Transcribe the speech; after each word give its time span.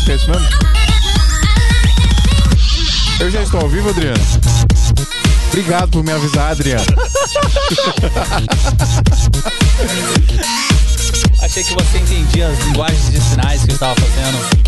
música, 0.00 0.12
é 0.12 0.16
isso 0.16 0.30
mesmo? 0.30 0.48
Eu 3.20 3.30
já 3.30 3.42
estou 3.42 3.60
ao 3.60 3.68
vivo, 3.68 3.90
Adriano? 3.90 4.18
Obrigado 5.48 5.90
por 5.90 6.02
me 6.02 6.10
avisar, 6.12 6.52
Adriano. 6.52 6.86
Achei 11.42 11.62
que 11.64 11.74
você 11.74 11.98
entendia 11.98 12.48
as 12.48 12.58
linguagens 12.60 13.10
de 13.10 13.20
sinais 13.20 13.62
que 13.64 13.70
eu 13.70 13.74
estava 13.74 13.94
fazendo. 14.00 14.60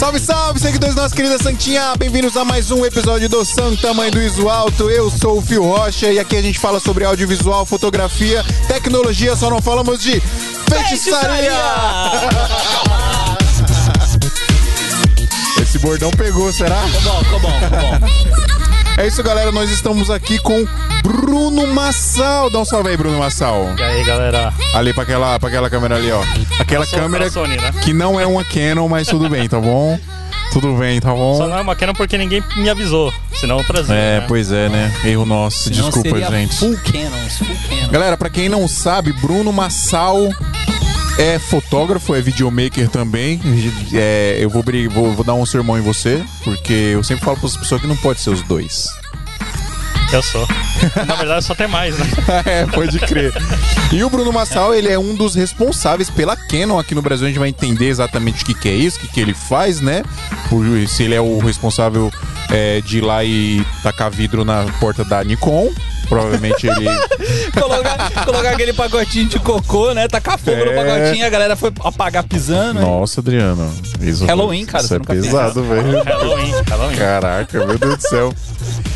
Salve, 0.00 0.18
salve, 0.18 0.58
seguidores 0.58 0.94
da 0.94 1.02
nossa 1.02 1.14
querida 1.14 1.36
Santinha! 1.36 1.94
Bem-vindos 1.98 2.34
a 2.34 2.42
mais 2.42 2.70
um 2.70 2.86
episódio 2.86 3.28
do 3.28 3.44
Santa 3.44 3.92
Mãe 3.92 4.10
do 4.10 4.18
Iso 4.18 4.48
Alto. 4.48 4.88
Eu 4.88 5.10
sou 5.10 5.36
o 5.36 5.42
Fio 5.42 5.62
Rocha 5.62 6.10
e 6.10 6.18
aqui 6.18 6.36
a 6.36 6.40
gente 6.40 6.58
fala 6.58 6.80
sobre 6.80 7.04
audiovisual, 7.04 7.66
fotografia, 7.66 8.42
tecnologia, 8.66 9.36
só 9.36 9.50
não 9.50 9.60
falamos 9.60 10.00
de 10.00 10.18
feitiçaria! 10.70 11.52
Esse 15.60 15.78
bordão 15.80 16.10
pegou, 16.12 16.50
será? 16.50 16.80
Ficou 16.84 17.02
bom, 17.02 17.22
ficou 17.22 17.40
bom, 17.40 17.60
ficou 17.60 17.78
bom. 18.48 18.59
É 18.96 19.06
isso, 19.06 19.22
galera. 19.22 19.50
Nós 19.52 19.70
estamos 19.70 20.10
aqui 20.10 20.38
com 20.38 20.66
Bruno 21.02 21.66
Massal. 21.68 22.50
Dá 22.50 22.58
um 22.58 22.64
salve 22.64 22.90
aí, 22.90 22.96
Bruno 22.96 23.18
Massal. 23.18 23.74
E 23.78 23.82
aí, 23.82 24.04
galera? 24.04 24.52
Ali 24.74 24.92
pra 24.92 25.04
aquela, 25.04 25.38
pra 25.38 25.48
aquela 25.48 25.70
câmera 25.70 25.96
ali, 25.96 26.10
ó. 26.10 26.22
Aquela 26.58 26.84
Sou 26.84 26.98
câmera 26.98 27.30
Sony, 27.30 27.56
né? 27.56 27.72
que 27.82 27.92
não 27.92 28.20
é 28.20 28.26
uma 28.26 28.44
Canon, 28.44 28.88
mas 28.88 29.08
tudo 29.08 29.28
bem, 29.28 29.48
tá 29.48 29.58
bom? 29.58 29.98
Tudo 30.52 30.74
bem, 30.74 31.00
tá 31.00 31.14
bom? 31.14 31.36
Só 31.36 31.46
não 31.46 31.56
é 31.58 31.60
uma 31.60 31.76
Canon 31.76 31.94
porque 31.94 32.18
ninguém 32.18 32.42
me 32.56 32.68
avisou. 32.68 33.12
Senão 33.32 33.58
eu 33.58 33.64
trazia. 33.64 33.94
É, 33.94 34.20
né? 34.20 34.24
pois 34.26 34.50
é, 34.50 34.68
né? 34.68 34.92
Erro 35.04 35.24
nosso. 35.24 35.64
Senão 35.64 35.90
Desculpa, 35.90 36.10
seria 36.10 36.28
gente. 36.28 36.56
Full 36.56 36.76
Canons, 36.78 37.38
full 37.38 37.56
Canon. 37.68 37.88
Galera, 37.90 38.16
pra 38.16 38.28
quem 38.28 38.48
não 38.48 38.66
sabe, 38.66 39.12
Bruno 39.12 39.52
Massal 39.52 40.28
é 41.20 41.38
fotógrafo, 41.38 42.14
é 42.14 42.20
videomaker 42.22 42.88
também. 42.88 43.40
É, 43.92 44.38
eu 44.40 44.48
vou, 44.48 44.64
vou, 44.90 45.12
vou 45.12 45.24
dar 45.24 45.34
um 45.34 45.44
sermão 45.44 45.78
em 45.78 45.82
você, 45.82 46.24
porque 46.42 46.72
eu 46.72 47.04
sempre 47.04 47.24
falo 47.24 47.36
para 47.36 47.46
as 47.46 47.56
pessoas 47.56 47.80
que 47.82 47.86
não 47.86 47.96
pode 47.96 48.20
ser 48.20 48.30
os 48.30 48.42
dois. 48.42 48.86
Eu 50.12 50.22
sou. 50.22 50.48
Na 51.06 51.14
verdade, 51.14 51.44
só 51.44 51.54
tem 51.54 51.68
mais, 51.68 51.96
né? 51.96 52.06
é, 52.44 52.66
pode 52.66 52.98
crer. 53.00 53.32
E 53.92 54.02
o 54.02 54.10
Bruno 54.10 54.32
Massal, 54.32 54.74
ele 54.74 54.88
é 54.88 54.98
um 54.98 55.14
dos 55.14 55.34
responsáveis 55.36 56.10
pela 56.10 56.34
Canon 56.34 56.78
aqui 56.78 56.96
no 56.96 57.02
Brasil. 57.02 57.26
A 57.26 57.28
gente 57.28 57.38
vai 57.38 57.48
entender 57.50 57.86
exatamente 57.86 58.42
o 58.42 58.46
que, 58.46 58.54
que 58.54 58.68
é 58.68 58.74
isso, 58.74 58.96
o 58.96 59.00
que, 59.02 59.08
que 59.08 59.20
ele 59.20 59.34
faz, 59.34 59.80
né? 59.80 60.02
Por- 60.48 60.64
se 60.88 61.04
ele 61.04 61.14
é 61.14 61.20
o 61.20 61.38
responsável 61.38 62.10
é, 62.48 62.80
de 62.80 62.98
ir 62.98 63.02
lá 63.02 63.22
e 63.22 63.64
tacar 63.84 64.10
vidro 64.10 64.44
na 64.44 64.64
porta 64.80 65.04
da 65.04 65.22
Nikon. 65.22 65.70
Provavelmente 66.10 66.66
ele. 66.66 66.86
colocar, 67.58 68.24
colocar 68.24 68.50
aquele 68.50 68.72
pacotinho 68.72 69.28
de 69.28 69.38
cocô, 69.38 69.94
né? 69.94 70.08
Tacar 70.08 70.36
fogo 70.38 70.64
no 70.64 70.72
É. 70.72 70.84
pacotinho, 70.84 71.24
a 71.24 71.28
galera 71.30 71.54
foi 71.56 71.72
apagar 71.84 72.24
pisando. 72.24 72.80
Nossa, 72.80 73.20
Adriano. 73.20 73.72
Isso, 74.00 74.26
Halloween, 74.26 74.66
cara, 74.66 74.84
Isso 74.84 74.88
você 74.88 74.96
é 74.96 74.98
pesado, 74.98 75.62
velho. 75.62 76.02
Halloween, 76.02 76.52
Halloween. 76.68 76.96
Caraca, 76.96 77.64
meu 77.64 77.78
Deus 77.78 77.96
do 77.96 78.02
céu. 78.08 78.34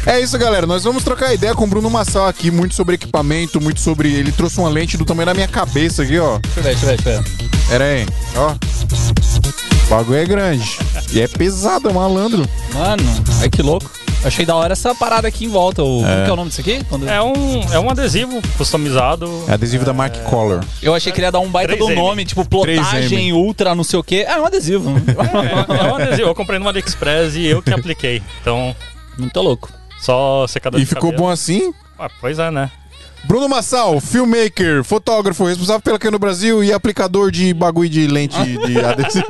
É 0.07 0.21
isso, 0.21 0.37
galera. 0.37 0.67
Nós 0.67 0.83
vamos 0.85 1.05
trocar 1.05 1.33
ideia 1.33 1.55
com 1.55 1.65
o 1.65 1.67
Bruno 1.69 1.89
Massal 1.89 2.27
aqui, 2.27 2.51
muito 2.51 2.75
sobre 2.75 2.97
equipamento, 2.97 3.61
muito 3.61 3.81
sobre. 3.81 4.13
Ele 4.13 4.33
trouxe 4.33 4.59
uma 4.59 4.69
lente 4.69 4.97
do 4.97 5.05
tamanho 5.05 5.27
da 5.27 5.35
minha 5.35 5.49
cabeça 5.49 6.03
aqui, 6.03 6.19
ó. 6.19 6.39
Deixa 6.43 6.59
eu 6.59 6.63
ver, 6.65 6.71
deixa 6.75 6.85
eu 6.85 6.89
ver, 6.91 6.97
deixa 7.03 7.11
eu 7.11 7.23
ver. 7.23 7.69
Pera 7.69 7.85
aí, 7.85 8.07
ó. 8.37 8.51
O 9.87 9.91
bagulho 9.91 10.19
é 10.19 10.25
grande. 10.25 10.79
E 11.13 11.21
é 11.21 11.29
pesado, 11.29 11.89
é 11.89 11.93
malandro. 11.93 12.45
Mano, 12.75 13.03
ai 13.41 13.49
que 13.49 13.63
louco. 13.63 13.89
Achei 14.25 14.47
da 14.47 14.55
hora 14.57 14.73
essa 14.73 14.95
parada 14.95 15.29
aqui 15.29 15.45
em 15.45 15.49
volta. 15.49 15.83
O, 15.83 16.03
Como 16.03 16.25
que 16.25 16.31
é 16.31 16.33
o 16.33 16.37
nome 16.37 16.49
disso 16.49 16.61
aqui? 16.63 16.83
Quando- 16.89 17.09
É 17.09 17.21
um, 17.23 17.61
é 17.73 17.79
um 17.79 17.91
adesivo 17.91 18.41
customizado. 18.57 19.31
É 19.49 19.53
adesivo 19.53 19.85
da 19.85 19.93
Mark 19.93 20.17
Collar. 20.25 20.65
Eu 20.83 20.95
achei 20.95 21.13
que 21.13 21.19
ele 21.21 21.27
ia 21.27 21.33
dar 21.33 21.41
um 21.41 21.49
baita 21.51 21.77
do 21.77 21.85
3M. 21.87 21.95
nome, 21.95 22.25
tipo 22.25 22.45
plotagem 22.45 23.31
3M. 23.31 23.33
ultra, 23.35 23.75
não 23.75 23.85
sei 23.85 23.99
o 23.99 24.03
quê. 24.05 24.25
É 24.27 24.39
um 24.41 24.47
adesivo. 24.47 24.91
É, 25.75 25.87
é 25.87 25.93
um 25.93 25.95
adesivo. 25.97 26.29
Eu 26.29 26.35
comprei 26.35 26.59
no 26.59 26.69
AliExpress 26.69 27.35
e 27.37 27.47
eu 27.47 27.63
que 27.63 27.73
apliquei. 27.73 28.23
Então, 28.41 28.75
Muito 29.19 29.41
louco. 29.41 29.71
só 30.01 30.47
secador 30.47 30.81
E 30.81 30.85
de 30.85 30.89
ficou 30.89 31.11
cabelo. 31.11 31.25
bom 31.25 31.31
assim? 31.31 31.73
Ah, 31.99 32.09
pois 32.21 32.39
é, 32.39 32.51
né? 32.51 32.71
Bruno 33.27 33.49
Massal, 33.49 34.01
filmmaker, 34.01 34.85
fotógrafo, 34.85 35.45
responsável 35.45 35.81
pela 35.83 36.11
no 36.11 36.19
Brasil 36.19 36.63
e 36.63 36.73
aplicador 36.73 37.31
de 37.31 37.53
bagulho 37.55 37.89
de 37.89 38.07
lente 38.07 38.37
de 38.67 38.79
adesivo. 38.85 39.27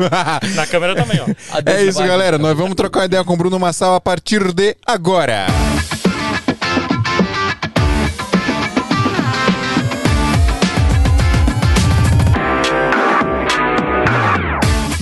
Na 0.55 0.67
câmera 0.67 0.95
também, 0.95 1.21
ó. 1.21 1.27
É 1.29 1.59
Adesivo 1.59 1.91
isso, 1.91 1.99
galera. 2.07 2.37
Nós 2.37 2.57
vamos 2.57 2.75
trocar 2.75 3.07
ideia 3.07 3.25
com 3.25 3.35
o 3.35 3.37
Bruno 3.37 3.59
Massal 3.59 3.95
a 3.95 4.01
partir 4.01 4.53
de 4.53 4.77
agora. 4.85 5.47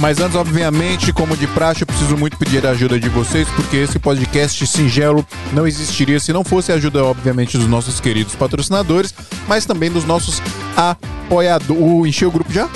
Mas 0.02 0.18
antes, 0.18 0.34
obviamente, 0.34 1.12
como 1.12 1.36
de 1.36 1.46
praxe, 1.46 1.82
eu 1.82 1.86
preciso 1.86 2.16
muito 2.16 2.36
pedir 2.36 2.66
a 2.66 2.70
ajuda 2.70 2.98
de 2.98 3.08
vocês, 3.08 3.48
porque 3.50 3.76
esse 3.76 4.00
podcast 4.00 4.66
singelo 4.66 5.24
não 5.52 5.64
existiria 5.64 6.18
se 6.18 6.32
não 6.32 6.42
fosse 6.42 6.72
a 6.72 6.74
ajuda, 6.74 7.04
obviamente, 7.04 7.56
dos 7.56 7.68
nossos 7.68 8.00
queridos 8.00 8.34
patrocinadores, 8.34 9.14
mas 9.46 9.64
também 9.64 9.92
dos 9.92 10.04
nossos 10.04 10.42
apoiadores. 10.76 11.80
Uh, 11.80 12.04
encheu 12.04 12.30
o 12.30 12.32
grupo 12.32 12.52
já? 12.52 12.68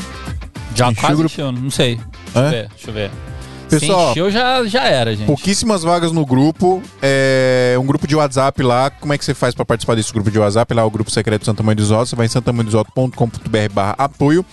Já 0.73 0.89
Encheu 0.89 1.01
quase 1.01 1.15
o 1.15 1.17
grupo. 1.17 1.33
encheu, 1.33 1.51
não 1.51 1.69
sei. 1.69 1.97
Deixa 1.97 2.39
eu 2.39 2.51
ver, 2.51 2.69
deixa 2.69 2.91
eu 2.91 2.95
ver. 2.95 3.11
Pessoal, 3.69 4.07
Se 4.07 4.11
encheu, 4.13 4.31
já, 4.31 4.65
já 4.65 4.85
era, 4.85 5.17
gente. 5.17 5.27
Pouquíssimas 5.27 5.83
vagas 5.83 6.13
no 6.13 6.25
grupo. 6.25 6.81
É 7.03 7.75
um 7.81 7.87
grupo 7.87 8.07
de 8.07 8.15
WhatsApp 8.15 8.63
lá. 8.63 8.89
Como 8.89 9.13
é 9.13 9.19
que 9.19 9.25
você 9.25 9.35
faz 9.35 9.53
pra 9.53 9.65
participar 9.65 9.97
desse 9.97 10.13
grupo 10.13 10.31
de 10.31 10.39
WhatsApp? 10.39 10.73
Lá 10.73 10.83
é 10.83 10.85
o 10.85 10.91
grupo 10.91 11.11
secreto 11.11 11.45
Santa 11.45 11.65
Mãe 11.65 11.75
dos 11.75 11.91
Altos. 11.91 12.11
Você 12.11 12.15
vai 12.15 12.27
em 12.27 12.29
santamanhodosalto.com.br 12.29 13.73
barra 13.73 13.97
apoio. 13.99 14.47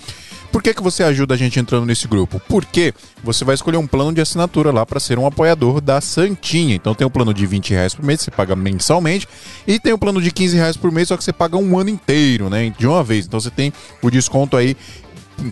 Por 0.53 0.61
que, 0.61 0.71
que 0.71 0.83
você 0.83 1.01
ajuda 1.01 1.33
a 1.33 1.37
gente 1.37 1.59
entrando 1.59 1.83
nesse 1.83 2.07
grupo? 2.07 2.39
Porque 2.47 2.93
você 3.23 3.43
vai 3.43 3.55
escolher 3.55 3.77
um 3.77 3.87
plano 3.87 4.13
de 4.13 4.21
assinatura 4.21 4.71
lá 4.71 4.85
para 4.85 4.99
ser 4.99 5.17
um 5.17 5.25
apoiador 5.25 5.81
da 5.81 5.99
Santinha. 5.99 6.75
Então 6.75 6.93
tem 6.93 7.07
um 7.07 7.09
plano 7.09 7.33
de 7.33 7.43
20 7.43 7.71
reais 7.71 7.95
por 7.95 8.05
mês, 8.05 8.21
você 8.21 8.29
paga 8.29 8.55
mensalmente. 8.55 9.27
E 9.65 9.79
tem 9.79 9.93
um 9.93 9.97
plano 9.97 10.21
de 10.21 10.29
15 10.29 10.55
reais 10.55 10.77
por 10.77 10.91
mês, 10.91 11.07
só 11.07 11.17
que 11.17 11.23
você 11.23 11.33
paga 11.33 11.57
um 11.57 11.79
ano 11.79 11.89
inteiro, 11.89 12.51
né? 12.51 12.71
De 12.77 12.85
uma 12.85 13.03
vez. 13.03 13.25
Então 13.25 13.39
você 13.39 13.49
tem 13.49 13.73
o 13.99 14.11
desconto 14.11 14.55
aí 14.55 14.77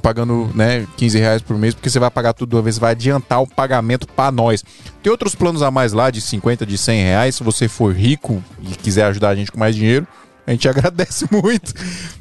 pagando 0.04 0.52
né, 0.54 0.86
15 0.96 1.18
reais 1.18 1.42
por 1.42 1.58
mês, 1.58 1.74
porque 1.74 1.90
você 1.90 1.98
vai 1.98 2.12
pagar 2.12 2.34
tudo 2.34 2.52
de 2.52 2.56
uma 2.56 2.62
vez, 2.62 2.78
vai 2.78 2.92
adiantar 2.92 3.42
o 3.42 3.48
pagamento 3.48 4.08
para 4.08 4.32
nós. 4.32 4.64
Tem 5.02 5.12
outros 5.12 5.34
planos 5.34 5.64
a 5.64 5.72
mais 5.72 5.94
lá, 5.94 6.12
de 6.12 6.22
50, 6.22 6.64
de 6.64 6.78
100 6.78 7.04
reais, 7.04 7.36
se 7.36 7.44
você 7.44 7.68
for 7.68 7.92
rico 7.92 8.42
e 8.62 8.76
quiser 8.76 9.06
ajudar 9.06 9.30
a 9.30 9.36
gente 9.36 9.52
com 9.52 9.60
mais 9.60 9.76
dinheiro, 9.76 10.08
a 10.46 10.52
gente 10.52 10.68
agradece 10.70 11.26
muito, 11.32 11.74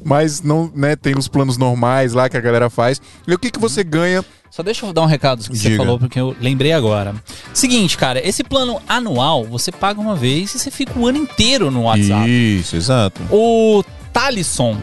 mas 0.05 0.43
não, 0.43 0.71
né, 0.75 0.97
tem 0.97 1.17
os 1.17 1.29
planos 1.29 1.57
normais 1.57 2.13
lá 2.13 2.29
que 2.29 2.37
a 2.37 2.41
galera 2.41 2.71
faz. 2.71 3.01
E 3.27 3.35
o 3.35 3.39
que, 3.39 3.51
que 3.51 3.59
você 3.59 3.83
ganha? 3.83 4.25
Só 4.51 4.65
deixa 4.65 4.85
eu 4.85 4.93
dar 4.93 5.03
um 5.03 5.07
recado 5.07 5.43
do 5.43 5.51
que 5.51 5.57
você 5.57 5.71
Diga. 5.71 5.85
falou, 5.85 5.99
porque 5.99 6.19
eu 6.19 6.35
lembrei 6.41 6.73
agora. 6.73 7.15
Seguinte, 7.55 7.97
cara, 7.97 8.27
esse 8.27 8.43
plano 8.43 8.83
anual, 8.89 9.45
você 9.45 9.71
paga 9.71 10.01
uma 10.01 10.17
vez 10.17 10.55
e 10.55 10.59
você 10.59 10.71
fica 10.71 10.99
o 10.99 11.07
ano 11.07 11.19
inteiro 11.19 11.71
no 11.71 11.85
WhatsApp. 11.85 12.29
Isso, 12.29 12.75
exato. 12.75 13.23
O 13.31 13.85
Talisson, 14.13 14.77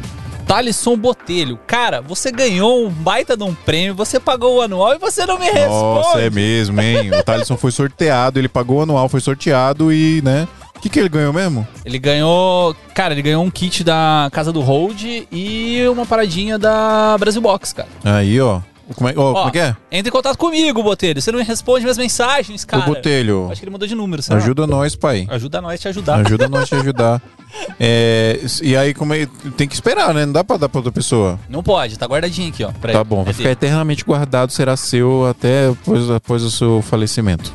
Talisson 0.47 0.95
Botelho, 0.95 1.59
cara, 1.67 1.99
você 1.99 2.31
ganhou 2.31 2.87
um 2.87 2.89
baita 2.89 3.35
de 3.35 3.43
um 3.43 3.53
prêmio, 3.53 3.93
você 3.93 4.17
pagou 4.17 4.55
o 4.55 4.61
anual 4.61 4.95
e 4.95 4.97
você 4.97 5.25
não 5.25 5.37
me 5.37 5.47
responde. 5.47 6.07
Nossa, 6.07 6.21
é 6.21 6.29
mesmo, 6.29 6.79
hein? 6.79 7.11
O 7.11 7.21
Thalisson 7.21 7.57
foi 7.57 7.71
sorteado, 7.71 8.39
ele 8.39 8.47
pagou 8.47 8.77
o 8.77 8.81
anual, 8.83 9.09
foi 9.09 9.19
sorteado 9.19 9.91
e, 9.91 10.21
né? 10.23 10.47
O 10.77 10.79
que, 10.79 10.89
que 10.89 10.99
ele 10.99 11.09
ganhou 11.09 11.33
mesmo? 11.33 11.67
Ele 11.83 11.97
ganhou, 11.99 12.75
cara, 12.93 13.13
ele 13.13 13.21
ganhou 13.21 13.43
um 13.43 13.49
kit 13.49 13.83
da 13.83 14.29
Casa 14.31 14.53
do 14.53 14.61
Hold 14.61 15.01
e 15.31 15.83
uma 15.91 16.05
paradinha 16.05 16.57
da 16.57 17.17
Brasil 17.19 17.41
Box, 17.41 17.73
cara. 17.73 17.89
Aí, 18.03 18.39
ó. 18.39 18.61
Como 18.95 19.09
é, 19.09 19.13
ó, 19.17 19.33
como 19.33 19.47
é 19.49 19.51
que 19.51 19.59
é? 19.59 19.75
Entre 19.91 20.07
em 20.07 20.11
contato 20.13 20.37
comigo, 20.37 20.81
Botelho. 20.81 21.21
Você 21.21 21.29
não 21.29 21.43
responde 21.43 21.81
minhas 21.81 21.97
mensagens, 21.97 22.63
cara. 22.63 22.83
Ô, 22.83 22.85
Botelho, 22.85 23.49
Acho 23.51 23.59
que 23.59 23.65
ele 23.65 23.71
mudou 23.71 23.85
de 23.85 23.93
número, 23.93 24.21
será? 24.23 24.37
ajuda 24.37 24.65
nós, 24.65 24.95
pai. 24.95 25.27
Ajuda 25.29 25.59
nós 25.59 25.73
a 25.73 25.77
te 25.77 25.87
ajudar. 25.89 26.25
Ajuda 26.25 26.47
nós 26.47 26.63
a 26.63 26.65
te 26.67 26.75
ajudar. 26.75 27.21
É, 27.79 28.39
e 28.61 28.75
aí, 28.75 28.93
como 28.93 29.13
é, 29.13 29.25
tem 29.55 29.67
que 29.69 29.73
esperar, 29.73 30.13
né? 30.13 30.25
Não 30.25 30.33
dá 30.33 30.43
pra 30.43 30.57
dar 30.57 30.67
pra 30.69 30.79
outra 30.79 30.91
pessoa. 30.91 31.39
Não 31.49 31.63
pode, 31.63 31.97
tá 31.97 32.05
guardadinho 32.05 32.49
aqui, 32.49 32.63
ó. 32.63 32.71
Tá 32.71 32.89
ele. 32.91 33.03
bom, 33.05 33.23
vai 33.23 33.31
É 33.31 33.33
ficar 33.33 33.43
dele. 33.43 33.53
eternamente 33.53 34.03
guardado, 34.03 34.51
será 34.51 34.75
seu 34.75 35.25
até 35.25 35.69
após, 35.69 36.09
após 36.11 36.43
o 36.43 36.51
seu 36.51 36.81
falecimento. 36.81 37.51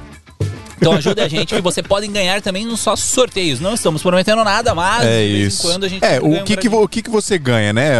Então 0.83 0.95
ajuda 0.95 1.25
a 1.25 1.29
gente 1.29 1.55
que 1.55 1.61
você 1.61 1.81
podem 1.83 2.11
ganhar 2.11 2.43
também 2.43 2.67
nos 2.67 2.85
nossos 2.85 3.07
sorteios. 3.07 3.61
Não 3.61 3.75
estamos 3.75 4.03
prometendo 4.03 4.43
nada, 4.43 4.75
mas 4.75 5.05
É 5.07 5.25
de 5.25 5.33
vez 5.33 5.55
isso. 5.55 5.67
em 5.67 5.71
quando 5.71 5.85
a 5.85 5.89
gente 5.89 6.05
É, 6.05 6.19
o 6.21 6.43
que 6.43 6.57
que, 6.57 6.69
o 6.69 6.89
que 6.89 7.03
que 7.03 7.09
você 7.11 7.39
ganha, 7.39 7.73
né? 7.73 7.93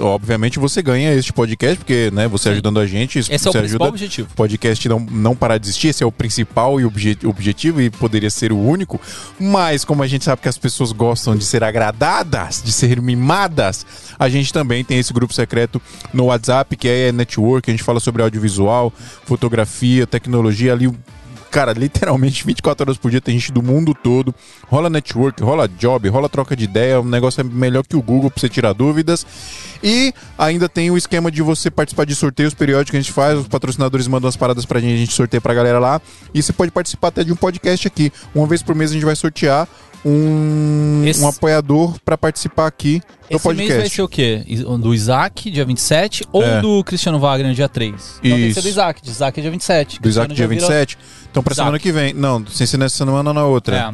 Obviamente 0.00 0.58
você 0.58 0.82
ganha 0.82 1.14
este 1.14 1.32
podcast, 1.32 1.76
porque 1.78 2.10
né, 2.12 2.26
você 2.26 2.48
ajudando 2.48 2.80
a 2.80 2.86
gente, 2.86 3.18
isso 3.20 3.32
Esse 3.32 3.46
é 3.46 3.50
o 3.50 3.52
você 3.52 3.58
principal 3.60 3.86
ajuda 3.86 3.94
objetivo. 3.94 4.28
o 4.32 4.36
podcast 4.36 4.88
não, 4.88 4.98
não 4.98 5.36
parar 5.36 5.58
de 5.58 5.66
existir, 5.66 5.88
esse 5.88 6.02
é 6.02 6.06
o 6.06 6.10
principal 6.12 6.80
e 6.80 6.84
obje- 6.84 7.18
objetivo 7.24 7.80
e 7.80 7.88
poderia 7.88 8.30
ser 8.30 8.52
o 8.52 8.58
único. 8.58 9.00
Mas 9.38 9.84
como 9.84 10.02
a 10.02 10.06
gente 10.08 10.24
sabe 10.24 10.42
que 10.42 10.48
as 10.48 10.58
pessoas 10.58 10.90
gostam 10.90 11.36
de 11.36 11.44
ser 11.44 11.62
agradadas, 11.62 12.60
de 12.64 12.72
ser 12.72 13.00
mimadas, 13.00 13.86
a 14.18 14.28
gente 14.28 14.52
também 14.52 14.82
tem 14.84 14.98
esse 14.98 15.12
grupo 15.12 15.32
secreto 15.32 15.80
no 16.12 16.24
WhatsApp, 16.26 16.76
que 16.76 16.88
é 16.88 17.12
Network, 17.12 17.70
a 17.70 17.72
gente 17.72 17.82
fala 17.84 18.00
sobre 18.00 18.22
audiovisual, 18.22 18.92
fotografia, 19.24 20.06
tecnologia 20.06 20.72
ali. 20.72 20.90
Cara, 21.54 21.72
literalmente 21.72 22.44
24 22.44 22.84
horas 22.84 22.98
por 22.98 23.10
dia 23.12 23.20
tem 23.20 23.38
gente 23.38 23.52
do 23.52 23.62
mundo 23.62 23.94
todo. 23.94 24.34
Rola 24.66 24.90
network, 24.90 25.40
rola 25.42 25.68
job, 25.68 26.08
rola 26.08 26.28
troca 26.28 26.56
de 26.56 26.64
ideia. 26.64 27.00
O 27.00 27.04
negócio 27.04 27.40
é 27.40 27.44
melhor 27.44 27.84
que 27.86 27.96
o 27.96 28.02
Google 28.02 28.28
pra 28.30 28.40
você 28.40 28.48
tirar 28.48 28.72
dúvidas. 28.72 29.24
E 29.82 30.12
ainda 30.36 30.68
tem 30.68 30.90
o 30.90 30.96
esquema 30.96 31.30
de 31.30 31.42
você 31.42 31.70
participar 31.70 32.04
de 32.06 32.14
sorteios 32.16 32.54
periódicos 32.54 32.90
que 32.90 32.96
a 32.96 33.00
gente 33.00 33.12
faz. 33.12 33.38
Os 33.38 33.46
patrocinadores 33.46 34.08
mandam 34.08 34.28
as 34.28 34.36
paradas 34.36 34.64
pra 34.64 34.80
gente, 34.80 34.94
a 34.94 34.98
gente 34.98 35.12
sorteia 35.12 35.40
pra 35.40 35.54
galera 35.54 35.78
lá. 35.78 36.00
E 36.34 36.42
você 36.42 36.52
pode 36.52 36.72
participar 36.72 37.08
até 37.08 37.22
de 37.22 37.32
um 37.32 37.36
podcast 37.36 37.86
aqui. 37.86 38.12
Uma 38.34 38.46
vez 38.48 38.60
por 38.62 38.74
mês 38.74 38.90
a 38.90 38.94
gente 38.94 39.04
vai 39.04 39.14
sortear 39.14 39.68
um, 40.04 41.02
Esse- 41.06 41.22
um 41.22 41.28
apoiador 41.28 41.96
pra 42.04 42.18
participar 42.18 42.66
aqui 42.66 43.00
do 43.30 43.36
Esse 43.36 43.48
mês 43.48 43.58
vai 43.58 43.66
podcast. 43.66 43.96
ser 43.96 44.02
o 44.02 44.08
quê? 44.08 44.44
Do 44.80 44.92
Isaac, 44.94 45.50
dia 45.50 45.64
27, 45.64 46.24
ou 46.30 46.42
É. 46.42 46.60
do 46.60 46.84
Cristiano 46.84 47.18
Wagner, 47.18 47.54
dia 47.54 47.68
3? 47.68 48.20
Então 48.22 48.36
tem 48.36 48.48
que 48.48 48.54
ser 48.54 48.60
Isso. 48.60 48.62
do 48.62 48.68
Isaac. 48.68 49.02
De 49.02 49.10
Isaac 49.10 49.38
é 49.38 49.42
dia 49.42 49.50
27. 49.50 50.00
Do 50.00 50.08
Isaac 50.08 50.26
Cristiano 50.28 50.34
dia 50.34 50.44
já 50.44 50.68
vira- 50.68 50.82
27. 50.82 50.98
Então 51.34 51.42
pra 51.42 51.50
Isaac. 51.52 51.64
semana 51.66 51.78
que 51.80 51.90
vem. 51.90 52.14
Não, 52.14 52.46
sem 52.46 52.64
ser 52.64 52.76
nessa 52.76 52.96
semana 52.96 53.34
na 53.34 53.44
outra. 53.44 53.76
É, 53.76 53.92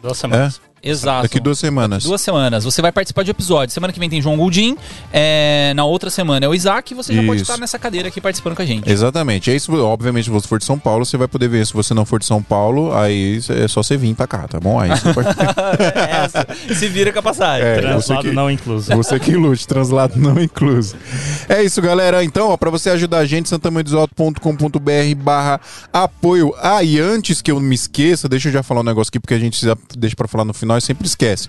Duas 0.00 0.16
semanas. 0.16 0.58
Exato. 0.82 1.22
Daqui 1.22 1.40
duas 1.40 1.58
semanas. 1.58 2.04
Duas 2.04 2.20
semanas. 2.20 2.64
Você 2.64 2.80
vai 2.82 2.92
participar 2.92 3.22
de 3.22 3.30
episódio. 3.30 3.72
Semana 3.72 3.92
que 3.92 3.98
vem 3.98 4.08
tem 4.08 4.20
João 4.22 4.36
Goldin. 4.36 4.76
é, 5.12 5.72
na 5.74 5.84
outra 5.84 6.10
semana 6.10 6.46
é 6.46 6.48
o 6.48 6.54
Isaac. 6.54 6.92
E 6.92 6.96
você 6.96 7.14
já 7.14 7.22
pode 7.22 7.42
Isso. 7.42 7.50
estar 7.50 7.60
nessa 7.60 7.78
cadeira 7.78 8.08
aqui 8.08 8.20
participando 8.20 8.54
com 8.56 8.62
a 8.62 8.66
gente. 8.66 8.90
Exatamente. 8.90 9.50
É 9.50 9.54
isso, 9.56 9.72
obviamente, 9.84 10.24
se 10.24 10.30
você 10.30 10.46
for 10.48 10.58
de 10.58 10.64
São 10.64 10.78
Paulo, 10.78 11.04
você 11.04 11.16
vai 11.16 11.28
poder 11.28 11.48
ver. 11.48 11.66
Se 11.66 11.72
você 11.74 11.92
não 11.94 12.04
for 12.04 12.18
de 12.18 12.26
São 12.26 12.42
Paulo, 12.42 12.94
aí 12.94 13.40
é 13.50 13.68
só 13.68 13.82
você 13.82 13.96
vir 13.96 14.14
pra 14.14 14.26
cá, 14.26 14.46
tá 14.48 14.58
bom? 14.60 14.78
Aí 14.80 14.88
você 14.90 15.12
pode. 15.12 15.28
Essa. 15.94 16.46
Se 16.74 16.88
vira 16.88 17.12
com 17.12 17.18
a 17.18 17.22
passagem. 17.22 17.66
É. 17.66 17.80
Translado 17.80 18.22
que- 18.22 18.32
não 18.32 18.50
incluso. 18.50 18.94
Você 18.96 19.18
que 19.18 19.32
lute, 19.34 19.66
translado 19.66 20.14
não 20.18 20.40
incluso. 20.40 20.94
É 21.48 21.62
isso, 21.62 21.80
galera. 21.82 22.22
Então, 22.24 22.48
ó, 22.48 22.56
pra 22.56 22.70
você 22.70 22.90
ajudar 22.90 23.18
a 23.18 23.26
gente, 23.26 23.48
santamandesalto.com.br 23.48 25.14
barra 25.16 25.60
apoio. 25.92 26.54
Ah, 26.62 26.82
e 26.82 26.98
antes 26.98 27.42
que 27.42 27.50
eu 27.50 27.60
me 27.60 27.74
esqueça, 27.74 28.28
deixa 28.28 28.48
eu 28.48 28.52
já 28.52 28.62
falar 28.62 28.80
um 28.80 28.84
negócio 28.84 29.10
aqui, 29.10 29.18
porque 29.20 29.34
a 29.34 29.38
gente 29.38 29.64
já 29.64 29.76
deixa 29.96 30.16
pra 30.16 30.28
falar 30.28 30.44
no 30.44 30.54
final 30.54 30.77
e 30.78 30.82
sempre 30.82 31.06
esquece. 31.06 31.48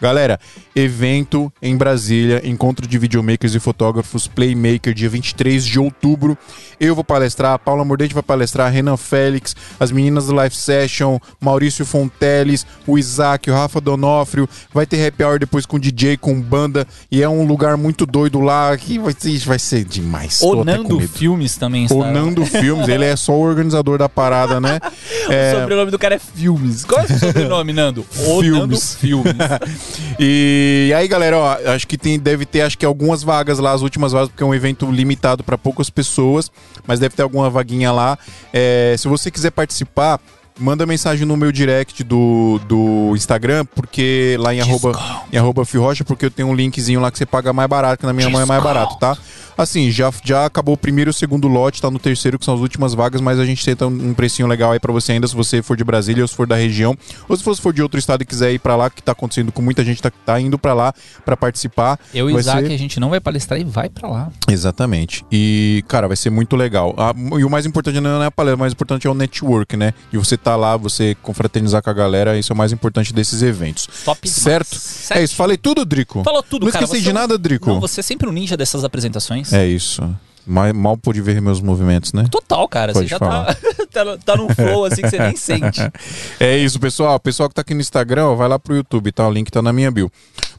Galera, 0.00 0.38
evento 0.74 1.52
em 1.60 1.76
Brasília, 1.76 2.40
encontro 2.44 2.86
de 2.86 2.98
videomakers 2.98 3.54
e 3.54 3.60
fotógrafos, 3.60 4.26
Playmaker, 4.26 4.94
dia 4.94 5.08
23 5.08 5.64
de 5.64 5.78
outubro. 5.78 6.36
Eu 6.78 6.94
vou 6.94 7.04
palestrar, 7.04 7.52
a 7.52 7.58
Paula 7.58 7.84
Mordente 7.84 8.14
vai 8.14 8.22
palestrar, 8.22 8.72
Renan 8.72 8.96
Félix, 8.96 9.54
as 9.78 9.90
meninas 9.90 10.26
do 10.26 10.34
Live 10.34 10.54
Session, 10.54 11.18
Maurício 11.38 11.84
Fonteles, 11.84 12.66
o 12.86 12.98
Isaac, 12.98 13.50
o 13.50 13.54
Rafa 13.54 13.80
Donofrio. 13.80 14.48
Vai 14.72 14.86
ter 14.86 15.06
happy 15.06 15.22
hour 15.22 15.38
depois 15.38 15.66
com 15.66 15.78
DJ, 15.78 16.16
com 16.16 16.40
banda. 16.40 16.86
E 17.10 17.22
é 17.22 17.28
um 17.28 17.44
lugar 17.46 17.76
muito 17.76 18.06
doido 18.06 18.40
lá 18.40 18.74
que 18.78 18.98
vai 18.98 19.14
ser, 19.18 19.38
vai 19.40 19.58
ser 19.58 19.84
demais. 19.84 20.40
O 20.40 20.64
Nando. 20.64 21.00
Filmes 21.08 21.56
também 21.56 21.84
está. 21.84 21.94
O 21.94 22.04
Nando 22.10 22.46
Filmes, 22.46 22.88
ele 22.88 23.04
é 23.04 23.16
só 23.16 23.32
o 23.32 23.40
organizador 23.40 23.98
da 23.98 24.08
parada, 24.08 24.60
né? 24.60 24.78
O 25.28 25.32
É, 25.32 25.52
sobrenome 25.60 25.90
do 25.90 25.98
cara 25.98 26.14
é 26.14 26.18
Filmes. 26.18 26.84
Qual 26.84 27.00
é 27.00 27.04
o 27.04 27.18
sobrenome, 27.18 27.72
Nando? 27.72 28.00
O 28.00 28.40
Filmes. 28.40 28.59
Nando 28.60 28.80
Filmes. 28.80 29.34
E 30.22 30.92
aí, 30.94 31.08
galera, 31.08 31.38
ó, 31.38 31.56
acho 31.74 31.86
que 31.86 31.96
tem, 31.96 32.18
deve 32.18 32.44
ter 32.44 32.60
acho 32.60 32.76
que 32.76 32.84
algumas 32.84 33.22
vagas 33.22 33.58
lá, 33.58 33.72
as 33.72 33.80
últimas 33.80 34.12
vagas, 34.12 34.28
porque 34.28 34.42
é 34.42 34.46
um 34.46 34.54
evento 34.54 34.90
limitado 34.90 35.42
para 35.42 35.56
poucas 35.56 35.88
pessoas, 35.88 36.50
mas 36.86 37.00
deve 37.00 37.14
ter 37.14 37.22
alguma 37.22 37.48
vaguinha 37.48 37.90
lá. 37.90 38.18
É, 38.52 38.94
se 38.98 39.08
você 39.08 39.30
quiser 39.30 39.50
participar, 39.50 40.20
manda 40.60 40.84
mensagem 40.84 41.26
no 41.26 41.36
meu 41.36 41.50
direct 41.50 42.04
do, 42.04 42.60
do 42.68 43.16
Instagram, 43.16 43.64
porque 43.74 44.36
lá 44.38 44.54
em 44.54 44.60
arroba, 44.60 44.92
em 45.32 45.38
arroba 45.38 45.64
Firrocha, 45.64 46.04
porque 46.04 46.26
eu 46.26 46.30
tenho 46.30 46.48
um 46.48 46.54
linkzinho 46.54 47.00
lá 47.00 47.10
que 47.10 47.16
você 47.16 47.26
paga 47.26 47.52
mais 47.52 47.68
barato, 47.68 48.00
que 48.00 48.06
na 48.06 48.12
minha 48.12 48.28
mão 48.28 48.40
é 48.40 48.44
mais 48.44 48.62
barato, 48.62 48.98
tá? 48.98 49.16
Assim, 49.62 49.90
já, 49.90 50.10
já 50.24 50.46
acabou 50.46 50.74
o 50.74 50.78
primeiro 50.78 51.10
e 51.10 51.12
o 51.12 51.14
segundo 51.14 51.46
lote, 51.46 51.82
tá 51.82 51.90
no 51.90 51.98
terceiro, 51.98 52.38
que 52.38 52.44
são 52.44 52.54
as 52.54 52.60
últimas 52.60 52.94
vagas, 52.94 53.20
mas 53.20 53.38
a 53.38 53.44
gente 53.44 53.64
tenta 53.64 53.86
um 53.86 54.10
um 54.10 54.14
precinho 54.14 54.48
legal 54.48 54.72
aí 54.72 54.80
pra 54.80 54.92
você 54.92 55.12
ainda, 55.12 55.28
se 55.28 55.34
você 55.36 55.62
for 55.62 55.76
de 55.76 55.84
Brasília 55.84 56.24
ou 56.24 56.28
se 56.28 56.34
for 56.34 56.46
da 56.46 56.56
região, 56.56 56.96
ou 57.28 57.36
se 57.36 57.44
você 57.44 57.60
for 57.60 57.72
de 57.72 57.82
outro 57.82 57.98
estado 57.98 58.22
e 58.22 58.24
quiser 58.26 58.52
ir 58.52 58.58
pra 58.58 58.74
lá, 58.74 58.88
que 58.88 59.02
tá 59.02 59.12
acontecendo 59.12 59.52
com 59.52 59.60
muita 59.60 59.84
gente, 59.84 60.00
tá, 60.00 60.10
tá 60.10 60.40
indo 60.40 60.58
pra 60.58 60.72
lá 60.72 60.92
pra 61.24 61.36
participar. 61.36 61.98
Eu 62.14 62.30
e 62.30 62.34
Isaac, 62.34 62.66
ser- 62.66 62.72
a 62.72 62.78
gente 62.78 62.98
não 62.98 63.10
vai 63.10 63.20
palestrar 63.20 63.60
e 63.60 63.64
vai 63.64 63.88
pra 63.90 64.08
lá. 64.08 64.30
Exatamente. 64.48 65.24
E, 65.30 65.84
cara, 65.88 66.06
vai 66.08 66.16
ser 66.16 66.30
muito 66.30 66.56
legal. 66.56 66.94
Ah, 66.96 67.12
e 67.38 67.44
o 67.44 67.50
mais 67.50 67.66
importante 67.66 68.00
não 68.00 68.22
é 68.22 68.26
a 68.26 68.30
palestra, 68.30 68.56
o 68.56 68.58
mais 68.60 68.72
importante 68.72 69.06
é 69.06 69.10
o 69.10 69.14
network, 69.14 69.76
né? 69.76 69.92
E 70.12 70.16
você 70.18 70.36
tá 70.36 70.56
lá, 70.56 70.76
você 70.76 71.14
confraternizar 71.22 71.82
com 71.82 71.90
a 71.90 71.94
galera, 71.94 72.38
isso 72.38 72.52
é 72.52 72.54
o 72.54 72.56
mais 72.56 72.72
importante 72.72 73.12
desses 73.12 73.42
eventos. 73.42 73.86
Top. 74.04 74.28
Certo? 74.28 74.76
É 75.10 75.22
isso. 75.22 75.34
Falei 75.34 75.56
tudo, 75.56 75.84
Drico? 75.84 76.22
Falou 76.24 76.42
tudo, 76.42 76.64
Não 76.66 76.72
cara. 76.72 76.84
esqueci 76.84 77.02
Você 77.02 77.04
de 77.04 77.10
é 77.10 77.12
nada, 77.12 77.36
Drico? 77.38 77.68
Não, 77.70 77.80
você 77.80 78.00
é 78.00 78.02
sempre 78.02 78.28
um 78.28 78.32
ninja 78.32 78.56
dessas 78.56 78.82
apresentações. 78.84 79.49
É 79.52 79.66
isso. 79.66 80.02
Mal, 80.46 80.72
mal 80.74 80.96
pude 80.96 81.20
ver 81.20 81.40
meus 81.40 81.60
movimentos, 81.60 82.12
né? 82.12 82.26
Total, 82.30 82.66
cara. 82.68 82.92
Pode 82.92 83.04
você 83.06 83.10
já 83.10 83.18
falar. 83.18 83.54
tá, 83.54 83.60
tá, 83.92 84.04
no- 84.04 84.18
tá 84.18 84.36
num 84.36 84.48
flow 84.48 84.84
assim 84.84 85.02
que 85.02 85.10
você 85.10 85.18
nem 85.18 85.36
sente. 85.36 85.80
É 86.40 86.56
isso, 86.56 86.80
pessoal. 86.80 87.14
O 87.16 87.20
pessoal 87.20 87.48
que 87.48 87.54
tá 87.54 87.60
aqui 87.60 87.74
no 87.74 87.80
Instagram, 87.80 88.26
ó, 88.26 88.34
vai 88.34 88.48
lá 88.48 88.58
pro 88.58 88.74
YouTube, 88.74 89.12
tá? 89.12 89.28
O 89.28 89.30
link 89.30 89.50
tá 89.50 89.60
na 89.62 89.72
minha 89.72 89.90
bio. 89.90 90.10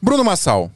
Bruno 0.02 0.24
Massal, 0.24 0.72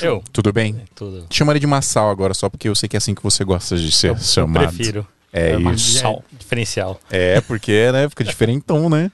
Eu. 0.00 0.22
tudo 0.32 0.52
bem? 0.52 0.76
Tudo. 0.94 1.26
Te 1.28 1.38
chamaria 1.38 1.60
de 1.60 1.66
Massal 1.66 2.10
agora, 2.10 2.34
só 2.34 2.48
porque 2.50 2.68
eu 2.68 2.74
sei 2.74 2.88
que 2.88 2.96
é 2.96 2.98
assim 2.98 3.14
que 3.14 3.22
você 3.22 3.44
gosta 3.44 3.76
de 3.76 3.90
ser 3.92 4.10
Eu 4.10 4.16
chamado. 4.18 4.66
prefiro. 4.74 5.06
É 5.32 5.56
uma- 5.56 5.72
isso. 5.72 6.04
é 6.06 6.18
diferencial. 6.38 7.00
É, 7.10 7.40
porque, 7.42 7.90
né, 7.92 8.08
fica 8.08 8.24
diferentão, 8.24 8.88
né? 8.90 9.10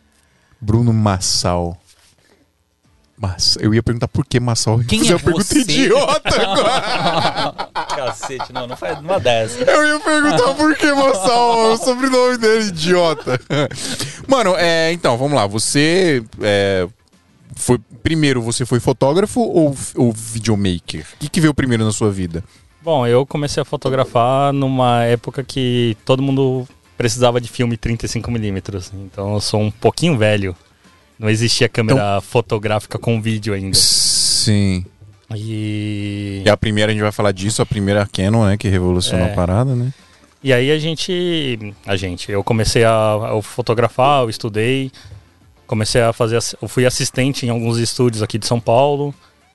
Bruno 0.60 0.92
Massal. 0.92 1.76
Mas 3.16 3.56
eu 3.60 3.72
ia 3.72 3.82
perguntar 3.82 4.08
por 4.08 4.26
que 4.26 4.40
Massal. 4.40 4.80
Quem 4.80 5.00
Fiz 5.00 5.10
é 5.10 5.18
pergunta 5.18 5.44
você? 5.44 5.60
idiota 5.60 6.42
agora. 6.42 7.68
Cacete, 7.94 8.52
não, 8.52 8.66
não 8.66 8.76
faz 8.76 8.98
uma 8.98 9.20
dessa. 9.20 9.58
Eu 9.62 9.86
ia 9.86 10.00
perguntar 10.00 10.54
por 10.54 10.76
que 10.76 10.92
Massal, 10.92 11.72
o 11.74 11.76
sobrenome 11.76 12.38
dele, 12.38 12.66
idiota. 12.66 13.40
Mano, 14.26 14.54
é, 14.56 14.92
então, 14.92 15.16
vamos 15.16 15.34
lá. 15.34 15.46
Você 15.46 16.24
é, 16.40 16.88
foi 17.54 17.78
primeiro 18.02 18.42
você 18.42 18.66
foi 18.66 18.80
fotógrafo 18.80 19.40
ou, 19.40 19.74
ou 19.96 20.12
videomaker? 20.12 21.06
O 21.14 21.18
que, 21.20 21.28
que 21.28 21.40
veio 21.40 21.54
primeiro 21.54 21.84
na 21.84 21.92
sua 21.92 22.10
vida? 22.10 22.44
Bom, 22.82 23.06
eu 23.06 23.24
comecei 23.24 23.62
a 23.62 23.64
fotografar 23.64 24.52
numa 24.52 25.04
época 25.04 25.42
que 25.42 25.96
todo 26.04 26.22
mundo 26.22 26.68
precisava 26.98 27.40
de 27.40 27.48
filme 27.48 27.78
35mm. 27.78 28.90
Então 29.06 29.34
eu 29.34 29.40
sou 29.40 29.60
um 29.60 29.70
pouquinho 29.70 30.18
velho. 30.18 30.54
Não 31.18 31.28
existia 31.30 31.68
câmera 31.68 32.20
fotográfica 32.20 32.98
com 32.98 33.20
vídeo 33.20 33.54
ainda. 33.54 33.76
Sim. 33.76 34.84
E... 35.34 36.42
E 36.44 36.50
a 36.50 36.56
primeira, 36.56 36.90
a 36.90 36.94
gente 36.94 37.02
vai 37.02 37.12
falar 37.12 37.32
disso, 37.32 37.62
a 37.62 37.66
primeira 37.66 38.06
Canon, 38.06 38.46
né, 38.46 38.56
que 38.56 38.68
revolucionou 38.68 39.26
É. 39.26 39.32
a 39.32 39.34
parada, 39.34 39.74
né? 39.74 39.92
E 40.42 40.52
aí 40.52 40.70
a 40.70 40.78
gente, 40.78 41.74
a 41.86 41.96
gente, 41.96 42.30
eu 42.30 42.44
comecei 42.44 42.84
a, 42.84 43.40
fotografar, 43.42 44.22
eu 44.22 44.28
estudei, 44.28 44.92
comecei 45.66 46.02
a 46.02 46.12
fazer, 46.12 46.38
eu 46.60 46.68
fui 46.68 46.84
assistente 46.84 47.46
em 47.46 47.48
alguns 47.48 47.78
estúdios 47.78 48.22
aqui 48.22 48.36
de 48.36 48.46
São 48.46 48.60
Paulo, 48.60 49.14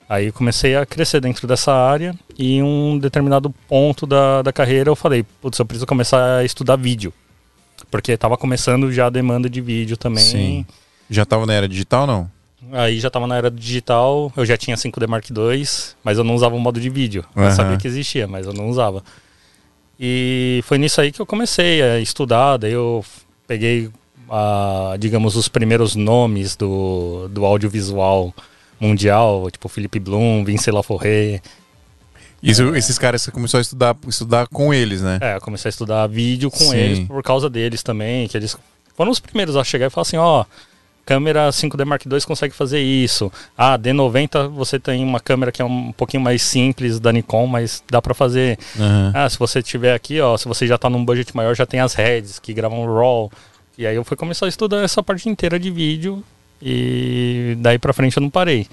aí 0.09 0.31
comecei 0.31 0.75
a 0.75 0.87
crescer 0.87 1.21
dentro 1.21 1.45
dessa 1.47 1.71
área 1.71 2.15
e 2.35 2.55
em 2.55 2.63
um 2.63 2.97
determinado 2.97 3.51
ponto 3.67 4.07
da, 4.07 4.41
da 4.41 4.51
carreira 4.51 4.89
eu 4.89 4.95
falei, 4.95 5.23
putz, 5.39 5.59
eu 5.59 5.65
preciso 5.65 5.85
começar 5.85 6.37
a 6.37 6.43
estudar 6.43 6.75
vídeo, 6.75 7.13
porque 7.91 8.13
estava 8.13 8.35
começando 8.35 8.91
já 8.91 9.05
a 9.05 9.11
demanda 9.11 9.47
de 9.47 9.61
vídeo 9.61 9.95
também. 9.95 10.23
Sim. 10.23 10.65
Já 11.09 11.25
tava 11.25 11.45
na 11.45 11.53
era 11.53 11.67
digital, 11.67 12.05
não? 12.05 12.29
Aí 12.73 12.99
já 12.99 13.07
estava 13.07 13.25
na 13.25 13.37
era 13.37 13.49
digital, 13.49 14.31
eu 14.35 14.45
já 14.45 14.57
tinha 14.57 14.75
5D 14.75 15.07
Mark 15.07 15.25
II, 15.29 15.65
mas 16.03 16.17
eu 16.17 16.23
não 16.23 16.35
usava 16.35 16.55
o 16.55 16.59
modo 16.59 16.79
de 16.79 16.89
vídeo. 16.89 17.25
Eu 17.35 17.43
Aham. 17.43 17.51
sabia 17.51 17.77
que 17.77 17.87
existia, 17.87 18.27
mas 18.27 18.45
eu 18.45 18.53
não 18.53 18.69
usava. 18.69 19.03
E 19.99 20.61
foi 20.65 20.77
nisso 20.77 21.01
aí 21.01 21.11
que 21.11 21.21
eu 21.21 21.25
comecei 21.25 21.81
a 21.81 21.99
estudar, 21.99 22.57
daí 22.57 22.73
eu 22.73 23.03
peguei, 23.47 23.89
ah, 24.29 24.95
digamos, 24.99 25.35
os 25.35 25.47
primeiros 25.47 25.95
nomes 25.95 26.55
do, 26.55 27.27
do 27.29 27.45
audiovisual 27.45 28.33
mundial, 28.79 29.49
tipo 29.51 29.67
Philippe 29.67 29.99
Blum, 29.99 30.43
Vincent 30.43 30.73
Laforêt. 30.73 31.41
Isso, 32.41 32.75
Esses 32.75 32.97
caras 32.97 33.21
você 33.21 33.31
começou 33.31 33.57
a 33.57 33.61
estudar, 33.61 33.97
estudar 34.07 34.47
com 34.47 34.73
eles, 34.73 35.01
né? 35.01 35.17
É, 35.21 35.35
eu 35.35 35.41
comecei 35.41 35.67
a 35.67 35.71
estudar 35.71 36.07
vídeo 36.07 36.49
com 36.49 36.57
Sim. 36.57 36.77
eles 36.77 36.99
por 37.07 37.21
causa 37.23 37.49
deles 37.49 37.83
também, 37.83 38.27
que 38.27 38.37
eles 38.37 38.55
foram 38.95 39.11
os 39.11 39.19
primeiros 39.19 39.57
a 39.57 39.63
chegar 39.63 39.87
e 39.87 39.89
falar 39.89 40.03
assim, 40.03 40.17
ó, 40.17 40.45
câmera 41.09 41.49
5D 41.49 41.85
Mark 41.85 42.05
II 42.05 42.21
consegue 42.21 42.53
fazer 42.53 42.79
isso. 42.79 43.31
Ah, 43.57 43.79
D90 43.79 44.47
você 44.49 44.77
tem 44.77 45.03
uma 45.03 45.19
câmera 45.19 45.51
que 45.51 45.59
é 45.59 45.65
um 45.65 45.91
pouquinho 45.91 46.21
mais 46.21 46.43
simples 46.43 46.99
da 46.99 47.11
Nikon, 47.11 47.47
mas 47.47 47.83
dá 47.89 47.99
pra 47.99 48.13
fazer. 48.13 48.59
Aham. 48.79 49.11
Ah, 49.15 49.27
se 49.27 49.39
você 49.39 49.63
tiver 49.63 49.95
aqui, 49.95 50.21
ó, 50.21 50.37
se 50.37 50.47
você 50.47 50.67
já 50.67 50.77
tá 50.77 50.87
num 50.87 51.03
budget 51.03 51.35
maior, 51.35 51.55
já 51.55 51.65
tem 51.65 51.79
as 51.79 51.95
heads 51.95 52.37
que 52.37 52.53
gravam 52.53 52.85
RAW. 52.85 53.31
E 53.75 53.87
aí 53.87 53.95
eu 53.95 54.03
fui 54.03 54.15
começar 54.15 54.45
a 54.45 54.49
estudar 54.49 54.83
essa 54.83 55.01
parte 55.01 55.27
inteira 55.27 55.59
de 55.59 55.71
vídeo 55.71 56.23
e 56.61 57.55
daí 57.57 57.79
pra 57.79 57.91
frente 57.91 58.15
eu 58.15 58.21
não 58.21 58.29
parei. 58.29 58.67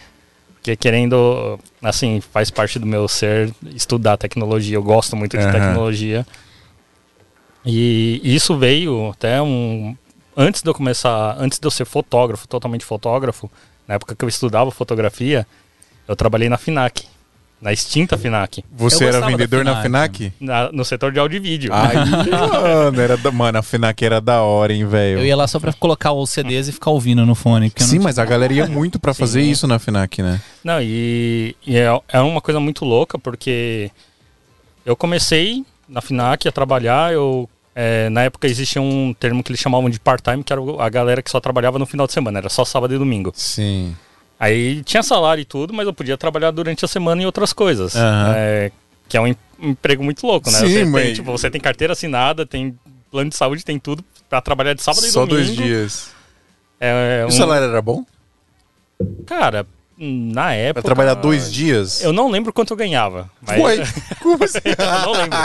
Porque 0.56 0.76
querendo, 0.76 1.58
assim, 1.80 2.20
faz 2.20 2.50
parte 2.50 2.78
do 2.78 2.84
meu 2.84 3.08
ser 3.08 3.50
estudar 3.74 4.18
tecnologia. 4.18 4.76
Eu 4.76 4.82
gosto 4.82 5.16
muito 5.16 5.38
de 5.38 5.42
Aham. 5.42 5.52
tecnologia. 5.52 6.26
E 7.64 8.20
isso 8.22 8.58
veio 8.58 9.08
até 9.10 9.40
um. 9.40 9.96
Antes 10.36 10.62
de 10.62 10.68
eu 10.68 10.74
começar, 10.74 11.36
antes 11.38 11.58
de 11.58 11.66
eu 11.66 11.70
ser 11.70 11.84
fotógrafo, 11.86 12.46
totalmente 12.46 12.84
fotógrafo, 12.84 13.50
na 13.88 13.94
época 13.94 14.14
que 14.14 14.24
eu 14.24 14.28
estudava 14.28 14.70
fotografia, 14.70 15.46
eu 16.06 16.14
trabalhei 16.14 16.48
na 16.48 16.58
FINAC. 16.58 17.04
Na 17.58 17.72
extinta 17.72 18.18
FINAC. 18.18 18.62
Você 18.70 19.06
era 19.06 19.22
vendedor 19.26 19.64
na 19.64 19.80
FINAC. 19.80 20.16
FINAC? 20.18 20.34
na- 20.38 20.70
no 20.72 20.84
setor 20.84 21.10
de 21.10 21.18
áudio 21.18 21.38
e 21.38 21.40
vídeo. 21.40 21.72
Aí, 21.72 21.96
mano, 22.30 23.00
era 23.00 23.16
da, 23.16 23.30
mano, 23.32 23.58
a 23.58 23.62
FINAC 23.62 24.02
era 24.04 24.20
da 24.20 24.42
hora, 24.42 24.74
hein, 24.74 24.86
velho. 24.86 25.20
Eu 25.20 25.24
ia 25.24 25.34
lá 25.34 25.48
só 25.48 25.58
pra 25.58 25.72
colocar 25.72 26.12
os 26.12 26.28
CDs 26.28 26.68
e 26.68 26.72
ficar 26.72 26.90
ouvindo 26.90 27.24
no 27.24 27.34
fone. 27.34 27.70
porque 27.70 27.82
eu 27.82 27.86
não 27.86 27.90
Sim, 27.92 27.98
mas 28.00 28.18
a 28.18 28.26
galera 28.26 28.52
ia 28.52 28.66
muito 28.66 28.98
pra 29.00 29.14
fazer 29.14 29.42
Sim. 29.42 29.50
isso 29.50 29.66
na 29.66 29.78
FINAC, 29.78 30.20
né? 30.20 30.38
Não, 30.62 30.82
e, 30.82 31.56
e 31.66 31.78
é, 31.78 31.86
é 32.08 32.20
uma 32.20 32.42
coisa 32.42 32.60
muito 32.60 32.84
louca, 32.84 33.18
porque 33.18 33.90
eu 34.84 34.94
comecei 34.94 35.64
na 35.88 36.02
FINAC 36.02 36.46
a 36.46 36.52
trabalhar, 36.52 37.10
eu... 37.14 37.48
é, 37.78 38.08
na 38.08 38.22
época 38.22 38.46
existia 38.48 38.80
um 38.80 39.12
termo 39.12 39.42
que 39.44 39.50
eles 39.52 39.60
chamavam 39.60 39.90
de 39.90 40.00
part-time, 40.00 40.42
que 40.42 40.50
era 40.52 40.62
a 40.80 40.88
galera 40.88 41.20
que 41.22 41.30
só 41.30 41.38
trabalhava 41.38 41.78
no 41.78 41.84
final 41.84 42.06
de 42.06 42.14
semana, 42.14 42.38
era 42.38 42.48
só 42.48 42.64
sábado 42.64 42.94
e 42.94 42.98
domingo. 42.98 43.32
Sim. 43.36 43.94
Aí 44.40 44.82
tinha 44.82 45.02
salário 45.02 45.42
e 45.42 45.44
tudo, 45.44 45.72
mas 45.74 45.86
eu 45.86 45.92
podia 45.92 46.16
trabalhar 46.16 46.50
durante 46.50 46.84
a 46.84 46.88
semana 46.88 47.20
em 47.22 47.26
outras 47.26 47.52
coisas. 47.52 47.94
Aham. 47.94 48.32
É, 48.36 48.72
que 49.08 49.16
é 49.16 49.20
um 49.20 49.26
em- 49.26 49.36
emprego 49.60 50.02
muito 50.02 50.26
louco, 50.26 50.50
né? 50.50 50.58
Sim, 50.58 50.68
você, 50.68 50.84
mas- 50.86 51.02
tem, 51.04 51.14
tipo, 51.14 51.30
você 51.32 51.50
tem 51.50 51.60
carteira 51.60 51.92
assinada, 51.92 52.44
tem 52.46 52.78
plano 53.10 53.30
de 53.30 53.36
saúde, 53.36 53.64
tem 53.64 53.78
tudo 53.78 54.02
pra 54.28 54.40
trabalhar 54.40 54.72
de 54.74 54.82
sábado 54.82 55.06
e 55.06 55.10
Só 55.10 55.26
domingo. 55.26 55.36
dois 55.44 55.54
dias. 55.56 56.10
É, 56.80 57.20
E 57.22 57.24
um- 57.24 57.28
o 57.28 57.32
salário 57.32 57.68
era 57.68 57.80
bom? 57.82 58.04
Cara, 59.26 59.66
na 59.98 60.52
época. 60.52 60.82
Pra 60.82 60.94
trabalhar 60.94 61.14
dois 61.14 61.52
dias? 61.52 62.02
Eu 62.02 62.12
não 62.12 62.30
lembro 62.30 62.52
quanto 62.52 62.72
eu 62.72 62.76
ganhava. 62.76 63.30
Mas... 63.40 63.60
Ué, 63.60 63.76
como 64.22 64.44
assim? 64.44 64.58
não 65.04 65.12
lembro. 65.12 65.38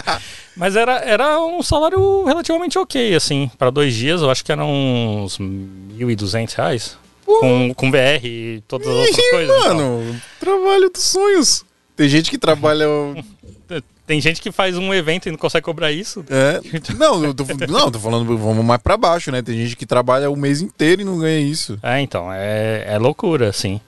Mas 0.55 0.75
era, 0.75 0.97
era 0.99 1.39
um 1.39 1.63
salário 1.63 2.25
relativamente 2.25 2.77
ok, 2.77 3.15
assim. 3.15 3.49
Pra 3.57 3.69
dois 3.69 3.93
dias, 3.93 4.21
eu 4.21 4.29
acho 4.29 4.43
que 4.43 4.51
eram 4.51 4.69
uns 4.69 5.37
1.200 5.37 6.53
reais. 6.55 6.97
Com, 7.25 7.73
com 7.73 7.89
VR 7.89 8.25
e 8.25 8.63
todas 8.67 8.87
as 8.87 8.93
outras 8.93 9.17
Ih, 9.17 9.29
coisas. 9.31 9.63
Mano, 9.63 10.21
trabalho 10.39 10.89
dos 10.89 11.03
sonhos. 11.03 11.63
Tem 11.95 12.09
gente 12.09 12.29
que 12.29 12.37
trabalha. 12.37 12.85
Tem 14.07 14.19
gente 14.19 14.41
que 14.41 14.51
faz 14.51 14.77
um 14.77 14.93
evento 14.93 15.29
e 15.29 15.31
não 15.31 15.37
consegue 15.37 15.63
cobrar 15.63 15.89
isso. 15.89 16.25
É, 16.29 16.59
não, 16.97 17.23
eu 17.23 17.33
tô, 17.33 17.45
não, 17.69 17.89
tô 17.89 17.97
falando, 17.99 18.37
vamos 18.37 18.65
mais 18.65 18.81
pra 18.81 18.97
baixo, 18.97 19.31
né? 19.31 19.41
Tem 19.41 19.55
gente 19.55 19.77
que 19.77 19.85
trabalha 19.85 20.29
o 20.29 20.35
mês 20.35 20.61
inteiro 20.61 21.01
e 21.01 21.05
não 21.05 21.19
ganha 21.19 21.39
isso. 21.39 21.79
É, 21.81 22.01
então, 22.01 22.27
é, 22.33 22.83
é 22.87 22.97
loucura, 22.97 23.47
assim. 23.47 23.79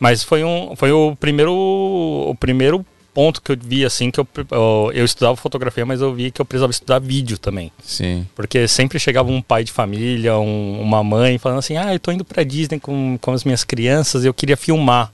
Mas 0.00 0.24
foi, 0.24 0.42
um, 0.42 0.74
foi 0.74 0.90
o 0.90 1.14
primeiro 1.14 1.52
o 1.52 2.34
primeiro 2.34 2.84
ponto 3.12 3.42
que 3.42 3.52
eu 3.52 3.56
vi, 3.60 3.84
assim, 3.84 4.10
que 4.10 4.18
eu, 4.18 4.26
eu, 4.50 4.90
eu 4.94 5.04
estudava 5.04 5.36
fotografia, 5.36 5.84
mas 5.84 6.00
eu 6.00 6.14
vi 6.14 6.30
que 6.30 6.40
eu 6.40 6.44
precisava 6.44 6.70
estudar 6.70 6.98
vídeo 7.00 7.36
também. 7.38 7.70
Sim. 7.84 8.26
Porque 8.34 8.66
sempre 8.66 8.98
chegava 8.98 9.30
um 9.30 9.42
pai 9.42 9.62
de 9.64 9.72
família, 9.72 10.38
um- 10.38 10.80
uma 10.80 11.02
mãe, 11.04 11.36
falando 11.36 11.58
assim, 11.58 11.76
ah, 11.76 11.92
eu 11.92 12.00
tô 12.00 12.10
indo 12.12 12.24
pra 12.24 12.42
Disney 12.44 12.78
com, 12.80 13.18
com 13.20 13.32
as 13.32 13.44
minhas 13.44 13.62
crianças 13.64 14.24
e 14.24 14.26
eu 14.28 14.32
queria 14.34 14.56
filmar. 14.56 15.12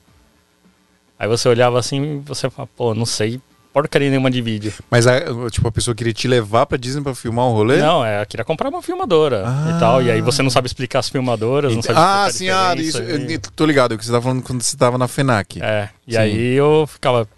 Aí 1.19 1.27
você 1.27 1.49
olhava 1.49 1.79
assim 1.79 2.17
e 2.17 2.19
você 2.19 2.49
fala, 2.51 2.69
pô, 2.77 2.95
não 2.95 3.07
sei 3.07 3.41
porcaria 3.83 4.09
nenhuma 4.09 4.31
de 4.31 4.41
vídeo. 4.41 4.73
Mas 4.91 5.07
a, 5.07 5.21
tipo, 5.51 5.69
a 5.69 5.71
pessoa 5.71 5.95
queria 5.95 6.15
te 6.15 6.27
levar 6.27 6.65
pra 6.65 6.79
Disney 6.79 7.03
pra 7.03 7.15
filmar 7.15 7.45
um 7.47 7.53
rolê? 7.53 7.77
Não, 7.77 8.03
é, 8.03 8.25
queria 8.25 8.43
comprar 8.43 8.71
uma 8.71 8.81
filmadora 8.81 9.43
Ah. 9.47 9.75
e 9.77 9.79
tal. 9.79 10.03
E 10.03 10.11
aí 10.11 10.23
você 10.23 10.43
não 10.43 10.49
sabe 10.49 10.67
explicar 10.67 11.01
as 11.01 11.11
filmadoras, 11.11 11.73
não 11.73 11.81
Ent- 11.81 11.85
sabe 11.85 11.99
ah, 12.01 12.29
sim, 12.33 12.49
ah, 12.49 12.75
isso. 12.75 12.99
diferença, 13.03 13.23
Eu, 13.23 13.31
e- 13.33 13.39
tô 13.39 13.67
ligado, 13.67 13.93
o 13.93 13.99
que 13.99 14.05
você 14.07 14.11
tava 14.11 14.23
falando 14.23 14.43
quando 14.43 14.63
você 14.63 14.75
tava 14.79 14.97
na 14.97 15.07
FENAC. 15.07 15.61
É, 15.63 15.91
e 16.09 16.13
Sim. 16.13 16.19
aí 16.19 16.53
eu 16.55 16.87
ficava, 16.91 17.29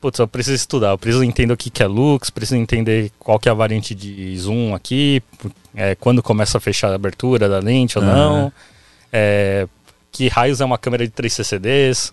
putz, 0.00 0.20
eu 0.20 0.28
preciso 0.28 0.54
estudar, 0.54 0.90
eu 0.90 0.98
preciso 0.98 1.24
entender 1.24 1.52
o 1.52 1.56
que 1.56 1.68
que 1.68 1.82
é 1.82 1.86
lux, 1.88 2.30
preciso 2.30 2.60
entender 2.60 3.10
qual 3.18 3.40
que 3.40 3.48
é 3.48 3.50
a 3.50 3.54
variante 3.54 3.92
de 3.92 4.38
zoom 4.38 4.76
aqui, 4.76 5.20
é, 5.74 5.96
quando 5.96 6.22
começa 6.22 6.58
a 6.58 6.60
fechar 6.60 6.92
a 6.92 6.94
abertura 6.94 7.48
da 7.48 7.58
lente 7.58 7.98
ou 7.98 8.04
não, 8.04 8.52
é, 9.12 9.66
que 10.12 10.28
raios 10.28 10.60
é 10.60 10.64
uma 10.64 10.78
câmera 10.78 11.04
de 11.04 11.10
3 11.12 11.32
CCDs. 11.32 12.12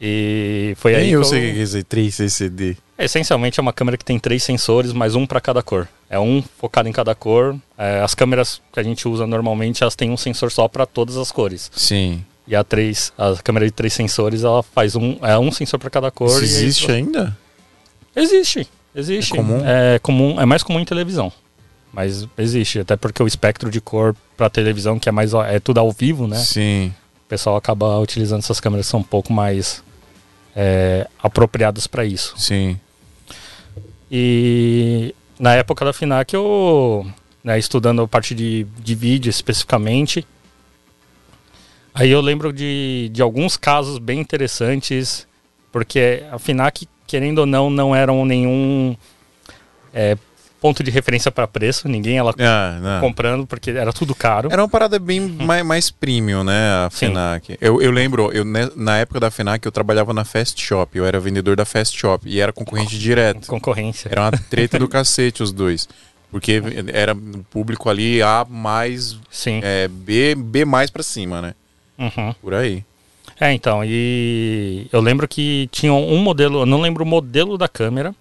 E 0.00 0.74
foi 0.78 0.94
aí 0.94 1.02
Nem 1.04 1.10
eu 1.12 1.24
sei 1.24 1.50
o 1.50 1.54
que 1.54 1.58
é 1.60 1.62
esse 1.62 1.82
3 1.82 2.14
CCD. 2.14 2.76
Essencialmente 2.98 3.60
é 3.60 3.62
uma 3.62 3.72
câmera 3.72 3.96
que 3.96 4.04
tem 4.04 4.18
três 4.18 4.42
sensores, 4.42 4.92
mais 4.92 5.14
um 5.14 5.26
para 5.26 5.40
cada 5.40 5.62
cor. 5.62 5.86
É 6.08 6.18
um 6.18 6.42
focado 6.58 6.88
em 6.88 6.92
cada 6.92 7.14
cor. 7.14 7.56
É, 7.76 8.00
as 8.00 8.14
câmeras 8.14 8.60
que 8.72 8.80
a 8.80 8.82
gente 8.82 9.06
usa 9.06 9.26
normalmente, 9.26 9.82
elas 9.82 9.94
têm 9.94 10.10
um 10.10 10.16
sensor 10.16 10.50
só 10.50 10.68
para 10.68 10.86
todas 10.86 11.16
as 11.16 11.30
cores. 11.30 11.70
Sim. 11.74 12.24
E 12.46 12.56
a 12.56 12.64
três, 12.64 13.12
a 13.16 13.34
câmera 13.42 13.66
de 13.66 13.72
três 13.72 13.92
sensores, 13.92 14.42
ela 14.42 14.62
faz 14.62 14.96
um, 14.96 15.18
é 15.22 15.38
um 15.38 15.52
sensor 15.52 15.78
para 15.78 15.90
cada 15.90 16.10
cor. 16.10 16.28
Isso 16.28 16.38
aí 16.38 16.44
existe 16.44 16.86
você- 16.86 16.92
ainda? 16.92 17.36
Existe, 18.16 18.66
existe. 18.94 19.32
É 19.34 19.36
comum? 19.36 19.62
É 19.64 19.98
comum, 20.00 20.40
é 20.40 20.46
mais 20.46 20.62
comum 20.62 20.80
em 20.80 20.84
televisão. 20.84 21.32
Mas 21.92 22.26
existe, 22.38 22.80
até 22.80 22.96
porque 22.96 23.22
o 23.22 23.26
espectro 23.26 23.70
de 23.70 23.80
cor 23.80 24.14
para 24.36 24.48
televisão, 24.50 24.98
que 24.98 25.08
é 25.08 25.12
mais 25.12 25.32
é 25.34 25.58
tudo 25.60 25.78
ao 25.78 25.90
vivo, 25.92 26.26
né? 26.26 26.36
Sim. 26.38 26.92
O 27.24 27.28
pessoal 27.28 27.56
acaba 27.56 27.98
utilizando 27.98 28.40
essas 28.40 28.60
câmeras 28.60 28.86
que 28.86 28.90
são 28.90 29.00
um 29.00 29.04
pouco 29.04 29.32
mais 29.32 29.82
é, 30.54 31.06
apropriadas 31.22 31.86
para 31.86 32.04
isso. 32.04 32.34
Sim. 32.36 32.78
E 34.10 35.14
na 35.38 35.54
época 35.54 35.84
da 35.84 35.92
FINAC 35.92 36.34
eu, 36.34 37.06
né, 37.42 37.58
estudando 37.58 38.02
a 38.02 38.08
parte 38.08 38.34
de, 38.34 38.64
de 38.78 38.94
vídeo 38.94 39.30
especificamente, 39.30 40.26
aí 41.94 42.10
eu 42.10 42.20
lembro 42.20 42.52
de, 42.52 43.10
de 43.12 43.22
alguns 43.22 43.56
casos 43.56 43.98
bem 43.98 44.20
interessantes, 44.20 45.26
porque 45.70 46.24
a 46.30 46.38
FINAC, 46.38 46.88
querendo 47.06 47.38
ou 47.38 47.46
não, 47.46 47.70
não 47.70 47.94
eram 47.94 48.24
nenhum 48.24 48.96
é, 49.94 50.16
ponto 50.60 50.82
de 50.82 50.90
referência 50.90 51.30
para 51.30 51.46
preço, 51.46 51.88
ninguém 51.88 52.18
ela 52.18 52.34
Ah, 52.38 52.78
não. 52.82 53.00
comprando, 53.00 53.46
porque 53.46 53.70
era 53.70 53.92
tudo 53.92 54.14
caro. 54.14 54.48
Era 54.52 54.62
uma 54.62 54.68
parada 54.68 54.98
bem 54.98 55.20
mais, 55.20 55.64
mais 55.64 55.90
premium, 55.90 56.44
né? 56.44 56.86
A. 56.86 56.90
FENAC. 56.90 57.56
Eu, 57.60 57.80
eu 57.80 57.90
lembro, 57.90 58.30
eu, 58.32 58.44
ne- 58.44 58.70
na 58.76 58.98
época 58.98 59.18
da 59.20 59.30
FENAC, 59.30 59.64
eu 59.64 59.72
trabalhava 59.72 60.12
na 60.12 60.24
Fast 60.24 60.60
Shop. 60.62 60.96
Eu 60.96 61.06
era 61.06 61.18
vendedor 61.18 61.56
da 61.56 61.64
Fast 61.64 61.96
Shop 61.98 62.28
e 62.28 62.40
era 62.40 62.52
concorrente 62.52 62.98
direto. 62.98 63.46
Concorrência. 63.46 64.08
Era 64.10 64.20
uma 64.22 64.32
treta 64.32 64.78
do 64.78 64.86
cacete 64.88 65.42
os 65.42 65.52
dois. 65.52 65.88
Porque 66.30 66.62
era 66.92 67.12
um 67.14 67.42
público 67.50 67.88
ali 67.90 68.22
A 68.22 68.46
mais, 68.48 69.18
Sim. 69.30 69.60
é, 69.64 69.88
B, 69.88 70.34
B 70.36 70.64
mais 70.64 70.88
pra 70.90 71.02
cima, 71.02 71.42
né? 71.42 71.54
Uhum. 71.98 72.32
Por 72.40 72.54
aí. 72.54 72.84
É, 73.40 73.52
então, 73.52 73.82
e 73.84 74.86
eu 74.92 75.00
lembro 75.00 75.26
que 75.26 75.68
tinha 75.72 75.92
um 75.92 76.18
modelo, 76.18 76.60
eu 76.60 76.66
não 76.66 76.80
lembro 76.80 77.02
o 77.04 77.06
modelo 77.06 77.56
da 77.58 77.66
câmera, 77.66 78.14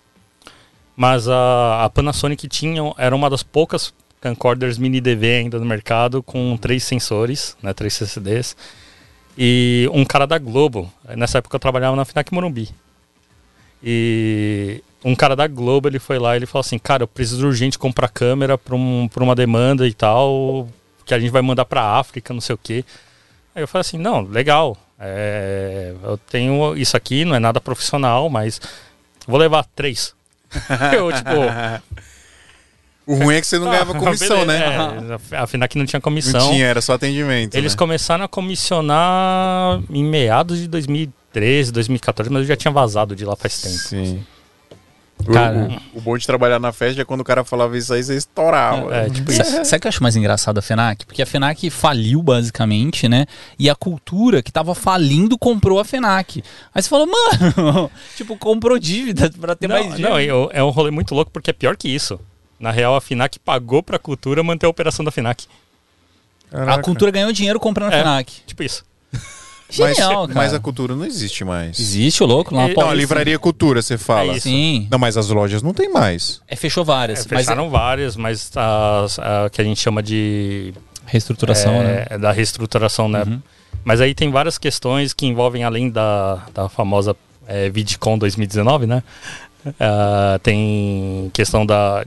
mas 1.00 1.29
a, 1.29 1.86
a 1.86 1.89
Panasonic 1.89 2.46
tinha, 2.50 2.82
era 2.98 3.15
uma 3.15 3.29
das 3.29 3.41
poucas 3.41 3.94
camcorders 4.20 4.77
mini 4.77 5.00
DV 5.00 5.25
ainda 5.27 5.58
no 5.58 5.65
mercado 5.65 6.22
com 6.22 6.58
três 6.58 6.84
sensores, 6.84 7.56
né, 7.63 7.74
três 7.74 7.94
CCDs, 7.94 8.53
e 9.38 9.89
um 9.94 10.03
cara 10.03 10.27
da 10.27 10.38
Globo, 10.38 10.91
nessa 11.15 11.38
época 11.38 11.56
eu 11.56 11.60
trabalhava 11.60 11.96
na 11.96 12.03
FINAC 12.03 12.34
Morumbi, 12.34 12.68
e 13.82 14.84
um 15.01 15.15
cara 15.15 15.38
da 15.38 15.48
Globo, 15.48 15.88
ele 15.88 16.00
foi 16.00 16.20
lá 16.20 16.36
e 16.36 16.39
ele 16.39 16.46
falou 16.46 16.60
assim, 16.60 16.77
cara, 16.77 17.03
eu 17.03 17.08
preciso 17.08 17.48
urgente 17.48 17.79
comprar 17.79 18.10
câmera 18.10 18.58
para 18.58 18.75
um, 18.75 19.08
pra 19.08 19.24
uma 19.24 19.36
demanda 19.36 19.88
e 19.88 19.94
tal, 19.94 20.68
que 21.06 21.13
a 21.13 21.20
gente 21.20 21.32
vai 21.32 21.41
mandar 21.41 21.63
para 21.63 21.98
África, 21.98 22.34
não 22.34 22.41
sei 22.41 22.56
o 22.56 22.60
quê. 22.62 22.84
Aí 23.56 23.63
eu 23.63 23.70
falei 23.70 23.82
assim, 23.88 23.98
não, 23.98 24.20
legal. 24.20 24.77
é, 25.00 25.96
eu 26.03 26.18
tenho 26.18 26.75
isso 26.75 26.98
aqui, 26.98 27.24
não 27.24 27.36
é 27.36 27.39
nada 27.39 27.62
profissional, 27.62 28.29
mas 28.29 28.60
vou 29.25 29.39
levar 29.39 29.63
três. 29.63 30.19
eu, 30.96 31.12
tipo, 31.12 31.32
O 33.06 33.15
ruim 33.15 33.36
é 33.36 33.41
que 33.41 33.48
você 33.48 33.58
não 33.58 33.70
ganhava 33.70 33.96
ah, 33.96 34.00
comissão, 34.00 34.46
né? 34.46 34.60
É, 35.32 35.38
afinal 35.38 35.68
que 35.68 35.77
não 35.77 35.86
tinha 35.86 36.00
comissão. 36.00 36.39
Não 36.39 36.51
tinha, 36.51 36.65
era 36.65 36.82
só 36.82 36.94
atendimento. 36.94 37.56
Eles 37.56 37.74
né? 37.74 37.77
começaram 37.77 38.24
a 38.24 38.27
comissionar 38.27 39.82
em 39.89 40.03
meados 40.03 40.60
de 40.60 40.68
2013, 40.68 41.72
2014, 41.72 42.32
mas 42.32 42.44
eu 42.44 42.48
já 42.48 42.56
tinha 42.56 42.72
vazado 42.72 43.15
de 43.15 43.25
lá 43.25 43.36
faz 43.36 43.62
tempo. 43.62 43.77
Sim. 43.77 44.24
Cara- 45.32 45.68
o, 45.94 45.98
o 46.00 46.02
bom 46.02 46.18
de 46.18 46.26
trabalhar 46.26 46.60
na 46.60 46.72
festa 46.72 47.02
é 47.02 47.06
quando 47.06 47.22
o 47.22 47.24
cara 47.24 47.44
falava 47.44 47.78
isso 47.78 47.94
aí, 47.94 48.02
você 48.04 48.16
estourava. 48.16 48.96
É, 48.96 49.10
tipo 49.10 49.32
isso. 49.32 49.44
Sabe 49.66 49.78
o 49.78 49.82
que 49.82 49.88
eu 49.88 49.90
acho 49.90 50.02
mais 50.04 50.16
engraçado 50.16 50.56
da 50.56 50.62
FENAC? 50.62 51.06
Porque 51.06 51.22
a 51.22 51.26
FENAC 51.26 51.70
faliu, 51.70 52.22
basicamente, 52.24 53.08
né? 53.10 53.26
E 53.58 53.70
a 53.70 53.76
cultura 53.76 54.42
que 54.42 54.52
tava 54.52 54.74
falindo 54.74 55.38
comprou 55.38 55.80
a 55.80 55.86
FENAC. 55.86 56.44
Aí 56.74 56.82
você 56.82 56.90
falou, 56.90 57.06
mano, 57.08 57.92
tipo, 58.16 58.38
comprou 58.38 58.80
dívida 58.80 59.30
pra 59.40 59.56
ter 59.56 59.68
mais 59.68 59.86
Não, 59.86 59.92
dívida. 59.92 60.10
não 60.10 60.20
eu- 60.20 60.50
é 60.54 60.64
um 60.64 60.70
rolê 60.70 60.90
muito 60.92 61.14
louco 61.14 61.30
porque 61.32 61.50
é 61.50 61.54
pior 61.54 61.76
que 61.78 61.88
isso. 61.90 62.20
Na 62.60 62.72
real, 62.72 62.96
a 62.96 63.02
FINAC 63.02 63.40
pagou 63.40 63.84
pra 63.84 64.00
cultura 64.00 64.42
manter 64.44 64.66
a 64.66 64.70
operação 64.70 65.04
da 65.06 65.12
FINAC. 65.12 65.46
a 66.52 66.78
cultura 66.82 67.12
ganhou 67.12 67.32
dinheiro 67.32 67.60
comprando 67.60 67.92
a 67.94 67.96
É. 67.96 68.00
FENAC. 68.00 68.34
Tipo 68.48 68.64
isso. 68.64 68.84
Mas, 69.78 69.96
Genial, 69.98 70.28
cara. 70.28 70.40
mas 70.40 70.54
a 70.54 70.60
cultura 70.60 70.96
não 70.96 71.06
existe 71.06 71.46
mais. 71.46 71.80
Existe 71.80 72.24
o 72.24 72.26
louco 72.26 72.56
lá. 72.56 72.62
E- 72.64 72.68
na 72.70 72.74
Não, 72.74 72.82
a 72.82 72.86
Paulista. 72.86 72.96
livraria 73.02 73.38
cultura, 73.38 73.82
você 73.82 73.98
fala. 73.98 74.36
É. 74.36 74.40
Sim. 74.40 74.88
Não, 74.90 74.98
mas 74.98 75.16
as 75.16 75.30
lojas 75.30 75.62
não 75.62 75.74
tem 75.74 75.92
mais. 75.92 76.42
É, 76.48 76.56
fechou 76.56 76.84
várias. 76.84 77.20
É, 77.20 77.28
mas 77.30 77.46
fecharam 77.46 77.70
várias, 77.70 78.16
mas 78.16 78.52
as, 78.56 79.20
a, 79.20 79.50
que 79.52 79.62
a 79.62 79.64
gente 79.64 79.80
chama 79.80 80.02
de 80.02 80.74
reestruturação, 81.06 81.74
é, 81.76 81.84
né? 81.84 82.06
é 82.10 82.18
da 82.18 82.32
reestruturação, 82.32 83.08
né? 83.08 83.24
Uhum. 83.28 83.40
Mas 83.84 84.02
aí 84.02 84.14
tem 84.16 84.32
várias 84.32 84.58
questões 84.58 85.14
que 85.14 85.26
envolvem, 85.28 85.64
além 85.64 85.90
da, 85.90 86.44
da 86.54 86.68
famosa 86.68 87.16
é, 87.48 87.70
VidCon 87.70 88.18
2019, 88.18 88.88
né? 88.88 89.04
Ah, 89.80 90.40
tem 90.42 91.30
questão 91.34 91.66
da, 91.66 92.06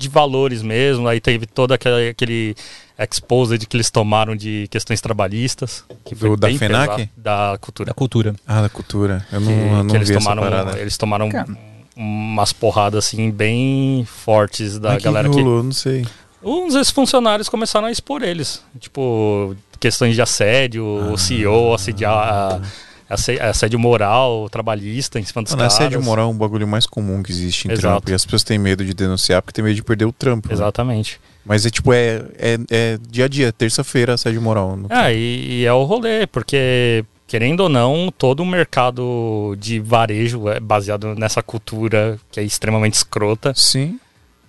de 0.00 0.08
valores 0.08 0.62
mesmo. 0.62 1.06
Aí 1.06 1.20
teve 1.20 1.46
todo 1.46 1.72
aquele, 1.72 2.08
aquele 2.10 2.56
exposed 2.98 3.64
que 3.66 3.76
eles 3.76 3.90
tomaram 3.90 4.34
de 4.34 4.66
questões 4.70 5.00
trabalhistas. 5.00 5.84
Que 6.04 6.14
Do- 6.14 6.36
da 6.36 6.48
FENAC? 6.48 6.88
pesado, 6.96 7.10
da 7.16 7.58
cultura. 7.60 7.86
Da 7.88 7.94
cultura. 7.94 8.34
Ah, 8.46 8.62
da 8.62 8.68
cultura. 8.68 9.26
Eu 9.32 9.40
não, 9.40 9.46
Que, 9.46 9.52
eu 9.58 9.76
não 9.76 9.86
que 9.86 9.96
eles 9.96 10.08
vi 10.08 10.14
tomaram, 10.18 10.42
essa 10.44 10.50
parada. 10.56 10.78
eles 10.80 10.96
tomaram 10.96 11.28
Cara. 11.30 11.48
umas 11.96 12.52
porradas 12.52 13.04
assim 13.06 13.30
bem 13.30 14.04
fortes 14.04 14.78
da 14.78 14.90
Mas 14.90 14.98
que 14.98 15.04
galera 15.04 15.28
que 15.28 15.40
rolou? 15.40 15.62
Não 15.62 15.72
sei. 15.72 16.06
uns 16.42 16.74
ex-funcionários 16.74 17.48
começaram 17.48 17.86
a 17.86 17.90
expor 17.92 18.22
eles. 18.22 18.62
Tipo, 18.78 19.54
questões 19.78 20.14
de 20.14 20.22
assédio, 20.22 20.84
o 20.84 21.16
CEO 21.18 21.74
assediar, 21.74 22.54
asse- 22.54 22.89
assédio 23.10 23.78
moral, 23.78 24.48
trabalhista 24.50 25.18
em 25.18 25.24
cima 25.24 25.42
dos 25.42 25.52
Mano, 25.52 25.62
caras. 25.62 25.74
assédio 25.74 26.02
moral 26.02 26.28
é 26.28 26.30
um 26.32 26.36
bagulho 26.36 26.66
mais 26.66 26.86
comum 26.86 27.22
que 27.22 27.32
existe 27.32 27.66
em 27.68 27.72
Exato. 27.72 27.88
trampo. 27.88 28.10
E 28.10 28.14
as 28.14 28.24
pessoas 28.24 28.44
têm 28.44 28.58
medo 28.58 28.84
de 28.84 28.94
denunciar 28.94 29.42
porque 29.42 29.52
tem 29.54 29.64
medo 29.64 29.74
de 29.74 29.82
perder 29.82 30.04
o 30.04 30.12
trampo. 30.12 30.48
né? 30.48 30.54
Exatamente. 30.54 31.20
Mas 31.44 31.66
é 31.66 31.70
tipo, 31.70 31.92
é, 31.92 32.22
é, 32.38 32.58
é 32.70 32.98
dia 33.08 33.24
a 33.24 33.28
dia, 33.28 33.52
terça-feira, 33.52 34.14
assédio 34.14 34.40
moral. 34.40 34.78
Ah, 34.90 35.12
e, 35.12 35.60
e 35.60 35.64
é 35.64 35.72
o 35.72 35.84
rolê, 35.84 36.26
porque, 36.26 37.04
querendo 37.26 37.60
ou 37.60 37.68
não, 37.68 38.12
todo 38.16 38.40
o 38.40 38.46
mercado 38.46 39.56
de 39.58 39.80
varejo 39.80 40.48
é 40.48 40.60
baseado 40.60 41.14
nessa 41.14 41.42
cultura 41.42 42.18
que 42.30 42.38
é 42.38 42.42
extremamente 42.42 42.94
escrota. 42.94 43.52
Sim. 43.56 43.98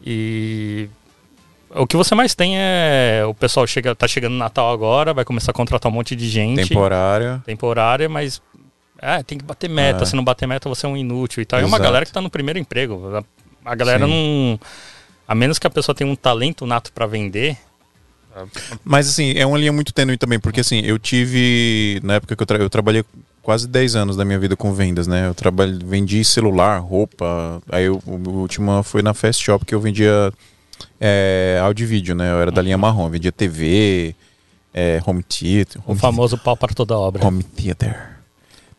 E 0.06 0.90
o 1.74 1.88
que 1.88 1.96
você 1.96 2.14
mais 2.14 2.36
tem 2.36 2.58
é 2.58 3.24
o 3.26 3.34
pessoal 3.34 3.66
chega, 3.66 3.96
tá 3.96 4.08
chegando 4.08 4.34
Natal 4.36 4.72
agora, 4.74 5.14
vai 5.14 5.24
começar 5.24 5.52
a 5.52 5.54
contratar 5.54 5.90
um 5.92 5.96
monte 5.96 6.16
de 6.16 6.28
gente. 6.28 6.68
Temporária. 6.68 7.42
temporária, 7.46 8.10
mas 8.10 8.42
é, 9.02 9.24
tem 9.24 9.38
que 9.38 9.44
bater 9.44 9.70
meta. 9.70 10.04
É. 10.04 10.06
Se 10.06 10.16
não 10.16 10.24
bater 10.24 10.48
meta, 10.48 10.70
você 10.70 10.86
é 10.86 10.90
um 10.90 10.96
inútil 10.96 11.42
e 11.42 11.46
tal. 11.46 11.60
É 11.60 11.64
uma 11.64 11.70
Exato. 11.70 11.84
galera 11.84 12.06
que 12.06 12.12
tá 12.12 12.22
no 12.22 12.30
primeiro 12.30 12.60
emprego. 12.60 13.24
A, 13.66 13.76
galera 13.76 14.06
Sim. 14.06 14.12
não. 14.12 14.60
A 15.28 15.34
menos 15.34 15.58
que 15.58 15.66
a 15.66 15.70
pessoa 15.70 15.96
tenha 15.96 16.10
um 16.10 16.16
talento 16.16 16.66
nato 16.66 16.92
pra 16.94 17.08
vender. 17.08 17.58
Mas 18.84 19.10
assim, 19.10 19.34
é 19.36 19.46
uma 19.46 19.58
linha 19.58 19.74
muito 19.74 19.92
tênue 19.92 20.18
também, 20.18 20.40
porque 20.40 20.62
assim, 20.62 20.80
eu 20.82 21.00
tive. 21.00 22.00
Na 22.04 22.16
época 22.16 22.36
que 22.36 22.42
eu, 22.42 22.46
tra 22.46 22.58
eu 22.60 22.70
trabalhei 22.70 23.04
quase 23.42 23.68
10 23.68 23.96
anos 23.96 24.16
da 24.16 24.24
minha 24.24 24.40
vida 24.40 24.56
com 24.56 24.72
vendas, 24.72 25.08
né? 25.08 25.28
Eu 25.28 25.34
trabalhei, 25.34 25.80
vendi 25.84 26.24
celular, 26.24 26.78
roupa. 26.78 27.62
Aí 27.72 27.86
eu, 27.86 28.02
o 28.06 28.16
o 28.16 28.30
último 28.42 28.84
foi 28.84 29.02
na 29.02 29.14
Fast 29.14 29.44
Shop 29.44 29.66
que 29.66 29.74
eu 29.76 29.82
vendia 29.82 30.32
é, 31.00 31.60
áudio 31.62 31.84
e 31.84 31.88
vídeo, 31.88 32.16
né? 32.16 32.32
Eu 32.32 32.40
era 32.40 32.52
da 32.52 32.62
linha 32.62 32.78
marrom, 32.78 33.06
eu 33.06 33.10
vendia 33.10 33.32
TV, 33.32 34.16
é, 34.74 35.02
home 35.06 35.24
theater. 35.24 35.82
O 35.86 35.92
Home, 35.92 36.00
famoso 36.00 36.38
pau 36.38 36.56
para 36.56 36.74
toda 36.74 36.98
obra. 36.98 37.26
home 37.26 37.44
theater. 37.44 38.11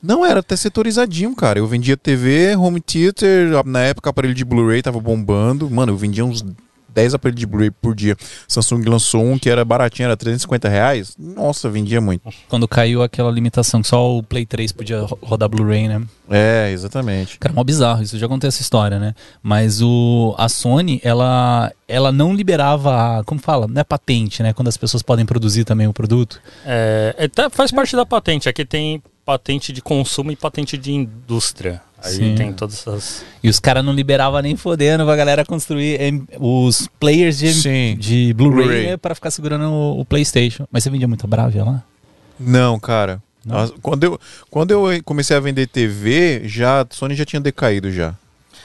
Não, 0.02 0.24
era 0.26 0.40
até 0.40 0.56
setorizadinho, 0.56 1.34
cara. 1.36 1.58
Eu 1.58 1.66
vendia 1.66 1.96
TV, 1.96 2.56
home 2.56 2.80
theater, 2.80 3.64
na 3.64 3.80
época 3.80 4.10
aparelho 4.10 4.34
de 4.34 4.44
Blu-ray 4.44 4.82
tava 4.82 4.98
bombando. 5.00 5.70
Mano, 5.70 5.92
eu 5.92 5.96
vendia 5.96 6.24
uns 6.24 6.44
10 6.92 7.14
aparelhos 7.14 7.40
de 7.40 7.46
Blu-ray 7.46 7.70
por 7.70 7.94
dia. 7.94 8.16
Samsung 8.48 8.82
lançou 8.86 9.24
um 9.24 9.38
que 9.38 9.48
era 9.48 9.64
baratinho, 9.64 10.06
era 10.06 10.16
350 10.16 10.68
reais. 10.68 11.14
Nossa, 11.18 11.70
vendia 11.70 12.00
muito. 12.00 12.28
Quando 12.48 12.66
caiu 12.68 13.02
aquela 13.02 13.30
limitação 13.30 13.80
que 13.80 13.88
só 13.88 14.18
o 14.18 14.22
Play 14.22 14.44
3 14.44 14.72
podia 14.72 15.00
ro- 15.02 15.18
rodar 15.22 15.48
Blu-ray, 15.48 15.88
né? 15.88 16.02
É, 16.28 16.70
exatamente. 16.72 17.38
Cara, 17.38 17.54
mó 17.54 17.62
bizarro, 17.64 18.02
isso 18.02 18.16
eu 18.16 18.20
já 18.20 18.28
contei 18.28 18.48
essa 18.48 18.60
história, 18.60 18.98
né? 18.98 19.14
Mas 19.42 19.80
o, 19.80 20.34
a 20.36 20.48
Sony, 20.48 21.00
ela, 21.04 21.72
ela 21.88 22.10
não 22.12 22.34
liberava, 22.34 23.20
a- 23.20 23.24
como 23.24 23.40
fala, 23.40 23.66
não 23.68 23.80
é 23.80 23.84
patente, 23.84 24.42
né? 24.42 24.52
Quando 24.52 24.68
as 24.68 24.76
pessoas 24.76 25.02
podem 25.02 25.24
produzir 25.24 25.64
também 25.64 25.86
o 25.86 25.92
produto. 25.94 26.40
É, 26.66 27.14
é, 27.16 27.28
tá- 27.28 27.48
faz 27.48 27.70
parte 27.70 27.94
da 27.96 28.04
patente. 28.04 28.48
Aqui 28.50 28.64
tem 28.66 29.02
patente 29.24 29.72
de 29.72 29.80
consumo 29.82 30.30
e 30.32 30.36
patente 30.36 30.76
de 30.76 30.92
indústria. 30.92 31.80
Aí 32.04 32.14
Sim. 32.14 32.34
tem 32.34 32.52
todas 32.52 32.78
essas. 32.80 33.24
E 33.42 33.48
os 33.48 33.60
caras 33.60 33.84
não 33.84 33.92
liberavam 33.92 34.40
nem 34.42 34.56
fodendo 34.56 35.04
pra 35.04 35.14
galera 35.14 35.44
construir 35.44 36.00
em- 36.00 36.26
os 36.40 36.88
players 36.98 37.38
de, 37.38 37.54
Sim. 37.54 37.96
de 37.98 38.32
Blu-ray 38.34 38.64
Blu-ray. 38.64 38.86
né, 38.88 38.96
pra 38.96 39.14
ficar 39.14 39.30
segurando 39.30 39.66
o, 39.70 40.00
o 40.00 40.04
PlayStation. 40.04 40.66
Mas 40.72 40.82
você 40.82 40.90
vendia 40.90 41.06
muita 41.06 41.26
Bravia 41.28 41.62
lá? 41.64 41.82
Não, 42.40 42.78
cara. 42.80 43.22
Não? 43.44 43.68
Quando, 43.80 44.04
eu, 44.04 44.20
quando 44.50 44.70
eu 44.72 44.84
comecei 45.04 45.36
a 45.36 45.40
vender 45.40 45.66
TV, 45.68 46.42
já, 46.44 46.82
a 46.82 46.86
Sony 46.90 47.14
já 47.14 47.24
tinha 47.24 47.40
decaído 47.40 47.90
já. 47.92 48.14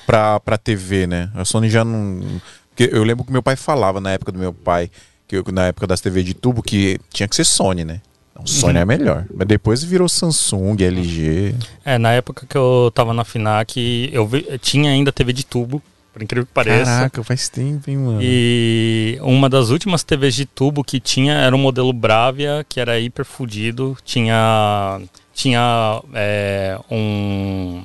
Pra, 0.08 0.40
pra 0.40 0.58
TV, 0.58 1.06
né? 1.06 1.30
A 1.36 1.44
Sony 1.46 1.70
já 1.70 1.84
não. 1.86 2.22
Porque 2.70 2.90
eu 2.96 3.04
lembro 3.04 3.24
que 3.26 3.32
meu 3.32 3.44
pai 3.44 3.56
falava 3.56 4.00
na 4.02 4.12
época 4.12 4.32
do 4.32 4.40
meu 4.40 4.54
pai, 4.54 4.90
que 5.28 5.36
eu- 5.36 5.44
na 5.52 5.68
época 5.68 5.86
das 5.86 6.00
TV 6.02 6.24
de 6.24 6.34
tubo, 6.34 6.64
que 6.64 7.00
tinha 7.12 7.28
que 7.28 7.36
ser 7.36 7.44
Sony, 7.44 7.84
né? 7.86 8.02
Então, 8.38 8.48
Sony 8.48 8.78
é 8.80 8.86
melhor. 8.86 9.26
Mas 9.34 9.48
depois 9.48 9.84
virou 9.84 10.08
Samsung, 10.08 10.76
LG. 10.80 11.56
É, 11.84 11.98
na 11.98 12.12
época 12.12 12.46
que 12.48 12.56
eu 12.58 12.92
tava 12.94 13.14
na 13.14 13.24
FINAC, 13.24 14.10
eu 14.14 14.28
vi- 14.28 14.46
tinha 14.62 14.92
ainda 14.92 15.12
TV 15.12 15.34
de 15.34 15.44
tubo, 15.46 15.82
por 16.14 16.22
incrível 16.22 16.46
que 16.46 16.54
pareça. 16.54 16.86
Caraca, 16.86 17.24
faz 17.24 17.50
tempo, 17.50 17.90
hein, 17.90 17.98
mano? 17.98 18.20
E 18.22 19.18
uma 19.22 19.50
das 19.50 19.70
últimas 19.70 20.04
TVs 20.04 20.36
de 20.36 20.46
tubo 20.46 20.84
que 20.84 21.00
tinha 21.00 21.34
era 21.34 21.56
um 21.56 21.60
modelo 21.60 21.92
Bravia, 21.94 22.66
que 22.68 22.80
era 22.80 23.00
hiper 23.00 23.26
fudido. 23.26 23.98
Tinha. 24.04 25.02
Tinha 25.34 26.02
é, 26.14 26.80
um. 26.90 27.84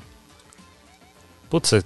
Putz, 1.51 1.85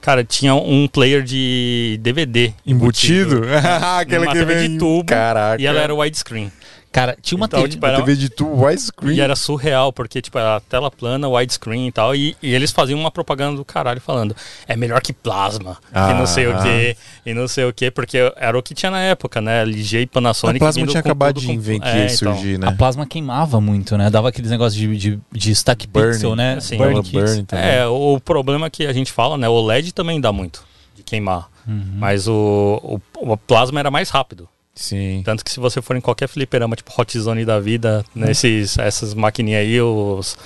cara, 0.00 0.22
tinha 0.22 0.54
um 0.54 0.86
player 0.86 1.22
de 1.24 1.98
DVD 2.00 2.52
Embutido? 2.64 3.42
Aquela 3.98 4.26
Uma 4.26 4.32
que 4.32 4.38
TV 4.38 4.54
vem 4.54 4.70
de 4.70 4.78
tubo, 4.78 5.04
Caraca. 5.04 5.60
E 5.60 5.66
ela 5.66 5.80
era 5.80 5.92
widescreen. 5.92 6.52
Cara, 6.92 7.16
tinha 7.22 7.36
uma 7.36 7.46
Então, 7.46 7.60
TV... 7.60 7.70
tipo, 7.70 7.86
era- 7.86 7.96
TV 7.98 8.16
de 8.16 8.28
tubo 8.28 8.64
widescreen. 8.66 9.16
E 9.16 9.20
era 9.20 9.36
surreal, 9.36 9.92
porque, 9.92 10.20
tipo, 10.20 10.36
era 10.36 10.58
tela 10.60 10.90
plana, 10.90 11.28
widescreen 11.28 11.86
e 11.86 11.92
tal. 11.92 12.16
E, 12.16 12.36
e 12.42 12.52
eles 12.52 12.72
faziam 12.72 12.98
uma 12.98 13.12
propaganda 13.12 13.56
do 13.56 13.64
caralho 13.64 14.00
falando: 14.00 14.34
é 14.66 14.74
melhor 14.76 15.00
que 15.00 15.12
plasma, 15.12 15.78
Ah. 15.94 16.10
e 16.10 16.14
não 16.14 16.26
sei 16.26 16.48
o 16.48 16.60
quê, 16.62 16.96
e 17.24 17.32
não 17.32 17.46
sei 17.46 17.64
o 17.66 17.72
quê, 17.72 17.92
porque 17.92 18.18
era 18.36 18.58
o 18.58 18.62
que 18.62 18.74
tinha 18.74 18.90
na 18.90 19.00
época, 19.00 19.40
né? 19.40 19.62
LG 19.62 20.00
e 20.00 20.02
A 20.02 20.06
Panasonic. 20.08 20.58
plasma 20.58 20.80
vindo 20.82 20.90
tinha 20.90 21.00
acabado 21.00 21.40
de 21.40 21.46
com- 21.46 21.52
inventar 21.52 21.96
É, 21.96 22.00
e 22.08 22.12
então. 22.12 22.34
surgir, 22.34 22.56
A 22.56 22.70
né? 22.70 22.74
plasma 22.76 23.06
queimava 23.06 23.60
muito, 23.60 23.96
né? 23.96 24.10
Dava 24.10 24.30
aqueles 24.30 24.50
negócios 24.50 24.74
de, 24.74 24.96
de, 24.96 25.20
de 25.30 25.50
stack 25.52 25.86
Burn. 25.86 26.10
pixel, 26.10 26.34
né? 26.34 26.58
Sim. 26.60 26.76
Burn 26.76 27.02
burn. 27.02 27.46
É, 27.52 27.86
o, 27.86 28.14
o 28.16 28.20
problema 28.20 28.68
que 28.68 28.84
a 28.84 28.92
gente 28.92 29.12
fala, 29.12 29.38
né? 29.38 29.48
O 29.48 29.64
LED 29.64 29.92
também 29.94 30.20
dá 30.20 30.32
muito 30.32 30.64
de 30.96 31.04
queimar. 31.04 31.48
Uhum. 31.68 31.84
Mas 31.98 32.26
o, 32.26 33.00
o, 33.16 33.32
o 33.32 33.36
plasma 33.36 33.78
era 33.78 33.92
mais 33.92 34.10
rápido. 34.10 34.48
Sim. 34.74 35.22
Tanto 35.24 35.44
que 35.44 35.50
se 35.50 35.60
você 35.60 35.82
for 35.82 35.96
em 35.96 36.00
qualquer 36.00 36.28
fliperama, 36.28 36.76
tipo 36.76 36.92
Hot 36.96 37.18
Zone 37.18 37.44
da 37.44 37.60
vida, 37.60 38.04
nesses, 38.14 38.78
essas 38.78 39.12
maquininhas 39.14 39.60
aí, 39.60 39.80
os, 39.80 40.38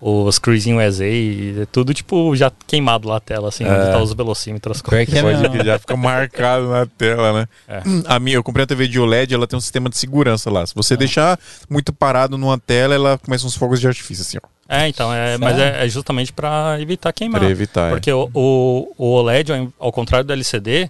os 0.00 0.38
Cruising 0.38 0.74
USA, 0.74 1.06
e 1.06 1.60
é 1.62 1.66
tudo 1.66 1.92
tipo 1.92 2.34
já 2.36 2.52
queimado 2.66 3.08
lá 3.08 3.16
a 3.16 3.20
tela, 3.20 3.48
assim, 3.48 3.64
onde 3.64 3.90
tá 3.90 3.98
os 4.02 4.12
velocímetros. 4.12 4.80
Pior 4.80 5.04
que 5.04 5.18
é 5.18 5.22
mesmo. 5.22 5.50
que 5.50 5.64
já 5.64 5.78
fica 5.78 5.96
marcado 5.96 6.68
na 6.68 6.86
tela, 6.86 7.32
né? 7.32 7.48
É. 7.68 7.82
A 8.06 8.18
minha, 8.18 8.36
eu 8.36 8.44
comprei 8.44 8.64
a 8.64 8.66
TV 8.66 8.86
de 8.86 8.98
OLED, 9.00 9.34
ela 9.34 9.46
tem 9.46 9.56
um 9.56 9.60
sistema 9.60 9.88
de 9.90 9.98
segurança 9.98 10.50
lá. 10.50 10.66
Se 10.66 10.74
você 10.74 10.96
deixar 10.96 11.38
muito 11.68 11.92
parado 11.92 12.38
numa 12.38 12.58
tela, 12.58 12.94
ela 12.94 13.18
começa 13.18 13.46
uns 13.46 13.56
fogos 13.56 13.80
de 13.80 13.88
artifício, 13.88 14.22
assim, 14.22 14.38
ó. 14.42 14.54
É, 14.66 14.88
então, 14.88 15.12
é, 15.12 15.36
mas 15.36 15.58
é, 15.58 15.84
é 15.84 15.88
justamente 15.90 16.32
para 16.32 16.80
evitar 16.80 17.12
queimar. 17.12 17.40
Pra 17.40 17.50
evitar. 17.50 17.88
é. 17.88 17.90
Porque 17.90 18.10
o, 18.10 18.30
o, 18.32 18.94
o 18.96 19.06
OLED, 19.12 19.52
ao, 19.52 19.72
ao 19.78 19.92
contrário 19.92 20.26
do 20.26 20.32
LCD, 20.32 20.88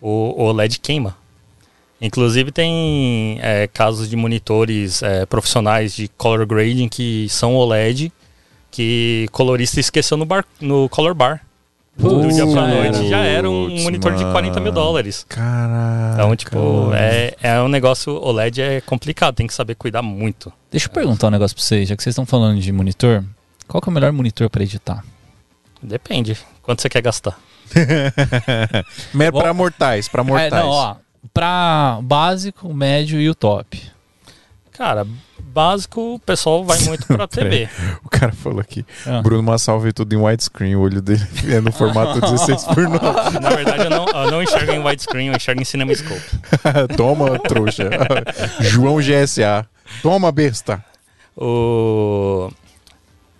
o, 0.00 0.34
o 0.36 0.44
OLED 0.44 0.78
queima. 0.80 1.16
Inclusive 2.00 2.52
tem 2.52 3.38
é, 3.40 3.66
casos 3.66 4.08
de 4.08 4.16
monitores 4.16 5.02
é, 5.02 5.24
profissionais 5.24 5.94
de 5.94 6.08
color 6.08 6.44
grading 6.46 6.88
que 6.88 7.26
são 7.30 7.54
OLED, 7.54 8.12
que 8.70 9.26
colorista 9.32 9.80
esqueceu 9.80 10.16
no, 10.16 10.26
bar, 10.26 10.44
no 10.60 10.88
color 10.88 11.14
bar. 11.14 11.42
Do 11.96 12.10
Putz, 12.10 12.34
dia 12.34 12.46
pra 12.46 12.66
noite 12.66 12.98
era. 12.98 13.08
já 13.08 13.18
era 13.20 13.48
um 13.48 13.70
Putz, 13.70 13.82
monitor 13.84 14.14
de 14.14 14.24
40 14.24 14.60
mil 14.60 14.64
mano. 14.64 14.72
dólares. 14.74 15.24
Caraca. 15.26 16.12
Então, 16.12 16.36
tipo, 16.36 16.92
é, 16.92 17.34
é 17.42 17.62
um 17.62 17.68
negócio, 17.68 18.12
OLED 18.22 18.60
é 18.60 18.80
complicado, 18.82 19.34
tem 19.34 19.46
que 19.46 19.54
saber 19.54 19.76
cuidar 19.76 20.02
muito. 20.02 20.52
Deixa 20.70 20.88
eu 20.88 20.92
perguntar 20.92 21.28
um 21.28 21.30
negócio 21.30 21.56
pra 21.56 21.64
vocês, 21.64 21.88
já 21.88 21.96
que 21.96 22.02
vocês 22.02 22.12
estão 22.12 22.26
falando 22.26 22.60
de 22.60 22.70
monitor. 22.70 23.24
Qual 23.66 23.80
que 23.80 23.88
é 23.88 23.90
o 23.90 23.94
melhor 23.94 24.12
monitor 24.12 24.50
pra 24.50 24.62
editar? 24.62 25.02
Depende, 25.82 26.36
quanto 26.60 26.82
você 26.82 26.90
quer 26.90 27.00
gastar. 27.00 27.38
Mas 29.14 29.30
pra 29.30 29.54
mortais, 29.54 30.08
pra 30.08 30.22
mortais. 30.22 30.52
É, 30.52 30.56
não, 30.56 30.68
ó. 30.68 30.96
Pra 31.32 31.98
básico, 32.02 32.72
médio 32.72 33.20
e 33.20 33.28
o 33.28 33.34
top. 33.34 33.80
Cara, 34.72 35.06
básico, 35.40 36.16
o 36.16 36.18
pessoal 36.18 36.62
vai 36.64 36.78
muito 36.80 37.06
pra 37.06 37.26
TV. 37.28 37.68
O 38.04 38.10
cara 38.10 38.32
falou 38.32 38.60
aqui. 38.60 38.84
Ah. 39.06 39.22
Bruno 39.22 39.42
Massal 39.42 39.80
vê 39.80 39.92
tudo 39.92 40.12
em 40.12 40.18
widescreen, 40.18 40.76
o 40.76 40.80
olho 40.80 41.00
dele 41.00 41.22
é 41.48 41.60
no 41.60 41.72
formato 41.72 42.20
16 42.20 42.64
por 42.64 42.88
9. 42.88 43.00
Na 43.40 43.50
verdade, 43.50 43.84
eu 43.84 43.90
não, 43.90 44.06
eu 44.06 44.30
não 44.30 44.42
enxergo 44.42 44.72
em 44.72 44.78
widescreen, 44.78 45.28
eu 45.28 45.34
enxergo 45.34 45.62
em 45.62 45.64
CinemaScope. 45.64 46.20
Toma, 46.96 47.38
trouxa. 47.38 47.88
João 48.60 48.98
GSA. 48.98 49.66
Toma, 50.02 50.30
besta. 50.30 50.84
O, 51.36 52.50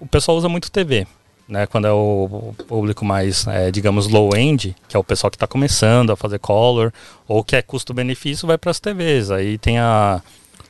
o 0.01 0.07
pessoal 0.07 0.37
usa 0.37 0.49
muito 0.49 0.70
TV, 0.70 1.07
né? 1.49 1.67
Quando 1.67 1.87
é 1.87 1.93
o, 1.93 2.55
público 2.67 3.05
mais, 3.05 3.47
é, 3.47 3.71
digamos, 3.71 4.09
low-end, 4.09 4.75
que 4.89 4.97
é 4.97 4.99
o 4.99 5.05
pessoal 5.05 5.31
que 5.31 5.37
está 5.37 5.47
começando 5.47 6.11
a 6.11 6.17
fazer 6.17 6.39
color, 6.39 6.93
ou 7.29 7.45
que 7.45 7.57
é 7.57 7.63
custo-benefício, 7.63 8.47
vai 8.47 8.59
para 8.59 8.71
as 8.71 8.81
TVs. 8.81 9.31
Aí 9.31 9.57
tem 9.59 9.79
a, 9.79 10.21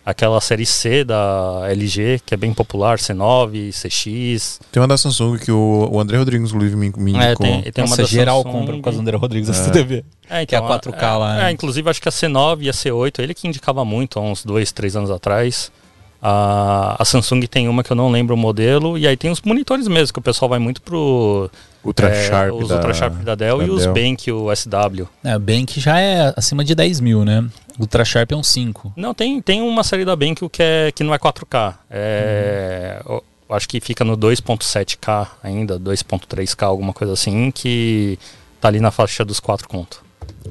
aquela 0.04 0.40
série 0.40 0.66
C 0.66 1.02
da 1.02 1.64
LG, 1.68 2.20
que 2.24 2.34
é 2.34 2.36
bem 2.36 2.52
popular, 2.52 2.98
C9, 2.98 3.72
CX. 3.72 4.60
Tem 4.70 4.80
uma 4.80 4.86
da 4.86 4.96
Samsung 4.96 5.38
que 5.38 5.50
o, 5.50 5.88
o 5.90 6.00
André 6.00 6.18
Rodrigues, 6.18 6.50
inclusive, 6.50 6.76
me, 6.76 6.92
me 6.96 7.16
É, 7.16 7.28
indicou. 7.28 7.46
tem, 7.46 7.62
tem 7.72 7.84
uma 7.84 7.90
Nossa, 7.90 8.02
da 8.02 8.08
geral 8.08 8.42
Samsung. 8.42 8.58
compra 8.58 8.76
por 8.76 8.82
causa 8.82 8.98
do 8.98 9.02
André 9.02 9.16
Rodrigues 9.16 9.48
da 9.48 9.70
TV. 9.70 10.04
É, 10.28 10.44
que 10.44 10.54
é 10.54 10.58
a 10.58 10.60
então, 10.62 10.92
4K 10.92 11.02
é, 11.02 11.16
lá, 11.16 11.36
né? 11.36 11.48
É, 11.48 11.52
inclusive 11.52 11.88
acho 11.88 12.02
que 12.02 12.08
a 12.08 12.12
C9 12.12 12.62
e 12.62 12.68
a 12.68 12.72
C8, 12.72 13.20
ele 13.20 13.34
que 13.34 13.48
indicava 13.48 13.84
muito 13.84 14.18
há 14.18 14.22
uns 14.22 14.44
dois, 14.44 14.72
três 14.72 14.94
anos 14.94 15.10
atrás. 15.10 15.72
A, 16.20 16.96
a 16.98 17.04
Samsung 17.04 17.42
tem 17.42 17.68
uma 17.68 17.82
que 17.84 17.92
eu 17.92 17.96
não 17.96 18.10
lembro 18.10 18.34
o 18.34 18.38
modelo, 18.38 18.96
e 18.96 19.06
aí 19.06 19.16
tem 19.16 19.30
os 19.30 19.40
monitores 19.42 19.86
mesmo, 19.86 20.12
que 20.12 20.18
o 20.18 20.22
pessoal 20.22 20.48
vai 20.48 20.58
muito 20.58 20.80
pro. 20.82 21.50
Ultra 21.84 22.08
é, 22.08 22.28
Sharp 22.28 22.54
Os 22.54 22.68
da, 22.68 22.74
Ultra 22.76 22.94
Sharp 22.94 23.14
da 23.22 23.34
Dell 23.36 23.58
da 23.58 23.64
e 23.64 23.70
os 23.70 23.82
Dell. 23.82 23.94
Bank, 23.94 24.32
o 24.32 24.54
SW. 24.54 25.06
É, 25.22 25.38
bem 25.38 25.64
que 25.64 25.78
já 25.78 26.00
é 26.00 26.34
acima 26.36 26.64
de 26.64 26.74
10 26.74 27.00
mil, 27.00 27.24
né? 27.24 27.44
Ultra 27.78 28.04
Sharp 28.04 28.32
é 28.32 28.36
um 28.36 28.42
5. 28.42 28.92
Não, 28.96 29.14
tem, 29.14 29.40
tem 29.40 29.62
uma 29.62 29.84
série 29.84 30.04
da 30.04 30.16
Bank 30.16 30.48
que, 30.48 30.62
é, 30.62 30.90
que 30.92 31.04
não 31.04 31.14
é 31.14 31.18
4K. 31.18 31.74
É, 31.88 33.00
eu 33.06 33.22
acho 33.50 33.68
que 33.68 33.80
fica 33.80 34.04
no 34.04 34.16
2.7K 34.16 35.28
ainda, 35.42 35.78
2.3K, 35.78 36.66
alguma 36.66 36.92
coisa 36.92 37.12
assim, 37.12 37.52
que 37.52 38.18
tá 38.60 38.66
ali 38.66 38.80
na 38.80 38.90
faixa 38.90 39.24
dos 39.24 39.38
4 39.38 39.68
conto. 39.68 40.04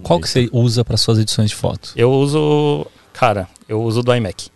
Qual 0.03 0.19
que 0.19 0.29
você 0.29 0.47
usa 0.51 0.85
para 0.85 0.97
suas 0.97 1.19
edições 1.19 1.49
de 1.49 1.55
foto? 1.55 1.91
Eu 1.95 2.11
uso. 2.11 2.85
Cara, 3.11 3.47
eu 3.67 3.81
uso 3.81 4.01
do 4.01 4.13
iMac. 4.13 4.49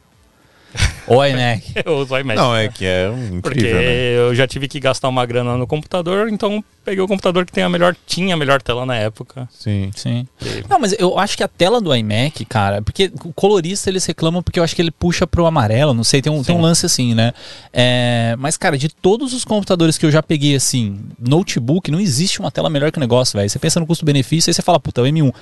Ou 1.08 1.26
iMac. 1.26 1.64
Eu 1.84 1.98
uso 1.98 2.14
o 2.14 2.20
iMac. 2.20 2.38
Não, 2.40 2.56
é 2.56 2.68
que 2.68 2.86
é 2.86 3.10
um 3.10 3.42
Porque 3.42 3.60
incrível, 3.60 3.82
né? 3.82 4.18
eu 4.18 4.36
já 4.36 4.48
tive 4.48 4.68
que 4.68 4.80
gastar 4.80 5.08
uma 5.10 5.26
grana 5.26 5.58
no 5.58 5.66
computador, 5.66 6.30
então 6.30 6.64
peguei 6.86 7.04
o 7.04 7.08
computador 7.08 7.46
que 7.46 7.52
tem 7.52 7.64
a 7.64 7.70
melhor, 7.70 7.96
tinha 8.06 8.36
a 8.36 8.38
melhor 8.38 8.62
tela 8.62 8.86
na 8.86 8.96
época. 8.96 9.50
Sim. 9.52 9.90
Sim. 9.96 10.28
E- 10.40 10.64
Não, 10.70 10.80
mas 10.80 10.94
eu 11.00 11.18
acho 11.18 11.36
que 11.36 11.44
a 11.44 11.48
tela 11.48 11.82
do 11.82 11.94
iMac, 11.96 12.46
cara, 12.46 12.82
porque 12.84 13.12
o 13.26 13.34
colorista 13.34 13.90
eles 13.90 14.06
reclamam 14.06 14.44
porque 14.44 14.60
eu 14.60 14.64
acho 14.64 14.76
que 14.76 14.82
ele 14.82 14.92
puxa 14.92 15.26
pro 15.26 15.48
amarelo, 15.48 15.94
não 15.96 16.04
sei, 16.04 16.22
tem 16.22 16.32
um, 16.32 16.44
tem 16.44 16.54
um 16.56 16.60
Sim. 16.60 16.64
lance 16.64 16.86
assim, 16.86 17.16
né? 17.16 17.34
É, 17.74 18.36
mas, 18.38 18.56
cara, 18.56 18.78
de 18.78 18.90
todos 18.90 19.34
os 19.34 19.44
computadores 19.44 19.98
que 19.98 20.06
eu 20.06 20.12
já 20.12 20.22
peguei, 20.22 20.56
assim, 20.56 21.00
notebook, 21.20 21.90
não 21.90 22.00
existe 22.00 22.40
uma 22.40 22.52
tela 22.52 22.70
melhor 22.70 22.92
que 22.92 23.00
o 23.00 23.02
negócio, 23.02 23.36
velho. 23.38 23.50
Você 23.50 23.58
pensa 23.58 23.80
no 23.80 23.88
custo-benefício, 23.88 24.50
aí 24.50 24.54
você 24.54 24.62
fala, 24.62 24.80
puta, 24.80 25.02
o 25.02 25.06
M1. 25.06 25.34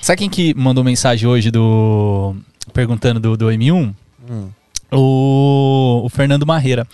Sabe 0.00 0.18
quem 0.18 0.30
que 0.30 0.54
mandou 0.54 0.84
mensagem 0.84 1.28
hoje 1.28 1.50
do. 1.50 2.34
perguntando 2.72 3.18
do, 3.18 3.36
do 3.36 3.46
M1? 3.48 3.92
O, 4.92 6.02
o 6.04 6.08
Fernando 6.08 6.46
Marreira. 6.46 6.86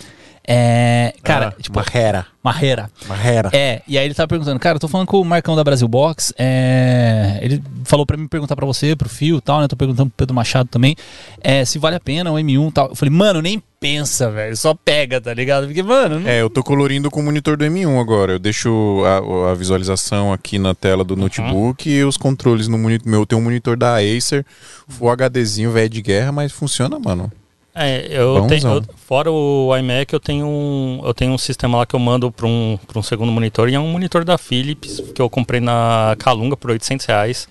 É, 0.48 1.12
cara, 1.24 1.48
Ah, 1.58 1.60
tipo, 1.60 1.76
Marrera. 1.76 2.24
Marreira. 2.40 2.88
Marrera. 3.08 3.50
É, 3.52 3.82
e 3.88 3.98
aí 3.98 4.04
ele 4.04 4.14
tava 4.14 4.28
perguntando, 4.28 4.60
cara, 4.60 4.76
eu 4.76 4.80
tô 4.80 4.86
falando 4.86 5.08
com 5.08 5.20
o 5.20 5.24
Marcão 5.24 5.56
da 5.56 5.64
Brasil 5.64 5.88
Box, 5.88 6.32
é, 6.38 7.40
ele 7.42 7.60
falou 7.84 8.06
pra 8.06 8.16
mim 8.16 8.28
perguntar 8.28 8.54
pra 8.54 8.64
você, 8.64 8.94
pro 8.94 9.08
Fio 9.08 9.38
e 9.38 9.40
tal, 9.40 9.60
né, 9.60 9.66
tô 9.66 9.74
perguntando 9.74 10.08
pro 10.10 10.18
Pedro 10.18 10.36
Machado 10.36 10.68
também, 10.68 10.94
é, 11.40 11.64
se 11.64 11.80
vale 11.80 11.96
a 11.96 12.00
pena 12.00 12.30
o 12.30 12.36
M1 12.36 12.68
e 12.68 12.70
tal. 12.72 12.90
Eu 12.90 12.94
falei, 12.94 13.12
mano, 13.12 13.42
nem 13.42 13.60
pensa, 13.80 14.30
velho, 14.30 14.56
só 14.56 14.72
pega, 14.72 15.20
tá 15.20 15.34
ligado? 15.34 15.66
Porque, 15.66 15.82
mano, 15.82 16.20
não... 16.20 16.28
É, 16.28 16.40
eu 16.42 16.48
tô 16.48 16.62
colorindo 16.62 17.10
com 17.10 17.18
o 17.18 17.24
monitor 17.24 17.56
do 17.56 17.64
M1 17.64 18.00
agora. 18.00 18.34
Eu 18.34 18.38
deixo 18.38 19.02
a, 19.04 19.50
a 19.50 19.54
visualização 19.56 20.32
aqui 20.32 20.60
na 20.60 20.76
tela 20.76 21.02
do 21.02 21.16
notebook 21.16 21.90
e 21.90 22.04
os 22.04 22.16
controles 22.16 22.68
no 22.68 22.78
monitor. 22.78 23.10
Meu, 23.10 23.26
tem 23.26 23.36
um 23.36 23.42
monitor 23.42 23.76
da 23.76 23.96
Acer, 23.96 24.46
Full 24.86 25.10
HDzinho, 25.10 25.72
velho 25.72 25.88
de 25.88 26.02
guerra, 26.02 26.30
mas 26.30 26.52
funciona, 26.52 27.00
mano. 27.00 27.32
É, 27.78 28.06
eu 28.10 28.40
Bonzão. 28.40 28.46
tenho. 28.48 28.74
eu- 28.76 28.84
fora 28.96 29.30
o 29.30 29.70
iMac, 29.76 30.10
eu 30.12 30.18
tenho 30.18 30.46
um, 30.46 31.02
eu 31.04 31.12
tenho 31.12 31.32
um 31.32 31.38
sistema 31.38 31.76
lá 31.78 31.86
que 31.86 31.94
eu 31.94 32.00
mando 32.00 32.32
para 32.32 32.46
um, 32.46 32.78
pra 32.86 32.98
um 32.98 33.02
segundo 33.02 33.30
monitor, 33.30 33.68
e 33.68 33.74
é 33.74 33.78
um 33.80 33.88
monitor 33.92 34.24
da 34.24 34.38
Philips, 34.38 35.02
que 35.14 35.20
eu 35.20 35.28
comprei 35.28 35.60
na 35.60 36.16
Calunga 36.18 36.56
por 36.56 36.70
800 36.70 37.04
reais. 37.06 37.46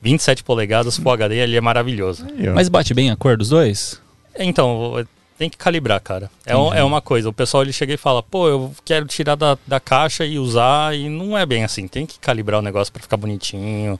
27 0.00 0.44
polegadas, 0.44 0.96
Full 0.98 1.10
HD, 1.12 1.36
ele 1.38 1.56
é 1.56 1.60
maravilhoso. 1.60 2.24
Aí. 2.38 2.48
Mas 2.50 2.68
bate 2.68 2.92
bem 2.94 3.10
a 3.10 3.16
cor 3.16 3.36
dos 3.38 3.48
dois? 3.48 3.98
Então, 4.38 5.04
tem 5.38 5.48
que 5.48 5.56
calibrar, 5.56 5.98
cara. 6.00 6.30
É, 6.44 6.54
um- 6.56 6.72
é 6.74 6.84
uma 6.84 7.00
coisa, 7.00 7.28
o 7.28 7.32
pessoal 7.32 7.62
ele 7.62 7.72
chega 7.72 7.94
e 7.94 7.96
fala, 7.96 8.22
pô, 8.22 8.46
eu 8.48 8.70
quero 8.84 9.06
tirar 9.06 9.34
da, 9.34 9.56
da 9.66 9.80
caixa 9.80 10.24
e 10.24 10.38
usar, 10.38 10.94
e 10.94 11.08
não 11.08 11.36
é 11.36 11.44
bem 11.46 11.64
assim. 11.64 11.88
Tem 11.88 12.04
que 12.04 12.18
calibrar 12.20 12.60
o 12.60 12.62
negócio 12.62 12.92
para 12.92 13.02
ficar 13.02 13.16
bonitinho, 13.16 13.98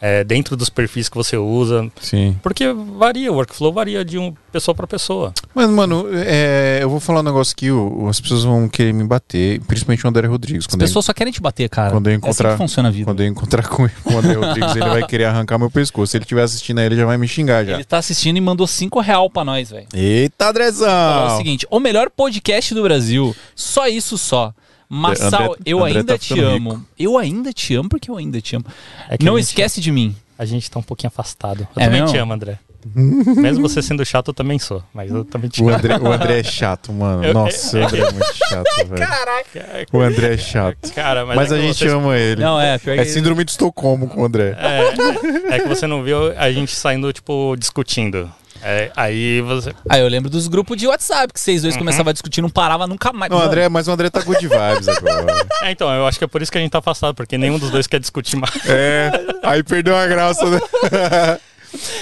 é, 0.00 0.24
dentro 0.24 0.56
dos 0.56 0.68
perfis 0.68 1.08
que 1.08 1.16
você 1.16 1.36
usa. 1.36 1.90
Sim. 2.00 2.36
Porque 2.42 2.72
varia, 2.72 3.30
o 3.30 3.34
workflow 3.36 3.72
varia 3.72 4.04
de 4.04 4.18
um 4.18 4.34
pessoa 4.50 4.74
para 4.74 4.86
pessoa. 4.86 5.32
Mas, 5.54 5.68
mano, 5.68 6.06
é, 6.12 6.78
eu 6.82 6.88
vou 6.90 6.98
falar 7.00 7.20
um 7.20 7.24
negócio 7.24 7.54
que 7.54 7.70
o- 7.70 8.08
as 8.08 8.20
pessoas 8.20 8.42
vão 8.44 8.68
querer 8.68 8.92
me 8.92 9.04
bater, 9.04 9.60
principalmente 9.62 10.04
o 10.04 10.08
André 10.08 10.26
Rodrigues. 10.26 10.64
As 10.64 10.66
Quando, 10.66 10.82
eu, 10.82 10.86
pessoas 10.88 11.04
só 11.04 11.12
querem 11.12 11.32
te 11.32 11.40
bater, 11.40 11.68
cara. 11.68 11.90
quando 11.92 12.06
eu 12.08 12.12
É 12.12 12.16
assim 12.16 12.26
encontrar- 12.26 12.52
que 12.52 12.58
funciona 12.58 12.88
a 12.88 12.92
vida. 12.92 13.04
quando 13.04 13.20
eu 13.22 13.26
encontrar 13.26 13.68
com, 13.68 13.88
com 14.02 14.14
o 14.14 14.18
André 14.18 14.32
Rodrigues, 14.34 14.74
ele 14.76 14.88
vai 14.88 15.06
querer 15.06 15.24
arrancar 15.26 15.58
meu 15.58 15.70
pescoço. 15.70 16.10
Se 16.10 16.16
ele 16.16 16.24
estiver 16.24 16.42
assistindo 16.42 16.78
aí, 16.78 16.86
ele 16.86 16.96
já 16.96 17.04
vai 17.06 17.16
me 17.18 17.28
xingar 17.28 17.64
já. 17.64 17.74
Ele 17.74 17.84
tá 17.84 17.98
assistindo 17.98 18.36
e 18.36 18.40
mandou 18.40 18.66
5 18.66 19.00
real 19.00 19.28
pra 19.30 19.44
nós, 19.44 19.70
velho. 19.70 19.86
Eita, 19.94 20.46
Falou 20.46 20.48
o 20.48 20.50
Andrezão! 20.50 21.36
seguinte, 21.36 21.66
o 21.70 21.78
melhor 21.78 22.10
podcast 22.10 22.74
do 22.74 22.82
Brasil, 22.82 23.34
só 23.54 23.86
isso 23.86 24.16
só. 24.18 24.52
Massal, 24.90 25.52
André- 25.52 25.58
eu 25.64 25.78
André 25.84 25.98
ainda 26.00 26.12
tá 26.14 26.18
te 26.18 26.40
amo. 26.40 26.84
Eu 26.98 27.16
ainda 27.16 27.52
te 27.52 27.74
amo 27.76 27.88
porque 27.88 28.10
eu 28.10 28.16
ainda 28.16 28.40
te 28.40 28.56
amo. 28.56 28.64
É 29.08 29.16
que 29.16 29.24
Não 29.24 29.36
gente- 29.36 29.46
esquece 29.46 29.80
de 29.80 29.92
mim. 29.92 30.16
A 30.36 30.44
gente 30.44 30.68
tá 30.70 30.80
um 30.80 30.82
pouquinho 30.82 31.08
afastado. 31.08 31.60
Eu 31.76 31.82
É 31.82 31.84
também 31.84 32.00
mesmo? 32.00 32.12
te 32.14 32.18
amo, 32.18 32.32
André. 32.32 32.58
Mesmo 32.96 33.68
você 33.68 33.82
sendo 33.82 34.02
chato, 34.06 34.28
eu 34.28 34.34
também 34.34 34.58
sou. 34.58 34.82
Mas 34.94 35.10
eu 35.12 35.22
também 35.22 35.50
te 35.50 35.62
O 35.62 35.68
amo. 35.68 35.76
André, 35.76 35.98
o 35.98 36.10
André 36.12 36.40
é 36.40 36.42
chato, 36.42 36.90
mano. 36.94 37.22
Eu- 37.22 37.34
Nossa, 37.34 37.78
o 37.78 37.84
André 37.84 38.00
é 38.00 38.10
muito 38.10 38.34
chato, 38.34 38.86
velho. 38.88 39.86
O 39.92 40.00
André 40.00 40.34
é 40.34 40.38
chato. 40.38 40.92
Cara, 40.94 41.26
mas, 41.26 41.36
Mas 41.36 41.52
é 41.52 41.56
a 41.56 41.58
gente 41.60 41.76
vocês- 41.76 41.92
ama 41.92 42.16
ele. 42.16 42.40
Não, 42.42 42.58
é, 42.58 42.80
É 42.86 43.04
síndrome 43.04 43.44
de 43.44 43.50
Estocolmo 43.50 44.08
com 44.08 44.22
o 44.22 44.24
André. 44.24 44.56
É, 44.58 45.56
é 45.56 45.58
que 45.60 45.68
você 45.68 45.86
não 45.86 46.02
viu 46.02 46.32
a 46.36 46.50
gente 46.50 46.74
saindo, 46.74 47.12
tipo, 47.12 47.54
discutindo. 47.58 48.32
É, 48.62 48.90
aí 48.96 49.40
você. 49.40 49.74
Ah, 49.88 49.98
eu 49.98 50.08
lembro 50.08 50.28
dos 50.30 50.46
grupos 50.46 50.76
de 50.76 50.86
WhatsApp 50.86 51.32
que 51.32 51.40
vocês 51.40 51.62
dois 51.62 51.76
começavam 51.76 52.10
a 52.10 52.12
discutir, 52.12 52.42
não 52.42 52.50
parava 52.50 52.86
nunca 52.86 53.12
mais. 53.12 53.30
Não, 53.30 53.38
Mano, 53.38 53.48
André, 53.50 53.68
mas 53.68 53.88
o 53.88 53.92
André 53.92 54.10
tá 54.10 54.20
good 54.20 54.40
vibes 54.46 54.88
agora. 54.88 55.46
É, 55.62 55.70
então, 55.70 55.90
eu 55.92 56.06
acho 56.06 56.18
que 56.18 56.24
é 56.24 56.26
por 56.26 56.42
isso 56.42 56.50
que 56.52 56.58
a 56.58 56.60
gente 56.60 56.70
tá 56.70 56.78
afastado, 56.78 57.14
porque 57.14 57.38
nenhum 57.38 57.58
dos 57.58 57.70
dois 57.70 57.86
quer 57.86 58.00
discutir 58.00 58.36
mais. 58.36 58.54
É, 58.66 59.10
aí 59.42 59.62
perdeu 59.62 59.96
a 59.96 60.06
graça, 60.06 60.44
né? 60.48 60.60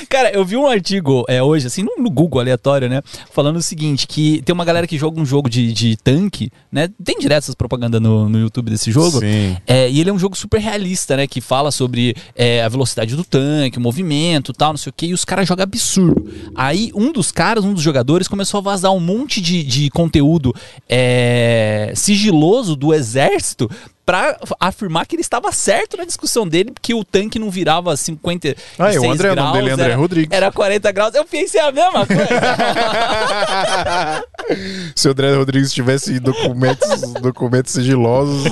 Cara, 0.09 0.31
eu 0.33 0.45
vi 0.45 0.57
um 0.57 0.67
artigo 0.67 1.25
é, 1.29 1.43
hoje, 1.43 1.67
assim, 1.67 1.83
no, 1.83 2.11
Google 2.11 2.41
aleatório, 2.41 2.89
né? 2.89 3.03
Falando 3.31 3.57
o 3.57 3.63
seguinte: 3.63 4.07
que 4.07 4.43
tem 4.43 4.53
uma 4.53 4.65
galera 4.65 4.87
que 4.87 4.99
joga 4.99 5.21
um 5.21 5.27
jogo 5.27 5.49
de, 5.49 5.73
de 5.73 5.97
tanque, 5.97 6.51
né? 6.71 6.89
Tem 7.03 7.19
direto 7.19 7.45
essas 7.45 7.55
propagandas 7.55 8.01
no, 8.01 8.29
no 8.29 8.39
YouTube 8.39 8.71
desse 8.71 8.91
jogo. 8.91 9.21
Sim. 9.21 9.57
É, 9.67 9.91
e 9.91 10.01
ele 10.01 10.11
é 10.11 10.13
um 10.13 10.19
jogo 10.19 10.37
super 10.37 10.61
realista, 10.61 11.17
né? 11.17 11.27
Que 11.27 11.41
fala 11.41 11.71
sobre 11.71 12.17
é, 12.35 12.63
a 12.63 12.69
velocidade 12.69 13.15
do 13.15 13.25
tanque, 13.25 13.79
o 13.79 13.81
movimento 13.81 14.53
tal, 14.53 14.73
não 14.73 14.79
sei 14.79 14.91
o 14.91 14.93
que, 14.93 15.07
e 15.07 15.15
os 15.15 15.25
caras 15.25 15.47
jogam 15.47 15.63
absurdo. 15.63 16.29
Aí 16.55 16.91
um 16.95 17.13
dos 17.13 17.31
caras, 17.31 17.65
um 17.65 17.75
dos 17.75 17.83
jogadores, 17.83 18.29
começou 18.29 18.59
a 18.59 18.63
vazar 18.63 18.93
um 18.93 19.01
monte 19.01 19.41
de, 19.41 19.63
de 19.63 19.91
conteúdo 19.91 20.55
é, 20.89 21.93
sigiloso 21.95 22.75
do 22.75 22.95
exército 22.95 23.71
pra 24.09 24.39
afirmar 24.59 25.07
que 25.07 25.17
ele 25.17 25.21
estava 25.21 25.53
certo 25.53 25.99
na 25.99 26.07
discussão 26.07 26.49
dele, 26.49 26.71
porque 26.71 26.95
o 26.95 27.05
tanque 27.05 27.39
não 27.39 27.51
virava 27.51 27.95
50 27.95 28.57
Ah, 28.79 28.91
é, 28.91 28.99
o 28.99 29.11
André, 29.11 29.33
o 29.33 29.35
graus, 29.35 29.49
nome 29.51 29.59
dele 29.59 29.69
é 29.69 29.73
André 29.75 29.85
era, 29.85 29.97
Rodrigues. 29.97 30.35
Era 30.35 30.51
40 30.51 30.93
graus. 30.93 31.15
Eu 31.15 31.27
pensei 31.27 31.61
a 31.61 31.71
mesma 31.71 32.07
coisa. 32.07 32.25
Se 34.97 35.09
o 35.09 35.11
André 35.11 35.35
Rodrigues 35.35 35.75
tivesse 35.75 36.19
documentos, 36.21 36.89
documentos 37.21 37.75
sigilosos 37.75 38.51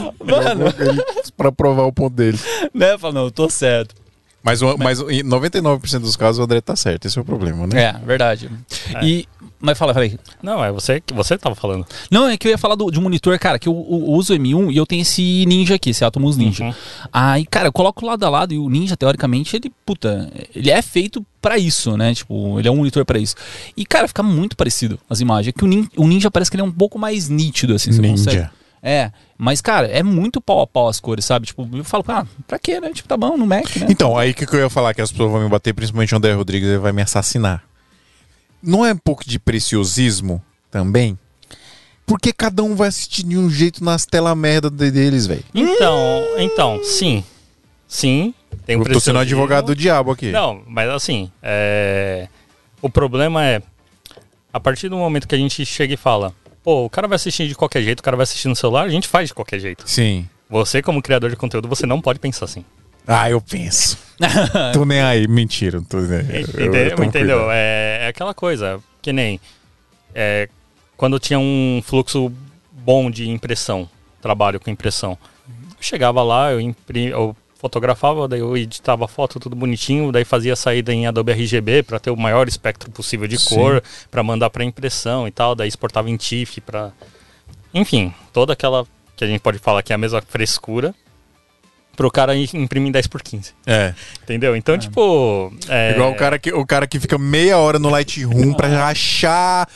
pra 1.34 1.50
provar 1.50 1.84
o 1.84 1.92
ponto 1.92 2.14
dele. 2.14 2.38
né? 2.74 2.98
Falo, 2.98 3.14
não, 3.14 3.24
eu 3.24 3.30
tô 3.30 3.48
certo. 3.48 3.94
Mas, 4.46 4.62
o- 4.62 4.78
mas 4.78 5.00
em 5.00 5.24
99% 5.24 5.98
dos 5.98 6.14
casos 6.14 6.38
o 6.38 6.42
André 6.44 6.60
tá 6.60 6.76
certo. 6.76 7.04
Esse 7.06 7.18
é 7.18 7.20
o 7.20 7.24
problema, 7.24 7.66
né? 7.66 7.82
É, 7.82 7.92
verdade. 8.06 8.48
E. 9.02 9.26
Mas 9.58 9.76
fala, 9.76 9.92
falei. 9.94 10.18
Não, 10.42 10.62
é 10.62 10.70
você 10.70 11.00
que 11.00 11.12
você 11.14 11.36
tava 11.36 11.54
falando. 11.56 11.84
Não, 12.10 12.28
é 12.28 12.36
que 12.36 12.46
eu 12.46 12.50
ia 12.52 12.58
falar 12.58 12.74
do- 12.76 12.90
de 12.90 12.98
um 13.00 13.02
monitor, 13.02 13.36
cara, 13.38 13.58
que 13.58 13.66
eu, 13.68 13.72
eu 13.72 14.04
uso 14.12 14.32
o 14.32 14.36
M1 14.36 14.70
e 14.70 14.76
eu 14.76 14.86
tenho 14.86 15.02
esse 15.02 15.44
Ninja 15.46 15.74
aqui, 15.74 15.90
esse 15.90 16.04
Atomos 16.04 16.36
Ninja. 16.36 16.62
Uhum. 16.64 16.74
Aí, 17.12 17.44
cara, 17.46 17.66
eu 17.68 17.72
coloco 17.72 18.04
lado 18.06 18.22
a 18.24 18.28
lado 18.28 18.52
e 18.54 18.58
o 18.58 18.68
Ninja, 18.68 18.96
teoricamente, 18.96 19.56
ele, 19.56 19.72
puta, 19.84 20.30
ele 20.54 20.70
é 20.70 20.80
feito 20.82 21.24
pra 21.42 21.58
isso, 21.58 21.96
né? 21.96 22.14
Tipo, 22.14 22.58
ele 22.60 22.68
é 22.68 22.70
um 22.70 22.76
monitor 22.76 23.04
pra 23.04 23.18
isso. 23.18 23.34
E, 23.76 23.84
cara, 23.84 24.06
fica 24.06 24.22
muito 24.22 24.56
parecido 24.56 24.98
as 25.10 25.20
imagens. 25.20 25.48
É 25.48 25.52
que 25.58 25.64
o, 25.64 25.66
nin- 25.66 25.88
o 25.96 26.06
Ninja 26.06 26.30
parece 26.30 26.50
que 26.50 26.56
ele 26.56 26.62
é 26.62 26.64
um 26.66 26.70
pouco 26.72 26.98
mais 26.98 27.28
nítido, 27.28 27.74
assim. 27.74 27.90
Você 27.90 28.00
Ninja. 28.02 28.24
consegue- 28.24 28.48
É, 28.82 29.10
mas, 29.38 29.60
cara, 29.60 29.86
é 29.86 30.02
muito 30.02 30.40
pau 30.40 30.60
a 30.62 30.66
pau 30.66 30.88
as 30.88 30.98
cores, 30.98 31.24
sabe? 31.24 31.46
Tipo, 31.46 31.68
eu 31.72 31.84
falo, 31.84 32.04
ah, 32.08 32.26
pra 32.46 32.58
quê, 32.58 32.80
né? 32.80 32.90
Tipo, 32.92 33.08
tá 33.08 33.16
bom, 33.16 33.36
no 33.36 33.46
Mac, 33.46 33.76
né? 33.76 33.86
Então, 33.90 34.16
aí 34.16 34.30
o 34.30 34.34
que, 34.34 34.46
que 34.46 34.54
eu 34.54 34.60
ia 34.60 34.70
falar? 34.70 34.94
Que 34.94 35.02
as 35.02 35.10
pessoas 35.10 35.30
vão 35.30 35.42
me 35.42 35.48
bater, 35.48 35.74
principalmente 35.74 36.14
o 36.14 36.16
André 36.16 36.32
Rodrigues, 36.32 36.68
ele 36.68 36.78
vai 36.78 36.92
me 36.92 37.02
assassinar. 37.02 37.62
Não 38.62 38.84
é 38.84 38.92
um 38.92 38.98
pouco 38.98 39.28
de 39.28 39.38
preciosismo 39.38 40.42
também? 40.70 41.18
Porque 42.06 42.32
cada 42.32 42.62
um 42.62 42.74
vai 42.74 42.88
assistir 42.88 43.24
de 43.24 43.36
um 43.36 43.50
jeito 43.50 43.84
nas 43.84 44.06
telas 44.06 44.36
merda 44.36 44.70
de- 44.70 44.90
deles, 44.90 45.26
velho. 45.26 45.44
Então, 45.54 46.24
então, 46.38 46.80
sim. 46.82 47.24
Sim. 47.88 48.32
Tem 48.64 48.76
um 48.76 48.82
Eu 48.82 48.92
tô 48.92 49.00
sendo 49.00 49.18
advogado 49.18 49.66
do 49.66 49.74
diabo 49.74 50.12
aqui. 50.12 50.30
Não, 50.30 50.62
mas 50.66 50.88
assim, 50.88 51.30
é... 51.42 52.28
o 52.80 52.88
problema 52.88 53.44
é, 53.44 53.62
a 54.52 54.58
partir 54.58 54.88
do 54.88 54.96
momento 54.96 55.28
que 55.28 55.34
a 55.34 55.38
gente 55.38 55.64
chega 55.66 55.94
e 55.94 55.96
fala, 55.96 56.32
pô, 56.66 56.84
o 56.84 56.90
cara 56.90 57.06
vai 57.06 57.14
assistir 57.14 57.46
de 57.46 57.54
qualquer 57.54 57.80
jeito, 57.80 58.00
o 58.00 58.02
cara 58.02 58.16
vai 58.16 58.24
assistir 58.24 58.48
no 58.48 58.56
celular, 58.56 58.82
a 58.82 58.88
gente 58.88 59.06
faz 59.06 59.28
de 59.28 59.34
qualquer 59.34 59.60
jeito. 59.60 59.88
Sim. 59.88 60.28
Você, 60.50 60.82
como 60.82 61.00
criador 61.00 61.30
de 61.30 61.36
conteúdo, 61.36 61.68
você 61.68 61.86
não 61.86 62.00
pode 62.00 62.18
pensar 62.18 62.44
assim. 62.46 62.64
Ah, 63.06 63.30
eu 63.30 63.40
penso. 63.40 63.96
tô 64.74 64.84
nem 64.84 65.00
aí, 65.00 65.28
mentira. 65.28 65.80
Tô 65.88 65.98
nem 65.98 66.18
aí. 66.18 66.26
Eu- 66.28 66.60
eu 66.60 66.66
Entendeu? 66.66 66.90
tomo 66.96 67.04
Entendeu? 67.08 67.50
É, 67.52 67.98
é 68.02 68.08
aquela 68.08 68.34
coisa, 68.34 68.80
que 69.00 69.12
nem 69.12 69.38
é, 70.12 70.48
quando 70.96 71.20
tinha 71.20 71.38
um 71.38 71.80
fluxo 71.84 72.32
bom 72.72 73.12
de 73.12 73.30
impressão, 73.30 73.88
trabalho 74.20 74.58
com 74.58 74.68
impressão. 74.68 75.16
Eu 75.48 75.76
chegava 75.80 76.20
lá, 76.24 76.50
eu, 76.50 76.60
impri, 76.60 77.06
eu 77.06 77.36
fotografava, 77.66 78.28
daí 78.28 78.40
eu 78.40 78.56
editava 78.56 79.04
a 79.04 79.08
foto 79.08 79.40
tudo 79.40 79.56
bonitinho, 79.56 80.12
daí 80.12 80.24
fazia 80.24 80.54
saída 80.54 80.92
em 80.92 81.06
Adobe 81.06 81.32
RGB 81.32 81.82
para 81.82 81.98
ter 81.98 82.10
o 82.10 82.16
maior 82.16 82.46
espectro 82.48 82.90
possível 82.90 83.26
de 83.26 83.36
cor, 83.44 83.82
para 84.10 84.22
mandar 84.22 84.50
para 84.50 84.64
impressão 84.64 85.26
e 85.26 85.30
tal, 85.30 85.54
daí 85.54 85.68
exportava 85.68 86.08
em 86.08 86.16
TIFF 86.16 86.60
para 86.60 86.92
enfim, 87.74 88.14
toda 88.32 88.52
aquela 88.52 88.86
que 89.16 89.24
a 89.24 89.26
gente 89.26 89.40
pode 89.40 89.58
falar 89.58 89.82
que 89.82 89.92
é 89.92 89.94
a 89.94 89.98
mesma 89.98 90.22
frescura 90.22 90.94
pro 91.96 92.10
cara 92.10 92.36
im- 92.36 92.46
imprimir 92.54 92.88
em 92.88 92.92
10 92.92 93.06
por 93.06 93.22
15. 93.22 93.52
É. 93.66 93.94
Entendeu? 94.22 94.54
Então, 94.54 94.76
tipo. 94.78 95.52
É... 95.68 95.92
Igual 95.92 96.10
o 96.12 96.14
cara, 96.14 96.38
que, 96.38 96.52
o 96.52 96.66
cara 96.66 96.86
que 96.86 97.00
fica 97.00 97.16
meia 97.18 97.56
hora 97.58 97.78
no 97.78 97.88
Lightroom 97.88 98.52
pra 98.52 98.86
achar 98.86 99.66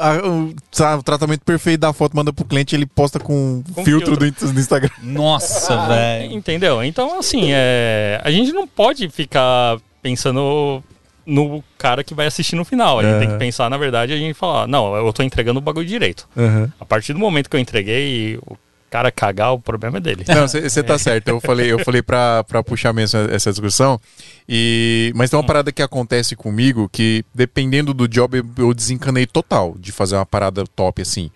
a- 0.00 0.26
o, 0.26 0.54
sabe, 0.72 1.00
o 1.00 1.02
tratamento 1.02 1.40
perfeito 1.44 1.80
da 1.80 1.92
foto, 1.92 2.16
manda 2.16 2.32
pro 2.32 2.44
cliente 2.44 2.74
ele 2.74 2.86
posta 2.86 3.18
com, 3.20 3.62
Com 3.74 3.84
filtro, 3.84 4.06
filtro. 4.06 4.16
Do, 4.16 4.26
Insta- 4.26 4.46
do 4.48 4.60
Instagram. 4.60 4.90
Nossa, 5.02 5.86
velho. 5.86 6.32
Entendeu? 6.32 6.82
Então, 6.82 7.18
assim, 7.18 7.48
é... 7.52 8.20
a 8.24 8.30
gente 8.30 8.52
não 8.52 8.66
pode 8.66 9.08
ficar 9.08 9.78
pensando 10.02 10.82
no 11.26 11.62
cara 11.78 12.02
que 12.02 12.14
vai 12.14 12.26
assistir 12.26 12.56
no 12.56 12.64
final. 12.64 12.98
A 12.98 13.02
gente 13.02 13.18
tem 13.18 13.28
Aham. 13.28 13.36
que 13.38 13.44
pensar, 13.44 13.68
na 13.70 13.76
verdade, 13.76 14.12
a 14.12 14.16
gente 14.16 14.34
falar, 14.34 14.66
não, 14.66 14.96
eu 14.96 15.12
tô 15.12 15.22
entregando 15.22 15.58
o 15.58 15.62
bagulho 15.62 15.86
direito. 15.86 16.28
A 16.80 16.84
partir 16.84 17.12
do 17.12 17.18
momento 17.18 17.48
que 17.48 17.56
eu 17.56 17.60
entreguei, 17.60 18.36
o 18.38 18.56
cara 18.90 19.10
cagar, 19.12 19.52
o 19.52 19.60
problema 19.60 19.98
é 19.98 20.00
dele. 20.00 20.24
Não, 20.28 20.46
você 20.48 20.82
tá 20.82 20.98
certo. 20.98 21.28
Eu 21.28 21.40
falei, 21.40 21.72
eu 21.72 21.78
falei 21.78 22.02
pra, 22.02 22.42
pra 22.44 22.62
puxar 22.62 22.92
mesmo 22.92 23.18
essa, 23.30 23.50
discussão. 23.52 24.00
E, 24.48 25.12
mas 25.14 25.30
tem 25.30 25.38
uma 25.38 25.46
parada 25.46 25.70
que 25.70 25.80
acontece 25.82 26.34
comigo 26.34 26.88
que, 26.92 27.24
dependendo 27.34 27.94
do 27.94 28.08
job, 28.08 28.42
eu, 28.58 28.74
desencanei 28.74 29.26
total 29.26 29.76
de 29.78 29.92
fazer 29.92 30.16
uma 30.16 30.26
parada 30.26 30.64
top 30.74 31.00
assim. 31.00 31.30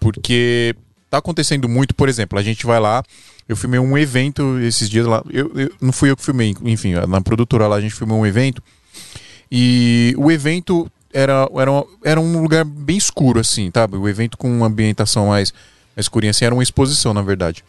Porque 0.00 0.74
tá 1.10 1.18
acontecendo 1.18 1.68
muito, 1.68 1.94
por 1.94 2.08
exemplo, 2.08 2.38
a 2.38 2.42
gente 2.42 2.64
vai 2.66 2.80
lá. 2.80 3.02
Eu 3.46 3.56
filmei 3.56 3.78
um 3.78 3.96
evento 3.98 4.58
esses 4.60 4.88
dias 4.88 5.06
lá. 5.06 5.22
Eu, 5.30 5.52
eu- 5.54 5.70
não 5.80 5.92
fui 5.92 6.10
eu 6.10 6.16
que 6.16 6.24
filmei, 6.24 6.54
enfim, 6.62 6.94
na 7.06 7.20
produtora 7.20 7.66
lá 7.66 7.76
a 7.76 7.80
gente 7.80 7.94
filmou 7.94 8.18
um 8.18 8.26
evento. 8.26 8.62
E 9.52 10.14
o 10.16 10.32
evento 10.32 10.90
era, 11.12 11.48
era, 11.54 11.70
era 12.04 12.20
um 12.20 12.40
lugar 12.42 12.64
bem 12.64 12.96
escuro, 12.96 13.38
assim, 13.38 13.70
tá? 13.70 13.86
O 13.92 14.08
evento 14.08 14.36
com 14.36 14.50
uma 14.50 14.66
ambientação 14.66 15.28
mais, 15.28 15.52
mais 15.96 16.04
escurinha, 16.06 16.30
assim, 16.30 16.44
era 16.44 16.54
uma 16.54 16.62
exposição, 16.62 17.14
na 17.14 17.22
verdade. 17.22 17.64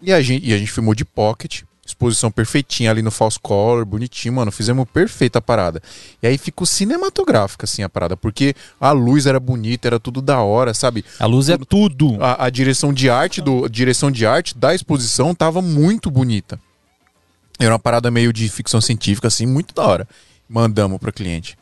E 0.00 0.12
a 0.12 0.20
gente, 0.20 0.46
e 0.46 0.52
a 0.52 0.58
gente 0.58 0.70
filmou 0.70 0.94
de 0.94 1.04
pocket, 1.04 1.62
exposição 1.86 2.30
perfeitinha 2.30 2.90
ali 2.90 3.00
no 3.00 3.10
false 3.10 3.38
color, 3.38 3.84
bonitinho, 3.84 4.34
mano. 4.34 4.50
Fizemos 4.50 4.86
perfeita 4.92 5.38
a 5.38 5.42
parada. 5.42 5.82
E 6.22 6.26
aí 6.26 6.36
ficou 6.36 6.66
cinematográfica, 6.66 7.64
assim, 7.64 7.82
a 7.82 7.88
parada, 7.88 8.16
porque 8.16 8.54
a 8.80 8.90
luz 8.90 9.26
era 9.26 9.38
bonita, 9.40 9.88
era 9.88 10.00
tudo 10.00 10.20
da 10.20 10.40
hora, 10.40 10.74
sabe? 10.74 11.04
A 11.18 11.26
luz 11.26 11.48
é 11.48 11.56
tudo. 11.56 12.22
A, 12.22 12.46
a 12.46 12.50
direção 12.50 12.92
de 12.92 13.08
arte 13.08 13.40
do 13.40 13.64
a 13.64 13.68
direção 13.68 14.10
de 14.10 14.26
arte 14.26 14.56
da 14.56 14.74
exposição 14.74 15.34
tava 15.34 15.62
muito 15.62 16.10
bonita. 16.10 16.60
Era 17.58 17.72
uma 17.72 17.78
parada 17.78 18.10
meio 18.10 18.32
de 18.32 18.48
ficção 18.48 18.80
científica, 18.80 19.28
assim, 19.28 19.46
muito 19.46 19.74
da 19.74 19.86
hora. 19.86 20.08
Mandamos 20.48 20.98
para 20.98 21.10
cliente. 21.10 21.56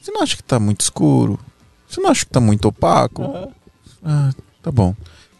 Você 0.00 0.10
não 0.10 0.22
acha 0.22 0.36
que 0.36 0.42
tá 0.42 0.58
muito 0.58 0.80
escuro? 0.80 1.38
Você 1.86 2.00
não 2.00 2.10
acha 2.10 2.24
que 2.24 2.30
tá 2.30 2.40
muito 2.40 2.66
opaco? 2.68 3.52
Ah, 4.02 4.32
tá 4.62 4.70
bom. 4.70 4.94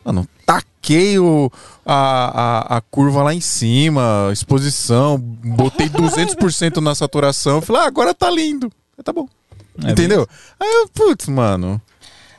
Mano, 0.04 0.26
taquei 0.46 1.18
o, 1.18 1.50
a, 1.84 2.74
a, 2.74 2.76
a 2.78 2.80
curva 2.80 3.22
lá 3.22 3.34
em 3.34 3.40
cima, 3.40 4.30
exposição, 4.32 5.18
botei 5.18 5.88
200% 5.88 6.78
na 6.78 6.94
saturação. 6.94 7.60
Falei, 7.60 7.82
ah, 7.82 7.86
agora 7.86 8.14
tá 8.14 8.30
lindo. 8.30 8.72
Ah, 8.98 9.02
Tá 9.02 9.12
bom. 9.12 9.28
É 9.84 9.90
Entendeu? 9.92 10.26
Aí 10.58 10.68
eu, 10.68 10.88
putz, 10.88 11.28
mano. 11.28 11.80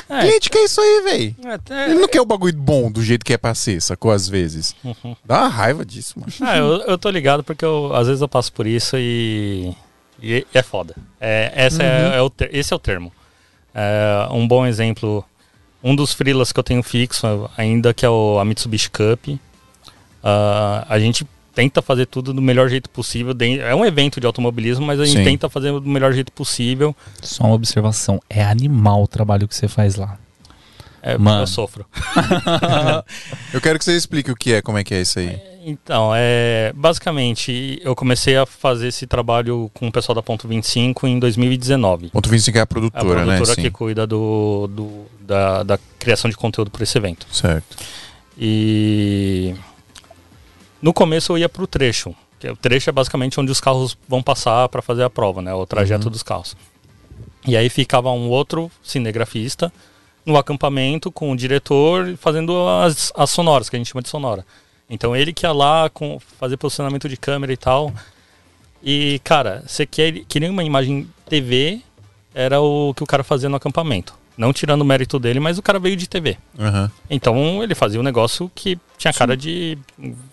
É, 0.10 0.22
Cliente 0.22 0.50
quer 0.50 0.64
isso 0.66 0.82
aí, 0.82 1.02
velho. 1.04 1.36
até- 1.54 1.86
Ele 1.92 2.00
não 2.00 2.08
quer 2.08 2.20
o 2.20 2.26
bagulho 2.26 2.58
bom 2.58 2.92
do 2.92 3.02
jeito 3.04 3.24
que 3.24 3.32
é 3.32 3.38
pra 3.38 3.54
ser, 3.54 3.80
sacou? 3.82 4.12
Às 4.12 4.28
vezes. 4.28 4.76
Dá 5.24 5.42
uma 5.42 5.48
raiva 5.48 5.86
disso, 5.86 6.20
mano. 6.20 6.34
Ah, 6.42 6.58
eu, 6.58 6.82
eu 6.82 6.98
tô 6.98 7.10
ligado 7.12 7.44
porque 7.44 7.64
eu, 7.64 7.94
às 7.96 8.08
vezes 8.08 8.22
eu 8.22 8.28
passo 8.28 8.52
por 8.52 8.66
isso 8.66 8.98
e, 8.98 9.74
e 10.22 10.46
é 10.54 10.64
foda. 10.64 10.96
É, 11.22 11.52
essa 11.56 11.84
é, 11.84 12.18
é 12.18 12.22
o 12.22 12.30
ter- 12.30 12.50
esse 12.54 12.74
é 12.74 12.76
o 12.76 12.80
termo. 12.80 13.14
É, 13.74 14.28
um 14.32 14.48
bom 14.48 14.66
exemplo, 14.66 15.24
um 15.84 15.96
dos 15.96 16.14
freelas 16.14 16.52
que 16.52 16.60
eu 16.60 16.64
tenho 16.64 16.84
fixo 16.84 17.50
ainda, 17.58 17.94
que 17.94 18.06
é 18.06 18.10
o, 18.10 18.40
a 18.40 18.46
Mitsubishi 18.46 18.90
Cup. 18.90 19.38
ah, 20.24 20.86
a 20.90 21.00
gente 21.00 21.26
tenta 21.54 21.82
fazer 21.82 22.06
tudo 22.06 22.34
do 22.34 22.42
melhor 22.42 22.70
jeito 22.70 22.90
possível. 22.90 23.36
É 23.62 23.76
um 23.76 23.86
evento 23.86 24.20
de 24.20 24.26
automobilismo, 24.26 24.86
mas 24.86 25.00
a 25.00 25.06
gente 25.06 25.18
Sim. 25.18 25.24
tenta 25.24 25.50
fazer 25.50 25.72
do 25.72 25.82
melhor 25.82 26.14
jeito 26.14 26.32
possível. 26.32 26.96
Só 27.22 27.44
uma 27.44 27.56
observação. 27.56 28.22
É 28.30 28.44
animal 28.44 29.04
o 29.04 29.08
trabalho 29.08 29.48
que 29.48 29.56
você 29.56 29.68
faz 29.68 29.96
lá. 29.96 30.18
É, 31.02 31.18
Mano. 31.18 31.44
Eu 31.44 31.48
sofro. 31.48 31.86
Eu 33.54 33.62
quero 33.62 33.80
que 33.80 33.86
você 33.86 33.96
explique 33.96 34.32
o 34.32 34.36
que 34.36 34.54
é, 34.54 34.62
como 34.62 34.78
é 34.78 34.84
que 34.84 34.94
é 34.94 35.02
isso 35.02 35.20
aí. 35.20 35.40
Então, 35.62 36.12
é, 36.16 36.72
basicamente, 36.76 37.80
eu 37.84 37.94
comecei 37.96 38.38
a 38.38 38.46
fazer 38.46 38.88
esse 38.88 39.06
trabalho 39.06 39.70
com 39.74 39.88
o 39.88 39.92
pessoal 39.92 40.16
da 40.16 40.22
Ponto 40.24 40.48
25 40.48 41.06
em 41.06 41.20
2019. 41.20 42.10
Ponto 42.12 42.30
25 42.30 42.58
é 42.58 42.62
a 42.62 42.64
A 42.64 42.68
produtora, 42.68 43.26
né? 43.26 43.36
produtora 43.36 43.56
Sim. 43.56 43.62
que 43.64 43.70
cuida 43.70 44.08
do, 44.08 44.68
do- 44.68 45.06
da, 45.20 45.64
da 45.64 45.80
criação 46.00 46.30
de 46.30 46.38
conteúdo 46.38 46.72
para 46.72 46.84
esse 46.84 46.98
evento. 46.98 47.28
Certo. 47.32 47.76
E 48.38 49.54
no 50.82 50.94
começo 50.94 51.34
eu 51.34 51.38
ia 51.38 51.50
para 51.50 51.62
o 51.64 51.68
trecho. 51.68 52.16
Que 52.40 52.50
o 52.50 52.56
trecho 52.56 52.90
é 52.90 52.94
basicamente 52.94 53.38
onde 53.38 53.52
os 53.52 53.60
carros 53.60 53.98
vão 54.08 54.24
passar 54.24 54.70
para 54.70 54.82
fazer 54.82 55.04
a 55.04 55.10
prova, 55.10 55.42
né? 55.42 55.54
O 55.54 55.66
trajeto 55.66 56.06
Uhum. 56.06 56.12
dos 56.12 56.24
carros. 56.24 56.56
E 57.46 57.58
aí 57.58 57.70
ficava 57.70 58.10
um 58.12 58.30
outro 58.30 58.72
cinegrafista 58.82 59.72
no 60.26 60.38
acampamento 60.38 61.12
com 61.12 61.32
o 61.32 61.36
diretor 61.36 62.16
fazendo 62.18 62.66
as, 62.68 63.12
as 63.16 63.30
sonoras, 63.30 63.70
que 63.70 63.76
a 63.76 63.80
gente 63.80 63.90
chama 63.92 64.02
de 64.02 64.08
sonora. 64.10 64.46
Então 64.90 65.16
ele 65.16 65.32
que 65.34 65.46
ia 65.46 65.52
lá 65.52 65.90
com, 65.90 66.20
fazer 66.40 66.58
posicionamento 66.58 67.08
de 67.08 67.16
câmera 67.18 67.54
e 67.54 67.58
tal. 67.58 67.94
E, 68.84 69.20
cara, 69.24 69.64
você 69.68 69.86
quer, 69.86 70.12
queria 70.28 70.50
uma 70.52 70.64
imagem 70.64 71.08
TV, 71.28 71.82
era 72.34 72.60
o 72.62 72.94
que 72.94 73.04
o 73.04 73.06
cara 73.08 73.24
fazia 73.24 73.50
no 73.50 73.56
acampamento. 73.58 74.18
Não 74.38 74.54
tirando 74.54 74.82
o 74.82 74.86
mérito 74.86 75.20
dele, 75.20 75.40
mas 75.40 75.58
o 75.58 75.62
cara 75.62 75.78
veio 75.80 75.98
de 75.98 76.08
TV. 76.08 76.38
Aham. 76.58 76.90
Então 77.10 77.62
ele 77.62 77.76
fazia 77.76 78.00
um 78.00 78.04
negócio 78.04 78.50
que 78.56 78.80
tinha 78.98 79.14
cara 79.14 79.36
de, 79.36 79.78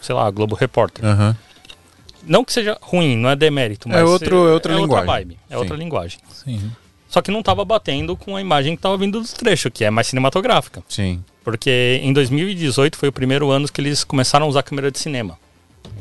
sei 0.01 0.15
lá, 0.15 0.31
Globo 0.31 0.55
Repórter. 0.55 1.05
Aham. 1.05 1.37
Não 2.23 2.45
que 2.45 2.53
seja 2.53 2.79
ruim, 2.81 3.17
não 3.17 3.29
é 3.31 3.37
demérito, 3.37 3.89
mas 3.89 4.03
outro- 4.03 4.49
é 4.49 4.53
outra 4.53 4.75
linguagem. 4.75 5.07
vibe, 5.07 5.39
é 5.51 5.55
Sim. 5.55 5.61
outra 5.61 5.77
linguagem. 5.77 6.19
Sim. 6.33 6.73
Só 7.09 7.23
que 7.23 7.31
não 7.31 7.43
tava 7.43 7.65
batendo 7.65 8.17
com 8.17 8.37
a 8.37 8.41
imagem 8.41 8.75
que 8.77 8.83
tava 8.83 8.97
vindo 8.99 9.21
dos 9.21 9.33
trechos, 9.33 9.71
que 9.73 9.85
é 9.85 9.91
mais 9.91 10.09
cinematográfica. 10.09 10.83
Sim. 10.89 11.23
Porque 11.45 12.01
em 12.03 12.13
2018 12.13 12.97
foi 12.99 13.09
o 13.09 13.13
primeiro 13.13 13.51
ano 13.51 13.69
que 13.69 13.81
eles 13.81 14.03
começaram 14.05 14.47
a 14.47 14.49
usar 14.49 14.63
câmera 14.63 14.91
de 14.91 14.99
cinema. 14.99 15.39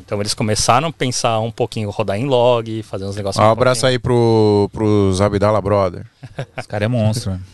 Então 0.03 0.19
eles 0.19 0.33
começaram 0.33 0.87
a 0.87 0.91
pensar 0.91 1.39
um 1.39 1.51
pouquinho, 1.51 1.89
rodar 1.89 2.17
em 2.17 2.25
log, 2.25 2.81
fazer 2.83 3.05
uns 3.05 3.15
negócios. 3.15 3.43
Um 3.43 3.49
abraço 3.49 3.85
aí 3.85 3.97
pro, 3.99 4.69
pros 4.73 5.21
Abdala 5.21 5.61
Brother. 5.61 6.05
Esse 6.57 6.67
cara 6.67 6.85
é 6.85 6.87
monstro. 6.87 7.31
né? 7.31 7.39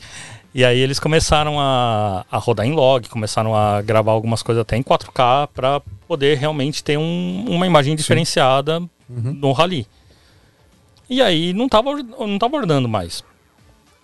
E 0.53 0.65
aí 0.65 0.77
eles 0.79 0.99
começaram 0.99 1.57
a, 1.61 2.25
a 2.29 2.37
rodar 2.37 2.65
em 2.65 2.73
log, 2.73 3.07
começaram 3.07 3.55
a 3.55 3.81
gravar 3.81 4.11
algumas 4.11 4.43
coisas 4.43 4.61
até 4.61 4.75
em 4.75 4.83
4K 4.83 5.47
para 5.53 5.81
poder 6.05 6.37
realmente 6.37 6.83
ter 6.83 6.97
um- 6.97 7.45
uma 7.47 7.65
imagem 7.65 7.95
diferenciada 7.95 8.83
no 9.07 9.53
rally. 9.53 9.87
E 11.09 11.21
aí 11.21 11.53
não 11.53 11.69
tava, 11.69 11.91
não 12.03 12.37
tava 12.37 12.57
ordando 12.57 12.89
mais. 12.89 13.23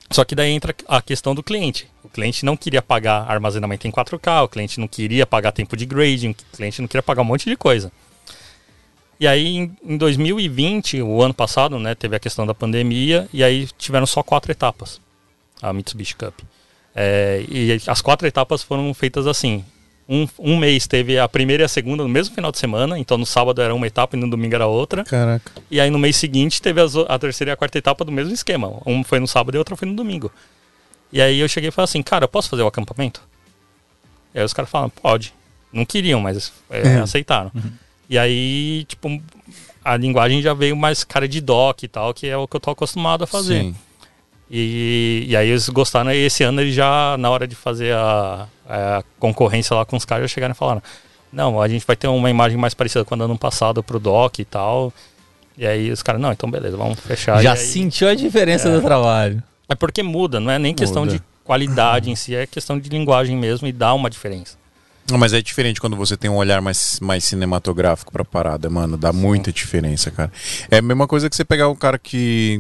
Só 0.10 0.24
que 0.24 0.36
daí 0.36 0.52
entra 0.52 0.74
a 0.88 1.02
questão 1.02 1.36
do 1.36 1.44
cliente. 1.44 1.90
O 2.04 2.10
cliente 2.10 2.46
não 2.46 2.56
queria 2.56 2.82
pagar 2.82 3.30
armazenamento 3.30 3.88
em 3.88 3.92
4K, 3.92 4.44
o 4.44 4.48
cliente 4.48 4.80
não 4.80 4.88
queria 4.88 5.26
pagar 5.26 5.52
tempo 5.52 5.76
de 5.76 5.86
grading, 5.86 6.32
o 6.32 6.56
cliente 6.56 6.82
não 6.82 6.88
queria 6.88 7.04
pagar 7.04 7.22
um 7.22 7.26
monte 7.26 7.50
de 7.50 7.58
coisa. 7.58 7.92
E 9.20 9.28
aí 9.28 9.58
em, 9.58 9.78
em 9.84 9.98
2020, 9.98 11.02
o 11.02 11.22
ano 11.22 11.34
passado, 11.34 11.78
né, 11.80 11.96
teve 11.96 12.16
a 12.16 12.20
questão 12.20 12.46
da 12.46 12.54
pandemia 12.54 13.28
e 13.34 13.44
aí 13.44 13.68
tiveram 13.78 14.06
só 14.06 14.24
quatro 14.24 14.52
etapas 14.52 15.02
a 15.62 15.74
Mitsubishi 15.74 16.16
Cup. 16.16 16.40
É, 16.96 17.46
e 17.50 17.80
as 17.88 18.02
quatro 18.02 18.28
etapas 18.28 18.64
foram 18.64 18.94
feitas 18.94 19.28
assim. 19.28 19.64
Um, 20.10 20.26
um 20.40 20.58
mês 20.58 20.88
teve 20.88 21.20
a 21.20 21.28
primeira 21.28 21.64
e 21.64 21.66
a 21.66 21.68
segunda 21.68 22.02
no 22.02 22.08
mesmo 22.10 22.34
final 22.34 22.50
de 22.52 22.58
semana, 22.58 22.98
então 22.98 23.18
no 23.18 23.26
sábado 23.26 23.62
era 23.62 23.76
uma 23.76 23.86
etapa 23.86 24.16
e 24.16 24.20
no 24.20 24.30
domingo 24.30 24.56
era 24.56 24.66
outra. 24.66 25.04
Caraca. 25.04 25.52
E 25.70 25.82
aí 25.82 25.90
no 25.90 26.00
mês 26.00 26.16
seguinte 26.16 26.62
teve 26.62 26.80
as 26.80 26.96
a 26.96 27.20
terceira 27.20 27.52
e 27.52 27.54
a 27.54 27.58
quarta 27.58 27.78
etapa 27.78 28.06
do 28.06 28.12
mesmo 28.12 28.34
esquema. 28.34 28.72
Um 28.86 29.04
foi 29.04 29.20
no 29.20 29.28
sábado 29.28 29.56
e 29.56 29.58
outra 29.58 29.76
foi 29.76 29.88
no 29.88 29.94
domingo. 29.96 30.32
E 31.12 31.22
aí 31.22 31.40
eu 31.40 31.48
cheguei 31.50 31.68
e 31.70 31.72
falei 31.72 31.86
assim, 31.86 32.02
cara, 32.02 32.24
eu 32.24 32.30
posso 32.30 32.50
fazer 32.50 32.64
o 32.64 32.68
acampamento? 32.68 33.22
E 34.34 34.40
aí 34.40 34.46
os 34.46 34.54
caras 34.54 34.70
falaram, 34.72 34.90
pode. 34.90 35.34
Não 35.74 35.86
queriam, 35.86 36.22
mas 36.22 36.54
é, 36.70 36.88
É. 36.88 36.96
aceitaram. 37.00 37.52
E 38.10 38.18
aí, 38.18 38.86
tipo, 38.88 39.22
a 39.84 39.98
linguagem 39.98 40.42
já 40.42 40.54
veio 40.54 40.76
mais 40.78 41.04
cara 41.04 41.28
de 41.28 41.42
doc 41.42 41.84
e 41.84 41.88
tal, 41.90 42.14
que 42.14 42.28
é 42.28 42.38
o 42.38 42.48
que 42.48 42.56
eu 42.56 42.60
tô 42.62 42.72
acostumado 42.72 43.24
a 43.26 43.28
fazer. 43.28 43.62
Sim. 43.62 43.76
E, 44.50 45.26
e 45.28 45.36
aí 45.36 45.50
eles 45.50 45.68
gostaram, 45.70 46.12
e 46.12 46.26
esse 46.26 46.44
ano 46.44 46.62
eles 46.62 46.74
já, 46.74 47.16
na 47.18 47.30
hora 47.30 47.46
de 47.48 47.56
fazer 47.56 47.94
a, 47.94 48.48
a 48.68 49.04
concorrência 49.20 49.76
lá 49.76 49.84
com 49.86 49.98
os 49.98 50.06
caras, 50.06 50.30
já 50.30 50.34
chegaram 50.36 50.54
e 50.54 50.58
falaram: 50.58 50.82
Não, 51.32 51.62
a 51.62 51.68
gente 51.68 51.86
vai 51.86 51.96
ter 51.96 52.08
uma 52.08 52.30
imagem 52.30 52.58
mais 52.58 52.74
parecida 52.74 53.04
com 53.04 53.14
a 53.14 53.18
do 53.18 53.24
ano 53.26 53.38
passado 53.38 53.84
pro 53.84 54.00
doc 54.00 54.40
e 54.40 54.46
tal. 54.46 54.94
E 55.58 55.66
aí 55.68 55.92
os 55.92 56.02
caras, 56.04 56.22
não, 56.22 56.32
então 56.32 56.50
beleza, 56.50 56.78
vamos 56.78 57.00
fechar. 57.00 57.42
Já 57.42 57.52
aí- 57.54 57.58
sentiu 57.58 58.08
a 58.08 58.16
diferença 58.16 58.70
É. 58.70 58.72
do 58.72 58.82
trabalho. 58.82 59.42
É 59.68 59.76
porque 59.76 60.02
muda, 60.02 60.40
não 60.40 60.50
é 60.52 60.58
nem 60.58 60.74
questão 60.74 61.04
Muda. 61.04 61.18
de 61.18 61.24
qualidade 61.44 62.10
em 62.10 62.16
si, 62.16 62.34
é 62.36 62.46
questão 62.48 62.80
de 62.80 62.88
linguagem 62.90 63.36
mesmo 63.36 63.68
e 63.68 63.72
dá 63.74 63.94
uma 63.94 64.10
diferença. 64.10 64.56
Não, 65.10 65.18
Mas 65.18 65.32
é 65.32 65.42
diferente 65.42 65.80
quando 65.80 65.96
você 65.96 66.18
tem 66.18 66.30
um 66.30 66.36
olhar 66.36 66.62
mais, 66.62 67.00
mais 67.00 67.24
cinematográfico 67.24 68.12
pra 68.12 68.26
parada, 68.26 68.70
mano. 68.70 68.98
Dá 68.98 69.14
muita 69.14 69.54
diferença, 69.54 70.12
cara. 70.12 70.32
É 70.70 70.80
a 70.80 70.82
mesma 70.82 71.08
coisa 71.08 71.30
que 71.30 71.36
você 71.36 71.46
pegar 71.46 71.70
um 71.70 71.76
cara 71.76 71.98
que, 71.98 72.60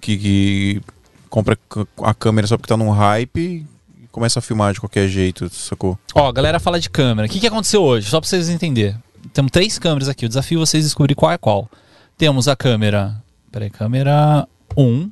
que, 0.00 0.18
que 0.18 0.82
compra 1.30 1.58
a 2.02 2.12
câmera 2.12 2.46
só 2.46 2.58
porque 2.58 2.68
tá 2.68 2.76
num 2.76 2.90
hype 2.90 3.38
e 3.40 3.66
começa 4.12 4.40
a 4.40 4.42
filmar 4.42 4.74
de 4.74 4.80
qualquer 4.80 5.08
jeito, 5.08 5.48
sacou? 5.54 5.98
Ó, 6.14 6.28
a 6.28 6.32
galera 6.32 6.60
fala 6.60 6.78
de 6.78 6.90
câmera. 6.90 7.26
O 7.26 7.30
que, 7.30 7.40
que 7.40 7.46
aconteceu 7.46 7.82
hoje? 7.82 8.10
Só 8.10 8.20
pra 8.20 8.28
vocês 8.28 8.50
entenderem. 8.50 8.96
Temos 9.32 9.50
três 9.50 9.78
câmeras 9.78 10.08
aqui. 10.08 10.26
O 10.26 10.28
desafio 10.28 10.58
é 10.58 10.60
vocês 10.66 10.84
descobrir 10.84 11.14
qual 11.14 11.32
é 11.32 11.38
qual. 11.38 11.70
Temos 12.18 12.46
a 12.46 12.54
câmera. 12.54 13.22
Peraí, 13.50 13.70
câmera 13.70 14.46
1. 14.76 15.10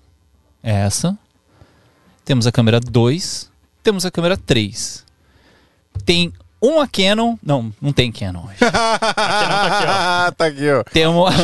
É 0.62 0.72
essa. 0.72 1.16
Temos 2.26 2.46
a 2.46 2.52
câmera 2.52 2.78
2. 2.78 3.50
Temos 3.82 4.04
a 4.04 4.10
câmera 4.10 4.36
3. 4.36 5.04
Tem 6.04 6.32
uma 6.62 6.86
Canon. 6.86 7.36
Não, 7.42 7.72
não 7.82 7.92
tem 7.92 8.12
Canon 8.12 8.44
hoje. 8.44 8.58
tá 10.36 10.46
aqui, 10.46 10.70
ó. 10.70 10.84
Temos. 10.84 11.34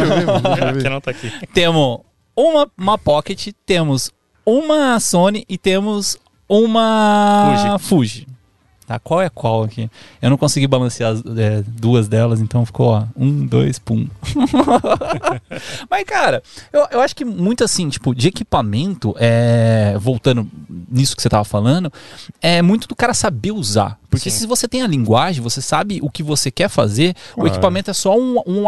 que 0.80 0.88
não 0.88 1.00
tá 1.00 1.10
aqui. 1.10 1.32
temos 1.52 2.00
uma, 2.36 2.70
uma 2.78 2.96
Pocket, 2.96 3.48
temos 3.66 4.12
uma 4.46 5.00
Sony 5.00 5.44
e 5.48 5.58
temos 5.58 6.16
uma 6.48 7.76
Fuji. 7.80 8.26
Tá, 8.88 8.98
qual 8.98 9.20
é 9.20 9.28
qual 9.28 9.64
aqui? 9.64 9.90
Eu 10.22 10.30
não 10.30 10.38
consegui 10.38 10.66
balancear 10.66 11.12
as 11.12 11.22
é, 11.36 11.62
duas 11.66 12.08
delas, 12.08 12.40
então 12.40 12.64
ficou, 12.64 12.86
ó, 12.86 13.04
um, 13.14 13.44
dois, 13.44 13.78
pum. 13.78 14.08
Mas, 15.90 16.04
cara, 16.04 16.42
eu, 16.72 16.86
eu 16.92 17.00
acho 17.02 17.14
que 17.14 17.22
muito 17.22 17.62
assim, 17.62 17.90
tipo, 17.90 18.14
de 18.14 18.28
equipamento, 18.28 19.14
é, 19.18 19.94
voltando 20.00 20.48
nisso 20.88 21.14
que 21.14 21.20
você 21.20 21.28
tava 21.28 21.44
falando, 21.44 21.92
é 22.40 22.62
muito 22.62 22.88
do 22.88 22.96
cara 22.96 23.12
saber 23.12 23.52
usar. 23.52 23.98
Porque 24.08 24.30
Sim. 24.30 24.38
se 24.38 24.46
você 24.46 24.66
tem 24.66 24.80
a 24.80 24.86
linguagem, 24.86 25.42
você 25.42 25.60
sabe 25.60 26.00
o 26.02 26.08
que 26.08 26.22
você 26.22 26.50
quer 26.50 26.70
fazer, 26.70 27.14
o 27.32 27.34
Claro. 27.40 27.50
equipamento 27.50 27.90
é 27.90 27.94
só 27.94 28.18
um, 28.18 28.42
um, 28.46 28.64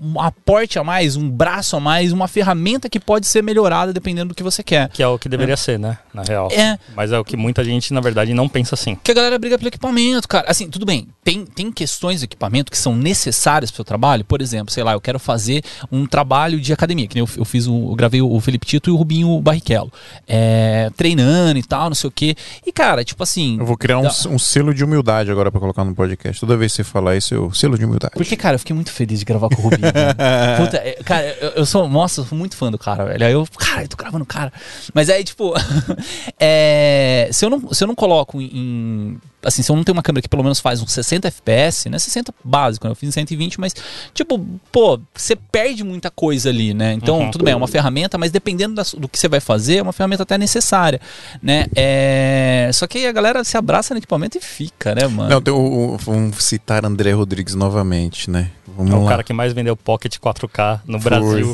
um 0.00 0.20
aporte 0.20 0.78
a 0.78 0.84
mais, 0.84 1.16
um 1.16 1.30
braço 1.30 1.76
a 1.76 1.80
mais, 1.80 2.12
uma 2.12 2.28
ferramenta 2.28 2.88
que 2.88 3.00
pode 3.00 3.26
ser 3.26 3.42
melhorada 3.42 3.92
dependendo 3.92 4.28
do 4.30 4.34
que 4.34 4.42
você 4.42 4.62
quer. 4.62 4.88
Que 4.90 5.02
é 5.02 5.08
o 5.08 5.18
que 5.18 5.28
deveria 5.28 5.56
ser, 5.56 5.78
né? 5.78 5.98
Na 6.12 6.22
real. 6.22 6.48
É, 6.52 6.78
Mas 6.94 7.12
é 7.12 7.18
o 7.18 7.24
que 7.24 7.36
muita 7.36 7.64
gente, 7.64 7.92
na 7.92 8.00
verdade, 8.00 8.32
não 8.34 8.48
pensa 8.48 8.74
assim. 8.74 8.96
que 9.02 9.10
a 9.10 9.14
galera 9.14 9.38
briga 9.38 9.56
pelo 9.56 9.68
equipamento, 9.68 10.28
cara. 10.28 10.50
Assim, 10.50 10.68
tudo 10.68 10.84
bem. 10.86 11.08
Tem, 11.24 11.44
tem 11.44 11.72
questões 11.72 12.20
de 12.20 12.24
equipamento 12.26 12.70
que 12.70 12.78
são 12.78 12.94
necessárias 12.94 13.70
pro 13.70 13.76
seu 13.76 13.84
trabalho. 13.84 14.24
Por 14.24 14.40
exemplo, 14.42 14.72
sei 14.72 14.82
lá, 14.84 14.92
eu 14.92 15.00
quero 15.00 15.18
fazer 15.18 15.62
um 15.90 16.06
trabalho 16.06 16.60
de 16.60 16.72
academia. 16.72 17.06
Que 17.08 17.14
nem 17.16 17.24
eu, 17.24 17.28
eu 17.38 17.44
fiz 17.44 17.66
o, 17.66 17.90
eu 17.90 17.94
gravei 17.94 18.20
o 18.22 18.40
Felipe 18.40 18.66
Tito 18.66 18.90
e 18.90 18.92
o 18.92 18.96
Rubinho 18.96 19.40
Barrichello. 19.40 19.92
É, 20.26 20.90
treinando 20.96 21.58
e 21.58 21.62
tal, 21.62 21.88
não 21.88 21.94
sei 21.94 22.08
o 22.08 22.10
quê. 22.10 22.36
E, 22.66 22.72
cara, 22.72 23.04
tipo 23.04 23.22
assim. 23.22 23.56
Eu 23.58 23.66
vou 23.66 23.76
criar 23.76 23.98
um, 23.98 24.02
dá- 24.02 24.12
um 24.28 24.38
selo 24.38 24.72
de 24.74 24.84
humildade 24.84 25.30
agora 25.30 25.50
pra 25.50 25.60
colocar 25.60 25.84
no 25.84 25.94
podcast. 25.94 26.40
Toda 26.40 26.56
vez 26.56 26.72
que 26.72 26.76
você 26.76 26.84
falar 26.84 27.16
isso, 27.16 27.34
eu 27.34 27.52
selo 27.52 27.78
de 27.78 27.84
humildade. 27.84 28.12
Porque, 28.14 28.36
cara, 28.36 28.54
eu 28.56 28.58
fiquei 28.58 28.74
muito 28.74 28.92
feliz 28.92 29.18
de 29.18 29.24
gravar 29.24 29.48
com 29.48 29.56
o 29.60 29.64
Rubinho. 29.64 29.85
Puta, 30.58 30.76
é, 30.78 30.92
cara, 31.04 31.26
eu, 31.40 31.48
eu 31.50 31.66
sou, 31.66 31.88
nossa, 31.88 32.20
eu 32.20 32.24
sou 32.24 32.36
muito 32.38 32.56
fã 32.56 32.70
do 32.70 32.78
cara, 32.78 33.04
velho. 33.04 33.26
Aí 33.26 33.32
eu, 33.32 33.46
cara, 33.58 33.82
eu 33.82 33.88
tô 33.88 33.96
gravando 33.96 34.24
o 34.24 34.26
cara. 34.26 34.52
Mas 34.94 35.08
aí, 35.10 35.22
tipo, 35.24 35.54
é, 36.38 37.28
se, 37.32 37.44
eu 37.44 37.50
não, 37.50 37.72
se 37.72 37.82
eu 37.84 37.88
não 37.88 37.94
coloco 37.94 38.40
em. 38.40 39.18
Assim, 39.44 39.62
se 39.62 39.70
eu 39.70 39.76
não 39.76 39.84
tenho 39.84 39.94
uma 39.94 40.02
câmera 40.02 40.22
que 40.22 40.28
pelo 40.28 40.42
menos 40.42 40.58
faz 40.58 40.82
uns 40.82 40.90
60 40.90 41.28
FPS, 41.28 41.88
né? 41.88 42.00
60 42.00 42.34
básico, 42.42 42.84
né? 42.84 42.90
Eu 42.90 42.96
fiz 42.96 43.08
em 43.08 43.12
120, 43.12 43.60
mas, 43.60 43.72
tipo, 44.12 44.44
pô, 44.72 44.98
você 45.14 45.36
perde 45.36 45.84
muita 45.84 46.10
coisa 46.10 46.48
ali, 46.48 46.74
né? 46.74 46.94
Então, 46.94 47.20
Uhum. 47.20 47.30
tudo 47.30 47.44
bem, 47.44 47.52
é 47.52 47.56
uma 47.56 47.68
ferramenta, 47.68 48.18
mas 48.18 48.32
dependendo 48.32 48.74
da 48.74 48.82
do 48.96 49.08
que 49.08 49.16
você 49.18 49.28
vai 49.28 49.38
fazer, 49.38 49.76
é 49.76 49.82
uma 49.82 49.92
ferramenta 49.92 50.24
até 50.24 50.36
necessária, 50.36 51.00
né? 51.40 51.66
É, 51.76 52.70
só 52.74 52.88
que 52.88 52.98
aí 52.98 53.06
a 53.06 53.12
galera 53.12 53.44
se 53.44 53.56
abraça 53.56 53.94
no 53.94 53.98
equipamento 53.98 54.36
e 54.36 54.40
fica, 54.40 54.94
né, 54.96 55.06
mano? 55.06 55.28
Não, 55.30 55.40
tem 55.40 55.54
o, 55.54 55.94
o- 55.94 55.96
vamos 55.98 56.42
citar 56.44 56.84
André 56.84 57.12
Rodrigues 57.12 57.54
novamente, 57.54 58.28
né? 58.28 58.50
Vamos 58.76 58.92
É 58.92 58.94
o 58.96 59.02
lá. 59.04 59.10
cara 59.10 59.22
que 59.24 59.32
mais 59.32 59.52
vendeu 59.52 59.76
Pocket 59.76 60.16
4K 60.18 60.80
no 60.86 61.00
Foi. 61.00 61.10
Brasil. 61.10 61.52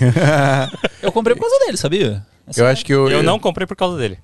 Eu 1.01 1.13
comprei 1.13 1.37
por 1.37 1.43
causa 1.49 1.65
dele, 1.65 1.77
sabia? 1.77 2.27
eu 2.57 2.67
acho 2.67 2.85
que 2.85 2.93
eu. 2.93 3.09
Eu 3.09 3.23
não 3.23 3.39
comprei 3.39 3.67
por 3.67 3.77
causa 3.77 3.97
dele. 3.97 4.19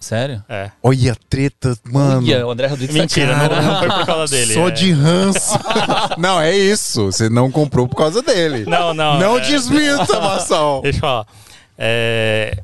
Sério? 0.00 0.42
É. 0.48 0.70
Olha 0.82 1.12
a 1.12 1.16
treta, 1.28 1.76
mano. 1.84 2.18
Olha, 2.26 2.46
o 2.46 2.50
André 2.50 2.66
Rodrigues 2.66 2.94
tá 2.94 3.00
Mentira, 3.02 3.36
aqui. 3.36 3.54
não, 3.54 3.62
não 3.62 3.78
foi 3.78 3.88
por 3.88 4.06
causa 4.06 4.36
dele. 4.36 4.54
Só 4.54 4.68
é. 4.68 4.70
de 4.70 4.92
ranço. 4.92 5.58
não, 6.18 6.40
é 6.40 6.54
isso. 6.54 7.06
Você 7.06 7.28
não 7.30 7.50
comprou 7.50 7.88
por 7.88 7.96
causa 7.96 8.20
dele. 8.22 8.64
Não, 8.68 8.92
não. 8.92 9.18
Não 9.18 9.38
é- 9.38 9.40
desminta, 9.40 10.20
Massal. 10.20 10.80
Deixa 10.82 10.98
eu 10.98 11.00
falar. 11.00 11.26
É, 11.78 12.58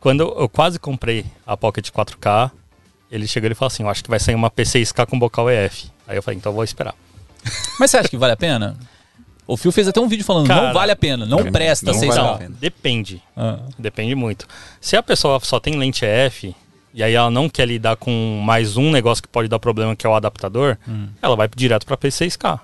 Quando 0.00 0.22
eu 0.22 0.48
quase 0.48 0.78
comprei 0.78 1.24
a 1.46 1.56
Pocket 1.56 1.88
4K, 1.90 2.50
ele 3.10 3.26
chegou 3.26 3.50
e 3.50 3.54
falou 3.54 3.68
assim: 3.68 3.82
Eu 3.82 3.88
acho 3.88 4.02
que 4.04 4.10
vai 4.10 4.18
sair 4.20 4.34
uma 4.34 4.50
P6K 4.50 5.06
com 5.06 5.18
bocal 5.18 5.50
EF. 5.50 5.86
Aí 6.06 6.16
eu 6.16 6.22
falei: 6.22 6.38
Então 6.38 6.52
eu 6.52 6.56
vou 6.56 6.64
esperar. 6.64 6.94
Mas 7.78 7.90
você 7.90 7.98
acha 7.98 8.08
que 8.08 8.16
vale 8.16 8.32
a 8.32 8.36
pena? 8.36 8.76
O 9.46 9.56
Phil 9.56 9.70
fez 9.70 9.86
até 9.86 10.00
um 10.00 10.08
vídeo 10.08 10.24
falando, 10.24 10.48
não 10.48 10.54
Cara, 10.56 10.72
vale 10.72 10.90
a 10.92 10.96
pena, 10.96 11.24
não 11.24 11.38
não 11.44 11.52
presta 11.52 11.86
vale 11.86 11.98
vocês 11.98 12.16
a 12.16 12.22
não. 12.22 12.38
Pena. 12.38 12.56
depende. 12.58 13.22
Ah. 13.36 13.58
Depende 13.78 14.14
muito. 14.14 14.46
Se 14.80 14.96
a 14.96 15.02
pessoa 15.02 15.38
só 15.40 15.60
tem 15.60 15.76
lente 15.76 16.04
EF 16.04 16.52
e 16.92 17.02
aí 17.02 17.14
ela 17.14 17.30
não 17.30 17.48
quer 17.48 17.66
lidar 17.68 17.94
com 17.96 18.40
mais 18.44 18.76
um 18.76 18.90
negócio 18.90 19.22
que 19.22 19.28
pode 19.28 19.48
dar 19.48 19.58
problema, 19.60 19.94
que 19.94 20.04
é 20.06 20.10
o 20.10 20.14
adaptador, 20.14 20.76
Hum. 20.88 21.08
ela 21.22 21.36
vai 21.36 21.48
direto 21.54 21.86
pra 21.86 21.96
P6K. 21.96 22.58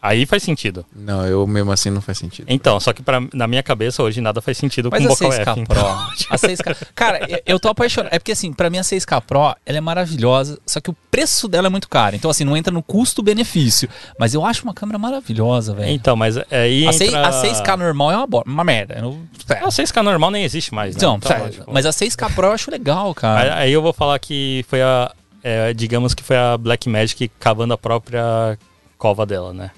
Aí 0.00 0.24
faz 0.26 0.42
sentido. 0.42 0.84
Não, 0.94 1.26
eu 1.26 1.46
mesmo 1.46 1.72
assim 1.72 1.90
não 1.90 2.00
faz 2.00 2.18
sentido. 2.18 2.46
Então, 2.48 2.78
só 2.78 2.92
que 2.92 3.02
pra, 3.02 3.20
na 3.32 3.46
minha 3.48 3.62
cabeça 3.62 4.02
hoje 4.02 4.20
nada 4.20 4.40
faz 4.40 4.56
sentido 4.56 4.88
Mas 4.90 5.00
com 5.04 5.06
a 5.12 5.16
bocal 5.16 5.30
6K 5.30 5.48
F. 5.52 5.66
Pro, 5.66 5.80
a 6.30 6.36
6K... 6.36 6.76
Cara, 6.94 7.26
eu- 7.28 7.40
eu 7.46 7.58
tô 7.60 7.68
apaixonado. 7.68 8.12
É 8.14 8.18
porque 8.18 8.32
assim, 8.32 8.52
pra 8.52 8.70
mim 8.70 8.78
a 8.78 8.82
6K 8.82 9.20
Pro, 9.22 9.54
ela 9.66 9.78
é 9.78 9.80
maravilhosa, 9.80 10.58
só 10.66 10.80
que 10.80 10.90
o 10.90 10.96
preço 11.10 11.48
dela 11.48 11.66
é 11.66 11.70
muito 11.70 11.88
caro. 11.88 12.14
Então 12.14 12.30
assim, 12.30 12.44
não 12.44 12.56
entra 12.56 12.72
no 12.72 12.82
custo-benefício. 12.82 13.88
Mas 14.18 14.34
eu 14.34 14.44
acho 14.44 14.62
uma 14.64 14.74
câmera 14.74 14.98
maravilhosa, 14.98 15.74
velho. 15.74 15.90
Então, 15.90 16.14
mas 16.14 16.36
aí 16.50 16.86
A, 16.86 16.92
6, 16.92 17.10
entra... 17.12 17.28
a 17.28 17.30
6K 17.42 17.76
normal 17.76 18.10
é 18.12 18.16
uma, 18.16 18.26
bo- 18.26 18.44
uma 18.46 18.64
merda. 18.64 18.94
Eu 18.94 19.02
não- 19.02 19.20
A 19.48 19.68
6K 19.68 20.02
normal 20.02 20.30
nem 20.30 20.44
existe 20.44 20.72
mais, 20.74 20.94
né? 20.94 20.98
Então, 20.98 21.16
Então, 21.16 21.50
tipo, 21.50 21.72
mas 21.72 21.86
a 21.86 21.90
6K 21.90 22.32
Pro 22.34 22.46
eu 22.46 22.52
acho 22.52 22.70
legal, 22.70 23.14
cara. 23.14 23.56
aí 23.58 23.72
eu 23.72 23.82
vou 23.82 23.92
falar 23.92 24.18
que 24.18 24.64
foi 24.68 24.82
a. 24.82 25.10
é, 25.42 25.72
digamos 25.72 26.14
que 26.14 26.22
foi 26.22 26.36
a 26.36 26.56
Black 26.56 26.88
Magic 26.88 27.28
cavando 27.40 27.72
a 27.74 27.78
própria 27.78 28.58
cova 28.98 29.24
dela, 29.26 29.52
né? 29.52 29.70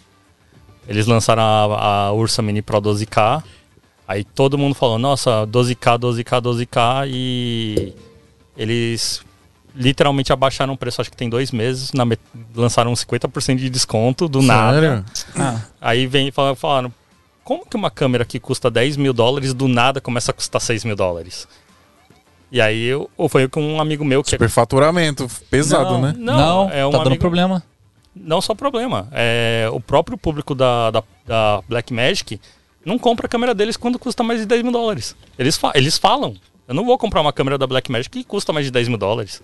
Eles 0.88 1.06
lançaram 1.06 1.42
a, 1.42 2.06
a 2.06 2.12
Ursa 2.12 2.40
Mini 2.42 2.62
Pro 2.62 2.80
12K. 2.80 3.42
Aí 4.08 4.24
todo 4.24 4.56
mundo 4.56 4.74
falou, 4.74 4.98
nossa, 4.98 5.46
12K, 5.46 5.98
12K, 5.98 6.40
12K. 6.40 7.08
E 7.08 7.92
eles 8.56 9.20
literalmente 9.76 10.32
abaixaram 10.32 10.72
o 10.72 10.76
preço, 10.76 11.00
acho 11.00 11.10
que 11.10 11.16
tem 11.16 11.28
dois 11.28 11.52
meses. 11.52 11.92
na 11.92 12.04
met- 12.04 12.20
lançaram 12.56 12.90
um 12.90 12.94
50% 12.94 13.56
de 13.56 13.68
desconto 13.70 14.26
do 14.28 14.40
nada. 14.42 15.04
Ah, 15.36 15.60
Aí 15.80 16.06
vem 16.06 16.28
e 16.28 16.32
fala- 16.32 16.56
falaram, 16.56 16.92
como 17.44 17.64
que 17.66 17.76
uma 17.76 17.90
câmera 17.90 18.24
que 18.24 18.40
custa 18.40 18.70
10 18.70 18.96
mil 18.96 19.12
dólares 19.12 19.52
do 19.54 19.68
nada 19.68 20.00
começa 20.00 20.30
a 20.30 20.34
custar 20.34 20.60
6 20.60 20.84
mil 20.84 20.96
dólares? 20.96 21.46
E 22.50 22.62
aí 22.62 22.82
eu, 22.86 23.10
ou 23.16 23.28
foi 23.28 23.46
com 23.46 23.62
um 23.62 23.78
amigo 23.80 24.04
meu 24.06 24.22
que 24.24 24.30
Superfaturamento. 24.30 25.28
Pesado, 25.50 25.92
Não, 25.92 26.00
né? 26.00 26.14
Não, 26.16 26.36
não, 26.64 26.70
é 26.70 26.86
um 26.86 26.90
tá 26.90 26.98
dando 26.98 27.06
amigo- 27.08 27.20
problema. 27.20 27.62
Não 28.20 28.40
só 28.40 28.54
problema. 28.54 29.08
É, 29.12 29.68
o 29.72 29.80
próprio 29.80 30.16
público 30.18 30.54
da, 30.54 30.90
da, 30.90 31.02
da 31.26 31.62
Black 31.68 31.92
Magic 31.92 32.40
não 32.84 32.98
compra 32.98 33.26
a 33.26 33.28
câmera 33.28 33.54
deles 33.54 33.76
quando 33.76 33.98
custa 33.98 34.22
mais 34.22 34.40
de 34.40 34.46
10 34.46 34.62
mil 34.62 34.72
dólares. 34.72 35.14
Eles, 35.38 35.56
fa 35.56 35.72
eles 35.74 35.98
falam. 35.98 36.34
Eu 36.66 36.74
não 36.74 36.84
vou 36.84 36.96
comprar 36.98 37.20
uma 37.20 37.32
câmera 37.32 37.56
da 37.58 37.66
Black 37.66 37.90
Magic 37.90 38.10
que 38.10 38.24
custa 38.24 38.52
mais 38.52 38.66
de 38.66 38.70
10 38.72 38.88
mil 38.88 38.98
dólares. 38.98 39.40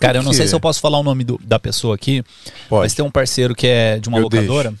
Cara, 0.00 0.18
eu 0.18 0.22
não 0.22 0.32
sei 0.32 0.46
se 0.46 0.54
eu 0.54 0.60
posso 0.60 0.80
falar 0.80 0.98
o 0.98 1.02
nome 1.02 1.24
do- 1.24 1.38
da 1.44 1.58
pessoa 1.58 1.94
aqui, 1.94 2.24
mas 2.46 2.68
Pode. 2.68 2.96
tem 2.96 3.04
um 3.04 3.10
parceiro 3.10 3.54
que 3.54 3.66
é 3.66 3.98
de 3.98 4.08
uma 4.08 4.18
Eu 4.18 4.22
locadora. 4.24 4.72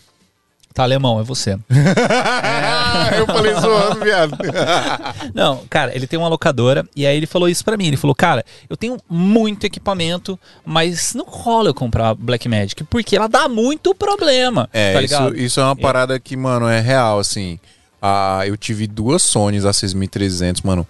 Tá, 0.72 0.84
alemão, 0.84 1.18
é 1.18 1.24
você. 1.24 1.58
eu 3.18 3.26
falei 3.26 3.54
zoando, 3.54 4.00
viado. 4.00 4.38
Não, 5.34 5.64
cara, 5.68 5.94
ele 5.94 6.06
tem 6.06 6.16
uma 6.16 6.28
locadora 6.28 6.86
e 6.94 7.04
aí 7.04 7.16
ele 7.16 7.26
falou 7.26 7.48
isso 7.48 7.64
pra 7.64 7.76
mim. 7.76 7.88
Ele 7.88 7.96
falou, 7.96 8.14
cara, 8.14 8.44
eu 8.68 8.76
tenho 8.76 8.96
muito 9.08 9.64
equipamento, 9.64 10.38
mas 10.64 11.12
não 11.12 11.24
rola 11.24 11.70
eu 11.70 11.74
comprar 11.74 12.14
Black 12.14 12.48
Magic, 12.48 12.84
porque 12.84 13.16
ela 13.16 13.28
dá 13.28 13.48
muito 13.48 13.94
problema. 13.94 14.70
É, 14.72 14.92
tá 14.92 15.02
isso, 15.02 15.36
isso 15.36 15.60
é 15.60 15.64
uma 15.64 15.76
parada 15.76 16.18
que, 16.20 16.36
mano, 16.36 16.68
é 16.68 16.80
real, 16.80 17.18
assim. 17.18 17.58
Ah, 18.00 18.42
eu 18.46 18.56
tive 18.56 18.86
duas 18.86 19.22
Sonys 19.22 19.64
A6300, 19.64 20.60
mano. 20.64 20.86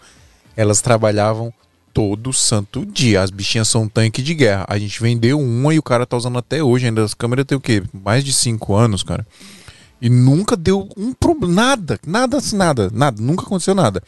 Elas 0.57 0.83
trabalhavam 0.83 1.53
todo 1.93 2.33
santo 2.33 2.85
dia. 2.85 3.23
As 3.23 3.31
bichinhas 3.31 3.69
são 3.69 3.89
tanque 3.89 4.23
de 4.23 4.35
guerra. 4.35 4.65
A 4.69 4.79
gente 4.79 5.01
vendeu 5.01 5.41
uma 5.41 5.75
e 5.75 5.79
o 5.79 5.83
cara 5.83 6.07
tá 6.07 6.17
usando 6.17 6.39
até 6.39 6.63
hoje 6.63 6.87
ainda. 6.87 7.03
As 7.03 7.15
câmeras 7.15 7.47
tem 7.47 7.57
o 7.57 7.61
quê? 7.61 7.83
Mais 7.93 8.23
de 8.23 8.33
cinco 8.33 8.75
anos, 8.75 9.03
cara. 9.03 9.27
E 10.01 10.09
nunca 10.09 10.57
deu 10.57 10.89
um 10.97 11.13
problema. 11.13 11.53
Nada, 11.53 12.01
nada 12.07 12.37
assim, 12.39 12.57
nada, 12.57 12.91
nada. 12.93 13.21
Nunca 13.21 13.43
aconteceu 13.45 13.75
nada. 13.75 14.03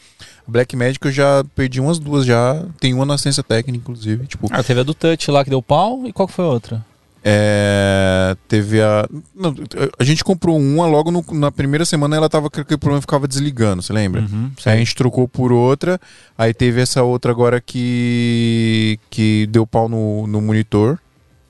Black 0.47 0.75
Magic 0.75 1.05
eu 1.05 1.11
já 1.11 1.43
perdi 1.55 1.79
umas 1.79 1.99
duas 1.99 2.25
já. 2.25 2.65
Tem 2.79 2.93
uma 2.93 3.05
na 3.05 3.17
ciência 3.17 3.43
técnica, 3.43 3.77
inclusive. 3.77 4.25
Tipo, 4.25 4.47
Ah, 4.51 4.63
teve 4.63 4.79
a 4.79 4.83
do 4.83 4.93
Touch 4.93 5.29
lá 5.29 5.43
que 5.43 5.49
deu 5.51 5.61
pau 5.61 6.01
e 6.05 6.11
qual 6.11 6.27
que 6.27 6.33
foi 6.33 6.45
a 6.45 6.47
outra? 6.49 6.85
É, 7.25 8.35
teve 8.49 8.81
a. 8.81 9.07
não, 9.33 9.55
a 9.97 10.03
gente 10.03 10.23
comprou 10.25 10.59
uma 10.59 10.85
logo 10.85 11.09
no- 11.09 11.23
na 11.31 11.49
primeira 11.51 11.85
semana 11.85 12.17
ela 12.17 12.27
tava 12.29 12.49
com 12.49 12.59
aquele 12.59 12.77
problema 12.77 12.99
ficava 12.99 13.27
desligando, 13.29 13.81
você 13.81 13.93
lembra? 13.93 14.21
Uhum, 14.21 14.51
Aí 14.65 14.73
a 14.73 14.77
gente 14.77 14.93
trocou 14.93 15.25
por 15.25 15.53
outra, 15.53 15.99
aí 16.37 16.53
teve 16.53 16.81
essa 16.81 17.01
outra 17.01 17.31
agora 17.31 17.61
que 17.61 18.99
que 19.09 19.47
deu 19.49 19.65
pau 19.65 19.87
no, 19.87 20.27
no 20.27 20.41
monitor 20.41 20.99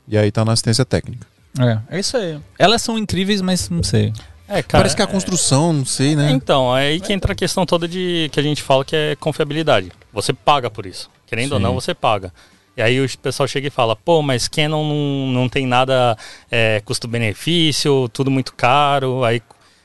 e 0.08 0.16
aí 0.16 0.32
tá 0.32 0.46
na 0.46 0.52
assistência 0.52 0.86
técnica. 0.86 1.26
É, 1.60 1.98
é 1.98 2.00
isso 2.00 2.18
aí. 2.18 2.40
Elas 2.60 2.82
são 2.84 2.96
incríveis, 2.98 3.42
mas 3.42 3.68
não 3.70 3.82
sei. 3.84 4.14
É, 4.48 4.62
cara. 4.62 4.82
Parece 4.82 4.96
que 4.96 5.02
é 5.02 5.06
a 5.06 5.08
construção, 5.08 5.72
não 5.74 5.86
sei, 5.86 6.16
né? 6.16 6.30
Então, 6.32 6.76
é 6.78 6.88
aí 6.88 7.00
que 7.00 7.14
entra 7.14 7.34
a 7.34 7.36
questão 7.36 7.66
toda 7.66 7.88
de 7.88 8.30
que 8.32 8.40
a 8.40 8.44
gente 8.44 8.62
fala 8.62 8.84
que 8.84 8.96
é 8.96 9.16
confiabilidade. 9.16 9.92
Você 10.12 10.34
paga 10.34 10.70
por 10.70 10.86
isso. 10.86 11.10
Querendo 11.26 11.54
ou 11.54 11.58
Sim. 11.58 11.64
não, 11.64 11.74
você 11.74 11.94
paga. 11.94 12.32
E 12.76 12.82
aí 12.82 13.00
o 13.00 13.18
pessoal 13.20 13.48
chega 13.48 13.68
e 13.68 13.72
fala, 13.72 13.96
pô, 13.96 14.22
mas 14.22 14.48
Canon 14.48 14.84
não, 14.84 15.32
não 15.32 15.50
tem 15.50 15.66
nada 15.66 16.18
é, 16.52 16.82
custo-benefício, 16.84 18.10
tudo 18.10 18.32
muito 18.32 18.54
caro. 18.54 19.24
Aí 19.24 19.42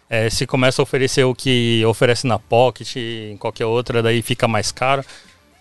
é, 0.08 0.30
se 0.30 0.46
começa 0.46 0.80
a 0.80 0.84
oferecer 0.84 1.24
o 1.24 1.34
que 1.34 1.84
oferece 1.86 2.26
na 2.26 2.38
Pocket, 2.38 2.96
em 2.96 3.36
qualquer 3.36 3.66
outra, 3.66 4.02
daí 4.02 4.22
fica 4.22 4.48
mais 4.48 4.72
caro. 4.72 5.04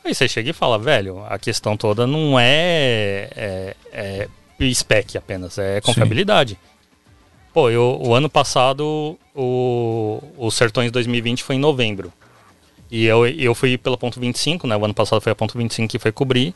Aí 0.05 0.15
você 0.15 0.27
chega 0.27 0.49
e 0.49 0.53
fala, 0.53 0.79
velho, 0.79 1.23
a 1.27 1.37
questão 1.37 1.75
toda 1.75 2.07
não 2.07 2.39
é, 2.39 3.29
é, 3.35 3.75
é 3.91 4.73
spec 4.73 5.17
apenas, 5.17 5.57
é 5.57 5.81
confiabilidade. 5.81 6.57
Pô, 7.57 7.71
eu, 7.71 7.99
o 7.99 8.13
ano 8.13 8.29
passado, 8.29 9.17
o, 9.33 10.21
o 10.37 10.51
Sertões 10.51 10.91
2020 10.91 11.43
foi 11.43 11.55
em 11.55 11.59
novembro. 11.59 12.13
E 12.91 13.03
eu, 13.03 13.25
eu 13.25 13.55
fui 13.55 13.79
pela 13.79 13.97
ponto 13.97 14.19
25, 14.19 14.67
né? 14.67 14.77
O 14.77 14.85
ano 14.85 14.93
passado 14.93 15.19
foi 15.19 15.31
a 15.31 15.35
ponto 15.35 15.57
25 15.57 15.89
que 15.89 15.97
foi 15.97 16.11
cobrir. 16.11 16.53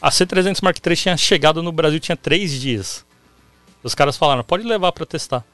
A 0.00 0.08
C300 0.08 0.60
Mark 0.62 0.76
III 0.76 0.94
tinha 0.96 1.16
chegado 1.16 1.60
no 1.60 1.72
Brasil, 1.72 1.98
tinha 1.98 2.14
três 2.14 2.52
dias. 2.52 3.04
Os 3.82 3.92
caras 3.92 4.16
falaram, 4.16 4.44
pode 4.44 4.62
levar 4.62 4.92
pra 4.92 5.04
testar. 5.04 5.44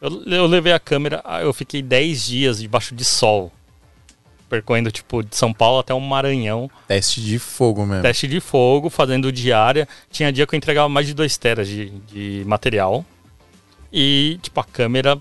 Eu, 0.00 0.22
eu 0.24 0.46
levei 0.46 0.72
a 0.72 0.80
câmera, 0.80 1.20
ah, 1.22 1.42
eu 1.42 1.52
fiquei 1.52 1.82
10 1.82 2.24
dias 2.24 2.58
debaixo 2.60 2.94
de 2.94 3.04
sol. 3.04 3.52
Percorrendo, 4.48 4.90
tipo, 4.90 5.22
de 5.22 5.36
São 5.36 5.52
Paulo 5.52 5.80
até 5.80 5.92
o 5.92 6.00
Maranhão. 6.00 6.70
Teste 6.88 7.20
de 7.20 7.38
fogo 7.38 7.84
mesmo. 7.84 8.00
Teste 8.00 8.26
de 8.26 8.40
fogo, 8.40 8.88
fazendo 8.88 9.30
diária. 9.30 9.86
Tinha 10.10 10.32
dia 10.32 10.46
que 10.46 10.54
eu 10.54 10.56
entregava 10.56 10.88
mais 10.88 11.06
de 11.06 11.12
2 11.12 11.36
teras 11.36 11.68
de, 11.68 11.90
de 12.06 12.42
material. 12.46 13.04
E, 13.98 14.38
tipo, 14.42 14.60
a 14.60 14.64
câmera, 14.64 15.18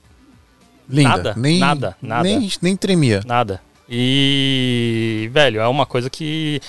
Linda. 0.89 1.09
Nada, 1.09 1.33
nem, 1.37 1.59
nada, 1.59 1.97
nada. 2.01 2.23
Nem, 2.23 2.51
nem 2.61 2.75
tremia. 2.75 3.21
nada. 3.25 3.61
E, 3.89 5.29
velho, 5.31 5.61
é 5.61 5.67
uma 5.67 5.85
coisa 5.85 6.09
que 6.09 6.61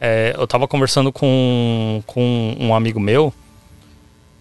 é, 0.00 0.34
eu 0.36 0.46
tava 0.46 0.66
conversando 0.66 1.12
com, 1.12 2.02
com 2.04 2.56
um 2.58 2.74
amigo 2.74 2.98
meu. 2.98 3.32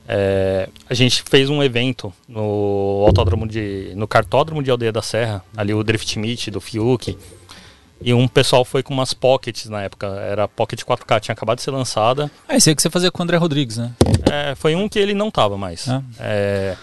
É, 0.07 0.67
a 0.89 0.93
gente 0.93 1.23
fez 1.29 1.49
um 1.49 1.61
evento 1.61 2.11
no 2.27 3.03
autódromo 3.05 3.47
de. 3.47 3.93
no 3.95 4.07
cartódromo 4.07 4.63
de 4.63 4.71
Aldeia 4.71 4.91
da 4.91 5.01
Serra, 5.01 5.43
ali 5.55 5.73
o 5.73 5.83
Drift 5.83 6.17
Meet 6.17 6.49
do 6.49 6.59
Fiuk. 6.59 7.17
E 8.03 8.15
um 8.15 8.27
pessoal 8.27 8.65
foi 8.65 8.81
com 8.81 8.93
umas 8.95 9.13
pockets 9.13 9.69
na 9.69 9.83
época. 9.83 10.07
Era 10.07 10.47
Pocket 10.47 10.81
4K, 10.81 11.19
tinha 11.19 11.33
acabado 11.33 11.57
de 11.57 11.63
ser 11.63 11.69
lançada. 11.69 12.31
Ah, 12.49 12.55
esse 12.55 12.69
aí 12.69 12.75
que 12.75 12.81
você 12.81 12.89
fazia 12.89 13.11
com 13.11 13.21
o 13.21 13.23
André 13.23 13.37
Rodrigues, 13.37 13.77
né? 13.77 13.91
É, 14.29 14.55
foi 14.55 14.73
um 14.73 14.89
que 14.89 14.97
ele 14.97 15.13
não 15.13 15.29
tava 15.29 15.55
mais. 15.55 15.87
Ah. 15.87 16.01
É, 16.19 16.75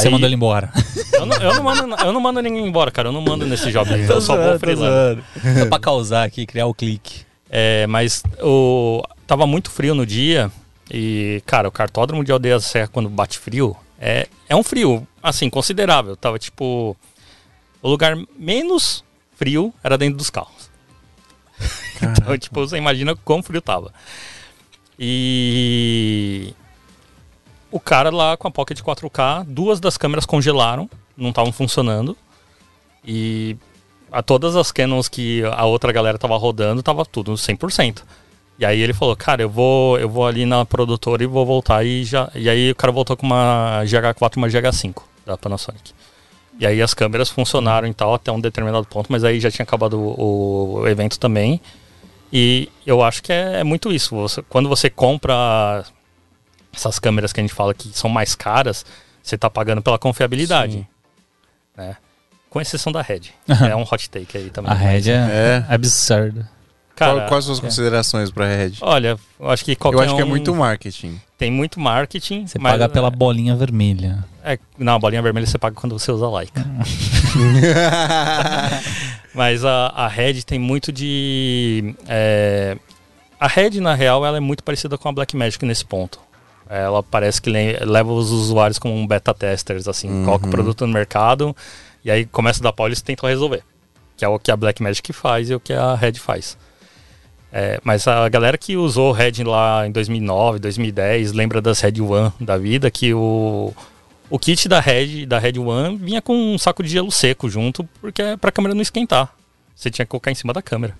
Você 0.00 0.08
aí- 0.08 0.12
mandou 0.12 0.28
ele 0.28 0.36
embora. 0.36 0.70
eu, 1.12 1.26
não, 1.26 1.36
eu, 1.36 1.54
não 1.54 1.62
mando, 1.62 1.94
eu 2.02 2.12
não 2.12 2.20
mando 2.20 2.42
ninguém 2.42 2.66
embora, 2.66 2.90
cara. 2.90 3.08
Eu 3.08 3.12
não 3.12 3.22
mando 3.22 3.46
nesse 3.46 3.70
job. 3.72 3.88
eu 4.08 4.20
só 4.20 4.36
vou 4.36 4.58
freelando. 4.58 5.24
Só 5.58 5.66
pra 5.66 5.78
causar 5.78 6.24
aqui, 6.24 6.46
criar 6.46 6.66
o 6.66 6.74
clique. 6.74 7.24
É, 7.50 7.86
mas 7.86 8.22
o, 8.42 9.02
tava 9.26 9.46
muito 9.46 9.70
frio 9.70 9.94
no 9.94 10.04
dia. 10.04 10.50
E, 10.90 11.42
cara, 11.46 11.68
o 11.68 11.72
cartódromo 11.72 12.22
de 12.24 12.30
Aldeia 12.30 12.56
da 12.56 12.60
Serra, 12.60 12.88
quando 12.88 13.08
bate 13.08 13.38
frio, 13.38 13.76
é, 13.98 14.28
é 14.48 14.54
um 14.54 14.62
frio, 14.62 15.06
assim, 15.22 15.48
considerável. 15.50 16.16
Tava 16.16 16.38
tipo. 16.38 16.96
O 17.82 17.88
lugar 17.88 18.16
menos 18.38 19.04
frio 19.36 19.72
era 19.82 19.96
dentro 19.98 20.16
dos 20.16 20.30
carros. 20.30 20.70
então, 22.02 22.36
tipo, 22.38 22.60
você 22.60 22.76
imagina 22.76 23.16
quão 23.16 23.42
frio 23.42 23.60
tava. 23.60 23.92
E. 24.98 26.54
O 27.76 27.80
cara 27.80 28.08
lá 28.08 28.38
com 28.38 28.48
a 28.48 28.50
Pocket 28.50 28.80
4K, 28.80 29.44
duas 29.46 29.78
das 29.78 29.98
câmeras 29.98 30.24
congelaram, 30.24 30.88
não 31.14 31.28
estavam 31.28 31.52
funcionando. 31.52 32.16
E 33.04 33.54
a 34.10 34.22
todas 34.22 34.56
as 34.56 34.72
Canons 34.72 35.08
que 35.10 35.42
a 35.44 35.66
outra 35.66 35.92
galera 35.92 36.16
tava 36.16 36.38
rodando, 36.38 36.82
tava 36.82 37.04
tudo 37.04 37.34
100%. 37.34 38.02
E 38.58 38.64
aí 38.64 38.80
ele 38.80 38.94
falou, 38.94 39.14
cara, 39.14 39.42
eu 39.42 39.50
vou, 39.50 39.98
eu 39.98 40.08
vou 40.08 40.26
ali 40.26 40.46
na 40.46 40.64
produtora 40.64 41.22
e 41.22 41.26
vou 41.26 41.44
voltar 41.44 41.84
e 41.84 42.02
já. 42.02 42.30
E 42.34 42.48
aí 42.48 42.70
o 42.70 42.74
cara 42.74 42.90
voltou 42.90 43.14
com 43.14 43.26
uma 43.26 43.82
GH4 43.84 44.32
e 44.34 44.38
uma 44.38 44.48
GH5 44.48 45.02
da 45.26 45.36
Panasonic. 45.36 45.92
E 46.58 46.66
aí 46.66 46.80
as 46.80 46.94
câmeras 46.94 47.28
funcionaram 47.28 47.86
e 47.86 47.92
tal 47.92 48.14
até 48.14 48.32
um 48.32 48.40
determinado 48.40 48.86
ponto, 48.86 49.12
mas 49.12 49.22
aí 49.22 49.38
já 49.38 49.50
tinha 49.50 49.64
acabado 49.64 50.00
o, 50.00 50.76
o 50.80 50.88
evento 50.88 51.18
também. 51.20 51.60
E 52.32 52.70
eu 52.86 53.02
acho 53.02 53.22
que 53.22 53.30
é, 53.34 53.60
é 53.60 53.64
muito 53.64 53.92
isso. 53.92 54.14
Você- 54.16 54.40
quando 54.48 54.66
você 54.66 54.88
compra 54.88 55.84
essas 56.76 56.98
câmeras 57.00 57.32
que 57.32 57.40
a 57.40 57.42
gente 57.42 57.54
fala 57.54 57.72
que 57.74 57.88
são 57.96 58.08
mais 58.10 58.34
caras, 58.36 58.84
você 59.22 59.36
tá 59.36 59.48
pagando 59.50 59.82
pela 59.82 59.98
confiabilidade. 59.98 60.72
Sim. 60.74 60.86
Né? 61.76 61.96
Com 62.50 62.60
exceção 62.60 62.92
da 62.92 63.02
Red. 63.02 63.22
é 63.48 63.74
um 63.74 63.82
hot 63.82 64.08
take 64.08 64.36
aí 64.38 64.50
também. 64.50 64.70
A 64.70 64.74
Red 64.74 65.10
é, 65.10 65.64
É. 65.68 65.74
absurdo. 65.74 66.46
Cara, 66.94 67.12
Qual- 67.14 67.28
Quais 67.28 67.38
as 67.40 67.44
suas 67.44 67.60
considerações 67.60 68.30
pra 68.30 68.46
Red? 68.46 68.74
Olha, 68.80 69.18
eu 69.38 69.50
acho 69.50 69.62
que 69.64 69.76
qualquer 69.76 69.98
Eu 69.98 70.02
acho 70.04 70.14
que 70.14 70.22
é 70.22 70.24
um 70.24 70.28
muito 70.28 70.54
marketing. 70.54 71.20
tem 71.36 71.50
muito 71.52 71.78
marketing. 71.78 72.46
Você 72.46 72.58
mas- 72.58 72.72
paga 72.72 72.88
pela 72.88 73.10
bolinha 73.10 73.54
vermelha. 73.54 74.24
É, 74.42 74.58
não, 74.78 74.94
a 74.94 74.98
bolinha 74.98 75.20
vermelha 75.20 75.46
você 75.46 75.58
paga 75.58 75.76
quando 75.76 75.98
você 75.98 76.10
usa 76.10 76.26
Leica. 76.30 76.64
Mas 79.34 79.62
a, 79.64 79.88
a 79.88 80.08
Red 80.08 80.42
tem 80.44 80.58
muito 80.58 80.90
de. 80.90 81.94
é, 82.08 82.78
a 83.38 83.46
Red, 83.46 83.78
na 83.80 83.94
real, 83.94 84.24
ela 84.24 84.38
é 84.38 84.40
muito 84.40 84.64
parecida 84.64 84.96
com 84.96 85.06
a 85.08 85.12
Blackmagic 85.12 85.62
nesse 85.66 85.84
ponto. 85.84 86.18
Ela 86.68 87.02
parece 87.02 87.40
que 87.40 87.48
le- 87.50 87.78
leva 87.84 88.12
os 88.12 88.30
usuários 88.30 88.78
como 88.78 88.94
um 88.94 89.06
beta 89.06 89.32
testers, 89.32 89.86
assim, 89.86 90.08
Uhum. 90.08 90.24
coloca 90.24 90.46
o 90.46 90.50
produto 90.50 90.86
no 90.86 90.92
mercado 90.92 91.54
e 92.04 92.10
aí 92.10 92.24
começa 92.26 92.60
a 92.60 92.64
dar 92.64 92.72
pau 92.72 92.86
e 92.86 92.88
eles 92.88 93.00
tentam 93.02 93.28
resolver. 93.28 93.62
Que 94.16 94.24
é 94.24 94.28
o 94.28 94.38
que 94.38 94.50
a 94.50 94.56
Blackmagic 94.56 95.12
faz 95.12 95.50
e 95.50 95.54
o 95.54 95.60
que 95.60 95.72
a 95.72 95.94
Red 95.94 96.14
faz. 96.14 96.56
É, 97.52 97.80
mas 97.84 98.06
a 98.08 98.28
galera 98.28 98.58
que 98.58 98.76
usou 98.76 99.12
Red 99.12 99.44
lá 99.44 99.86
em 99.86 99.92
2009, 99.92 100.58
2010, 100.58 101.32
lembra 101.32 101.60
das 101.62 101.80
Red 101.80 102.00
One 102.00 102.32
da 102.40 102.58
vida, 102.58 102.90
que 102.90 103.14
o, 103.14 103.72
o 104.28 104.38
kit 104.38 104.68
da 104.68 104.80
Red, 104.80 105.24
da 105.26 105.38
Red 105.38 105.58
One 105.58 105.96
vinha 105.96 106.20
com 106.20 106.34
um 106.34 106.58
saco 106.58 106.82
de 106.82 106.88
gelo 106.88 107.10
seco 107.12 107.48
junto, 107.48 107.88
porque 108.00 108.20
é 108.20 108.36
pra 108.36 108.50
câmera 108.52 108.74
não 108.74 108.82
esquentar. 108.82 109.32
Você 109.74 109.90
tinha 109.90 110.04
que 110.04 110.10
colocar 110.10 110.30
em 110.30 110.34
cima 110.34 110.52
da 110.52 110.60
câmera. 110.60 110.98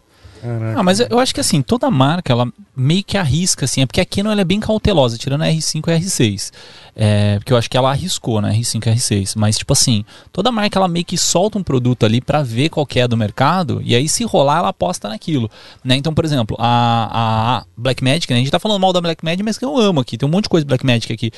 Ah, 0.76 0.82
mas 0.82 1.00
eu 1.00 1.18
acho 1.18 1.34
que 1.34 1.40
assim, 1.40 1.62
toda 1.62 1.90
marca, 1.90 2.32
ela 2.32 2.48
meio 2.76 3.02
que 3.02 3.16
arrisca, 3.16 3.64
assim, 3.64 3.82
é 3.82 3.86
porque 3.86 4.00
a 4.00 4.04
Canon 4.04 4.30
ela 4.30 4.40
é 4.40 4.44
bem 4.44 4.60
cautelosa, 4.60 5.16
tirando 5.16 5.42
a 5.42 5.46
R5 5.46 5.88
e 5.88 5.92
a 5.92 5.98
R6. 5.98 6.52
É, 6.98 7.38
porque 7.38 7.52
eu 7.52 7.56
acho 7.56 7.68
que 7.68 7.76
ela 7.76 7.90
arriscou, 7.90 8.40
né, 8.40 8.52
R5 8.52 8.86
e 8.86 8.94
R6. 8.94 9.32
Mas, 9.36 9.58
tipo 9.58 9.72
assim, 9.72 10.04
toda 10.32 10.50
marca 10.50 10.78
ela 10.78 10.88
meio 10.88 11.04
que 11.04 11.18
solta 11.18 11.58
um 11.58 11.62
produto 11.62 12.04
ali 12.04 12.20
pra 12.20 12.42
ver 12.42 12.68
qual 12.68 12.86
que 12.86 13.00
é 13.00 13.06
do 13.08 13.16
mercado, 13.16 13.80
e 13.84 13.94
aí 13.94 14.08
se 14.08 14.24
rolar, 14.24 14.58
ela 14.58 14.68
aposta 14.68 15.08
naquilo. 15.08 15.50
Né? 15.84 15.96
Então, 15.96 16.14
por 16.14 16.24
exemplo, 16.24 16.56
a, 16.58 17.58
a 17.58 17.64
Blackmagic, 17.76 18.32
né, 18.32 18.36
a 18.36 18.40
gente 18.40 18.50
tá 18.50 18.58
falando 18.58 18.80
mal 18.80 18.92
da 18.92 19.00
Blackmagic, 19.00 19.42
mas 19.42 19.58
que 19.58 19.64
eu 19.64 19.76
amo 19.76 20.00
aqui, 20.00 20.16
tem 20.16 20.28
um 20.28 20.32
monte 20.32 20.44
de 20.44 20.50
coisa 20.50 20.64
de 20.64 20.68
Blackmagic 20.68 21.12
aqui. 21.12 21.30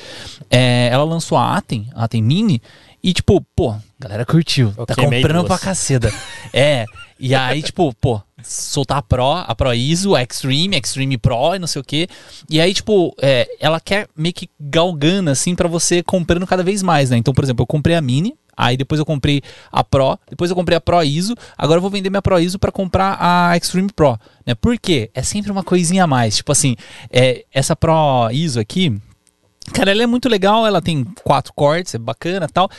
É, 0.49 0.89
ela 0.91 1.03
lançou 1.03 1.37
a 1.37 1.57
Atem, 1.57 1.87
a 1.95 2.05
Atem 2.05 2.21
Mini, 2.21 2.61
e 3.01 3.13
tipo, 3.13 3.41
pô, 3.55 3.71
a 3.71 3.81
galera 3.97 4.25
curtiu, 4.25 4.73
tá 4.85 4.93
queimei 4.93 5.21
comprando 5.21 5.45
duas. 5.45 5.59
pra 5.59 5.69
caceta. 5.69 6.13
É, 6.53 6.85
e 7.19 7.33
aí, 7.33 7.61
tipo, 7.61 7.93
pô, 7.99 8.21
soltar 8.43 8.97
a 8.97 9.01
Pro, 9.01 9.31
a 9.31 9.55
Pro 9.55 9.73
ISO, 9.73 10.15
a 10.15 10.23
Extreme, 10.23 10.77
Extreme 10.77 11.17
Pro 11.17 11.55
e 11.55 11.59
não 11.59 11.67
sei 11.67 11.81
o 11.81 11.85
quê. 11.85 12.07
E 12.49 12.59
aí, 12.59 12.73
tipo, 12.73 13.15
é, 13.21 13.47
ela 13.59 13.79
quer 13.79 14.07
meio 14.15 14.33
que 14.33 14.49
galgando, 14.59 15.29
assim, 15.29 15.55
pra 15.55 15.67
você 15.67 16.01
comprando 16.03 16.47
cada 16.47 16.63
vez 16.63 16.81
mais, 16.81 17.09
né? 17.09 17.17
Então, 17.17 17.33
por 17.33 17.43
exemplo, 17.43 17.63
eu 17.63 17.67
comprei 17.67 17.95
a 17.95 18.01
Mini, 18.01 18.35
aí 18.55 18.75
depois 18.75 18.99
eu 18.99 19.05
comprei 19.05 19.41
a 19.71 19.83
Pro, 19.83 20.17
depois 20.29 20.49
eu 20.49 20.55
comprei 20.55 20.77
a 20.77 20.81
Pro 20.81 21.03
ISO, 21.03 21.35
agora 21.57 21.77
eu 21.77 21.81
vou 21.81 21.89
vender 21.89 22.09
minha 22.09 22.21
Pro 22.21 22.39
ISO 22.39 22.59
pra 22.59 22.71
comprar 22.71 23.17
a 23.19 23.55
Extreme 23.57 23.91
Pro, 23.93 24.17
né? 24.45 24.55
Por 24.55 24.77
quê? 24.77 25.09
É 25.13 25.21
sempre 25.21 25.51
uma 25.51 25.63
coisinha 25.63 26.03
a 26.03 26.07
mais. 26.07 26.37
Tipo 26.37 26.51
assim, 26.51 26.75
é, 27.11 27.45
essa 27.53 27.75
Pro 27.75 28.29
ISO 28.31 28.59
aqui, 28.59 28.99
Cara, 29.73 29.91
ela 29.91 30.03
é 30.03 30.07
muito 30.07 30.27
legal, 30.27 30.65
ela 30.65 30.81
tem 30.81 31.03
quatro 31.23 31.53
cortes, 31.53 31.93
é 31.93 31.97
bacana 31.97 32.47
tal. 32.47 32.69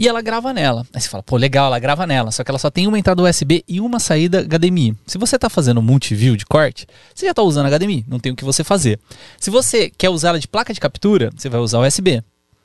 E 0.00 0.08
ela 0.08 0.22
grava 0.22 0.50
nela. 0.54 0.86
Aí 0.94 1.00
você 1.02 1.10
fala, 1.10 1.22
pô, 1.22 1.36
legal, 1.36 1.66
ela 1.66 1.78
grava 1.78 2.06
nela. 2.06 2.30
Só 2.30 2.42
que 2.42 2.50
ela 2.50 2.58
só 2.58 2.70
tem 2.70 2.86
uma 2.86 2.98
entrada 2.98 3.22
USB 3.22 3.62
e 3.68 3.82
uma 3.82 3.98
saída 4.00 4.42
HDMI. 4.42 4.96
Se 5.06 5.18
você 5.18 5.38
tá 5.38 5.50
fazendo 5.50 5.82
multiview 5.82 6.38
de 6.38 6.46
corte, 6.46 6.86
você 7.14 7.26
já 7.26 7.34
tá 7.34 7.42
usando 7.42 7.68
HDMI, 7.68 8.06
não 8.08 8.18
tem 8.18 8.32
o 8.32 8.34
que 8.34 8.42
você 8.42 8.64
fazer. 8.64 8.98
Se 9.38 9.50
você 9.50 9.90
quer 9.90 10.08
usar 10.08 10.30
ela 10.30 10.40
de 10.40 10.48
placa 10.48 10.72
de 10.72 10.80
captura, 10.80 11.30
você 11.36 11.50
vai 11.50 11.60
usar 11.60 11.80
USB. 11.80 12.24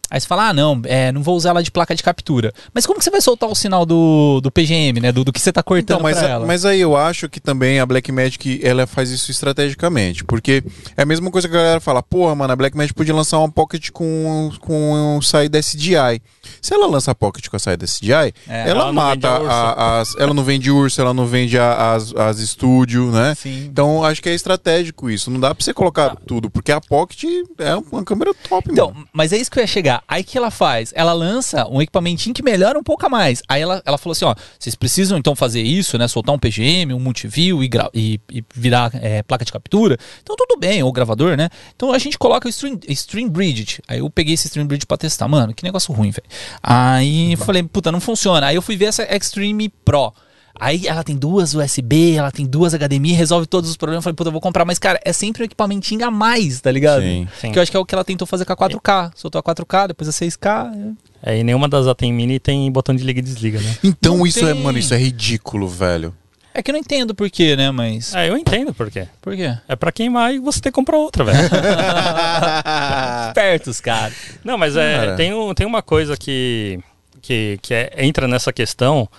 Aí 0.09 0.19
você 0.21 0.27
fala, 0.27 0.49
ah, 0.49 0.53
não, 0.53 0.81
é, 0.85 1.11
não 1.11 1.21
vou 1.23 1.35
usar 1.35 1.49
ela 1.49 1.63
de 1.63 1.71
placa 1.71 1.95
de 1.95 2.03
captura. 2.03 2.53
Mas 2.73 2.85
como 2.85 2.99
que 2.99 3.03
você 3.03 3.09
vai 3.09 3.21
soltar 3.21 3.49
o 3.49 3.55
sinal 3.55 3.85
do, 3.85 4.39
do 4.41 4.51
PGM, 4.51 4.99
né? 4.99 5.11
Do, 5.11 5.23
do 5.23 5.33
que 5.33 5.39
você 5.41 5.51
tá 5.51 5.63
cortando 5.63 5.83
Então, 5.97 5.99
mas, 5.99 6.17
pra 6.19 6.27
ela? 6.29 6.45
mas 6.45 6.63
aí 6.63 6.79
eu 6.79 6.95
acho 6.95 7.27
que 7.27 7.39
também 7.39 7.79
a 7.79 7.85
Blackmagic 7.85 8.59
ela 8.63 8.85
faz 8.85 9.09
isso 9.09 9.31
estrategicamente. 9.31 10.23
Porque 10.23 10.63
é 10.95 11.01
a 11.01 11.05
mesma 11.05 11.31
coisa 11.31 11.47
que 11.49 11.55
a 11.55 11.57
galera 11.59 11.79
fala, 11.81 12.03
porra, 12.03 12.35
mano, 12.35 12.53
a 12.53 12.55
Blackmagic 12.55 12.93
podia 12.93 13.15
lançar 13.15 13.39
uma 13.39 13.49
Pocket 13.49 13.89
com, 13.91 14.51
com 14.59 15.15
um 15.17 15.21
saída 15.21 15.57
SDI. 15.59 16.21
Se 16.61 16.73
ela 16.73 16.87
lança 16.87 17.11
a 17.11 17.15
Pocket 17.15 17.47
com 17.47 17.55
a 17.55 17.59
saída 17.59 17.83
SDI, 17.85 18.11
É, 18.13 18.33
ela, 18.47 18.69
ela 18.83 18.93
mata 18.93 19.27
a 19.27 19.35
a- 19.37 20.01
as. 20.01 20.15
Ela 20.19 20.33
não 20.33 20.43
vende 20.43 20.69
urso, 20.69 21.01
ela 21.01 21.13
não 21.13 21.25
vende 21.25 21.57
a- 21.57 21.93
as, 21.93 22.13
as 22.15 22.39
estúdio, 22.39 23.11
né? 23.11 23.33
Sim. 23.35 23.65
Então 23.65 24.03
acho 24.03 24.21
que 24.21 24.29
é 24.29 24.33
estratégico 24.35 25.09
isso. 25.09 25.31
Não 25.31 25.39
dá 25.39 25.53
pra 25.53 25.63
você 25.63 25.73
colocar 25.73 26.15
tudo, 26.27 26.49
porque 26.49 26.71
a 26.71 26.79
Pocket 26.79 27.23
é 27.57 27.75
uma 27.75 28.03
câmera 28.03 28.33
top, 28.47 28.71
Então, 28.71 28.91
mano. 28.91 29.07
mas 29.11 29.33
é 29.33 29.37
isso 29.37 29.49
que 29.49 29.57
eu 29.59 29.63
ia 29.63 29.67
chegar. 29.67 29.94
Aí 30.07 30.23
que 30.23 30.37
ela 30.37 30.49
faz? 30.51 30.91
Ela 30.95 31.13
lança 31.13 31.67
um 31.67 31.81
equipamentinho 31.81 32.33
que 32.33 32.43
melhora 32.43 32.77
um 32.77 32.83
pouco 32.83 33.05
a 33.05 33.09
mais. 33.09 33.41
Aí 33.47 33.61
ela, 33.61 33.81
ela 33.85 33.97
falou 33.97 34.11
assim: 34.13 34.25
ó, 34.25 34.35
vocês 34.59 34.75
precisam 34.75 35.17
então 35.17 35.35
fazer 35.35 35.61
isso, 35.61 35.97
né? 35.97 36.07
Soltar 36.07 36.33
um 36.33 36.39
PGM, 36.39 36.93
um 36.93 36.99
multiview 36.99 37.63
e, 37.63 37.69
e- 37.93 38.19
e 38.31 38.43
virar 38.53 38.91
é, 38.95 39.23
placa 39.23 39.43
de 39.45 39.51
captura. 39.51 39.97
Então 40.21 40.35
tudo 40.35 40.57
bem, 40.59 40.81
ou 40.83 40.91
gravador, 40.91 41.35
né? 41.37 41.49
Então 41.75 41.91
a 41.91 41.97
gente 41.97 42.17
coloca 42.17 42.47
o 42.47 42.49
Stream, 42.49 42.79
stream 42.89 43.29
Bridge. 43.29 43.81
Aí 43.87 43.99
eu 43.99 44.09
peguei 44.09 44.33
esse 44.33 44.47
Stream 44.47 44.67
Bridge 44.67 44.85
pra 44.85 44.97
testar. 44.97 45.27
Mano, 45.27 45.53
que 45.53 45.63
negócio 45.63 45.93
ruim, 45.93 46.11
velho. 46.11 46.27
Aí 46.61 47.35
falei, 47.37 47.63
puta, 47.63 47.91
não 47.91 47.99
funciona. 47.99 48.47
Aí 48.47 48.55
eu 48.55 48.61
fui 48.61 48.75
ver 48.75 48.85
essa 48.85 49.03
Extreme 49.03 49.69
Pro. 49.83 50.13
Aí 50.59 50.87
ela 50.87 51.03
tem 51.03 51.15
duas 51.15 51.53
USB, 51.53 52.13
ela 52.15 52.31
tem 52.31 52.45
duas 52.45 52.73
HDMI, 52.73 53.11
resolve 53.13 53.45
todos 53.45 53.69
os 53.69 53.75
problemas. 53.77 53.97
Eu 53.99 54.03
falei, 54.03 54.15
puta, 54.15 54.29
eu 54.29 54.31
vou 54.31 54.41
comprar. 54.41 54.63
Mas, 54.65 54.79
cara, 54.79 54.99
é 55.03 55.11
sempre 55.11 55.43
um 55.43 55.45
equipamentinho 55.45 56.05
a 56.05 56.11
mais, 56.11 56.61
tá 56.61 56.71
ligado? 56.71 57.01
Sim. 57.01 57.27
Sim. 57.41 57.51
Que 57.51 57.59
eu 57.59 57.63
acho 57.63 57.69
que 57.71 57.77
é 57.77 57.79
o 57.79 57.85
que 57.85 57.93
ela 57.93 58.05
tentou 58.05 58.25
fazer 58.25 58.45
com 58.45 58.53
a 58.53 58.57
4K. 58.57 59.11
Soltou 59.15 59.39
a 59.39 59.43
4K, 59.43 59.87
depois 59.89 60.07
a 60.07 60.11
6K. 60.13 60.95
É, 61.21 61.37
e 61.37 61.43
nenhuma 61.43 61.67
das 61.67 61.87
ATEM 61.87 62.13
Mini 62.13 62.39
tem 62.39 62.71
botão 62.71 62.95
de 62.95 63.03
liga 63.03 63.19
e 63.19 63.23
desliga, 63.23 63.59
né? 63.59 63.77
Então 63.83 64.17
Não 64.17 64.27
isso 64.27 64.45
é, 64.47 64.53
tem. 64.53 64.63
mano, 64.63 64.77
isso 64.77 64.93
é 64.93 64.97
ridículo, 64.97 65.67
velho. 65.67 66.13
É 66.53 66.63
que 66.63 66.71
eu 66.71 66.73
não 66.73 66.79
entendo 66.79 67.13
por 67.13 67.29
quê, 67.29 67.53
né? 67.57 67.69
Mas. 67.69 68.15
É, 68.15 68.29
eu 68.29 68.37
entendo 68.37 68.73
por 68.73 68.89
quê. 68.89 69.07
Por 69.21 69.35
quê? 69.35 69.57
É 69.67 69.75
pra 69.75 69.91
queimar 69.91 70.33
e 70.33 70.39
você 70.39 70.61
ter 70.61 70.69
que 70.69 70.75
comprar 70.75 70.95
outra, 70.97 71.25
velho. 71.25 71.37
Espertos, 73.27 73.81
cara. 73.81 74.13
Não, 74.43 74.57
mas 74.57 74.75
é, 74.77 74.95
Cara. 74.97 75.15
tem, 75.15 75.33
um, 75.33 75.53
tem 75.53 75.67
uma 75.67 75.81
coisa 75.81 76.15
que, 76.15 76.79
que, 77.21 77.59
que 77.61 77.73
é- 77.73 77.91
entra 77.97 78.25
nessa 78.27 78.53
questão, 78.53 79.09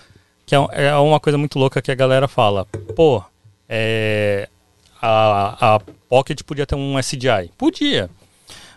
que 0.47 0.55
é, 0.55 0.85
é 0.87 0.95
uma 0.95 1.19
coisa 1.19 1.37
muito 1.37 1.59
louca 1.59 1.81
que 1.81 1.91
a 1.91 1.95
galera 1.95 2.27
fala. 2.27 2.65
Pô, 2.95 3.21
é, 3.69 4.47
a, 5.01 5.75
a 5.75 5.79
Pocket 6.09 6.41
podia 6.43 6.65
ter 6.65 6.75
um 6.75 6.97
SDI. 6.97 7.51
Podia. 7.57 8.09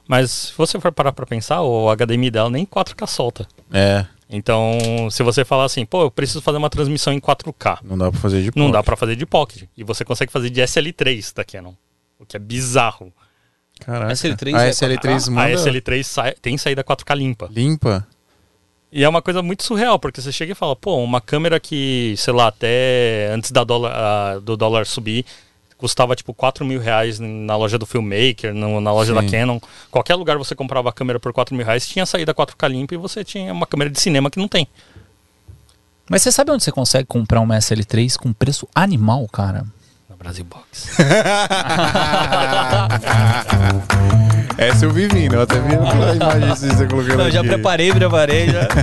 Mas 0.07 0.31
se 0.33 0.53
você 0.59 0.81
for 0.81 0.91
parar 0.91 1.13
pra 1.13 1.25
pensar, 1.25 1.63
o 1.63 1.89
HDMI 1.95 2.31
dela 2.33 2.51
nem 2.51 2.67
4K 2.67 3.07
solta. 3.07 3.47
É, 3.73 4.05
Então, 4.29 5.09
se 5.11 5.23
você 5.23 5.45
falar 5.45 5.65
assim, 5.65 5.87
pô, 5.87 6.03
eu 6.03 6.11
preciso 6.11 6.43
fazer 6.43 6.59
uma 6.59 6.69
transmissão 6.69 7.13
em 7.13 7.21
4K, 7.21 7.79
não 7.85 7.97
dá 7.97 8.11
pra 8.11 8.21
fazer 8.21 8.43
de 8.43 8.51
não 8.57 8.71
dá 8.71 8.83
pra 8.83 8.97
fazer 8.97 9.15
de 9.15 9.25
Pocket. 9.25 9.69
E 9.77 9.85
você 9.85 10.05
consegue 10.05 10.33
fazer 10.33 10.51
de 10.51 10.61
SL3 10.61 11.33
da 11.35 11.45
Canon. 11.45 11.73
O 12.19 12.27
que 12.27 12.37
é 12.37 12.41
bizarro. 12.41 13.13
Caraca. 13.79 14.13
SL3 14.13 14.55
a 14.57 14.65
é 14.67 14.71
SL3 14.71 15.29
A 15.29 15.31
manda 15.31 15.51
SL3 15.55 16.03
sai- 16.03 16.35
tem 16.43 16.59
saída 16.59 16.83
4K 16.83 17.15
limpa. 17.17 17.49
limpa. 17.51 18.07
E 18.93 19.05
é 19.05 19.09
uma 19.09 19.23
coisa 19.23 19.41
muito 19.43 19.63
surreal, 19.63 19.99
porque 19.99 20.21
você 20.21 20.33
chega 20.33 20.53
e 20.53 20.55
fala, 20.55 20.75
pô, 20.75 20.97
uma 20.97 21.21
câmera 21.21 21.61
que, 21.61 22.15
sei 22.19 22.35
lá, 22.35 22.49
até 22.49 23.31
antes 23.33 23.53
da 23.53 23.63
dólar, 23.63 23.93
ah, 23.95 24.39
do 24.41 24.57
dólar 24.57 24.85
subir, 24.85 25.25
custava 25.79 26.17
tipo 26.17 26.35
4 26.35 26.65
mil 26.65 26.81
reais 26.81 27.21
na 27.21 27.57
loja 27.57 27.79
do 27.79 27.87
Filmmaker, 27.87 28.53
no- 28.53 28.81
na 28.81 28.93
loja 28.93 29.15
Sim. 29.15 29.25
da 29.25 29.31
Canon. 29.31 29.61
Qualquer 29.91 30.17
lugar 30.17 30.37
você 30.37 30.55
comprava 30.57 30.89
a 30.89 30.93
câmera 30.93 31.21
por 31.21 31.33
4 31.33 31.55
mil 31.55 31.65
reais, 31.65 31.87
tinha 31.89 32.05
saída 32.05 32.35
4K 32.35 32.67
limpa 32.69 32.95
e 32.95 32.97
você 32.99 33.23
tinha 33.23 33.53
uma 33.53 33.67
câmera 33.67 33.89
de 33.91 34.01
cinema 34.01 34.29
que 34.31 34.39
não 34.39 34.49
tem. 34.49 34.67
Mas 36.09 36.23
você 36.23 36.33
sabe 36.33 36.51
onde 36.51 36.65
você 36.65 36.73
consegue 36.73 37.07
comprar 37.07 37.41
uma 37.41 37.57
SL3 37.57 38.17
com 38.17 38.33
preço 38.33 38.69
animal, 38.75 39.29
cara? 39.29 39.65
Brasil 40.21 40.45
Box. 40.45 40.91
Essa 44.59 44.85
eu 44.85 44.91
vi 44.91 45.09
vindo, 45.09 45.35
eu 45.35 45.41
até 45.41 45.59
vi 45.59 45.75
a 45.75 45.79
imagem 46.37 46.69
que 46.69 46.77
você 46.77 46.87
colocou 46.87 47.17
Não, 47.17 47.31
já 47.31 47.43
preparei, 47.43 47.91
preparei. 47.93 48.51
Já. 48.51 48.69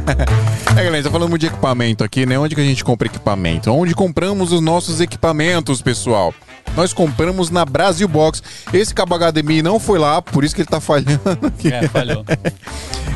É, 0.77 0.83
galera, 0.83 1.03
tá 1.03 1.09
falando 1.09 1.35
de 1.39 1.47
equipamento 1.47 2.03
aqui, 2.03 2.23
né? 2.27 2.37
Onde 2.37 2.53
que 2.53 2.61
a 2.61 2.63
gente 2.63 2.83
compra 2.83 3.07
equipamento? 3.07 3.71
Onde 3.71 3.95
compramos 3.95 4.51
os 4.51 4.61
nossos 4.61 5.01
equipamentos, 5.01 5.81
pessoal? 5.81 6.31
Nós 6.75 6.93
compramos 6.93 7.49
na 7.49 7.65
Brasil 7.65 8.07
Box. 8.07 8.43
Esse 8.71 8.93
cabo 8.93 9.17
HDMI 9.17 9.63
não 9.63 9.79
foi 9.79 9.97
lá, 9.97 10.21
por 10.21 10.43
isso 10.43 10.53
que 10.53 10.61
ele 10.61 10.69
tá 10.69 10.79
falhando 10.79 11.19
aqui. 11.47 11.73
É, 11.73 11.87
falhou. 11.87 12.23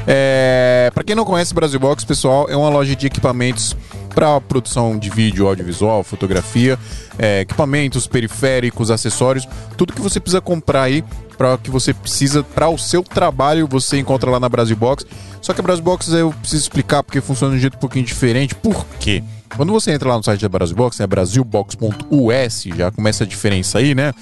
É, 0.07 0.89
para 0.91 1.03
quem 1.03 1.15
não 1.15 1.23
conhece 1.23 1.53
Brasil 1.53 1.79
Box, 1.79 2.03
pessoal, 2.03 2.47
é 2.49 2.55
uma 2.55 2.69
loja 2.69 2.95
de 2.95 3.05
equipamentos 3.05 3.77
para 4.13 4.39
produção 4.41 4.97
de 4.97 5.09
vídeo, 5.09 5.47
audiovisual, 5.47 6.03
fotografia, 6.03 6.77
é, 7.17 7.41
equipamentos, 7.41 8.07
periféricos, 8.07 8.91
acessórios, 8.91 9.47
tudo 9.77 9.93
que 9.93 10.01
você 10.01 10.19
precisa 10.19 10.41
comprar 10.41 10.83
aí 10.83 11.03
para 11.37 11.57
que 11.57 11.71
você 11.71 11.93
precisa 11.93 12.43
para 12.43 12.69
o 12.69 12.77
seu 12.77 13.01
trabalho, 13.03 13.67
você 13.67 13.97
encontra 13.97 14.29
lá 14.29 14.39
na 14.39 14.47
Brasil 14.47 14.75
Box. 14.75 15.05
Só 15.41 15.53
que 15.53 15.59
a 15.59 15.63
Brasil 15.63 15.83
Box 15.83 16.07
eu 16.09 16.31
preciso 16.31 16.61
explicar 16.61 17.01
porque 17.01 17.19
funciona 17.19 17.53
de 17.53 17.57
um 17.57 17.61
jeito 17.61 17.77
um 17.77 17.79
pouquinho 17.79 18.05
diferente. 18.05 18.53
Por 18.53 18.85
quê? 18.99 19.23
Quando 19.57 19.71
você 19.73 19.91
entra 19.91 20.09
lá 20.09 20.17
no 20.17 20.23
site 20.23 20.41
da 20.41 20.49
Brasil 20.49 20.75
Box, 20.75 20.99
é 20.99 21.07
brasilbox.us, 21.07 22.63
já 22.75 22.91
começa 22.91 23.23
a 23.23 23.27
diferença 23.27 23.79
aí, 23.79 23.93
né? 23.95 24.13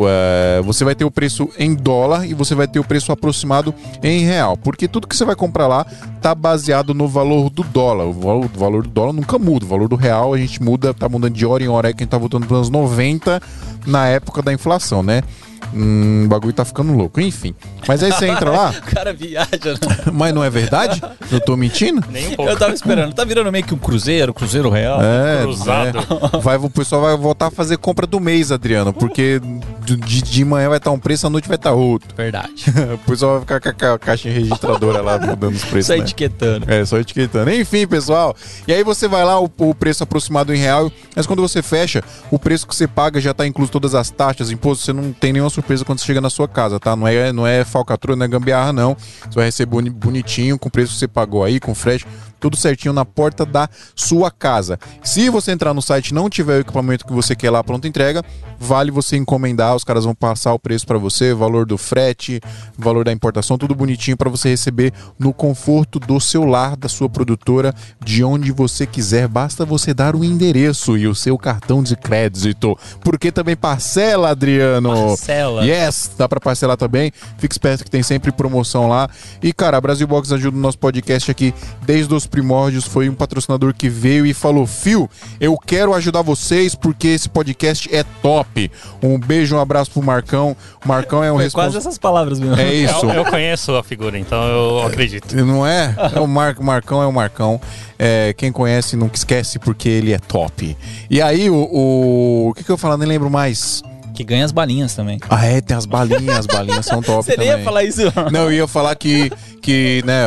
É, 0.00 0.60
você 0.62 0.84
vai 0.84 0.94
ter 0.94 1.04
o 1.04 1.10
preço 1.10 1.48
em 1.58 1.74
dólar 1.74 2.26
e 2.26 2.34
você 2.34 2.54
vai 2.54 2.66
ter 2.66 2.78
o 2.78 2.84
preço 2.84 3.12
aproximado 3.12 3.74
em 4.02 4.24
real. 4.24 4.56
Porque 4.56 4.88
tudo 4.88 5.06
que 5.06 5.16
você 5.16 5.24
vai 5.24 5.36
comprar 5.36 5.66
lá 5.66 5.84
tá 6.20 6.34
baseado 6.34 6.94
no 6.94 7.08
valor 7.08 7.50
do 7.50 7.62
dólar. 7.62 8.06
O 8.06 8.12
valor, 8.12 8.50
o 8.54 8.58
valor 8.58 8.82
do 8.82 8.88
dólar 8.88 9.12
nunca 9.12 9.38
muda. 9.38 9.64
O 9.64 9.68
valor 9.68 9.88
do 9.88 9.96
real 9.96 10.34
a 10.34 10.38
gente 10.38 10.62
muda, 10.62 10.94
tá 10.94 11.08
mudando 11.08 11.34
de 11.34 11.44
hora 11.44 11.62
em 11.62 11.68
hora. 11.68 11.90
É 11.90 11.92
que 11.92 12.02
a 12.02 12.04
gente 12.04 12.10
tá 12.10 12.18
voltando 12.18 12.46
para 12.46 12.54
os 12.54 12.68
anos 12.68 12.70
90 12.70 13.40
na 13.86 14.06
época 14.06 14.42
da 14.42 14.52
inflação, 14.52 15.02
né? 15.02 15.22
Hum, 15.74 16.24
o 16.26 16.28
bagulho 16.28 16.52
tá 16.52 16.64
ficando 16.64 16.92
louco. 16.92 17.20
Enfim. 17.20 17.54
Mas 17.86 18.02
aí 18.02 18.12
você 18.12 18.28
entra 18.28 18.50
lá, 18.50 18.70
O 18.86 18.94
cara 18.94 19.12
viaja, 19.12 19.48
né? 19.72 19.96
mas 20.12 20.34
não 20.34 20.42
é 20.44 20.50
verdade? 20.50 21.00
Eu 21.30 21.40
tô 21.40 21.56
mentindo? 21.56 22.02
Nem 22.10 22.28
um 22.28 22.36
pouco. 22.36 22.50
Eu 22.50 22.56
tava 22.58 22.74
esperando. 22.74 23.12
Tá 23.14 23.24
virando 23.24 23.50
meio 23.50 23.64
que 23.64 23.74
um 23.74 23.78
cruzeiro, 23.78 24.32
cruzeiro 24.34 24.68
real. 24.70 25.00
É, 25.02 25.42
Cruzado. 25.42 25.98
é. 25.98 26.38
Vai, 26.40 26.56
o 26.56 26.70
pessoal 26.70 27.02
vai 27.02 27.16
voltar 27.16 27.46
a 27.46 27.50
fazer 27.50 27.76
compra 27.78 28.06
do 28.06 28.20
mês, 28.20 28.52
Adriano, 28.52 28.92
porque 28.92 29.40
de, 29.84 29.96
de 30.22 30.44
manhã 30.44 30.68
vai 30.68 30.78
estar 30.78 30.90
um 30.90 30.98
preço, 30.98 31.26
à 31.26 31.30
noite 31.30 31.48
vai 31.48 31.56
estar 31.56 31.72
outro. 31.72 32.14
Verdade. 32.16 32.52
O 32.92 32.98
pessoal 32.98 33.32
vai 33.32 33.40
ficar 33.40 33.60
com 33.60 33.68
a 33.68 33.72
ca- 33.72 33.98
caixinha 33.98 34.34
registradora 34.34 35.00
lá 35.00 35.18
mudando 35.18 35.54
os 35.54 35.64
preços. 35.64 35.86
Só 35.86 35.92
né? 35.94 36.00
etiquetando. 36.00 36.66
É, 36.70 36.84
só 36.84 36.98
etiquetando. 36.98 37.50
Enfim, 37.50 37.86
pessoal. 37.86 38.34
E 38.66 38.72
aí 38.72 38.82
você 38.82 39.06
vai 39.08 39.24
lá, 39.24 39.40
o, 39.40 39.50
o 39.58 39.74
preço 39.74 40.02
aproximado 40.02 40.54
em 40.54 40.58
real, 40.58 40.90
mas 41.14 41.26
quando 41.26 41.40
você 41.40 41.62
fecha, 41.62 42.02
o 42.30 42.38
preço 42.38 42.66
que 42.66 42.74
você 42.74 42.86
paga 42.86 43.20
já 43.20 43.32
tá 43.32 43.46
incluso 43.46 43.70
todas 43.70 43.94
as 43.94 44.10
taxas, 44.10 44.50
impostos, 44.50 44.84
você 44.84 44.92
não 44.92 45.12
tem 45.12 45.32
nenhuma 45.32 45.50
surpresa 45.62 45.84
quando 45.84 46.00
você 46.00 46.06
chega 46.06 46.20
na 46.20 46.28
sua 46.28 46.48
casa, 46.48 46.78
tá? 46.78 46.94
Não 46.96 47.06
é, 47.06 47.32
não 47.32 47.46
é 47.46 47.64
falcatrua, 47.64 48.16
não 48.16 48.24
é 48.26 48.28
gambiarra, 48.28 48.72
não. 48.72 48.96
Você 48.96 49.34
vai 49.34 49.44
receber 49.46 49.70
boni- 49.70 49.90
bonitinho, 49.90 50.58
com 50.58 50.68
o 50.68 50.70
preço 50.70 50.92
que 50.92 50.98
você 50.98 51.08
pagou 51.08 51.44
aí, 51.44 51.58
com 51.60 51.74
frete, 51.74 52.06
tudo 52.42 52.56
certinho 52.56 52.92
na 52.92 53.04
porta 53.04 53.46
da 53.46 53.68
sua 53.94 54.28
casa. 54.28 54.76
Se 55.02 55.30
você 55.30 55.52
entrar 55.52 55.72
no 55.72 55.80
site 55.80 56.08
e 56.08 56.14
não 56.14 56.28
tiver 56.28 56.58
o 56.58 56.60
equipamento 56.60 57.06
que 57.06 57.12
você 57.12 57.36
quer 57.36 57.50
lá 57.50 57.62
pronta 57.62 57.86
entrega, 57.86 58.24
vale 58.58 58.90
você 58.90 59.16
encomendar, 59.16 59.76
os 59.76 59.84
caras 59.84 60.04
vão 60.04 60.14
passar 60.14 60.52
o 60.52 60.58
preço 60.58 60.84
para 60.84 60.98
você, 60.98 61.32
valor 61.32 61.64
do 61.64 61.78
frete, 61.78 62.40
valor 62.76 63.04
da 63.04 63.12
importação, 63.12 63.56
tudo 63.56 63.76
bonitinho 63.76 64.16
para 64.16 64.28
você 64.28 64.48
receber 64.48 64.92
no 65.16 65.32
conforto 65.32 66.00
do 66.00 66.18
seu 66.18 66.44
lar, 66.44 66.76
da 66.76 66.88
sua 66.88 67.08
produtora, 67.08 67.72
de 68.04 68.24
onde 68.24 68.50
você 68.50 68.86
quiser. 68.86 69.28
Basta 69.28 69.64
você 69.64 69.94
dar 69.94 70.16
o 70.16 70.24
endereço 70.24 70.98
e 70.98 71.06
o 71.06 71.14
seu 71.14 71.38
cartão 71.38 71.80
de 71.80 71.94
crédito. 71.94 72.76
Porque 73.02 73.30
também 73.30 73.54
parcela, 73.54 74.30
Adriano. 74.30 74.90
Parcela. 75.10 75.64
Yes, 75.64 76.10
dá 76.18 76.28
para 76.28 76.40
parcelar 76.40 76.76
também. 76.76 77.12
Fique 77.38 77.54
esperto 77.54 77.84
que 77.84 77.90
tem 77.90 78.02
sempre 78.02 78.32
promoção 78.32 78.88
lá. 78.88 79.08
E 79.40 79.52
cara, 79.52 79.76
a 79.76 79.80
Brasil 79.80 80.08
Box 80.08 80.32
ajuda 80.32 80.56
o 80.56 80.60
nosso 80.60 80.78
podcast 80.78 81.30
aqui 81.30 81.54
desde 81.86 82.12
os 82.12 82.26
primórdios. 82.32 82.84
Foi 82.84 83.08
um 83.08 83.14
patrocinador 83.14 83.72
que 83.72 83.88
veio 83.88 84.26
e 84.26 84.34
falou: 84.34 84.66
Fio, 84.66 85.08
eu 85.40 85.56
quero 85.56 85.94
ajudar 85.94 86.22
vocês 86.22 86.74
porque 86.74 87.06
esse 87.08 87.28
podcast 87.28 87.88
é 87.94 88.02
top. 88.20 88.68
Um 89.00 89.18
beijo, 89.18 89.54
um 89.54 89.60
abraço 89.60 89.92
pro 89.92 90.02
Marcão. 90.02 90.56
O 90.84 90.88
Marcão 90.88 91.22
é 91.22 91.30
um 91.30 91.36
Foi 91.36 91.50
quase 91.50 91.76
responsável. 91.76 91.78
essas 91.78 91.98
palavras 91.98 92.40
mesmo. 92.40 92.56
É 92.56 92.74
isso. 92.74 93.06
Eu, 93.06 93.10
eu 93.10 93.24
conheço 93.26 93.76
a 93.76 93.84
figura, 93.84 94.18
então 94.18 94.42
eu 94.48 94.86
acredito. 94.86 95.36
Não 95.36 95.64
é? 95.64 95.94
É 96.14 96.18
o 96.18 96.26
Mar 96.26 96.56
Marcão 96.58 97.00
é 97.02 97.06
o 97.06 97.12
Marcão. 97.12 97.60
É, 97.98 98.32
quem 98.36 98.50
conhece 98.50 98.96
nunca 98.96 99.16
esquece 99.16 99.58
porque 99.60 99.88
ele 99.88 100.12
é 100.12 100.18
top. 100.18 100.76
E 101.08 101.22
aí, 101.22 101.48
o. 101.48 101.54
O, 101.70 102.48
o 102.48 102.54
que, 102.54 102.64
que 102.64 102.70
eu 102.70 102.76
falo? 102.78 102.96
Nem 102.96 103.06
lembro 103.06 103.30
mais. 103.30 103.82
que 104.14 104.24
ganha 104.24 104.44
as 104.44 104.50
balinhas 104.52 104.94
também. 104.94 105.18
Ah, 105.30 105.44
é, 105.46 105.60
tem 105.60 105.76
as 105.76 105.86
balinhas, 105.86 106.38
as 106.38 106.46
balinhas 106.46 106.84
são 106.86 107.00
top 107.02 107.22
Você 107.24 107.36
nem 107.36 107.46
também. 107.48 107.58
ia 107.58 107.64
falar 107.64 107.84
isso. 107.84 108.00
Não, 108.32 108.44
eu 108.44 108.52
ia 108.52 108.66
falar 108.66 108.94
que, 108.96 109.30
que 109.62 110.02
né, 110.04 110.24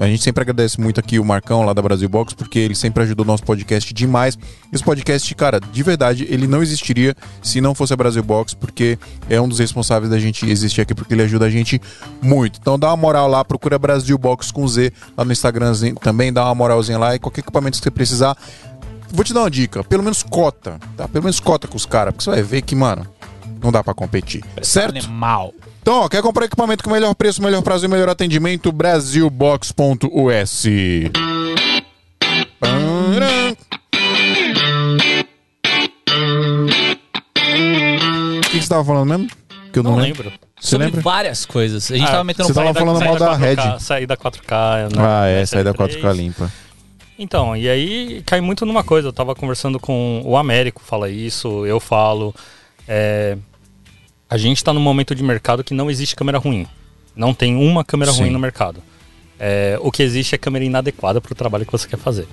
a 0.00 0.06
gente 0.06 0.22
sempre 0.22 0.42
agradece 0.42 0.80
muito 0.80 0.98
aqui 0.98 1.18
o 1.18 1.24
Marcão 1.24 1.62
lá 1.62 1.72
da 1.72 1.80
Brasil 1.80 2.08
Box, 2.08 2.34
porque 2.34 2.58
ele 2.58 2.74
sempre 2.74 3.04
ajudou 3.04 3.24
o 3.24 3.26
nosso 3.26 3.44
podcast 3.44 3.94
demais. 3.94 4.36
Esse 4.72 4.82
podcast, 4.82 5.32
cara, 5.36 5.60
de 5.60 5.82
verdade, 5.82 6.26
ele 6.28 6.48
não 6.48 6.62
existiria 6.62 7.14
se 7.40 7.60
não 7.60 7.74
fosse 7.74 7.92
a 7.92 7.96
Brasil 7.96 8.22
Box, 8.22 8.54
porque 8.54 8.98
é 9.30 9.40
um 9.40 9.48
dos 9.48 9.60
responsáveis 9.60 10.10
da 10.10 10.18
gente 10.18 10.44
existir 10.44 10.80
aqui, 10.80 10.94
porque 10.94 11.14
ele 11.14 11.22
ajuda 11.22 11.46
a 11.46 11.50
gente 11.50 11.80
muito. 12.20 12.58
Então 12.60 12.76
dá 12.76 12.88
uma 12.88 12.96
moral 12.96 13.28
lá, 13.28 13.44
procura 13.44 13.78
Brasil 13.78 14.18
Box 14.18 14.50
com 14.50 14.66
Z 14.66 14.92
lá 15.16 15.24
no 15.24 15.30
Instagram 15.30 15.72
também, 16.00 16.32
dá 16.32 16.44
uma 16.44 16.54
moralzinha 16.54 16.98
lá 16.98 17.14
e 17.14 17.20
qualquer 17.20 17.40
equipamento 17.40 17.78
que 17.78 17.84
você 17.84 17.90
precisar. 17.90 18.36
Vou 19.10 19.24
te 19.24 19.32
dar 19.32 19.40
uma 19.40 19.50
dica, 19.50 19.84
pelo 19.84 20.02
menos 20.02 20.22
cota, 20.22 20.80
tá? 20.96 21.06
Pelo 21.06 21.24
menos 21.24 21.38
cota 21.38 21.68
com 21.68 21.76
os 21.76 21.86
caras, 21.86 22.12
porque 22.12 22.24
você 22.24 22.30
vai 22.30 22.42
ver 22.42 22.62
que, 22.62 22.74
mano, 22.74 23.06
não 23.62 23.70
dá 23.70 23.84
pra 23.84 23.94
competir. 23.94 24.42
Certo? 24.60 24.96
Animal. 24.96 25.54
Então, 25.82 26.02
ó, 26.02 26.08
quer 26.08 26.22
comprar 26.22 26.44
equipamento 26.46 26.84
com 26.84 26.90
melhor 26.90 27.12
preço, 27.14 27.42
melhor 27.42 27.60
prazo 27.60 27.84
e 27.84 27.88
melhor 27.88 28.08
atendimento? 28.08 28.70
Brasilbox.us. 28.70 30.64
O 37.44 38.40
que 38.42 38.50
que 38.50 38.62
você 38.62 38.68
tava 38.68 38.84
falando 38.84 39.08
mesmo? 39.08 39.28
Que 39.72 39.78
eu 39.78 39.82
não, 39.82 39.92
Não 39.92 39.98
lembro. 39.98 40.24
lembro. 40.24 40.38
Você 40.60 40.70
Sobre 40.70 40.86
lembra? 40.86 41.00
várias 41.00 41.44
coisas. 41.44 41.90
A 41.90 41.96
gente 41.96 42.06
Ah, 42.06 42.10
tava 42.12 42.24
metendo 42.24 42.46
você 42.48 42.54
tava 42.54 42.72
falando 42.74 43.04
mal 43.04 43.16
da 43.16 43.36
4K, 43.36 43.38
Red. 43.38 43.80
Sair 43.80 44.06
da 44.06 44.16
4K. 44.16 44.88
né, 44.94 45.02
Ah, 45.04 45.26
é, 45.26 45.44
sair 45.46 45.64
da 45.64 45.72
SL3. 45.74 46.00
4K 46.00 46.12
limpa. 46.16 46.52
Então, 47.18 47.56
e 47.56 47.68
aí 47.68 48.22
cai 48.24 48.40
muito 48.40 48.64
numa 48.64 48.84
coisa. 48.84 49.08
Eu 49.08 49.12
tava 49.12 49.34
conversando 49.34 49.80
com 49.80 50.22
o 50.24 50.36
Américo, 50.36 50.80
fala 50.84 51.08
isso, 51.10 51.66
eu 51.66 51.80
falo. 51.80 52.34
é, 52.86 53.36
a 54.32 54.38
gente 54.38 54.64
tá 54.64 54.72
num 54.72 54.80
momento 54.80 55.14
de 55.14 55.22
mercado 55.22 55.62
que 55.62 55.74
não 55.74 55.90
existe 55.90 56.16
câmera 56.16 56.38
ruim. 56.38 56.66
Não 57.14 57.34
tem 57.34 57.54
uma 57.54 57.84
câmera 57.84 58.10
Sim. 58.12 58.20
ruim 58.20 58.30
no 58.30 58.38
mercado. 58.38 58.82
É, 59.38 59.76
o 59.82 59.90
que 59.92 60.02
existe 60.02 60.34
é 60.34 60.38
câmera 60.38 60.64
inadequada 60.64 61.20
para 61.20 61.32
o 61.32 61.34
trabalho 61.34 61.66
que 61.66 61.72
você 61.72 61.86
quer 61.86 61.98
fazer. 61.98 62.26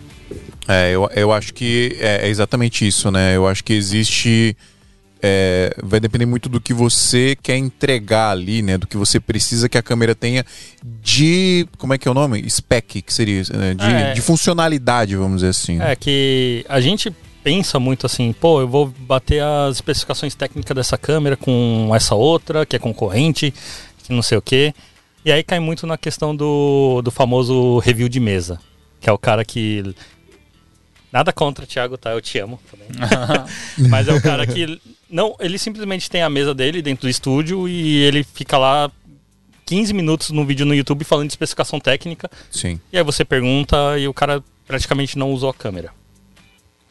É, 0.66 0.92
eu, 0.92 1.10
eu 1.14 1.34
acho 1.34 1.54
que 1.54 1.98
é, 2.00 2.26
é 2.26 2.30
exatamente 2.30 2.88
isso, 2.88 3.12
né? 3.12 3.36
Eu 3.36 3.46
acho 3.46 3.62
que 3.66 3.74
existe. 3.74 4.56
é, 5.22 5.76
vai 5.84 6.00
depender 6.00 6.26
muito 6.26 6.48
do 6.48 6.62
que 6.62 6.74
você 6.74 7.36
quer 7.44 7.58
entregar 7.58 8.30
ali, 8.32 8.62
né? 8.62 8.78
Do 8.78 8.88
que 8.88 8.96
você 8.96 9.20
precisa 9.20 9.68
que 9.68 9.78
a 9.78 9.82
câmera 9.84 10.16
tenha 10.16 10.46
de. 11.04 11.68
Como 11.78 11.94
é 11.94 11.98
que 11.98 12.08
é 12.08 12.12
o 12.12 12.14
nome? 12.14 12.50
Spec, 12.50 13.02
que 13.02 13.14
seria 13.14 13.44
né? 13.52 13.74
De, 13.74 13.84
É. 13.84 14.14
de 14.14 14.22
funcionalidade, 14.22 15.18
vamos 15.18 15.42
dizer 15.42 15.50
assim. 15.50 15.82
É 15.82 15.98
que 15.98 16.66
a 16.70 16.80
gente 16.80 17.14
pensa 17.50 17.80
muito 17.80 18.06
assim, 18.06 18.32
pô, 18.32 18.62
eu 18.62 18.68
vou 18.68 18.86
bater 18.86 19.42
as 19.42 19.78
especificações 19.78 20.36
técnicas 20.36 20.76
dessa 20.76 21.00
câmera 21.00 21.36
com 21.36 21.92
essa 21.96 22.14
outra, 22.14 22.64
que 22.64 22.76
é 22.76 22.80
concorrente, 22.80 23.52
que 24.04 24.14
não 24.14 24.22
sei 24.22 24.38
o 24.38 24.42
quê. 24.42 24.72
E 25.26 25.32
aí 25.32 25.42
cai 25.42 25.60
muito 25.60 25.88
na 25.88 25.98
questão 25.98 26.36
do, 26.36 27.02
do 27.02 27.10
famoso 27.10 27.80
review 27.80 28.08
de 28.08 28.20
mesa, 28.20 28.60
que 29.02 29.10
é 29.10 29.12
o 29.12 29.18
cara 29.18 29.44
que. 29.44 29.96
Nada 31.12 31.34
contra, 31.34 31.66
Thiago, 31.66 31.98
tá? 31.98 32.12
Eu 32.12 32.22
te 32.22 32.38
amo 32.38 32.60
também. 32.70 32.88
Mas 33.90 34.08
é 34.08 34.14
o 34.14 34.22
cara 34.22 34.46
que. 34.46 34.80
Não, 35.10 35.36
ele 35.40 35.58
simplesmente 35.58 36.08
tem 36.08 36.22
a 36.22 36.30
mesa 36.30 36.54
dele 36.54 36.84
dentro 36.84 37.08
do 37.08 37.10
estúdio 37.10 37.68
e 37.68 38.04
ele 38.04 38.24
fica 38.24 38.60
lá 38.60 38.92
15 39.66 39.92
minutos 39.92 40.30
no 40.30 40.46
vídeo 40.46 40.68
no 40.68 40.76
YouTube 40.76 41.04
falando 41.04 41.26
de 41.26 41.34
especificação 41.34 41.80
técnica. 41.80 42.30
Sim. 42.52 42.80
E 42.94 42.98
aí 43.00 43.04
você 43.04 43.26
pergunta 43.26 43.98
e 43.98 44.08
o 44.08 44.14
cara 44.14 44.44
praticamente 44.68 45.18
não 45.18 45.32
usou 45.32 45.50
a 45.50 45.54
câmera. 45.54 45.98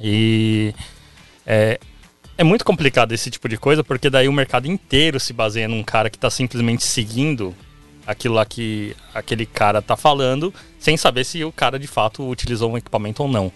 E 0.01 0.75
é, 1.47 1.79
é 2.37 2.45
muito 2.45 2.65
complicado 2.65 3.13
esse 3.13 3.31
tipo 3.31 3.49
de 3.49 3.57
coisa, 3.57 3.83
porque 3.83 4.09
daí 4.09 4.29
o 4.29 4.33
mercado 4.33 4.67
inteiro 4.67 5.19
se 5.19 5.33
baseia 5.33 5.69
num 5.69 5.83
cara 5.83 6.09
que 6.09 6.17
está 6.17 6.31
simplesmente 6.31 6.85
seguindo 6.85 7.55
aquilo 8.07 8.35
lá 8.35 8.47
que 8.47 8.97
aquele 9.13 9.45
cara 9.45 9.83
tá 9.83 9.97
falando, 9.97 10.53
sem 10.79 10.97
saber 10.97 11.25
se 11.25 11.45
o 11.45 11.53
cara 11.53 11.79
de 11.79 11.87
fato 11.87 12.27
utilizou 12.27 12.73
um 12.73 12.79
equipamento 12.79 13.23
ou 13.23 13.29
não. 13.29 13.53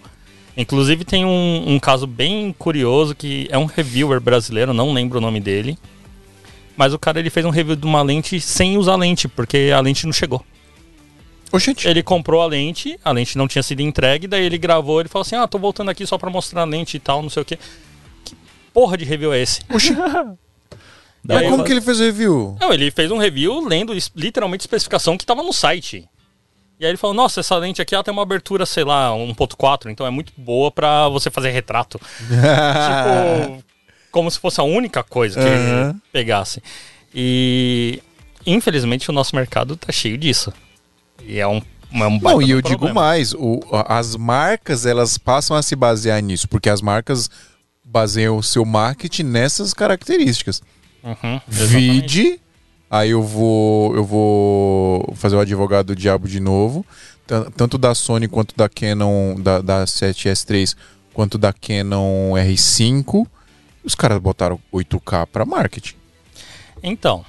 Inclusive 0.55 1.03
tem 1.03 1.25
um, 1.25 1.63
um 1.65 1.79
caso 1.79 2.05
bem 2.05 2.53
curioso 2.53 3.15
que 3.15 3.47
é 3.49 3.57
um 3.57 3.65
reviewer 3.65 4.21
brasileiro, 4.21 4.73
não 4.73 4.93
lembro 4.93 5.17
o 5.17 5.21
nome 5.21 5.39
dele. 5.39 5.77
Mas 6.77 6.93
o 6.93 6.99
cara 6.99 7.19
ele 7.19 7.29
fez 7.29 7.45
um 7.45 7.49
review 7.49 7.75
de 7.75 7.85
uma 7.85 8.01
lente 8.01 8.39
sem 8.39 8.77
usar 8.77 8.95
lente, 8.95 9.27
porque 9.27 9.71
a 9.75 9.79
lente 9.79 10.05
não 10.05 10.13
chegou. 10.13 10.45
Oxente. 11.53 11.87
Ele 11.87 12.01
comprou 12.03 12.41
a 12.41 12.45
lente, 12.47 12.99
a 13.05 13.11
lente 13.11 13.37
não 13.37 13.47
tinha 13.47 13.61
sido 13.63 13.81
entregue, 13.81 14.27
daí 14.27 14.43
ele 14.43 14.57
gravou, 14.57 14.99
ele 14.99 15.07
falou 15.09 15.21
assim: 15.21 15.35
"Ah, 15.35 15.47
tô 15.47 15.57
voltando 15.59 15.89
aqui 15.89 16.05
só 16.05 16.17
pra 16.17 16.29
mostrar 16.29 16.61
a 16.61 16.65
lente 16.65 16.97
e 16.97 16.99
tal, 16.99 17.21
não 17.21 17.29
sei 17.29 17.41
o 17.43 17.45
quê". 17.45 17.57
Que 18.25 18.35
porra 18.73 18.97
de 18.97 19.05
review 19.05 19.31
é 19.33 19.39
esse? 19.41 19.61
Oxi. 19.73 19.95
Daí 21.25 21.37
Mas 21.37 21.49
como 21.51 21.61
eu- 21.61 21.65
que 21.65 21.71
ele 21.71 21.79
fez 21.79 22.01
o 22.01 22.03
review? 22.03 22.57
Não, 22.59 22.73
ele 22.73 22.91
fez 22.91 23.09
um 23.09 23.17
review 23.17 23.65
lendo 23.65 23.93
literalmente 24.13 24.63
a 24.63 24.65
especificação 24.65 25.17
que 25.17 25.25
tava 25.25 25.41
no 25.41 25.53
site. 25.53 26.05
E 26.79 26.83
aí 26.85 26.91
ele 26.91 26.97
falou: 26.97 27.13
"Nossa, 27.13 27.39
essa 27.39 27.55
lente 27.55 27.81
aqui 27.81 27.95
ela 27.95 28.03
tem 28.03 28.11
uma 28.11 28.23
abertura, 28.23 28.65
sei 28.65 28.83
lá, 28.83 29.11
1.4, 29.11 29.89
então 29.89 30.05
é 30.05 30.09
muito 30.09 30.33
boa 30.35 30.69
pra 30.69 31.07
você 31.07 31.29
fazer 31.31 31.51
retrato". 31.51 31.97
tipo, 32.27 33.63
como 34.11 34.29
se 34.29 34.37
fosse 34.39 34.59
a 34.59 34.63
única 34.63 35.01
coisa 35.03 35.39
que 35.39 35.47
Aham. 35.47 35.89
ele 35.91 35.99
pegasse. 36.11 36.61
E 37.15 38.01
infelizmente 38.45 39.09
o 39.09 39.13
nosso 39.13 39.33
mercado 39.35 39.77
tá 39.77 39.91
cheio 39.93 40.17
disso. 40.17 40.51
E 41.25 41.39
é 41.39 41.47
um 41.47 41.61
é 41.93 42.07
um 42.07 42.19
Não, 42.19 42.41
e 42.41 42.49
eu 42.49 42.61
digo 42.61 42.79
problema. 42.79 43.01
mais, 43.01 43.33
o, 43.33 43.59
as 43.87 44.15
marcas 44.15 44.85
elas 44.85 45.17
passam 45.17 45.55
a 45.55 45.61
se 45.61 45.75
basear 45.75 46.19
nisso, 46.23 46.49
porque 46.49 46.67
as 46.69 46.81
marcas 46.81 47.29
baseiam 47.85 48.35
o 48.37 48.41
seu 48.43 48.65
marketing 48.65 49.23
nessas 49.23 49.73
características. 49.75 50.61
Uhum. 51.03 51.39
Vide, 51.47 52.39
aí 52.89 53.11
eu 53.11 53.21
vou 53.21 53.95
eu 53.95 54.03
vou 54.03 55.13
fazer 55.15 55.35
o 55.35 55.39
advogado 55.39 55.87
do 55.87 55.95
diabo 55.95 56.27
de 56.27 56.39
novo, 56.39 56.83
tan- 57.27 57.51
tanto 57.51 57.77
da 57.77 57.93
Sony 57.93 58.27
quanto 58.27 58.55
da 58.55 58.67
Canon 58.67 59.35
da, 59.39 59.61
da 59.61 59.83
7S3 59.85 60.75
quanto 61.13 61.37
da 61.37 61.53
Canon 61.53 62.31
R5. 62.33 63.27
Os 63.83 63.93
caras 63.93 64.17
botaram 64.17 64.59
8K 64.73 65.27
para 65.27 65.45
marketing. 65.45 65.95
Então, 66.81 67.23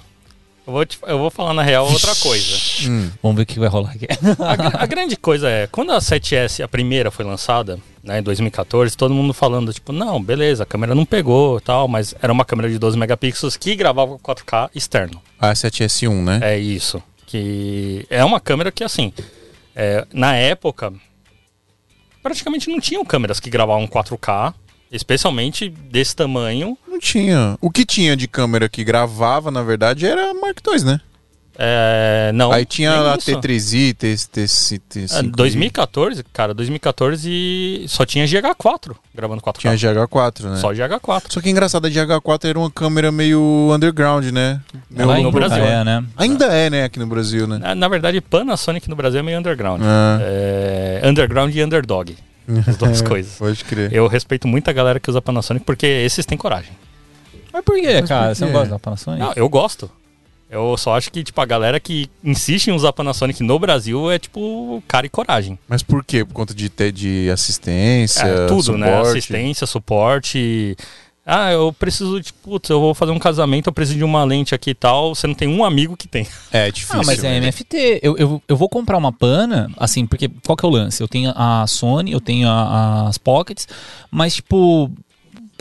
eu 0.66 0.72
vou, 0.72 0.84
te- 0.86 0.98
eu 1.06 1.18
vou 1.18 1.30
falar 1.30 1.52
na 1.54 1.62
real 1.62 1.86
outra 1.90 2.14
coisa. 2.16 2.56
Hum, 2.88 3.10
Vamos 3.22 3.36
ver 3.36 3.42
o 3.42 3.46
que 3.46 3.58
vai 3.58 3.68
rolar 3.68 3.90
aqui. 3.92 4.06
A, 4.40 4.82
a 4.82 4.86
grande 4.86 5.16
coisa 5.16 5.48
é, 5.48 5.66
quando 5.66 5.92
a 5.92 5.98
7S, 5.98 6.62
a 6.64 6.68
primeira, 6.68 7.10
foi 7.10 7.24
lançada, 7.24 7.78
né, 8.02 8.18
em 8.18 8.22
2014, 8.22 8.96
todo 8.96 9.12
mundo 9.14 9.32
falando, 9.34 9.72
tipo, 9.72 9.92
não, 9.92 10.22
beleza, 10.22 10.62
a 10.62 10.66
câmera 10.66 10.94
não 10.94 11.04
pegou 11.04 11.58
e 11.58 11.60
tal, 11.60 11.86
mas 11.88 12.14
era 12.20 12.32
uma 12.32 12.44
câmera 12.44 12.68
de 12.70 12.78
12 12.78 12.96
megapixels 12.98 13.56
que 13.56 13.74
gravava 13.76 14.18
4K 14.18 14.70
externo. 14.74 15.20
a 15.38 15.52
7S1, 15.52 16.22
né? 16.22 16.40
É 16.42 16.58
isso. 16.58 17.02
Que 17.26 18.06
é 18.10 18.24
uma 18.24 18.38
câmera 18.40 18.70
que, 18.70 18.84
assim, 18.84 19.12
é, 19.74 20.06
na 20.12 20.34
época, 20.36 20.92
praticamente 22.22 22.68
não 22.70 22.80
tinham 22.80 23.04
câmeras 23.04 23.40
que 23.40 23.50
gravavam 23.50 23.86
4K, 23.86 24.54
especialmente 24.94 25.68
desse 25.68 26.14
tamanho. 26.14 26.78
Não 26.88 26.98
tinha. 26.98 27.58
O 27.60 27.70
que 27.70 27.84
tinha 27.84 28.16
de 28.16 28.28
câmera 28.28 28.68
que 28.68 28.84
gravava, 28.84 29.50
na 29.50 29.62
verdade, 29.62 30.06
era 30.06 30.30
a 30.30 30.34
Mark 30.34 30.58
II, 30.66 30.84
né? 30.84 31.00
É, 31.56 32.32
não, 32.34 32.50
Aí 32.50 32.64
tinha 32.64 33.12
a 33.12 33.16
isso. 33.16 33.30
T3i, 33.30 33.94
T5i. 33.94 35.18
É, 35.18 35.22
2014, 35.22 36.24
cara, 36.32 36.52
2014 36.52 37.84
só 37.86 38.04
tinha 38.04 38.24
GH4 38.24 38.96
gravando 39.14 39.40
4K. 39.40 39.58
Tinha 39.60 39.74
GH4, 39.74 40.50
né? 40.50 40.56
Só 40.56 40.72
GH4. 40.72 41.22
Só 41.28 41.40
que 41.40 41.48
engraçado, 41.48 41.86
a 41.86 41.90
GH4 41.90 42.48
era 42.48 42.58
uma 42.58 42.70
câmera 42.70 43.12
meio 43.12 43.70
underground, 43.72 44.24
né? 44.32 44.60
Meio 44.90 45.08
Lá 45.08 45.20
no 45.20 45.30
Brasil. 45.30 45.64
É, 45.64 45.84
né? 45.84 46.04
Ainda 46.16 46.46
é, 46.46 46.68
né, 46.68 46.84
aqui 46.84 46.98
no 46.98 47.06
Brasil, 47.06 47.46
né? 47.46 47.58
Na, 47.58 47.74
na 47.74 47.88
verdade, 47.88 48.20
Panasonic 48.20 48.90
no 48.90 48.96
Brasil 48.96 49.20
é 49.20 49.22
meio 49.22 49.38
underground. 49.38 49.80
Ah, 49.84 50.18
É, 50.22 51.02
underground 51.04 51.54
e 51.54 51.62
underdog. 51.62 52.16
As 52.66 52.76
duas 52.76 53.02
coisas. 53.02 53.34
pode 53.36 53.64
crer. 53.64 53.92
Eu 53.92 54.06
respeito 54.06 54.46
muito 54.48 54.68
a 54.68 54.72
galera 54.72 55.00
que 55.00 55.08
usa 55.10 55.20
Panasonic 55.22 55.64
porque 55.64 55.86
esses 55.86 56.24
têm 56.26 56.36
coragem. 56.38 56.72
Mas 57.52 57.64
por 57.64 57.80
quê, 57.80 58.00
Mas 58.00 58.08
cara? 58.08 58.28
por 58.28 58.34
Você 58.36 58.44
não 58.44 58.52
gosta 58.52 58.68
da 58.70 58.78
Panasonic? 58.78 59.20
Não, 59.20 59.32
eu 59.36 59.48
gosto. 59.48 59.90
Eu 60.50 60.76
só 60.76 60.96
acho 60.96 61.10
que, 61.10 61.24
tipo, 61.24 61.40
a 61.40 61.44
galera 61.46 61.80
que 61.80 62.08
insiste 62.22 62.68
em 62.68 62.72
usar 62.72 62.92
Panasonic 62.92 63.42
no 63.42 63.58
Brasil 63.58 64.10
é, 64.10 64.18
tipo, 64.18 64.82
cara 64.86 65.04
e 65.06 65.08
coragem. 65.08 65.58
Mas 65.66 65.82
por 65.82 66.04
quê? 66.04 66.24
Por 66.24 66.32
conta 66.32 66.54
de, 66.54 66.68
ter 66.68 66.92
de 66.92 67.28
assistência, 67.30 68.22
É, 68.22 68.46
tudo, 68.46 68.76
né? 68.78 68.86
suporte? 68.86 69.08
Assistência, 69.08 69.66
suporte. 69.66 70.76
Ah, 71.26 71.50
eu 71.52 71.72
preciso 71.72 72.20
de, 72.20 72.32
putz, 72.34 72.68
eu 72.68 72.78
vou 72.78 72.92
fazer 72.94 73.10
um 73.12 73.18
casamento, 73.18 73.68
eu 73.68 73.72
preciso 73.72 73.96
de 73.96 74.04
uma 74.04 74.22
lente 74.24 74.54
aqui 74.54 74.70
e 74.70 74.74
tal. 74.74 75.14
Você 75.14 75.26
não 75.26 75.34
tem 75.34 75.48
um 75.48 75.64
amigo 75.64 75.96
que 75.96 76.06
tem. 76.06 76.26
É 76.52 76.70
difícil. 76.70 77.00
Ah, 77.00 77.02
mas 77.06 77.24
é? 77.24 77.36
MFT. 77.38 78.00
Eu, 78.02 78.16
eu, 78.18 78.42
eu 78.46 78.56
vou 78.56 78.68
comprar 78.68 78.98
uma 78.98 79.10
pana, 79.10 79.70
assim, 79.78 80.06
porque 80.06 80.28
qual 80.44 80.54
que 80.54 80.66
é 80.66 80.68
o 80.68 80.72
lance? 80.72 81.02
Eu 81.02 81.08
tenho 81.08 81.32
a 81.34 81.66
Sony, 81.66 82.12
eu 82.12 82.20
tenho 82.20 82.46
a- 82.48 83.08
as 83.08 83.16
Pockets, 83.16 83.66
mas, 84.10 84.34
tipo, 84.34 84.90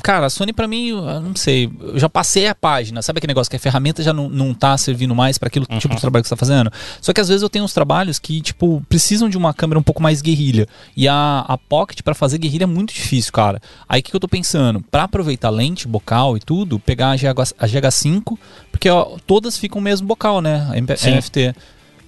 cara, 0.04 0.26
a 0.26 0.30
Sony 0.30 0.52
pra 0.52 0.68
mim, 0.68 0.90
eu 0.90 1.22
não 1.22 1.36
sei, 1.36 1.72
eu 1.80 1.98
já 1.98 2.10
passei 2.10 2.46
a 2.48 2.54
página. 2.54 3.02
Sabe 3.02 3.18
aquele 3.18 3.32
negócio 3.32 3.50
que 3.50 3.56
a 3.56 3.60
ferramenta 3.60 4.04
já 4.04 4.12
não, 4.12 4.30
não 4.30 4.54
tá 4.54 4.78
servindo 4.78 5.16
mais 5.16 5.38
para 5.38 5.48
aquilo 5.48 5.66
tipo 5.66 5.96
de 5.96 6.02
trabalho 6.02 6.22
que 6.22 6.28
você 6.28 6.36
tá 6.36 6.40
fazendo? 6.40 6.72
Só 7.02 7.14
que 7.14 7.22
às 7.22 7.30
vezes 7.30 7.42
eu 7.42 7.50
tenho 7.50 7.64
uns 7.64 7.74
trabalhos 7.74 8.20
que, 8.20 8.42
tipo, 8.42 8.84
precisam 8.90 9.30
de 9.30 9.38
uma 9.38 9.54
câmera 9.54 9.80
um 9.80 9.84
pouco 9.84 10.04
mais 10.04 10.22
guerrilha. 10.22 10.68
E 10.96 11.08
a, 11.08 11.46
a 11.48 11.58
Pocket 11.58 12.02
para 12.02 12.14
fazer 12.14 12.38
guerrilha 12.38 12.66
é 12.66 12.68
muito 12.68 12.94
difícil, 12.94 13.32
cara. 13.32 13.62
Aí 13.88 14.02
o 14.02 14.04
que, 14.04 14.12
que 14.12 14.16
eu 14.16 14.20
tô 14.20 14.28
pensando? 14.28 14.84
Para 14.92 15.04
aproveitar 15.04 15.50
lente, 15.50 15.88
bocal 15.88 16.36
e 16.36 16.42
tudo, 16.42 16.78
pegar 16.80 17.12
a, 17.12 17.16
GH, 17.16 17.54
a 17.58 17.66
GH5, 17.66 18.38
porque 18.72 18.90
ó, 18.90 19.18
todas 19.26 19.58
ficam 19.58 19.80
o 19.80 19.84
mesmo 19.84 20.06
bocal, 20.06 20.42
né? 20.42 20.68
A. 20.70 20.76
NFT. 21.16 21.56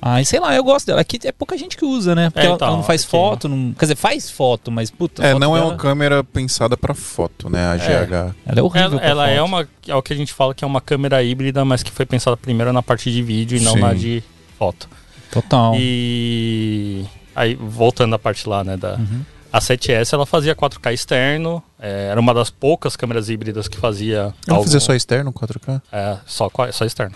Aí, 0.08 0.24
sei 0.24 0.40
lá, 0.40 0.56
eu 0.56 0.64
gosto 0.64 0.86
dela. 0.86 1.02
Aqui 1.02 1.18
é 1.24 1.32
pouca 1.32 1.58
gente 1.58 1.76
que 1.76 1.84
usa, 1.84 2.14
né? 2.14 2.30
Porque 2.30 2.42
É, 2.42 2.46
ela, 2.46 2.56
então, 2.56 2.68
ela 2.68 2.78
não 2.78 2.84
faz 2.84 3.02
aqui- 3.02 3.10
foto, 3.10 3.50
não... 3.50 3.74
quer 3.74 3.86
dizer, 3.86 3.96
faz 3.96 4.30
foto, 4.30 4.72
mas 4.72 4.92
puta. 4.92 5.24
a 5.24 5.30
É, 5.30 5.34
não 5.40 5.58
é 5.58 5.60
dela- 5.60 5.72
uma 5.72 5.78
câmera 5.78 6.24
pensada 6.24 6.78
pra 6.78 6.94
foto, 6.94 7.50
né? 7.50 7.66
A 7.66 7.76
GH. 7.76 8.36
Ela 8.46 8.60
é 8.60 8.62
horrível. 8.62 8.88
Ela, 8.92 8.98
pra 9.00 9.08
ela 9.10 9.30
é 9.30 9.42
uma. 9.42 9.68
É 9.88 9.96
o 9.96 10.04
que 10.04 10.14
a 10.14 10.16
gente 10.16 10.32
fala 10.32 10.54
que 10.54 10.64
é 10.64 10.68
uma 10.68 10.80
câmera 10.80 11.24
híbrida, 11.24 11.66
mas 11.66 11.82
que 11.82 11.90
foi 11.90 12.06
pensada 12.06 12.38
primeiro 12.38 12.72
na 12.72 12.84
parte 12.84 13.12
de 13.12 13.24
vídeo 13.24 13.58
e 13.58 13.62
não 13.62 13.74
Sim. 13.74 13.80
na 13.80 13.94
de 13.96 14.24
foto. 14.60 14.88
Total. 15.32 15.74
E 15.76 17.04
aí, 17.36 17.56
voltando 17.56 18.14
à 18.16 18.20
parte 18.20 18.48
lá, 18.48 18.64
né, 18.64 18.78
da 18.78 18.94
Uhum. 18.98 19.22
a 19.52 19.60
7S, 19.60 20.14
ela 20.14 20.26
fazia 20.26 20.56
4K 20.56 20.94
externo, 20.94 21.64
é, 21.80 22.10
era 22.12 22.20
uma 22.20 22.34
das 22.34 22.50
poucas 22.50 22.96
câmeras 22.96 23.28
híbridas 23.28 23.68
que 23.68 23.78
fazia 23.78 24.34
algo- 24.48 24.64
fazer 24.64 24.80
só 24.80 24.94
externo 24.94 25.34
4K? 25.34 25.82
é, 25.92 26.18
só, 26.26 26.50
só 26.72 26.86
externo. 26.86 27.16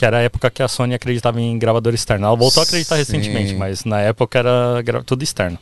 Que 0.00 0.06
era 0.06 0.16
a 0.16 0.20
época 0.22 0.50
que 0.50 0.62
a 0.62 0.66
Sony 0.66 0.94
acreditava 0.94 1.38
em 1.42 1.58
gravador 1.58 1.92
externo. 1.92 2.24
Ela 2.24 2.34
voltou 2.34 2.62
a 2.62 2.64
acreditar 2.64 2.94
Sim. 2.94 3.00
recentemente, 3.02 3.52
mas 3.52 3.84
na 3.84 4.00
época 4.00 4.38
era 4.38 5.02
tudo 5.04 5.22
externo. 5.22 5.58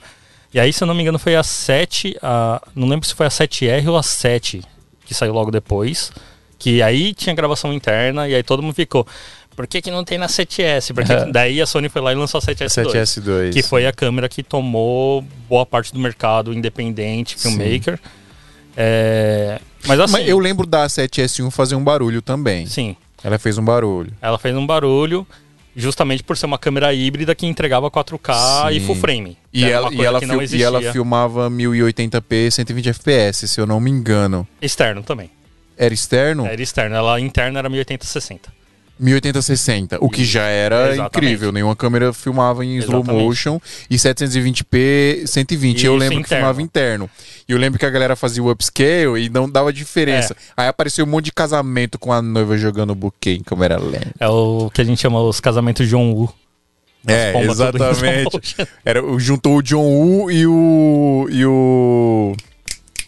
E 0.55 0.61
aí, 0.61 0.72
se 0.72 0.80
eu 0.80 0.86
não 0.86 0.95
me 0.95 1.03
engano, 1.03 1.18
foi 1.18 1.34
a 1.34 1.43
7, 1.43 2.16
a, 2.22 2.62
não 2.72 2.86
lembro 2.86 3.05
se 3.05 3.16
foi 3.16 3.26
a 3.26 3.30
7R 3.30 3.89
ou 3.89 3.97
a 3.97 4.03
7 4.05 4.62
que 5.05 5.12
saiu 5.12 5.32
logo 5.32 5.51
depois. 5.51 6.12
Que 6.57 6.80
aí 6.82 7.12
tinha 7.14 7.34
gravação 7.34 7.72
interna 7.72 8.28
e 8.28 8.34
aí 8.36 8.45
todo 8.45 8.62
mundo 8.62 8.74
ficou. 8.74 9.05
Por 9.57 9.66
que, 9.66 9.82
que 9.82 9.91
não 9.91 10.05
tem 10.05 10.18
na 10.18 10.28
7S? 10.28 10.95
Porque 10.95 11.12
É. 11.12 11.26
daí 11.32 11.61
a 11.61 11.66
Sony 11.66 11.89
foi 11.89 12.01
lá 12.01 12.12
e 12.12 12.14
lançou 12.14 12.39
a 12.39 12.41
7S2. 12.41 12.93
7S2. 12.93 13.53
Que 13.55 13.61
foi 13.61 13.89
a 13.89 13.93
câmera 13.93 14.28
que 14.28 14.45
tomou 14.45 15.24
boa 15.49 15.66
parte 15.66 15.93
do 15.93 15.99
mercado 15.99 16.55
independente, 16.55 17.34
filmmaker. 17.36 17.99
É, 18.76 19.61
mas 19.84 19.99
assim, 19.99 20.12
Mas 20.12 20.28
eu 20.28 20.39
lembro 20.39 20.64
da 20.64 20.86
7S1 20.86 21.51
fazer 21.51 21.74
um 21.74 21.82
barulho 21.82 22.22
também. 22.22 22.66
sim, 22.66 22.95
Ela 23.23 23.39
fez 23.39 23.59
um 23.59 23.64
barulho. 23.64 24.12
ela 24.21 24.39
fez 24.39 24.55
um 24.57 24.66
barulho 24.66 25.27
justamente 25.75 26.25
por 26.25 26.37
ser 26.37 26.47
uma 26.47 26.59
câmera 26.59 26.93
híbrida 26.93 27.35
que 27.35 27.47
entregava 27.47 27.91
4K 27.91 28.73
e 28.73 28.81
Sim. 28.81 28.87
full 28.87 28.97
frame. 28.97 29.39
E 29.53 29.64
ela, 29.64 29.93
e, 29.93 30.05
ela 30.05 30.21
e 30.51 30.62
ela 30.62 30.93
filmava 30.93 31.49
1080p 31.49 32.51
120 32.51 32.93
fps, 32.93 33.51
se 33.51 33.61
eu 33.61 33.66
não 33.66 33.79
me 33.79 33.91
engano. 33.91 34.47
Externo 34.61 35.03
também. 35.03 35.31
Era 35.77 35.95
externo? 35.95 36.45
Era 36.45 36.61
externo. 36.61 36.97
Ela 36.97 37.21
interna 37.21 37.61
era 37.61 37.71
1080-60. 37.71 38.41
1080-60, 39.03 39.99
o 40.01 40.09
que 40.11 40.25
já 40.25 40.45
era 40.45 40.93
Exatamente. 40.93 41.17
incrível. 41.17 41.53
Nenhuma 41.53 41.77
câmera 41.77 42.13
filmava 42.13 42.65
em 42.65 42.77
slow 42.79 43.01
Exatamente. 43.03 43.25
motion 43.25 43.61
e 43.89 43.97
720p 43.97 45.27
120. 45.27 45.87
eu 45.87 45.93
Isso, 45.93 45.99
lembro 45.99 46.17
que 46.17 46.21
interno. 46.23 46.41
filmava 46.41 46.63
interno. 46.63 47.11
E 47.49 47.53
eu 47.53 47.59
lembro 47.59 47.79
que 47.79 47.87
a 47.87 47.91
galera 47.91 48.17
fazia 48.17 48.43
o 48.43 48.51
upscale 48.51 49.25
e 49.25 49.29
não 49.29 49.49
dava 49.49 49.73
diferença. 49.73 50.35
É. 50.35 50.63
Aí 50.63 50.69
apareceu 50.69 51.05
um 51.05 51.09
monte 51.09 51.27
de 51.27 51.33
casamento 51.33 51.99
com 51.99 52.13
a 52.13 52.21
noiva 52.21 52.57
jogando 52.59 52.95
buquê 52.95 53.33
em 53.35 53.43
câmera 53.43 53.79
lenta. 53.79 54.13
É 54.19 54.29
o 54.29 54.71
que 54.73 54.81
a 54.81 54.85
gente 54.85 55.01
chama 55.01 55.21
os 55.21 55.41
casamentos 55.41 55.89
John 55.89 56.13
Woo. 56.13 56.33
É, 57.07 57.31
slow 57.39 57.45
exatamente. 57.51 58.57
Era, 58.85 59.01
juntou 59.19 59.59
o 59.59 59.63
John 59.63 59.85
Woo 59.85 60.31
e 60.31 60.47
o. 60.47 61.29
e 61.31 61.47
o. 61.47 62.35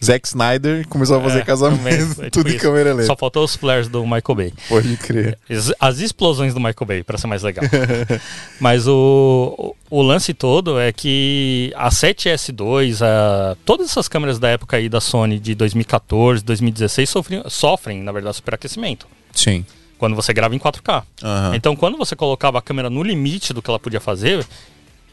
Zack 0.03 0.27
Snyder 0.27 0.87
começou 0.87 1.17
a 1.19 1.21
fazer 1.21 1.39
É, 1.39 1.43
casamento. 1.43 1.77
também, 1.77 1.93
é 1.93 2.05
tipo 2.29 2.31
tudo 2.31 2.49
em 2.49 2.55
isso. 2.55 2.61
câmera 2.65 2.91
lenta. 2.93 3.05
Só 3.05 3.15
faltou 3.15 3.43
os 3.43 3.55
flares 3.55 3.87
do 3.87 4.03
Michael 4.03 4.35
Bay. 4.35 4.53
Pode 4.67 4.97
crer. 4.97 5.37
As- 5.79 5.99
explosões 5.99 6.53
do 6.53 6.59
Michael 6.59 6.85
Bay, 6.87 7.03
pra 7.03 7.17
ser 7.17 7.27
mais 7.27 7.43
legal. 7.43 7.63
Mas 8.59 8.87
o, 8.87 9.75
o, 9.89 10.01
lance 10.01 10.33
todo 10.33 10.79
é 10.79 10.91
que 10.91 11.71
a 11.75 11.89
7S2, 11.89 13.01
a, 13.05 13.55
todas 13.65 13.89
essas 13.89 14.07
câmeras 14.07 14.39
da 14.39 14.49
época 14.49 14.77
aí 14.77 14.89
da 14.89 14.99
Sony 15.01 15.39
de 15.39 15.53
2014, 15.55 16.43
2016 16.43 17.09
sofrem, 17.09 17.43
sofrem, 17.47 18.01
na 18.01 18.11
verdade, 18.11 18.35
superaquecimento. 18.37 19.07
Sim. 19.33 19.65
Quando 19.97 20.15
você 20.15 20.33
grava 20.33 20.55
em 20.55 20.59
4K. 20.59 21.03
Aham. 21.23 21.55
Então, 21.55 21.75
quando 21.75 21.95
você 21.97 22.15
colocava 22.15 22.57
a 22.57 22.61
câmera 22.61 22.89
no 22.89 23.03
limite 23.03 23.53
do 23.53 23.61
que 23.61 23.69
ela 23.69 23.79
podia 23.79 23.99
fazer, 23.99 24.45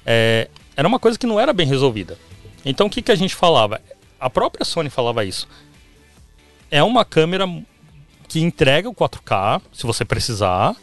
é, 0.07 0.49
era 0.74 0.89
uma 0.89 0.99
coisa 0.99 1.18
que 1.18 1.26
não 1.26 1.39
era 1.39 1.53
bem 1.53 1.66
resolvida. 1.66 2.16
Então, 2.64 2.86
o 2.86 2.91
que, 2.91 3.03
que 3.03 3.12
a 3.12 3.14
gente 3.14 3.34
falava? 3.34 3.80
A 4.20 4.28
própria 4.28 4.64
Sony 4.64 4.90
falava 4.90 5.24
isso. 5.24 5.46
É 6.70 6.82
uma 6.82 7.04
câmera 7.04 7.46
que 8.26 8.40
entrega 8.40 8.88
o 8.88 8.94
4K, 8.94 9.60
se 9.72 9.84
você 9.86 10.04
precisar, 10.04 10.76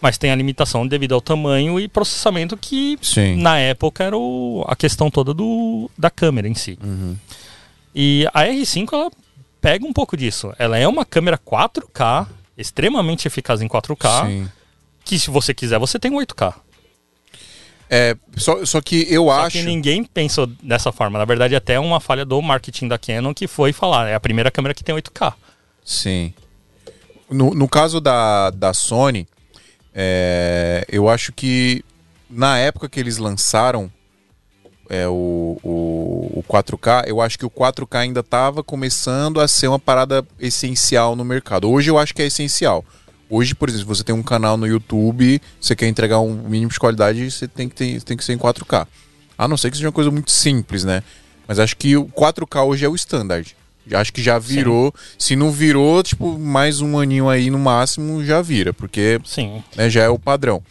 mas 0.00 0.18
tem 0.18 0.30
a 0.30 0.34
limitação 0.34 0.86
devido 0.86 1.14
ao 1.14 1.20
tamanho 1.20 1.78
e 1.78 1.86
processamento 1.86 2.56
que, 2.56 2.98
Sim. 3.00 3.36
na 3.36 3.58
época, 3.58 4.02
era 4.04 4.16
o- 4.16 4.64
a 4.66 4.74
questão 4.74 5.10
toda 5.10 5.32
do, 5.32 5.90
da 5.96 6.10
câmera 6.10 6.48
em 6.48 6.54
si. 6.54 6.78
Uhum. 6.82 7.16
E 7.94 8.26
a 8.34 8.42
R5 8.44 8.88
ela 8.92 9.10
pega 9.60 9.86
um 9.86 9.92
pouco 9.92 10.16
disso. 10.16 10.52
Ela 10.58 10.78
é 10.78 10.86
uma 10.88 11.04
câmera 11.04 11.38
4K, 11.38 12.26
extremamente 12.56 13.26
eficaz 13.28 13.60
em 13.62 13.68
4K, 13.68 14.26
Sim. 14.26 14.48
que 15.04 15.18
se 15.18 15.30
você 15.30 15.54
quiser 15.54 15.78
você 15.78 15.98
tem 15.98 16.10
8K. 16.12 16.54
É, 17.90 18.16
só, 18.36 18.64
só 18.66 18.80
que 18.80 19.06
eu 19.08 19.24
Só 19.24 19.40
acho. 19.40 19.58
que 19.58 19.62
ninguém 19.64 20.04
pensou 20.04 20.46
dessa 20.62 20.92
forma. 20.92 21.18
Na 21.18 21.24
verdade, 21.24 21.56
até 21.56 21.80
uma 21.80 22.00
falha 22.00 22.24
do 22.24 22.40
marketing 22.42 22.88
da 22.88 22.98
Canon 22.98 23.32
que 23.32 23.46
foi 23.46 23.72
falar, 23.72 24.08
é 24.08 24.14
a 24.14 24.20
primeira 24.20 24.50
câmera 24.50 24.74
que 24.74 24.84
tem 24.84 24.94
8K. 24.94 25.32
Sim. 25.84 26.34
No, 27.30 27.54
no 27.54 27.68
caso 27.68 28.00
da, 28.00 28.50
da 28.50 28.74
Sony, 28.74 29.26
é, 29.94 30.84
eu 30.88 31.08
acho 31.08 31.32
que 31.32 31.82
na 32.28 32.58
época 32.58 32.88
que 32.88 33.00
eles 33.00 33.16
lançaram 33.16 33.90
é, 34.88 35.06
o, 35.08 35.58
o, 35.62 36.40
o 36.40 36.44
4K, 36.48 37.04
eu 37.06 37.20
acho 37.20 37.38
que 37.38 37.44
o 37.46 37.50
4K 37.50 37.96
ainda 37.96 38.20
estava 38.20 38.62
começando 38.62 39.40
a 39.40 39.48
ser 39.48 39.68
uma 39.68 39.78
parada 39.78 40.26
essencial 40.38 41.14
no 41.16 41.24
mercado. 41.24 41.70
Hoje 41.70 41.90
eu 41.90 41.98
acho 41.98 42.14
que 42.14 42.22
é 42.22 42.26
essencial. 42.26 42.84
Hoje, 43.30 43.54
por 43.54 43.68
exemplo, 43.68 43.94
você 43.94 44.02
tem 44.02 44.14
um 44.14 44.22
canal 44.22 44.56
no 44.56 44.66
YouTube, 44.66 45.40
você 45.60 45.76
quer 45.76 45.86
entregar 45.86 46.20
um 46.20 46.34
mínimo 46.34 46.70
de 46.70 46.78
qualidade, 46.78 47.30
você 47.30 47.46
tem 47.46 47.68
que, 47.68 47.74
ter, 47.74 48.02
tem 48.02 48.16
que 48.16 48.24
ser 48.24 48.32
em 48.32 48.38
4K. 48.38 48.86
A 49.36 49.46
não 49.46 49.56
ser 49.56 49.70
que 49.70 49.76
seja 49.76 49.86
uma 49.88 49.92
coisa 49.92 50.10
muito 50.10 50.30
simples, 50.30 50.84
né? 50.84 51.02
Mas 51.46 51.58
acho 51.58 51.76
que 51.76 51.96
o 51.96 52.06
4K 52.06 52.66
hoje 52.66 52.84
é 52.84 52.88
o 52.88 52.94
standard. 52.94 53.54
Acho 53.92 54.12
que 54.12 54.22
já 54.22 54.38
virou. 54.38 54.94
Se 55.18 55.34
não 55.34 55.50
virou, 55.50 56.02
tipo, 56.02 56.38
mais 56.38 56.80
um 56.80 56.98
aninho 56.98 57.28
aí 57.28 57.50
no 57.50 57.58
máximo, 57.58 58.24
já 58.24 58.42
vira, 58.42 58.72
porque 58.72 59.18
Sim. 59.24 59.62
né, 59.76 59.88
já 59.88 60.02
é 60.02 60.08
o 60.08 60.18
padrão. 60.18 60.62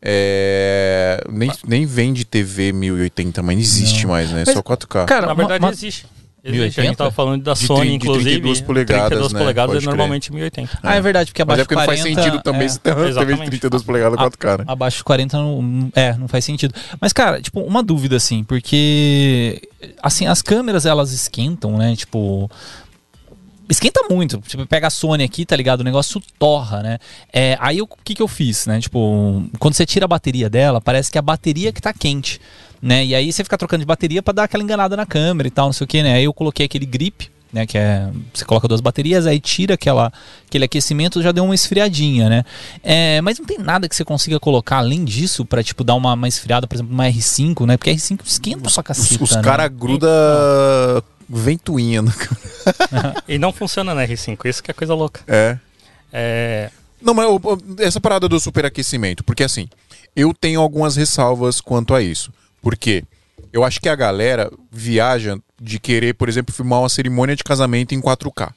É, 0.00 1.24
nem, 1.28 1.50
nem 1.66 1.84
vende 1.86 2.24
TV 2.24 2.72
1080, 2.72 3.42
mas 3.42 3.56
não 3.56 3.62
existe 3.62 4.06
mais, 4.06 4.30
né? 4.30 4.44
Mas, 4.46 4.54
Só 4.54 4.62
4K. 4.62 5.06
Cara, 5.06 5.26
Na 5.26 5.34
verdade, 5.34 5.66
existe. 5.66 6.06
1080? 6.44 6.64
Existe. 6.64 6.80
A 6.80 6.84
gente 6.84 6.96
tava 6.96 7.10
falando 7.10 7.42
da 7.42 7.52
De 7.52 7.58
Sony, 7.58 7.80
tri- 7.80 7.88
de 7.88 7.94
inclusive. 7.96 8.30
32 8.30 8.60
polegadas, 8.60 9.06
32 9.08 9.32
né? 9.32 9.38
polegadas 9.38 9.74
Pode 9.74 9.78
é 9.78 9.80
crer. 9.80 9.88
normalmente 9.96 10.32
1080. 10.32 10.78
Ah, 10.82 10.94
é 10.94 11.00
verdade, 11.00 11.30
porque 11.30 11.44
mas 11.44 11.58
abaixo 11.58 11.60
é 11.60 11.64
porque 11.64 11.74
não 11.74 11.80
de 11.82 11.86
faz 11.86 12.00
40... 12.00 12.22
sentido 12.22 12.42
também 12.42 12.64
é, 12.64 12.68
se 12.68 12.80
tem 12.80 12.92
uma 12.92 12.96
TV 13.00 13.12
de 13.12 13.18
exatamente. 13.20 13.50
32 13.50 13.82
polegadas 13.82 14.18
4K, 14.18 14.58
né? 14.58 14.64
Abaixo 14.66 14.96
de 14.98 15.04
40 15.04 15.36
não, 15.36 15.90
é, 15.94 16.14
não 16.14 16.28
faz 16.28 16.44
sentido. 16.44 16.74
Mas, 17.00 17.12
cara, 17.12 17.42
tipo, 17.42 17.60
uma 17.60 17.82
dúvida, 17.82 18.16
assim, 18.16 18.44
porque 18.44 19.60
assim, 20.02 20.26
as 20.26 20.42
câmeras 20.42 20.86
elas 20.86 21.12
esquentam, 21.12 21.76
né? 21.76 21.94
Tipo. 21.96 22.50
Esquenta 23.70 24.00
muito. 24.08 24.38
Tipo, 24.46 24.64
pega 24.66 24.86
a 24.86 24.90
Sony 24.90 25.22
aqui, 25.22 25.44
tá 25.44 25.54
ligado? 25.54 25.80
O 25.80 25.84
negócio 25.84 26.22
torra, 26.38 26.82
né? 26.82 26.98
É, 27.30 27.54
aí 27.60 27.82
o 27.82 27.86
que, 28.02 28.14
que 28.14 28.22
eu 28.22 28.28
fiz, 28.28 28.64
né? 28.66 28.80
Tipo, 28.80 29.44
quando 29.58 29.74
você 29.74 29.84
tira 29.84 30.06
a 30.06 30.08
bateria 30.08 30.48
dela, 30.48 30.80
parece 30.80 31.10
que 31.12 31.18
a 31.18 31.22
bateria 31.22 31.70
que 31.70 31.82
tá 31.82 31.92
quente, 31.92 32.40
né? 32.80 33.04
E 33.04 33.14
aí 33.14 33.32
você 33.32 33.42
fica 33.44 33.58
trocando 33.58 33.80
de 33.80 33.86
bateria 33.86 34.22
pra 34.22 34.32
dar 34.32 34.44
aquela 34.44 34.62
enganada 34.62 34.96
na 34.96 35.06
câmera 35.06 35.48
e 35.48 35.50
tal, 35.50 35.66
não 35.66 35.72
sei 35.72 35.84
o 35.84 35.88
que, 35.88 36.02
né? 36.02 36.14
Aí 36.14 36.24
eu 36.24 36.32
coloquei 36.32 36.66
aquele 36.66 36.86
grip, 36.86 37.30
né? 37.52 37.66
Que 37.66 37.78
é. 37.78 38.08
Você 38.32 38.44
coloca 38.44 38.68
duas 38.68 38.80
baterias, 38.80 39.26
aí 39.26 39.40
tira 39.40 39.74
aquela, 39.74 40.12
aquele 40.46 40.64
aquecimento, 40.64 41.22
já 41.22 41.32
deu 41.32 41.44
uma 41.44 41.54
esfriadinha, 41.54 42.28
né? 42.28 42.44
É, 42.82 43.20
mas 43.20 43.38
não 43.38 43.46
tem 43.46 43.58
nada 43.58 43.88
que 43.88 43.96
você 43.96 44.04
consiga 44.04 44.38
colocar 44.38 44.78
além 44.78 45.04
disso 45.04 45.44
pra, 45.44 45.62
tipo, 45.62 45.82
dar 45.82 45.94
uma, 45.94 46.14
uma 46.14 46.28
esfriada, 46.28 46.66
por 46.66 46.76
exemplo, 46.76 46.92
uma 46.92 47.06
R5, 47.06 47.66
né? 47.66 47.76
Porque 47.76 47.90
a 47.90 47.94
R5 47.94 48.20
esquenta 48.24 48.68
Os, 48.68 48.76
caceta. 48.76 49.24
os 49.24 49.36
né? 49.36 49.42
caras 49.42 49.70
grudam 49.72 50.08
ventoinha 51.28 52.02
no 52.02 52.12
E 53.28 53.38
não 53.38 53.52
funciona 53.52 53.94
na 53.94 54.06
R5, 54.06 54.46
isso 54.46 54.62
que 54.62 54.70
é 54.70 54.74
coisa 54.74 54.94
louca. 54.94 55.20
É. 55.26 55.58
É, 56.12 56.70
Não, 57.02 57.12
mas 57.12 57.28
essa 57.80 58.00
parada 58.00 58.28
do 58.28 58.40
superaquecimento, 58.40 59.22
porque 59.22 59.44
assim, 59.44 59.68
eu 60.16 60.32
tenho 60.32 60.60
algumas 60.60 60.96
ressalvas 60.96 61.60
quanto 61.60 61.94
a 61.94 62.00
isso. 62.02 62.32
Porque 62.60 63.04
eu 63.52 63.64
acho 63.64 63.80
que 63.80 63.88
a 63.88 63.96
galera 63.96 64.50
viaja 64.70 65.38
de 65.60 65.78
querer, 65.78 66.14
por 66.14 66.28
exemplo, 66.28 66.54
filmar 66.54 66.80
uma 66.80 66.88
cerimônia 66.88 67.36
de 67.36 67.44
casamento 67.44 67.94
em 67.94 68.00
4K. 68.00 68.52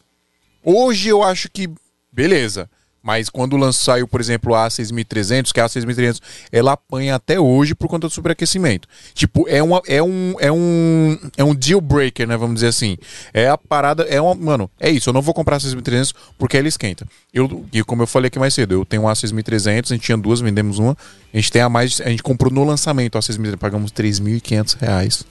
Hoje 0.64 1.10
eu 1.10 1.24
acho 1.24 1.50
que, 1.50 1.70
beleza, 2.12 2.70
Mas 3.04 3.30
quando 3.30 3.72
saiu, 3.74 4.08
por 4.08 4.22
exemplo, 4.22 4.54
a 4.54 4.68
A6300, 4.68 5.52
que 5.52 5.60
a 5.60 5.66
A6300, 5.66 6.20
ela 6.52 6.74
apanha 6.74 7.16
até 7.16 7.40
hoje 7.40 7.74
por 7.74 7.88
conta 7.88 8.08
do 8.08 8.14
superaquecimento. 8.14 8.88
Tipo, 9.14 9.48
é, 9.48 9.62
uma, 9.62 9.82
é, 9.88 10.04
um, 10.04 10.36
é, 10.40 10.52
um, 10.52 11.18
é 11.36 11.44
um 11.44 11.56
deal 11.56 11.82
breaker, 11.82 12.28
né? 12.28 12.38
Vamos 12.38 12.56
dizer 12.56 12.68
assim. 12.68 12.98
É 13.34 13.48
a 13.50 13.58
parada, 13.58 14.04
é 14.04 14.22
uma. 14.22 14.36
Mano, 14.36 14.70
é 14.80 14.90
isso. 14.90 15.10
Eu 15.10 15.14
não 15.14 15.22
vou 15.22 15.34
comprar 15.34 15.56
a 15.56 15.60
A6300 15.60 16.14
porque 16.38 16.58
ela 16.58 16.68
esquenta. 16.68 17.08
Eu, 17.34 17.66
e 17.74 17.84
como 17.84 18.04
eu 18.04 18.08
falei 18.08 18.28
aqui 18.28 18.38
mais 18.38 18.54
cedo, 18.54 18.74
eu 18.74 18.86
tenho 18.86 19.04
uma 19.04 19.14
A6300, 19.14 19.92
a 19.92 19.94
gente 19.96 20.04
tinha 20.04 20.18
duas, 20.18 20.40
vendemos 20.40 20.78
uma. 20.78 20.96
A 21.34 21.38
gente 21.38 21.52
tem 21.52 21.62
a 21.62 21.70
mais. 21.70 22.00
A 22.02 22.10
gente 22.10 22.22
comprou 22.22 22.52
no 22.52 22.64
lançamento 22.64 23.18
a 23.18 23.22
A6300, 23.22 23.58
pagamos 23.58 23.92
3.500 23.92 24.78
reais. 24.80 25.26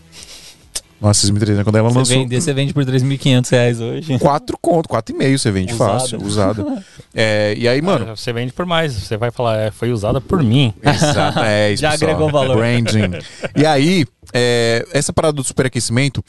Nossa, 1.01 1.27
6.300 1.27 1.65
quando 1.65 1.77
ela 1.77 1.89
Você 1.89 1.99
lançou. 1.99 2.17
vender, 2.19 2.41
você 2.41 2.53
vende 2.53 2.75
por 2.75 2.85
3.500 2.85 3.49
reais 3.51 3.81
hoje. 3.81 4.19
4 4.19 4.59
conto, 4.61 4.89
4,5 4.89 5.39
você 5.39 5.51
vende 5.51 5.73
Usada. 5.73 5.93
fácil, 6.01 6.23
usada. 6.23 6.85
É, 7.15 7.55
e 7.57 7.67
aí, 7.67 7.81
mano. 7.81 8.15
Você 8.17 8.33
vende 8.33 8.53
por 8.53 8.67
mais. 8.67 8.93
Você 8.93 9.17
vai 9.17 9.31
falar, 9.31 9.57
é, 9.59 9.71
foi 9.71 9.91
usada 9.93 10.21
por 10.21 10.43
mim. 10.43 10.75
Exato, 10.83 11.39
é 11.45 11.73
isso. 11.73 11.81
Já 11.81 11.93
pessoal. 11.93 12.11
agregou 12.11 12.31
valor. 12.31 12.57
Branding. 12.59 13.19
E 13.57 13.65
aí, 13.65 14.05
é, 14.35 14.87
essa 14.93 15.13
parada 15.13 15.33
do 15.33 15.43
superaquecimento, 15.43 16.23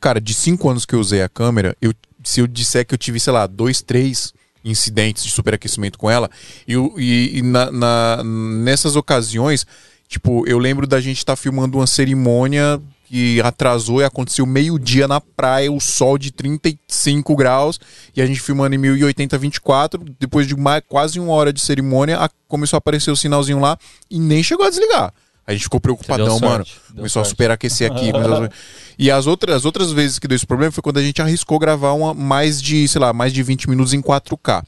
cara, 0.00 0.20
de 0.20 0.32
5 0.32 0.68
anos 0.68 0.86
que 0.86 0.94
eu 0.94 1.00
usei 1.00 1.22
a 1.22 1.28
câmera, 1.28 1.76
eu, 1.82 1.92
se 2.24 2.40
eu 2.40 2.46
disser 2.46 2.86
que 2.86 2.94
eu 2.94 2.98
tive, 2.98 3.20
sei 3.20 3.32
lá, 3.34 3.46
dois, 3.46 3.82
três 3.82 4.32
incidentes 4.64 5.24
de 5.24 5.30
superaquecimento 5.30 5.98
com 5.98 6.10
ela, 6.10 6.28
e, 6.66 6.72
eu- 6.72 6.92
e- 6.96 7.38
e 7.38 7.42
na- 7.42 7.70
na- 7.70 8.24
nessas 8.24 8.96
ocasiões, 8.96 9.64
tipo, 10.08 10.42
eu 10.48 10.58
lembro 10.58 10.86
da 10.86 11.00
gente 11.00 11.18
estar 11.18 11.36
filmando 11.36 11.78
uma 11.78 11.86
cerimônia 11.86 12.80
que 13.08 13.40
atrasou 13.42 14.00
e 14.00 14.04
aconteceu 14.04 14.44
meio-dia 14.44 15.06
na 15.06 15.20
praia, 15.20 15.70
o 15.70 15.80
sol 15.80 16.18
de 16.18 16.30
35 16.32 17.36
graus, 17.36 17.78
e 18.16 18.20
a 18.20 18.26
gente 18.26 18.40
filmando 18.40 18.74
em 18.74 18.78
1080 18.78 19.38
24, 19.38 20.04
depois 20.18 20.46
de 20.46 20.56
mais, 20.56 20.82
quase 20.88 21.20
uma 21.20 21.32
hora 21.32 21.52
de 21.52 21.60
cerimônia, 21.60 22.18
a- 22.18 22.28
começou 22.48 22.76
a 22.76 22.78
aparecer 22.78 23.10
o 23.10 23.16
sinalzinho 23.16 23.60
lá 23.60 23.78
e 24.10 24.18
nem 24.18 24.42
chegou 24.42 24.66
a 24.66 24.70
desligar. 24.70 25.12
A 25.46 25.52
gente 25.52 25.62
ficou 25.62 25.78
preocupadão, 25.78 26.26
deu 26.26 26.40
mano. 26.40 26.64
sorte, 26.66 26.80
deu 26.88 26.96
Começou 26.96 27.20
a 27.20 27.24
sorte. 27.24 27.28
superaquecer 27.28 27.90
aqui. 27.92 28.10
a- 28.16 28.50
E 28.98 29.10
as 29.10 29.26
outras, 29.28 29.54
as 29.56 29.64
outras 29.64 29.92
vezes 29.92 30.18
que 30.18 30.26
deu 30.26 30.34
esse 30.34 30.46
problema 30.46 30.72
foi 30.72 30.82
quando 30.82 30.98
a 30.98 31.02
gente 31.02 31.22
arriscou 31.22 31.58
gravar 31.60 31.92
uma, 31.92 32.12
mais 32.12 32.60
de, 32.60 32.88
sei 32.88 33.00
lá, 33.00 33.12
mais 33.12 33.32
de 33.32 33.42
20 33.44 33.70
minutos 33.70 33.92
em 33.94 34.00
4K. 34.02 34.64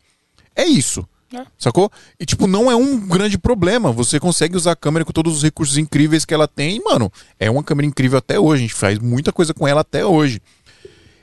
É 0.55 0.65
isso. 0.65 1.05
É. 1.33 1.45
Sacou? 1.59 1.91
E, 2.19 2.25
tipo, 2.25 2.47
não 2.47 2.71
é 2.71 2.77
um 2.77 2.99
grande 3.07 3.37
problema. 3.37 3.93
Você 3.93 4.19
consegue 4.19 4.57
usar 4.57 4.73
a 4.73 4.77
câmera 4.77 5.05
com 5.05 5.13
todos 5.13 5.37
os 5.37 5.43
recursos 5.43 5.77
incríveis 5.77 6.25
que 6.25 6.33
ela 6.33 6.49
tem. 6.49 6.77
E, 6.77 6.81
mano, 6.83 7.13
é 7.39 7.51
uma 7.51 7.63
câmera 7.63 7.87
incrível 7.87 8.19
até 8.19 8.41
hoje. 8.41 8.65
A 8.65 8.67
gente 8.67 8.75
faz 8.75 8.99
muita 8.99 9.31
coisa 9.33 9.53
com 9.53 9.69
ela 9.69 9.83
até 9.83 10.05
hoje. 10.07 10.41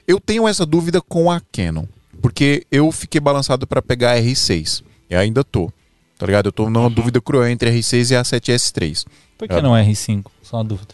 Eu 0.08 0.20
tenho 0.20 0.48
essa 0.48 0.66
dúvida 0.66 1.02
com 1.02 1.32
a 1.32 1.42
Canon. 1.52 1.86
Porque 2.22 2.66
eu 2.72 2.92
fiquei 2.92 3.20
balançado 3.20 3.66
para 3.68 3.82
pegar 3.82 4.14
a 4.14 4.18
R6. 4.20 4.84
E 5.10 5.16
ainda 5.16 5.44
tô. 5.44 5.72
Tá 6.18 6.26
ligado? 6.26 6.46
Eu 6.48 6.52
tô 6.52 6.70
numa 6.70 6.90
dúvida 6.90 7.20
cruel 7.20 7.48
entre 7.50 7.70
a 7.70 7.74
R6 7.74 8.12
e 8.12 8.16
a 8.16 8.22
7S3. 8.24 9.06
Por 9.38 9.48
que 9.48 9.62
não 9.62 9.76
é 9.76 9.84
R5? 9.86 10.26
Só 10.42 10.58
uma 10.58 10.64
dúvida. 10.64 10.94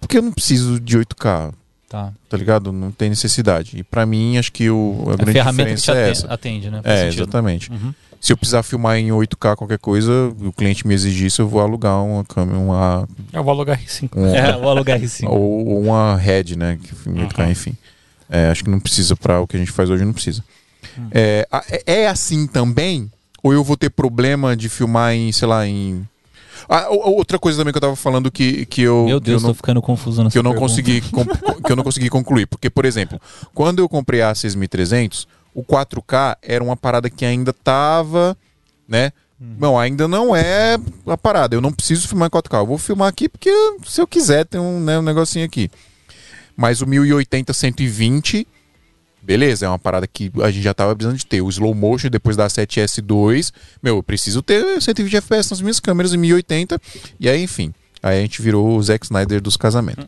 Porque 0.00 0.18
eu 0.18 0.22
não 0.22 0.32
preciso 0.32 0.78
de 0.78 0.98
8K, 0.98 1.52
Tá. 1.88 2.12
tá 2.28 2.36
ligado? 2.36 2.70
Não 2.70 2.90
tem 2.92 3.08
necessidade. 3.08 3.78
E 3.78 3.82
pra 3.82 4.04
mim, 4.04 4.36
acho 4.36 4.52
que 4.52 4.68
o, 4.68 5.04
a 5.08 5.12
A 5.14 5.16
grande 5.16 5.32
ferramenta 5.32 5.70
que 5.70 5.76
te 5.76 5.80
diferença 5.80 5.92
é 5.92 6.02
atende, 6.04 6.18
essa. 6.18 6.34
atende, 6.34 6.70
né? 6.70 6.82
Faz 6.82 6.94
É, 6.98 7.04
sentido. 7.06 7.22
exatamente. 7.22 7.70
Uhum. 7.72 7.94
Se 8.20 8.32
eu 8.32 8.36
precisar 8.36 8.62
filmar 8.64 8.96
em 8.98 9.08
8K 9.10 9.54
qualquer 9.56 9.78
coisa, 9.78 10.10
o 10.42 10.52
cliente 10.52 10.86
me 10.86 10.92
exigir 10.94 11.26
isso, 11.28 11.40
eu 11.42 11.48
vou 11.48 11.60
alugar 11.60 12.02
uma 12.04 12.24
câmera, 12.24 12.58
uma, 12.58 13.08
Eu 13.32 13.44
vou 13.44 13.52
alugar 13.52 13.78
R5. 13.80 14.08
uma 14.16 14.36
É, 14.36 14.52
vou 14.58 14.68
alugar 14.70 14.98
R5. 15.00 15.28
ou, 15.28 15.66
ou 15.68 15.80
uma 15.82 16.16
head, 16.16 16.56
né? 16.58 16.78
Que 16.82 16.94
filme 16.94 17.20
8K, 17.20 17.44
Uhum. 17.44 17.50
enfim. 17.50 17.76
É, 18.28 18.48
acho 18.50 18.64
que 18.64 18.70
não 18.70 18.80
precisa 18.80 19.14
pra 19.16 19.40
o 19.40 19.46
que 19.46 19.56
a 19.56 19.58
gente 19.60 19.70
faz 19.70 19.88
hoje, 19.88 20.04
não 20.04 20.12
precisa. 20.12 20.42
Hum. 20.98 21.08
É, 21.12 21.46
é- 21.86 22.06
assim 22.08 22.46
também? 22.46 23.10
Ou 23.42 23.52
eu 23.52 23.62
vou 23.62 23.76
ter 23.76 23.88
problema 23.88 24.56
de 24.56 24.68
filmar 24.68 25.14
em, 25.14 25.30
sei 25.32 25.46
lá, 25.46 25.66
em. 25.66 26.06
Ah, 26.68 26.88
outra 26.90 27.38
coisa 27.38 27.56
também 27.56 27.72
que 27.72 27.78
eu 27.78 27.80
tava 27.82 27.96
falando 27.96 28.30
que, 28.32 28.66
que 28.66 28.82
eu. 28.82 29.04
Meu 29.06 29.20
que 29.20 29.30
eu 29.30 29.32
Deus, 29.32 29.42
não, 29.42 29.50
tô 29.50 29.54
ficando 29.54 29.80
confuso 29.80 30.22
nessa 30.24 30.32
que 30.32 30.38
eu 30.38 30.42
não 30.42 30.50
pergunta. 30.50 30.70
consegui 30.70 31.00
que 31.64 31.72
eu 31.72 31.76
não 31.76 31.84
consegui 31.84 32.10
concluir, 32.10 32.46
porque 32.46 32.68
por 32.68 32.84
exemplo, 32.84 33.18
quando 33.54 33.78
eu 33.78 33.88
comprei 33.88 34.20
a 34.22 34.34
6300, 34.34 35.26
o 35.58 35.64
4K 35.64 36.36
era 36.40 36.62
uma 36.62 36.76
parada 36.76 37.10
que 37.10 37.24
ainda 37.24 37.52
tava, 37.52 38.36
né? 38.86 39.12
Não, 39.40 39.78
ainda 39.78 40.06
não 40.06 40.34
é 40.34 40.78
a 41.06 41.16
parada. 41.16 41.56
Eu 41.56 41.60
não 41.60 41.72
preciso 41.72 42.06
filmar 42.06 42.28
em 42.28 42.30
4K. 42.30 42.58
Eu 42.58 42.66
vou 42.66 42.78
filmar 42.78 43.08
aqui 43.08 43.28
porque 43.28 43.50
se 43.84 44.00
eu 44.00 44.06
quiser 44.06 44.44
tem 44.44 44.60
um, 44.60 44.80
né, 44.80 44.98
um 44.98 45.02
negocinho 45.02 45.44
aqui. 45.44 45.68
Mas 46.56 46.80
o 46.80 46.86
1080 46.86 47.52
120 47.52 48.46
Beleza, 49.20 49.66
é 49.66 49.68
uma 49.68 49.78
parada 49.78 50.06
que 50.06 50.32
a 50.42 50.50
gente 50.50 50.62
já 50.62 50.72
tava 50.72 50.94
precisando 50.94 51.18
de 51.18 51.26
ter. 51.26 51.42
O 51.42 51.50
slow 51.50 51.74
motion 51.74 52.08
depois 52.08 52.36
da 52.36 52.46
7S2. 52.46 53.52
Meu, 53.82 53.96
eu 53.96 54.02
preciso 54.02 54.40
ter 54.40 54.80
120 54.80 55.16
FPS 55.16 55.50
nas 55.50 55.60
minhas 55.60 55.78
câmeras 55.80 56.14
em 56.14 56.16
1080. 56.16 56.80
E 57.20 57.28
aí, 57.28 57.42
enfim. 57.42 57.74
Aí 58.02 58.18
a 58.18 58.22
gente 58.22 58.40
virou 58.40 58.76
o 58.76 58.82
Zack 58.82 59.04
Snyder 59.04 59.42
dos 59.42 59.56
casamentos. 59.56 60.06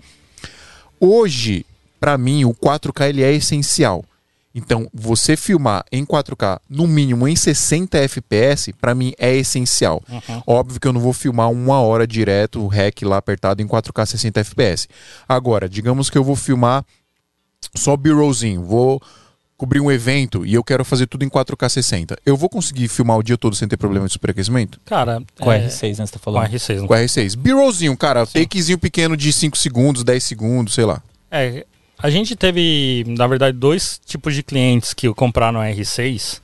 Hoje, 0.99 1.67
pra 2.01 2.17
mim, 2.17 2.47
o 2.47 2.55
4K 2.55 3.11
ele 3.11 3.23
é 3.23 3.35
essencial. 3.35 4.05
Então, 4.55 4.89
você 4.93 5.37
filmar 5.37 5.85
em 5.93 6.05
4K, 6.05 6.61
no 6.69 6.87
mínimo 6.87 7.29
em 7.29 7.37
60 7.37 7.97
FPS, 7.99 8.73
pra 8.73 8.95
mim 8.95 9.13
é 9.17 9.35
essencial. 9.37 10.03
Uhum. 10.09 10.43
Óbvio 10.47 10.81
que 10.81 10.89
eu 10.89 10.93
não 10.93 11.01
vou 11.01 11.13
filmar 11.13 11.51
uma 11.51 11.81
hora 11.81 12.07
direto, 12.07 12.61
o 12.61 12.67
REC 12.67 13.03
lá 13.03 13.17
apertado 13.19 13.63
em 13.63 13.67
4K 13.67 14.07
60 14.07 14.41
FPS. 14.41 14.89
Agora, 15.29 15.69
digamos 15.69 16.11
que 16.11 16.19
eu 16.19 16.25
vou 16.25 16.35
filmar 16.35 16.85
só 17.77 17.97
B-rollzinho, 17.97 18.65
vou 18.65 19.01
cobrir 19.57 19.79
um 19.79 19.93
evento 19.93 20.45
e 20.47 20.55
eu 20.55 20.65
quero 20.65 20.85
fazer 20.85 21.07
tudo 21.07 21.23
em 21.23 21.29
4K 21.29 21.69
60. 21.69 22.19
Eu 22.25 22.37
vou 22.37 22.49
conseguir 22.49 22.89
filmar 22.89 23.19
o 23.19 23.23
dia 23.23 23.37
todo 23.37 23.55
sem 23.55 23.69
ter 23.69 23.77
problema 23.77 24.07
de 24.07 24.13
superaquecimento? 24.15 24.81
Cara, 24.87 25.23
Com 25.39 25.53
é, 25.53 25.67
R6, 25.67 25.99
né? 25.99 26.07
Você 26.07 26.13
tá 26.13 26.19
Com 26.19 26.25
falando? 26.25 26.51
R6. 26.51 26.87
Com 26.87 26.95
a 26.95 26.99
R6. 26.99 27.37
B-rollzinho, 27.37 27.97
cara, 27.97 28.27
takezinho 28.27 28.79
pequeno 28.79 29.17
de 29.17 29.33
5 29.33 29.57
segundos, 29.57 30.03
10 30.03 30.25
segundos, 30.25 30.75
sei 30.75 30.87
lá. 30.87 31.03
É, 31.31 31.65
a 32.03 32.11
gente 32.11 32.35
teve, 32.37 33.05
na 33.07 33.27
verdade, 33.27 33.57
dois 33.57 34.01
tipos 34.05 34.35
de 34.35 34.43
clientes 34.43 34.95
que 34.95 35.13
compraram 35.15 35.61
a 35.61 35.67
R6, 35.67 36.41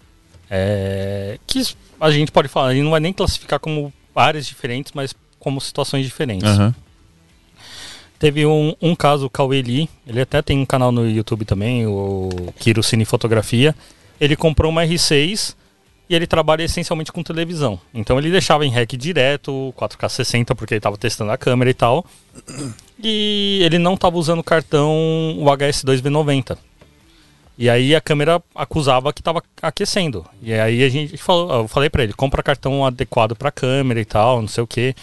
é, 0.51 1.39
que 1.47 1.63
a 2.01 2.11
gente 2.11 2.31
pode 2.31 2.49
falar, 2.49 2.69
a 2.69 2.75
gente 2.75 2.85
não 2.85 2.91
vai 2.91 3.01
nem 3.01 3.13
classificar 3.13 3.59
como 3.59 3.93
áreas 4.15 4.47
diferentes, 4.47 4.93
mas 4.95 5.15
como 5.39 5.61
situações 5.61 6.05
diferentes. 6.05 6.49
Aham. 6.49 6.75
Teve 8.19 8.47
um, 8.47 8.75
um 8.81 8.95
caso, 8.95 9.27
o 9.27 9.31
Cauê 9.31 9.61
Lee, 9.61 9.89
ele 10.07 10.21
até 10.21 10.41
tem 10.41 10.59
um 10.59 10.65
canal 10.65 10.91
no 10.91 11.09
YouTube 11.09 11.45
também, 11.45 11.87
o 11.87 12.31
Kiro 12.59 12.83
Cine 12.83 13.05
Fotografia. 13.05 13.75
Ele 14.19 14.35
comprou 14.35 14.71
uma 14.71 14.85
R6 14.87 15.55
e 16.09 16.15
ele 16.15 16.27
trabalha 16.27 16.63
essencialmente 16.63 17.11
com 17.11 17.23
televisão. 17.23 17.81
Então 17.93 18.19
ele 18.19 18.31
deixava 18.31 18.65
em 18.65 18.71
REC 18.71 18.97
direto, 18.97 19.75
4K 19.77 20.09
60, 20.09 20.55
porque 20.55 20.75
ele 20.75 20.79
estava 20.79 20.97
testando 20.97 21.33
a 21.33 21.39
câmera 21.39 21.71
e 21.71 21.75
tal. 21.75 22.07
E 23.03 23.61
ele 23.63 23.79
não 23.79 23.95
estava 23.95 24.17
usando 24.17 24.41
o 24.41 24.45
cartão 24.45 24.91
o 25.39 25.45
HS2V90. 25.45 26.57
E 27.59 27.71
aí 27.71 27.95
a 27.95 28.01
câmera 28.01 28.43
acusava 28.55 29.13
que 29.13 29.21
estava 29.21 29.43
aquecendo. 29.63 30.25
E 30.43 30.53
aí 30.53 30.85
a 30.85 30.89
gente 30.89 31.17
falou, 31.17 31.63
eu 31.63 31.69
falei 31.69 31.89
para 31.89 32.05
ele, 32.05 32.13
compra 32.13 32.43
cartão 32.43 32.85
adequado 32.85 33.35
para 33.35 33.51
câmera 33.51 34.01
e 34.01 34.05
tal, 34.05 34.41
não 34.43 34.49
sei 34.49 34.63
o 34.63 34.67
que. 34.67 34.95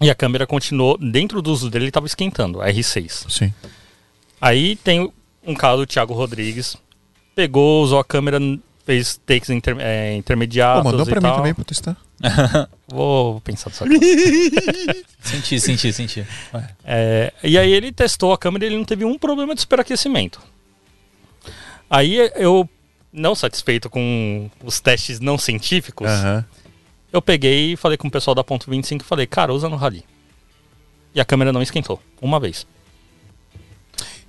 E 0.00 0.08
a 0.08 0.14
câmera 0.14 0.46
continuou, 0.46 0.96
dentro 0.96 1.42
do 1.42 1.52
uso 1.52 1.68
dele, 1.68 1.84
ele 1.84 1.90
estava 1.90 2.06
esquentando, 2.06 2.60
a 2.60 2.68
R6. 2.68 3.30
Sim. 3.30 3.52
Aí 4.40 4.76
tem 4.76 5.12
um 5.44 5.54
caso, 5.54 5.82
o 5.82 5.86
Thiago 5.86 6.14
Rodrigues, 6.14 6.76
pegou, 7.34 7.82
usou 7.82 7.98
a 7.98 8.04
câmera, 8.04 8.38
fez 8.84 9.20
takes 9.26 9.50
inter, 9.50 9.76
é, 9.78 10.12
Pô, 10.12 10.18
intermediatos 10.18 10.84
mandou 10.84 11.06
e 11.06 11.10
pra 11.10 11.20
mim 11.20 11.26
tal. 11.26 11.36
também 11.36 11.54
pra 11.54 11.64
testar. 11.64 11.96
Vou 12.88 13.40
pensar 13.40 13.70
só. 13.70 13.84
Senti, 15.22 15.60
senti, 15.60 15.92
senti. 15.92 16.26
Ué. 16.52 16.68
É, 16.84 17.32
e 17.44 17.56
aí 17.56 17.72
ele 17.72 17.92
testou 17.92 18.32
a 18.32 18.38
câmera 18.38 18.64
e 18.64 18.68
ele 18.68 18.76
não 18.76 18.84
teve 18.84 19.04
um 19.04 19.16
problema 19.16 19.54
de 19.54 19.60
superaquecimento. 19.60 20.40
Aí 21.88 22.16
eu, 22.34 22.68
não 23.12 23.34
satisfeito 23.34 23.90
com 23.90 24.50
os 24.64 24.80
testes 24.80 25.20
não 25.20 25.36
científicos, 25.38 26.08
Aham. 26.08 26.44
eu 27.12 27.20
peguei 27.22 27.72
e 27.72 27.76
falei 27.76 27.96
com 27.98 28.08
o 28.08 28.10
pessoal 28.10 28.34
da 28.34 28.42
Ponto 28.42 28.68
25 28.68 29.04
e 29.04 29.06
falei, 29.06 29.26
cara, 29.26 29.52
usa 29.52 29.68
no 29.68 29.76
Rally. 29.76 30.04
E 31.14 31.20
a 31.20 31.24
câmera 31.24 31.52
não 31.52 31.62
esquentou, 31.62 32.00
uma 32.20 32.40
vez. 32.40 32.66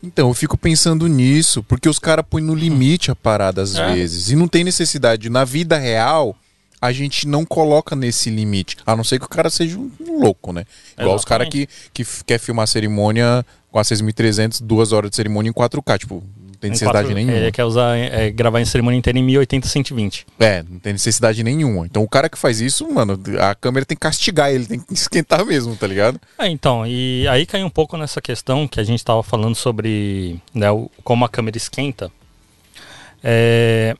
Então, 0.04 0.28
eu 0.28 0.34
fico 0.34 0.58
pensando 0.58 1.08
nisso, 1.08 1.64
porque 1.64 1.88
os 1.88 1.98
caras 1.98 2.26
põem 2.30 2.44
no 2.44 2.54
limite 2.54 3.10
a 3.10 3.16
parada 3.16 3.62
às 3.62 3.76
É. 3.76 3.94
vezes. 3.94 4.30
E 4.30 4.36
não 4.36 4.48
tem 4.50 4.64
necessidade. 4.64 5.30
Na 5.30 5.46
vida 5.46 5.78
real, 5.78 6.36
a 6.82 6.92
gente 6.92 7.26
não 7.26 7.46
coloca 7.46 7.96
nesse 7.96 8.30
limite. 8.30 8.76
A 8.86 8.96
não 8.98 9.04
ser 9.06 9.18
que 9.18 9.26
o 9.26 9.30
cara 9.30 9.50
seja 9.50 9.80
um 9.80 9.90
louco, 10.20 10.52
né? 10.52 10.66
Igual 11.00 11.16
os 11.16 11.24
caras 11.24 11.48
que, 11.48 11.70
que 11.94 12.06
quer 12.26 12.38
filmar 12.38 12.64
a 12.66 12.68
cerimônia 12.68 13.46
com 13.72 13.80
a 13.80 13.84
6300, 13.84 14.60
duas 14.60 14.92
horas 14.92 15.10
de 15.10 15.16
cerimônia 15.16 15.50
em 15.50 15.54
4K. 15.54 15.98
Tipo, 15.98 16.22
tem 16.64 16.70
Em 16.70 16.72
necessidade 16.72 17.08
quatro- 17.10 17.16
nenhuma. 17.16 17.34
Ele 17.38 17.52
quer 17.52 17.66
usar, 17.66 17.98
é, 17.98 18.32
gravar 18.32 18.62
em 18.62 18.66
cerimônia 18.66 18.98
inteira 18.98 19.20
em 19.20 19.24
1080 19.24 19.68
120. 19.68 20.26
É, 20.40 20.64
não 20.68 20.80
tem 20.80 20.94
necessidade 20.94 21.44
nenhuma. 21.44 21.86
Então 21.86 22.02
o 22.02 22.08
cara 22.08 22.30
que 22.30 22.38
faz 22.38 22.62
isso, 22.62 22.88
mano, 22.92 23.20
a 23.42 23.54
câmera 23.54 23.86
tem 23.86 23.96
que 23.98 24.02
castigar 24.02 24.52
ele, 24.52 24.66
tem 24.66 24.80
que 24.80 24.92
esquentar 24.94 25.46
mesmo, 25.46 25.76
tá 25.76 25.86
ligado? 25.86 26.20
É, 26.40 26.48
então, 26.48 26.88
e 26.88 27.28
aí 27.28 27.46
cai 27.46 27.64
um 27.64 27.70
pouco 27.70 27.98
nessa 27.98 28.22
questão 28.22 28.68
que 28.68 28.80
a 28.80 28.84
gente 28.84 29.00
estava 29.00 29.22
falando 29.22 29.56
sobre 29.56 30.40
né, 30.54 30.72
o- 30.72 30.90
como 31.04 31.26
a 31.26 31.30
câmera 31.30 31.58
esquenta. 31.58 32.10
É, 33.24 33.96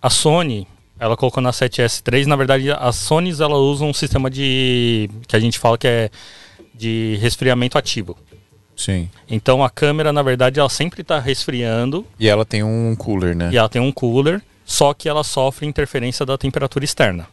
a 0.00 0.10
Sony 0.10 0.66
Ela 1.00 1.16
colocou 1.16 1.40
na 1.40 1.52
7S3. 1.52 2.26
Na 2.26 2.34
verdade, 2.34 2.72
as 2.72 2.96
Sonys 2.96 3.38
ela 3.38 3.54
usam 3.56 3.88
um 3.88 3.94
sistema 3.94 4.28
de 4.28 5.08
que 5.28 5.36
a 5.36 5.38
gente 5.38 5.56
fala 5.56 5.78
que 5.78 5.86
é 5.86 6.10
de 6.74 7.16
resfriamento 7.20 7.78
ativo. 7.78 8.16
Sim. 8.78 9.10
Então 9.28 9.62
a 9.62 9.68
câmera, 9.68 10.12
na 10.12 10.22
verdade, 10.22 10.60
ela 10.60 10.68
sempre 10.68 11.02
está 11.02 11.18
resfriando 11.18 12.06
E 12.18 12.28
ela 12.28 12.44
tem 12.46 12.62
um 12.62 12.94
cooler, 12.96 13.34
né? 13.34 13.50
e 13.52 13.56
ela 13.56 13.68
tem 13.68 13.82
um 13.82 13.90
cooler, 13.90 14.40
só 14.64 14.94
que 14.94 15.08
ela 15.08 15.24
sofre 15.24 15.66
interferência 15.66 16.24
da 16.24 16.38
temperatura 16.38 16.84
externa. 16.84 17.26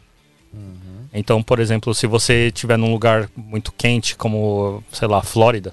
Então, 1.14 1.42
por 1.42 1.60
exemplo, 1.60 1.94
se 1.94 2.06
você 2.06 2.48
estiver 2.48 2.76
num 2.76 2.90
lugar 2.92 3.30
muito 3.36 3.72
quente, 3.72 4.16
como, 4.16 4.82
sei 4.92 5.06
lá, 5.08 5.22
Flórida, 5.22 5.72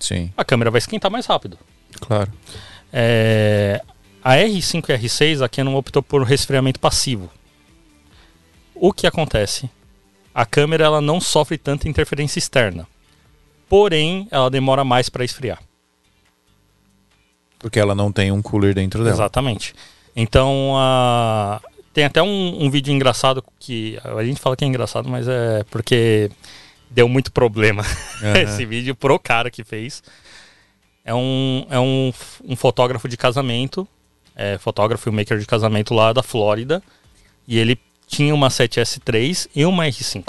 Sim, 0.00 0.32
a 0.36 0.44
câmera 0.44 0.70
vai 0.70 0.78
esquentar 0.78 1.10
mais 1.10 1.26
rápido. 1.26 1.58
claro. 2.00 2.32
É, 2.92 3.82
a 4.22 4.36
R5 4.36 4.88
e 4.88 4.98
R6, 4.98 5.44
a 5.44 5.48
Canon 5.48 5.74
optou 5.74 6.02
por 6.02 6.22
resfriamento 6.22 6.80
passivo. 6.80 7.28
O 8.74 8.92
que 8.92 9.06
acontece? 9.06 9.68
A 10.34 10.46
câmera 10.46 10.84
ela 10.84 11.00
não 11.00 11.20
sofre 11.20 11.58
tanta 11.58 11.88
interferência 11.88 12.38
externa. 12.38 12.86
Porém, 13.68 14.28
ela 14.30 14.50
demora 14.50 14.84
mais 14.84 15.08
para 15.08 15.24
esfriar. 15.24 15.60
Porque 17.58 17.80
ela 17.80 17.94
não 17.94 18.12
tem 18.12 18.30
um 18.30 18.42
cooler 18.42 18.74
dentro 18.74 19.02
dela. 19.02 19.16
Exatamente. 19.16 19.74
Então, 20.14 20.74
a... 20.76 21.60
tem 21.92 22.04
até 22.04 22.22
um, 22.22 22.64
um 22.64 22.70
vídeo 22.70 22.92
engraçado 22.92 23.42
que 23.58 23.98
a 24.04 24.22
gente 24.22 24.40
fala 24.40 24.56
que 24.56 24.64
é 24.64 24.68
engraçado, 24.68 25.08
mas 25.08 25.26
é 25.26 25.64
porque 25.70 26.30
deu 26.90 27.08
muito 27.08 27.32
problema 27.32 27.82
Aham. 28.22 28.38
esse 28.38 28.64
vídeo 28.64 28.94
pro 28.94 29.18
cara 29.18 29.50
que 29.50 29.64
fez. 29.64 30.02
É 31.04 31.14
um, 31.14 31.66
é 31.68 31.78
um, 31.78 32.12
um 32.44 32.56
fotógrafo 32.56 33.08
de 33.08 33.16
casamento, 33.16 33.86
é, 34.34 34.56
fotógrafo 34.56 35.08
e 35.08 35.12
maker 35.12 35.38
de 35.38 35.46
casamento 35.46 35.92
lá 35.92 36.12
da 36.12 36.22
Flórida, 36.22 36.82
e 37.46 37.58
ele 37.58 37.78
tinha 38.06 38.34
uma 38.34 38.48
7S3 38.48 39.48
e 39.54 39.66
uma 39.66 39.84
R5. 39.84 40.24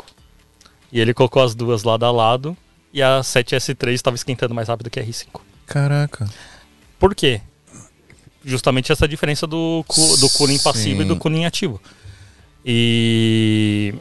E 0.91 0.99
ele 0.99 1.13
colocou 1.13 1.41
as 1.43 1.55
duas 1.55 1.83
lado 1.83 2.05
a 2.05 2.11
lado, 2.11 2.57
e 2.95 3.01
a 3.03 3.19
7S3 3.19 3.91
estava 3.93 4.15
esquentando 4.15 4.55
mais 4.55 4.67
rápido 4.69 4.89
que 4.89 4.99
a 4.99 5.03
R5. 5.03 5.27
Caraca. 5.67 6.27
Por 6.97 7.13
quê? 7.13 7.41
Justamente 8.43 8.91
essa 8.91 9.07
diferença 9.07 9.45
do, 9.45 9.83
cu- 9.87 10.17
do 10.17 10.29
cooling 10.29 10.57
passivo 10.59 11.01
e 11.01 11.05
do 11.05 11.15
cooling 11.17 11.45
ativo. 11.45 11.81
E 12.65 13.93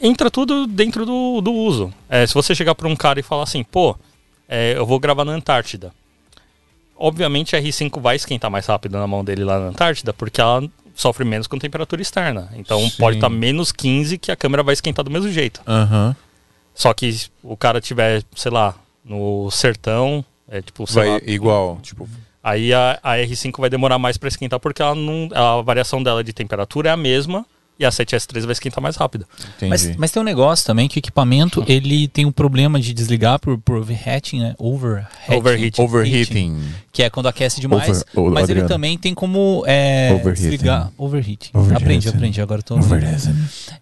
entra 0.00 0.30
tudo 0.30 0.66
dentro 0.66 1.06
do, 1.06 1.40
do 1.40 1.52
uso. 1.52 1.92
É, 2.08 2.26
se 2.26 2.34
você 2.34 2.54
chegar 2.54 2.74
para 2.74 2.88
um 2.88 2.94
cara 2.96 3.18
e 3.18 3.22
falar 3.22 3.44
assim, 3.44 3.62
pô, 3.64 3.96
é, 4.48 4.74
eu 4.76 4.84
vou 4.84 4.98
gravar 5.00 5.24
na 5.24 5.32
Antártida. 5.32 5.92
Obviamente 6.96 7.56
a 7.56 7.62
R5 7.62 8.00
vai 8.00 8.16
esquentar 8.16 8.50
mais 8.50 8.66
rápido 8.66 8.98
na 8.98 9.06
mão 9.06 9.24
dele 9.24 9.44
lá 9.44 9.58
na 9.58 9.66
Antártida, 9.68 10.12
porque 10.12 10.40
ela 10.40 10.68
sofre 10.94 11.24
menos 11.24 11.46
com 11.46 11.58
temperatura 11.58 12.02
externa. 12.02 12.50
Então 12.54 12.80
Sim. 12.80 12.96
pode 12.98 13.16
estar 13.16 13.30
menos 13.30 13.72
15 13.72 14.18
que 14.18 14.30
a 14.30 14.36
câmera 14.36 14.62
vai 14.62 14.74
esquentar 14.74 15.04
do 15.04 15.10
mesmo 15.10 15.30
jeito. 15.32 15.62
Aham. 15.66 16.14
Só 16.80 16.94
que 16.94 17.12
se 17.12 17.28
o 17.42 17.58
cara 17.58 17.78
tiver, 17.78 18.22
sei 18.34 18.50
lá, 18.50 18.74
no 19.04 19.50
sertão, 19.50 20.24
é 20.48 20.62
tipo, 20.62 20.86
sei 20.86 21.02
Vai 21.02 21.10
lá, 21.12 21.20
igual, 21.26 21.78
tipo... 21.82 22.08
Aí 22.42 22.72
a, 22.72 22.98
a 23.02 23.16
R5 23.18 23.52
vai 23.60 23.68
demorar 23.68 23.98
mais 23.98 24.16
para 24.16 24.28
esquentar 24.28 24.58
porque 24.58 24.80
ela 24.80 24.94
não, 24.94 25.28
a 25.34 25.60
variação 25.60 26.02
dela 26.02 26.24
de 26.24 26.32
temperatura 26.32 26.88
é 26.88 26.92
a 26.92 26.96
mesma 26.96 27.44
e 27.78 27.84
a 27.84 27.90
7S3 27.90 28.44
vai 28.44 28.52
esquentar 28.52 28.82
mais 28.82 28.96
rápido. 28.96 29.26
Mas, 29.68 29.94
mas 29.98 30.10
tem 30.10 30.22
um 30.22 30.24
negócio 30.24 30.64
também 30.64 30.88
que 30.88 30.96
o 30.96 31.00
equipamento 31.00 31.62
ele 31.68 32.08
tem 32.08 32.24
um 32.24 32.32
problema 32.32 32.80
de 32.80 32.94
desligar 32.94 33.38
por, 33.38 33.58
por 33.58 33.76
overheating, 33.76 34.40
né? 34.40 34.54
Overheating. 34.58 35.34
Overheating. 35.36 35.82
Overheating. 35.82 36.62
Que 36.90 37.02
é 37.02 37.10
quando 37.10 37.26
aquece 37.26 37.60
demais. 37.60 37.88
Over- 37.90 38.04
o- 38.16 38.30
mas 38.30 38.44
ele 38.44 38.60
Adriano. 38.60 38.68
também 38.68 38.96
tem 38.96 39.14
como 39.14 39.62
é, 39.66 40.10
Overheating. 40.14 40.42
desligar. 40.50 40.92
Overheating. 40.96 41.50
Overheating. 41.52 41.82
Aprendi, 41.84 42.08
aprendi. 42.08 42.40
Agora 42.40 42.60
eu 42.60 42.64
tô. 42.64 42.78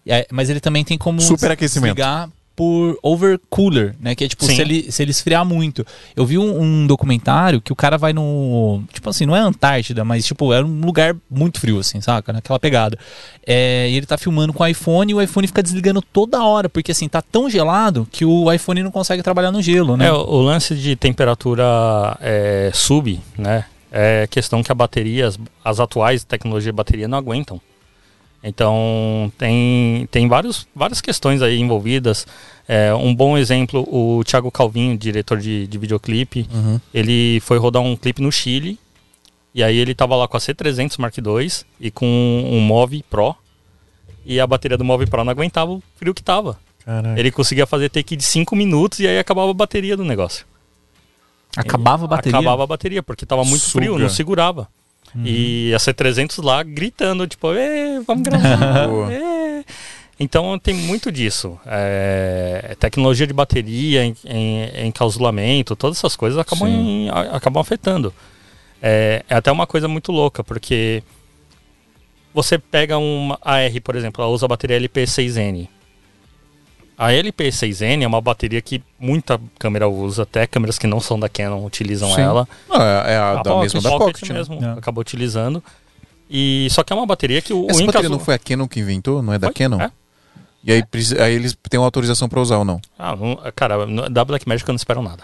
É, 0.05 0.27
mas 0.31 0.49
ele 0.49 0.59
também 0.59 0.83
tem 0.83 0.97
como 0.97 1.21
Superaquecimento. 1.21 1.95
desligar 1.95 2.29
por 2.59 2.99
overcooler, 3.01 3.95
né? 4.01 4.13
Que 4.13 4.25
é 4.25 4.27
tipo, 4.27 4.43
Sim. 4.43 4.53
se 4.53 4.61
ele, 4.61 4.91
se 4.91 5.01
ele 5.01 5.11
esfriar 5.11 5.45
muito. 5.45 5.87
Eu 6.13 6.25
vi 6.25 6.37
um, 6.37 6.61
um 6.61 6.85
documentário 6.85 7.61
que 7.61 7.71
o 7.71 7.75
cara 7.75 7.97
vai 7.97 8.11
no. 8.11 8.83
Tipo 8.91 9.09
assim, 9.09 9.25
não 9.25 9.33
é 9.33 9.39
Antártida, 9.39 10.03
mas 10.03 10.25
tipo, 10.25 10.51
é 10.51 10.61
um 10.61 10.81
lugar 10.81 11.15
muito 11.31 11.57
frio, 11.57 11.79
assim, 11.79 12.01
saca? 12.01 12.33
Naquela 12.33 12.59
pegada. 12.59 12.99
É, 13.47 13.89
e 13.89 13.95
ele 13.95 14.05
tá 14.05 14.17
filmando 14.17 14.51
com 14.51 14.61
o 14.61 14.67
iPhone 14.67 15.09
e 15.09 15.15
o 15.15 15.21
iPhone 15.21 15.47
fica 15.47 15.63
desligando 15.63 16.01
toda 16.01 16.43
hora, 16.43 16.67
porque 16.67 16.91
assim, 16.91 17.07
tá 17.07 17.21
tão 17.21 17.49
gelado 17.49 18.05
que 18.11 18.25
o 18.25 18.51
iPhone 18.51 18.83
não 18.83 18.91
consegue 18.91 19.23
trabalhar 19.23 19.53
no 19.53 19.61
gelo, 19.61 19.95
né? 19.95 20.07
É, 20.07 20.11
o, 20.11 20.17
o 20.17 20.41
lance 20.41 20.75
de 20.75 20.97
temperatura 20.97 21.63
é, 22.19 22.71
sub, 22.73 23.21
né? 23.37 23.63
É 23.89 24.27
questão 24.29 24.61
que 24.61 24.69
a 24.69 24.75
bateria, 24.75 25.27
as, 25.27 25.39
as 25.63 25.79
atuais 25.79 26.25
tecnologias 26.25 26.73
de 26.73 26.75
bateria 26.75 27.07
não 27.07 27.17
aguentam. 27.17 27.61
Então 28.43 29.31
tem, 29.37 30.07
tem 30.11 30.27
vários, 30.27 30.67
várias 30.75 31.01
questões 31.01 31.41
aí 31.41 31.59
envolvidas. 31.59 32.25
É, 32.67 32.93
um 32.93 33.13
bom 33.13 33.37
exemplo, 33.37 33.81
o 33.91 34.23
Thiago 34.23 34.49
Calvinho, 34.51 34.97
diretor 34.97 35.37
de, 35.39 35.67
de 35.67 35.77
videoclipe, 35.77 36.47
Uhum. 36.53 36.79
ele 36.93 37.39
foi 37.41 37.57
rodar 37.57 37.81
um 37.81 37.95
clipe 37.95 38.21
no 38.21 38.31
Chile. 38.31 38.79
E 39.53 39.63
aí 39.63 39.75
ele 39.77 39.95
tava 39.95 40.15
lá 40.15 40.27
com 40.27 40.37
a 40.37 40.39
C300 40.39 40.97
Mark 40.99 41.17
II 41.17 41.51
e 41.81 41.89
com 41.91 42.05
um 42.05 42.59
Move 42.61 43.03
Pro. 43.09 43.35
E 44.25 44.39
a 44.39 44.45
bateria 44.45 44.77
do 44.77 44.85
Move 44.85 45.07
Pro 45.07 45.23
não 45.23 45.31
aguentava 45.31 45.71
o 45.71 45.83
frio 45.95 46.13
que 46.13 46.21
tava. 46.23 46.59
Caraca. 46.85 47.19
Ele 47.19 47.31
conseguia 47.31 47.65
fazer 47.65 47.89
take 47.89 48.15
de 48.15 48.23
5 48.23 48.55
minutos 48.55 48.99
e 48.99 49.07
aí 49.07 49.17
acabava 49.17 49.49
a 49.49 49.53
bateria 49.53 49.97
do 49.97 50.05
negócio. 50.05 50.45
Acabava 51.57 52.05
a 52.05 52.07
bateria. 52.07 52.37
Acabava 52.39 52.63
a 52.63 52.67
bateria, 52.67 53.01
porque 53.03 53.25
tava 53.25 53.43
muito 53.43 53.63
Suga. 53.63 53.83
frio, 53.85 53.97
não 53.97 54.07
segurava. 54.09 54.67
E 55.25 55.71
a 55.73 55.77
C300 55.77 56.41
lá 56.43 56.61
gritando, 56.63 57.25
tipo, 57.27 57.51
"Ê, 57.53 57.99
vamos 58.05 58.23
gravar. 58.23 58.87
Boa. 58.87 59.13
ê." 59.13 59.63
Então 60.19 60.59
tem 60.59 60.73
muito 60.75 61.11
disso. 61.11 61.57
É, 61.65 62.75
tecnologia 62.79 63.25
de 63.25 63.33
bateria, 63.33 64.03
em, 64.03 64.15
em- 64.25 64.87
encausulamento, 64.87 65.75
todas 65.75 65.97
essas 65.97 66.15
coisas 66.15 66.37
acabam, 66.37 66.67
em- 66.67 67.09
a- 67.09 67.37
acabam 67.37 67.61
afetando. 67.61 68.13
É, 68.81 69.23
é 69.29 69.35
até 69.35 69.51
uma 69.51 69.65
coisa 69.65 69.87
muito 69.87 70.11
louca, 70.11 70.43
porque 70.43 71.01
você 72.33 72.57
pega 72.59 72.97
uma 72.97 73.39
AR, 73.41 73.81
por 73.83 73.95
exemplo, 73.95 74.23
ela 74.23 74.31
usa 74.31 74.45
a 74.45 74.49
bateria 74.49 74.77
LP6N. 74.77 75.67
A 76.99 77.11
LP6N 77.13 78.03
é 78.03 78.07
uma 78.07 78.19
bateria 78.19 78.61
que 78.61 78.83
muita 78.99 79.39
câmera 79.57 79.87
usa, 79.87 80.23
até 80.23 80.45
câmeras 80.45 80.77
que 80.77 80.85
não 80.85 80.99
são 80.99 81.17
da 81.17 81.29
Canon 81.29 81.65
utilizam 81.65 82.13
Sim. 82.13 82.19
ela. 82.21 82.45
Não, 82.67 82.75
é, 82.81 83.13
é 83.13 83.17
a, 83.17 83.35
da 83.35 83.43
Pocket, 83.51 83.73
mesma 83.73 83.81
da 83.81 83.89
Pocket 83.97 84.13
Pocket, 84.19 84.29
né? 84.29 84.35
mesmo, 84.37 84.55
É. 84.65 84.71
acabou 84.77 84.99
utilizando. 85.01 85.63
E 86.29 86.67
só 86.71 86.83
que 86.83 86.91
é 86.91 86.95
uma 86.95 87.05
bateria 87.05 87.41
que 87.41 87.53
o, 87.53 87.67
Essa 87.69 87.81
o 87.81 87.85
bateria 87.85 88.09
não 88.09 88.19
foi 88.19 88.35
a 88.35 88.37
Canon 88.37 88.67
que 88.67 88.81
inventou? 88.81 89.21
Não 89.21 89.31
é 89.31 89.39
da 89.39 89.47
Foi? 89.47 89.53
Canon? 89.53 89.79
É. 89.81 89.89
E 90.61 90.73
aí, 90.73 90.83
aí 91.23 91.33
eles 91.33 91.57
têm 91.69 91.79
uma 91.79 91.87
autorização 91.87 92.27
pra 92.27 92.41
usar 92.41 92.57
ou 92.57 92.65
não? 92.65 92.81
Ah, 92.97 93.15
não- 93.15 93.39
cara, 93.55 93.85
no- 93.85 94.09
da 94.09 94.25
Blackmagic 94.25 94.67
eu 94.67 94.73
não 94.73 94.77
espero 94.77 95.01
nada. 95.01 95.23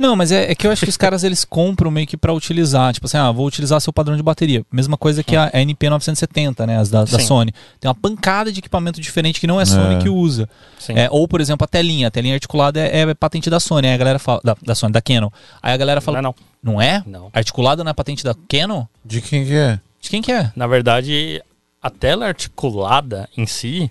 Não, 0.00 0.16
mas 0.16 0.32
é, 0.32 0.50
é 0.50 0.54
que 0.54 0.66
eu 0.66 0.70
acho 0.70 0.82
que 0.82 0.88
os 0.88 0.96
caras 0.96 1.24
eles 1.24 1.44
compram 1.44 1.90
meio 1.90 2.06
que 2.06 2.16
pra 2.16 2.32
utilizar. 2.32 2.90
Tipo 2.94 3.04
assim, 3.04 3.18
ah, 3.18 3.30
vou 3.30 3.46
utilizar 3.46 3.78
seu 3.82 3.92
padrão 3.92 4.16
de 4.16 4.22
bateria. 4.22 4.64
Mesma 4.72 4.96
coisa 4.96 5.22
que 5.22 5.36
a 5.36 5.50
NP970, 5.52 6.66
né? 6.66 6.78
As 6.78 6.88
da, 6.88 7.04
da. 7.04 7.18
Sony. 7.18 7.52
Tem 7.78 7.86
uma 7.86 7.94
pancada 7.94 8.50
de 8.50 8.60
equipamento 8.60 8.98
diferente 8.98 9.38
que 9.38 9.46
não 9.46 9.60
é 9.60 9.66
Sony 9.66 9.96
É. 9.96 9.98
que 9.98 10.08
usa. 10.08 10.48
Sim. 10.78 10.94
É, 10.94 11.08
ou, 11.10 11.28
por 11.28 11.38
exemplo, 11.38 11.66
a 11.66 11.68
telinha. 11.68 12.08
A 12.08 12.10
telinha 12.10 12.32
articulada 12.32 12.80
é, 12.80 13.00
é 13.00 13.14
patente 13.14 13.50
da 13.50 13.60
Sony. 13.60 13.88
Aí 13.88 13.94
a 13.94 13.98
galera 13.98 14.18
fala. 14.18 14.40
Da, 14.42 14.56
da 14.62 14.74
Sony, 14.74 14.90
da 14.90 15.02
Canon. 15.02 15.28
Aí 15.62 15.74
a 15.74 15.76
galera 15.76 16.00
não 16.00 16.02
fala. 16.02 16.18
é 16.18 16.22
não. 16.22 16.34
Não 16.62 16.80
é? 16.80 17.02
Não. 17.06 17.28
Articulada 17.34 17.84
não 17.84 17.90
é 17.90 17.94
patente 17.94 18.24
da 18.24 18.34
Canon? 18.48 18.86
De 19.04 19.20
quem 19.20 19.44
que 19.44 19.52
é? 19.54 19.78
De 20.00 20.08
quem 20.08 20.22
que 20.22 20.32
é? 20.32 20.50
Na 20.56 20.66
verdade, 20.66 21.42
a 21.82 21.90
tela 21.90 22.26
articulada 22.26 23.28
em 23.36 23.46
si, 23.46 23.90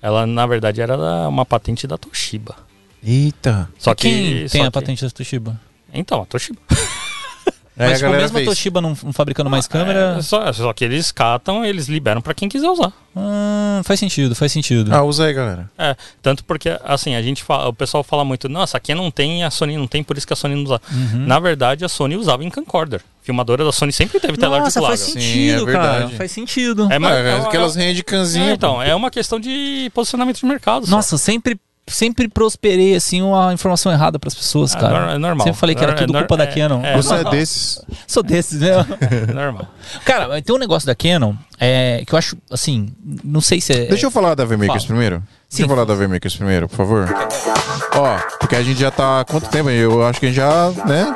ela 0.00 0.26
na 0.26 0.46
verdade 0.46 0.80
era 0.80 0.96
uma 1.28 1.44
patente 1.44 1.86
da 1.86 1.98
Toshiba. 1.98 2.54
Eita. 3.02 3.68
Só 3.78 3.94
Quem 3.94 4.12
que 4.44 4.48
tem 4.50 4.60
só 4.60 4.62
a 4.62 4.64
que- 4.66 4.70
patente 4.72 5.04
da 5.04 5.10
Toshiba? 5.10 5.60
Então, 5.92 6.22
a 6.22 6.26
Toshiba. 6.26 6.58
Aí 7.78 7.88
mas 7.88 8.02
a 8.02 8.06
tipo, 8.06 8.10
mesmo 8.20 8.36
a 8.36 8.40
fez. 8.40 8.48
Toshiba 8.50 8.80
não, 8.82 8.90
não 9.02 9.12
fabricando 9.12 9.48
mais 9.48 9.66
câmera. 9.66 10.16
É, 10.18 10.22
só, 10.22 10.52
só 10.52 10.70
que 10.74 10.84
eles 10.84 11.10
catam, 11.10 11.64
eles 11.64 11.86
liberam 11.88 12.20
pra 12.20 12.34
quem 12.34 12.46
quiser 12.46 12.68
usar. 12.68 12.92
Hum, 13.16 13.80
faz 13.84 13.98
sentido, 13.98 14.34
faz 14.34 14.52
sentido. 14.52 14.94
Ah, 14.94 15.02
usa 15.02 15.24
aí, 15.24 15.32
galera. 15.32 15.70
É, 15.78 15.96
tanto 16.20 16.44
porque, 16.44 16.76
assim, 16.84 17.14
a 17.14 17.22
gente 17.22 17.42
fala, 17.42 17.68
o 17.68 17.72
pessoal 17.72 18.04
fala 18.04 18.22
muito, 18.22 18.50
nossa, 18.50 18.76
aqui 18.76 18.94
não 18.94 19.10
tem, 19.10 19.44
a 19.44 19.50
Sony 19.50 19.78
não 19.78 19.86
tem, 19.86 20.02
por 20.04 20.18
isso 20.18 20.26
que 20.26 20.32
a 20.34 20.36
Sony 20.36 20.56
não 20.56 20.64
usa. 20.64 20.80
Uhum. 20.92 21.24
Na 21.26 21.38
verdade, 21.40 21.82
a 21.82 21.88
Sony 21.88 22.16
usava 22.16 22.44
em 22.44 22.50
camcorder. 22.50 23.00
Filmadora 23.22 23.64
da 23.64 23.72
Sony 23.72 23.92
sempre 23.94 24.20
teve 24.20 24.36
tela 24.36 24.58
Nossa, 24.58 24.66
articulada. 24.78 24.96
faz 24.98 25.00
Sim, 25.00 25.12
sentido, 25.20 25.70
é 25.70 25.72
cara. 25.72 26.08
Faz 26.10 26.32
sentido. 26.32 26.88
É, 26.92 26.98
mas- 26.98 27.12
Ah, 27.14 27.18
é- 27.18 27.40
aquelas. 27.46 27.76
É, 27.78 27.90
então, 28.52 28.82
é 28.82 28.94
uma 28.94 29.10
questão 29.10 29.40
de 29.40 29.90
posicionamento 29.94 30.38
de 30.40 30.44
mercado. 30.44 30.84
só. 30.84 30.90
Nossa, 30.96 31.16
sempre, 31.16 31.58
sempre 31.86 32.28
prosperei 32.28 32.94
assim 32.94 33.20
uma 33.22 33.52
informação 33.52 33.90
errada 33.90 34.18
pras 34.18 34.34
pessoas, 34.34 34.74
É 34.74 34.78
cara. 34.78 35.12
é 35.14 35.18
normal. 35.18 35.44
Sempre 35.46 35.58
falei 35.60 35.74
que 35.74 35.82
era 35.82 35.92
É 35.92 35.96
tudo 35.96 36.12
culpa 36.12 36.36
da 36.36 36.44
é- 36.44 36.46
Canon. 36.46 36.84
é 36.84 36.96
Você 36.96 37.12
é 37.12 37.14
normal. 37.16 37.32
desses. 37.32 37.82
Sou 38.06 38.22
desses, 38.22 38.60
né? 38.60 38.70
É 39.28 39.32
normal. 39.34 39.66
cara, 40.04 40.40
tem 40.42 40.54
um 40.54 40.58
negócio 40.58 40.86
da 40.86 40.94
Canon 40.94 41.34
é, 41.58 42.02
que 42.06 42.12
eu 42.14 42.18
acho, 42.18 42.36
assim, 42.50 42.88
não 43.24 43.40
sei 43.40 43.60
se 43.60 43.72
é. 43.72 43.84
Deixa 43.86 44.06
eu 44.06 44.10
falar 44.10 44.34
da 44.34 44.44
VMakers 44.44 44.84
Fala. 44.84 44.86
primeiro. 44.86 45.16
Deixa 45.16 45.28
Sim. 45.48 45.62
eu 45.64 45.68
falar 45.68 45.84
da 45.84 45.94
VMakers 45.94 46.36
primeiro, 46.36 46.68
por 46.68 46.76
favor. 46.76 47.08
Ó, 47.96 48.18
porque 48.38 48.54
a 48.56 48.62
gente 48.62 48.78
já 48.78 48.90
tá 48.90 49.20
há 49.20 49.24
quanto 49.24 49.48
tempo? 49.50 49.68
Eu 49.70 50.06
acho 50.06 50.20
que 50.20 50.26
a 50.26 50.28
gente 50.28 50.36
já, 50.36 50.70
né? 50.86 51.14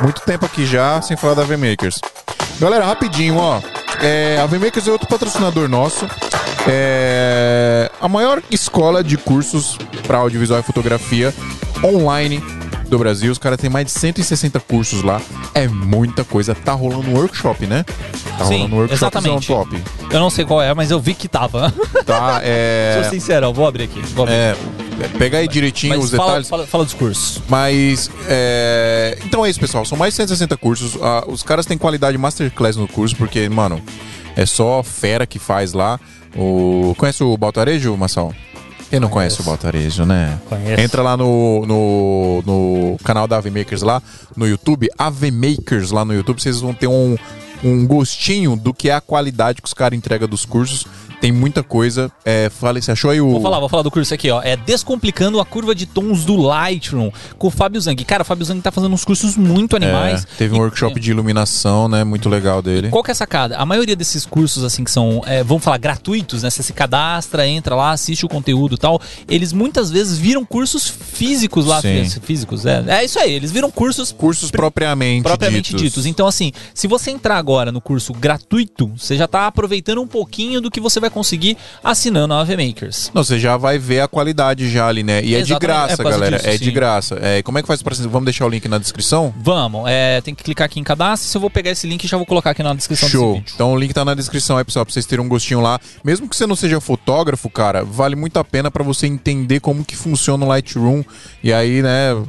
Muito 0.00 0.20
tempo 0.22 0.44
aqui 0.44 0.66
já 0.66 1.00
sem 1.00 1.16
falar 1.16 1.34
da 1.34 1.44
VMakers. 1.44 2.00
Galera, 2.58 2.84
rapidinho, 2.84 3.36
ó. 3.38 3.60
É, 4.02 4.38
a 4.40 4.46
VMakers 4.46 4.88
é 4.88 4.92
outro 4.92 5.08
patrocinador 5.08 5.68
nosso. 5.68 6.06
É 6.68 7.90
a 8.00 8.08
maior 8.08 8.42
escola 8.50 9.02
de 9.02 9.16
cursos 9.16 9.78
para 10.06 10.18
audiovisual 10.18 10.60
e 10.60 10.62
fotografia 10.62 11.34
online 11.82 12.42
do 12.88 12.98
Brasil. 12.98 13.32
Os 13.32 13.38
caras 13.38 13.58
têm 13.58 13.70
mais 13.70 13.86
de 13.86 13.92
160 13.92 14.60
cursos 14.60 15.02
lá. 15.02 15.20
É 15.54 15.66
muita 15.66 16.24
coisa. 16.24 16.54
Tá 16.54 16.72
rolando 16.72 17.08
um 17.10 17.14
workshop, 17.14 17.66
né? 17.66 17.84
Tá 18.38 18.44
Sim, 18.44 18.58
rolando 18.58 18.74
um 18.74 18.78
workshop 18.78 19.18
exatamente. 19.18 19.46
top. 19.46 19.82
Eu 20.10 20.20
não 20.20 20.30
sei 20.30 20.44
qual 20.44 20.62
é, 20.62 20.72
mas 20.74 20.90
eu 20.90 21.00
vi 21.00 21.14
que 21.14 21.28
tava. 21.28 21.72
Tá, 22.04 22.40
é. 22.42 23.00
Sou 23.02 23.10
sincero, 23.10 23.52
vou 23.52 23.66
abrir 23.66 23.84
aqui. 23.84 24.00
Vou 24.14 24.24
abrir. 24.24 24.34
é 24.34 24.56
pega 25.18 25.38
aí 25.38 25.48
direitinho 25.48 25.96
mas 25.96 26.04
os 26.04 26.10
fala, 26.10 26.24
detalhes. 26.24 26.48
Fala, 26.48 26.66
fala 26.66 26.84
dos 26.84 26.94
cursos. 26.94 27.42
Mas, 27.48 28.10
é... 28.28 29.18
então 29.24 29.44
é 29.44 29.50
isso, 29.50 29.60
pessoal. 29.60 29.84
São 29.84 29.96
mais 29.96 30.14
de 30.14 30.16
160 30.18 30.56
cursos. 30.56 30.96
Ah, 31.00 31.24
os 31.26 31.42
caras 31.42 31.66
têm 31.66 31.78
qualidade 31.78 32.16
masterclass 32.16 32.76
no 32.76 32.88
curso, 32.88 33.16
porque, 33.16 33.48
mano, 33.48 33.82
é 34.34 34.46
só 34.46 34.82
fera 34.82 35.26
que 35.26 35.38
faz 35.38 35.72
lá. 35.72 35.98
O... 36.36 36.94
Conhece 36.98 37.24
o 37.24 37.36
Baltarejo, 37.36 37.96
Massal? 37.96 38.34
Quem 38.90 39.00
não 39.00 39.08
conhece 39.08 39.40
o 39.40 39.44
Baltarejo, 39.44 40.04
né? 40.04 40.38
Conheço. 40.48 40.80
Entra 40.80 41.02
lá 41.02 41.16
no, 41.16 41.66
no, 41.66 42.42
no 42.46 42.96
canal 43.02 43.26
da 43.26 43.36
AVMakers 43.38 43.82
lá, 43.82 44.00
no 44.36 44.46
YouTube. 44.46 44.88
AVMakers 44.96 45.90
lá 45.90 46.04
no 46.04 46.14
YouTube, 46.14 46.40
vocês 46.40 46.60
vão 46.60 46.72
ter 46.72 46.86
um, 46.86 47.16
um 47.64 47.86
gostinho 47.86 48.54
do 48.54 48.72
que 48.72 48.88
é 48.88 48.94
a 48.94 49.00
qualidade 49.00 49.60
que 49.60 49.66
os 49.66 49.74
caras 49.74 49.96
entregam 49.98 50.28
dos 50.28 50.44
cursos. 50.44 50.86
Tem 51.20 51.32
muita 51.32 51.62
coisa. 51.62 52.10
É, 52.24 52.48
fala, 52.50 52.80
você 52.80 52.92
achou 52.92 53.10
aí 53.10 53.20
o. 53.20 53.30
Vou 53.30 53.40
falar, 53.40 53.58
vou 53.58 53.68
falar 53.68 53.82
do 53.82 53.90
curso 53.90 54.12
aqui, 54.12 54.30
ó. 54.30 54.42
É 54.42 54.56
Descomplicando 54.56 55.40
a 55.40 55.44
Curva 55.44 55.74
de 55.74 55.86
Tons 55.86 56.24
do 56.24 56.36
Lightroom 56.36 57.10
com 57.38 57.46
o 57.46 57.50
Fábio 57.50 57.80
Zang. 57.80 58.04
Cara, 58.04 58.22
o 58.22 58.24
Fábio 58.24 58.44
Zang 58.44 58.60
tá 58.60 58.70
fazendo 58.70 58.92
uns 58.92 59.04
cursos 59.04 59.36
muito 59.36 59.74
animais. 59.76 60.24
É, 60.24 60.26
teve 60.38 60.54
um 60.54 60.58
E- 60.58 60.60
workshop 60.60 60.98
de 61.00 61.10
iluminação, 61.10 61.88
né? 61.88 62.04
Muito 62.04 62.28
legal 62.28 62.60
dele. 62.60 62.90
Qual 62.90 63.02
que 63.02 63.10
é 63.10 63.12
a 63.12 63.14
sacada? 63.14 63.56
A 63.56 63.64
maioria 63.66 63.96
desses 63.96 64.26
cursos, 64.26 64.62
assim, 64.64 64.84
que 64.84 64.90
são, 64.90 65.22
é, 65.26 65.42
vamos 65.42 65.64
falar, 65.64 65.78
gratuitos, 65.78 66.42
né? 66.42 66.50
Você 66.50 66.62
se 66.62 66.72
cadastra, 66.72 67.46
entra 67.46 67.74
lá, 67.74 67.92
assiste 67.92 68.24
o 68.24 68.28
conteúdo 68.28 68.74
e 68.74 68.78
tal. 68.78 69.00
Eles 69.28 69.52
muitas 69.52 69.90
vezes 69.90 70.18
viram 70.18 70.44
cursos 70.44 70.86
físicos 70.88 71.66
lá. 71.66 71.80
Sim. 71.80 72.04
Físicos, 72.22 72.66
é. 72.66 72.84
É 72.88 73.04
isso 73.04 73.18
aí, 73.18 73.32
eles 73.32 73.50
viram 73.50 73.70
cursos 73.70 74.12
Cursos 74.12 74.50
propriamente, 74.50 75.22
propriamente 75.22 75.70
ditos. 75.70 75.82
ditos. 75.82 76.06
Então, 76.06 76.26
assim, 76.26 76.52
se 76.74 76.86
você 76.86 77.10
entrar 77.10 77.36
agora 77.36 77.72
no 77.72 77.80
curso 77.80 78.12
gratuito, 78.12 78.90
você 78.96 79.16
já 79.16 79.26
tá 79.26 79.46
aproveitando 79.46 80.00
um 80.02 80.06
pouquinho 80.06 80.60
do 80.60 80.70
que 80.70 80.80
você 80.80 81.00
vai 81.00 81.05
conseguir 81.10 81.56
assinando 81.82 82.34
a 82.34 82.40
AV 82.40 82.56
Makers. 82.56 83.10
Não, 83.14 83.22
você 83.22 83.38
já 83.38 83.56
vai 83.56 83.78
ver 83.78 84.00
a 84.00 84.08
qualidade 84.08 84.70
já 84.70 84.86
ali, 84.86 85.02
né? 85.02 85.22
E 85.22 85.34
é 85.34 85.42
de 85.42 85.52
Exatamente, 85.52 85.54
é 85.54 85.58
graça, 85.58 85.96
por 85.96 86.02
causa 86.02 86.18
galera. 86.18 86.36
disso, 86.36 86.48
é 86.48 86.58
de 86.58 86.64
sim. 86.64 86.72
graça. 86.72 87.18
É, 87.20 87.42
como 87.42 87.58
é 87.58 87.62
que 87.62 87.68
faz 87.68 87.82
pra... 87.82 87.94
Vamos 87.96 88.24
deixar 88.24 88.46
o 88.46 88.48
link 88.48 88.68
na 88.68 88.78
descrição? 88.78 89.34
Vamos, 89.38 89.84
é, 89.88 90.20
tem 90.20 90.34
que 90.34 90.42
clicar 90.42 90.66
aqui 90.66 90.80
em 90.80 90.84
cadastro. 90.84 91.28
Se 91.28 91.36
eu 91.36 91.40
vou 91.40 91.50
pegar 91.50 91.70
esse 91.70 91.86
link, 91.86 92.06
já 92.06 92.16
vou 92.16 92.26
colocar 92.26 92.50
aqui 92.50 92.62
na 92.62 92.74
descrição 92.74 93.08
Show. 93.08 93.42
Então 93.54 93.72
o 93.72 93.78
link 93.78 93.92
tá 93.92 94.04
na 94.04 94.14
descrição 94.14 94.56
aí, 94.56 94.64
pessoal, 94.64 94.84
pra 94.84 94.92
vocês 94.92 95.06
terem 95.06 95.24
um 95.24 95.28
gostinho 95.28 95.60
lá. 95.60 95.80
Mesmo 96.04 96.28
que 96.28 96.36
você 96.36 96.46
não 96.46 96.56
seja 96.56 96.80
fotógrafo, 96.80 97.48
cara, 97.50 97.84
vale 97.84 98.16
muito 98.16 98.38
a 98.38 98.44
pena 98.44 98.70
pra 98.70 98.82
você 98.82 99.06
entender 99.06 99.60
como 99.60 99.84
que 99.84 99.96
funciona 99.96 100.44
o 100.44 100.48
Lightroom. 100.48 101.02
E 101.42 101.52
aí, 101.52 101.82
né, 101.82 102.14
não 102.14 102.26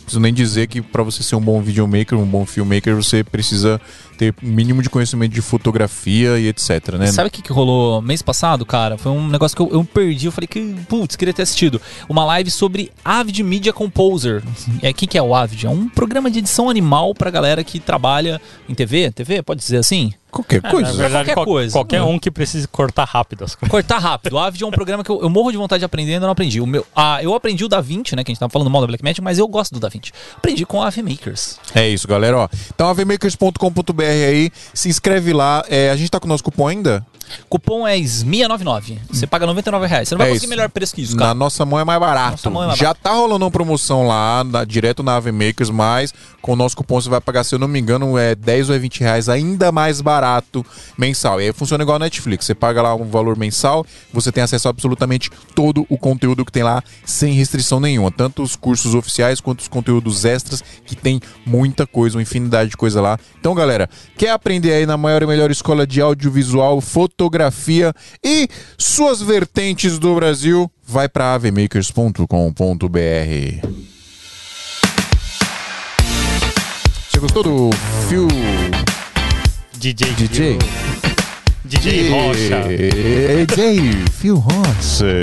preciso 0.00 0.20
nem 0.20 0.32
dizer 0.32 0.66
que 0.68 0.80
pra 0.80 1.02
você 1.02 1.22
ser 1.22 1.36
um 1.36 1.40
bom 1.40 1.60
videomaker, 1.60 2.18
um 2.18 2.26
bom 2.26 2.46
filmmaker, 2.46 2.94
você 2.94 3.22
precisa 3.22 3.80
ter 4.18 4.34
um 4.42 4.48
mínimo 4.48 4.82
de 4.82 4.90
conhecimento 4.90 5.32
de 5.32 5.40
fotografia 5.40 6.38
e 6.38 6.48
etc, 6.48 6.94
né? 6.98 7.06
Sabe 7.06 7.28
o 7.28 7.30
que, 7.30 7.40
que 7.40 7.52
rolou 7.52 8.02
mês 8.02 8.20
passado, 8.20 8.66
cara? 8.66 8.98
Foi 8.98 9.12
um 9.12 9.28
negócio 9.28 9.56
que 9.56 9.62
eu, 9.62 9.70
eu 9.72 9.84
perdi. 9.84 10.26
Eu 10.26 10.32
falei 10.32 10.48
que, 10.48 10.74
putz, 10.88 11.16
queria 11.16 11.32
ter 11.32 11.42
assistido. 11.42 11.80
Uma 12.08 12.24
live 12.24 12.50
sobre 12.50 12.90
Avid 13.04 13.42
Media 13.42 13.72
Composer. 13.72 14.42
É, 14.82 14.90
o 14.90 14.94
que, 14.94 15.06
que 15.06 15.16
é 15.16 15.22
o 15.22 15.34
Avid? 15.34 15.66
É 15.66 15.70
um 15.70 15.88
programa 15.88 16.30
de 16.30 16.40
edição 16.40 16.68
animal 16.68 17.14
pra 17.14 17.30
galera 17.30 17.62
que 17.64 17.78
trabalha 17.80 18.40
em 18.68 18.74
TV. 18.74 19.10
TV, 19.12 19.42
pode 19.42 19.60
dizer 19.60 19.78
assim? 19.78 20.12
Qualquer 20.30 20.62
É, 20.62 20.70
coisa. 20.70 20.90
na 20.92 20.96
verdade, 20.98 21.12
qualquer 21.24 21.34
qual- 21.34 21.46
coisa. 21.46 21.72
qualquer 21.72 22.02
um 22.02 22.18
que 22.18 22.30
precise 22.30 22.68
cortar 22.68 23.04
rápido 23.04 23.44
as 23.44 23.54
coisas. 23.54 23.70
Cortar 23.70 23.98
rápido. 23.98 24.34
O 24.34 24.38
Avid 24.38 24.62
é 24.62 24.66
um 24.66 24.70
programa 24.70 25.02
que 25.02 25.08
eu, 25.10 25.22
eu 25.22 25.30
morro 25.30 25.50
de 25.50 25.56
vontade 25.56 25.78
de 25.78 25.84
aprender 25.86 26.10
e 26.10 26.14
ainda 26.14 26.26
não 26.26 26.32
aprendi. 26.32 26.60
O 26.60 26.66
meu, 26.66 26.84
ah, 26.94 27.22
eu 27.22 27.34
aprendi 27.34 27.64
o 27.64 27.68
DaVinci, 27.68 28.14
né? 28.14 28.22
Que 28.22 28.30
a 28.30 28.34
gente 28.34 28.38
tava 28.40 28.50
falando 28.50 28.68
mal 28.68 28.82
da 28.82 28.86
Blackmagic, 28.86 29.22
mas 29.22 29.38
eu 29.38 29.48
gosto 29.48 29.72
do 29.72 29.80
DaVinci. 29.80 30.12
Aprendi 30.36 30.66
com 30.66 30.82
a 30.82 30.88
AV 30.88 30.98
Makers. 31.02 31.58
É 31.74 31.88
isso, 31.88 32.06
galera. 32.06 32.36
Ó. 32.40 32.48
Então, 32.74 32.88
avmakers.com.br 32.88 34.02
aí, 34.08 34.50
se 34.74 34.88
inscreve 34.88 35.32
lá. 35.32 35.64
É, 35.68 35.90
a 35.90 35.96
gente 35.96 36.10
tá 36.10 36.18
com 36.18 36.26
o 36.26 36.28
nosso 36.28 36.44
cupom 36.44 36.68
ainda? 36.68 37.06
Cupom 37.48 37.86
é 37.86 37.96
SMIA99. 37.98 38.98
Você 39.10 39.26
paga 39.26 39.46
99 39.46 39.86
reais. 39.86 40.08
Você 40.08 40.14
não 40.14 40.18
vai 40.18 40.28
É 40.28 40.30
conseguir 40.30 40.44
isso. 40.46 40.50
melhor 40.50 40.68
preço 40.68 40.94
que 40.94 41.02
isso, 41.02 41.14
Na 41.16 41.22
cara. 41.22 41.34
nossa 41.34 41.64
mão 41.64 41.78
é 41.80 41.84
mais 41.84 42.00
barato. 42.00 42.50
Mão 42.50 42.62
é 42.62 42.66
mais 42.68 42.78
Já 42.78 42.94
tá 42.94 43.12
rolando 43.12 43.44
uma 43.44 43.50
promoção 43.50 44.06
lá, 44.06 44.44
na- 44.44 44.64
direto 44.64 45.02
na 45.02 45.16
Ave 45.16 45.32
Makers, 45.32 45.70
mas 45.70 46.12
com 46.42 46.52
o 46.52 46.56
nosso 46.56 46.76
cupom 46.76 47.00
você 47.00 47.08
vai 47.08 47.20
pagar, 47.20 47.44
se 47.44 47.54
eu 47.54 47.58
não 47.58 47.68
me 47.68 47.78
engano, 47.78 48.16
é 48.16 48.34
10 48.34 48.68
ou 48.70 48.74
é 48.74 48.78
20 48.78 49.00
reais, 49.00 49.28
ainda 49.28 49.70
mais 49.72 50.00
barato 50.00 50.64
mensal. 50.96 51.40
E 51.40 51.46
aí 51.46 51.52
funciona 51.52 51.82
igual 51.82 51.96
a 51.96 52.00
Netflix. 52.00 52.46
Você 52.46 52.54
paga 52.54 52.80
lá 52.82 52.94
um 52.94 53.04
valor 53.08 53.36
mensal, 53.36 53.84
você 54.12 54.30
tem 54.32 54.42
acesso 54.42 54.68
a 54.68 54.70
absolutamente 54.70 55.30
todo 55.54 55.86
o 55.88 55.98
conteúdo 55.98 56.44
que 56.44 56.52
tem 56.52 56.62
lá, 56.62 56.82
sem 57.04 57.32
restrição 57.34 57.80
nenhuma. 57.80 58.10
Tanto 58.10 58.42
os 58.42 58.56
cursos 58.56 58.94
oficiais 58.94 59.40
quanto 59.40 59.60
os 59.60 59.68
conteúdos 59.68 60.24
extras, 60.24 60.62
que 60.86 60.94
tem 60.96 61.20
muita 61.44 61.86
coisa, 61.86 62.16
uma 62.16 62.22
infinidade 62.22 62.70
de 62.70 62.76
coisa 62.76 63.00
lá. 63.00 63.18
Então, 63.38 63.54
galera, 63.54 63.88
quer 64.16 64.30
aprender 64.30 64.72
aí 64.72 64.86
na 64.86 64.96
maior 64.96 65.22
e 65.22 65.26
melhor 65.26 65.50
escola 65.50 65.86
de 65.86 66.00
audiovisual, 66.00 66.80
fotografia 66.80 67.17
e 68.24 68.48
suas 68.78 69.20
vertentes 69.20 69.98
do 69.98 70.14
Brasil? 70.14 70.70
Vai 70.86 71.08
para 71.08 71.34
avemakers.com.br. 71.34 72.22
Você 77.10 77.18
gostou 77.18 77.42
do 77.42 77.70
fio 78.08 78.28
DJ. 79.76 80.12
DJ? 80.14 80.58
DJ 81.64 82.10
Rocha. 82.10 82.62
DJ 82.68 84.04
Phil 84.12 84.36
Rocha. 84.36 85.20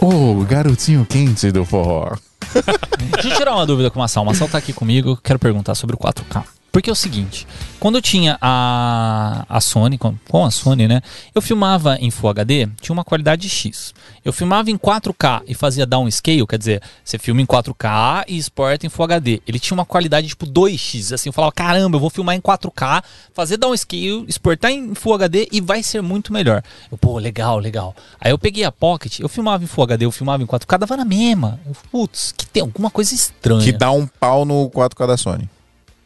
O 0.00 0.44
garotinho 0.44 1.06
quente 1.06 1.52
do 1.52 1.64
forró. 1.64 2.16
Deixa 3.12 3.28
eu 3.28 3.36
tirar 3.36 3.54
uma 3.54 3.64
dúvida 3.64 3.90
com 3.90 3.98
o 3.98 4.02
Massal. 4.02 4.24
O 4.24 4.26
Massal 4.26 4.48
tá 4.48 4.58
aqui 4.58 4.72
comigo, 4.72 5.16
quero 5.22 5.38
perguntar 5.38 5.74
sobre 5.74 5.94
o 5.94 5.98
4K. 5.98 6.44
Porque 6.74 6.90
é 6.90 6.92
o 6.92 6.96
seguinte, 6.96 7.46
quando 7.78 7.98
eu 7.98 8.02
tinha 8.02 8.36
a, 8.40 9.46
a 9.48 9.60
Sony, 9.60 9.96
com, 9.96 10.16
com 10.28 10.44
a 10.44 10.50
Sony, 10.50 10.88
né? 10.88 11.02
Eu 11.32 11.40
filmava 11.40 11.96
em 12.00 12.10
Full 12.10 12.28
HD, 12.30 12.68
tinha 12.80 12.92
uma 12.92 13.04
qualidade 13.04 13.48
X. 13.48 13.94
Eu 14.24 14.32
filmava 14.32 14.72
em 14.72 14.76
4K 14.76 15.44
e 15.46 15.54
fazia 15.54 15.86
downscale, 15.86 16.44
quer 16.48 16.58
dizer, 16.58 16.82
você 17.04 17.16
filma 17.16 17.40
em 17.40 17.46
4K 17.46 18.24
e 18.26 18.36
exporta 18.36 18.84
em 18.84 18.88
Full 18.88 19.04
HD. 19.04 19.40
Ele 19.46 19.60
tinha 19.60 19.76
uma 19.76 19.84
qualidade 19.84 20.26
tipo 20.26 20.44
2X, 20.48 21.14
assim, 21.14 21.28
eu 21.28 21.32
falava, 21.32 21.52
caramba, 21.52 21.94
eu 21.94 22.00
vou 22.00 22.10
filmar 22.10 22.34
em 22.34 22.40
4K, 22.40 23.04
fazer 23.32 23.56
downscale, 23.56 24.24
exportar 24.26 24.72
em 24.72 24.96
Full 24.96 25.14
HD 25.14 25.46
e 25.52 25.60
vai 25.60 25.80
ser 25.80 26.02
muito 26.02 26.32
melhor. 26.32 26.60
Eu, 26.90 26.98
pô, 26.98 27.20
legal, 27.20 27.60
legal. 27.60 27.94
Aí 28.20 28.32
eu 28.32 28.38
peguei 28.38 28.64
a 28.64 28.72
Pocket, 28.72 29.20
eu 29.20 29.28
filmava 29.28 29.62
em 29.62 29.68
Full 29.68 29.84
HD, 29.84 30.06
eu 30.06 30.10
filmava 30.10 30.42
em 30.42 30.46
4K, 30.46 30.76
dava 30.76 30.96
na 30.96 31.04
mesma. 31.04 31.60
Eu, 31.64 31.76
Putz, 31.92 32.34
que 32.36 32.44
tem 32.44 32.62
alguma 32.62 32.90
coisa 32.90 33.14
estranha. 33.14 33.62
Que 33.62 33.70
dá 33.70 33.92
um 33.92 34.08
pau 34.08 34.44
no 34.44 34.68
4K 34.70 35.06
da 35.06 35.16
Sony. 35.16 35.48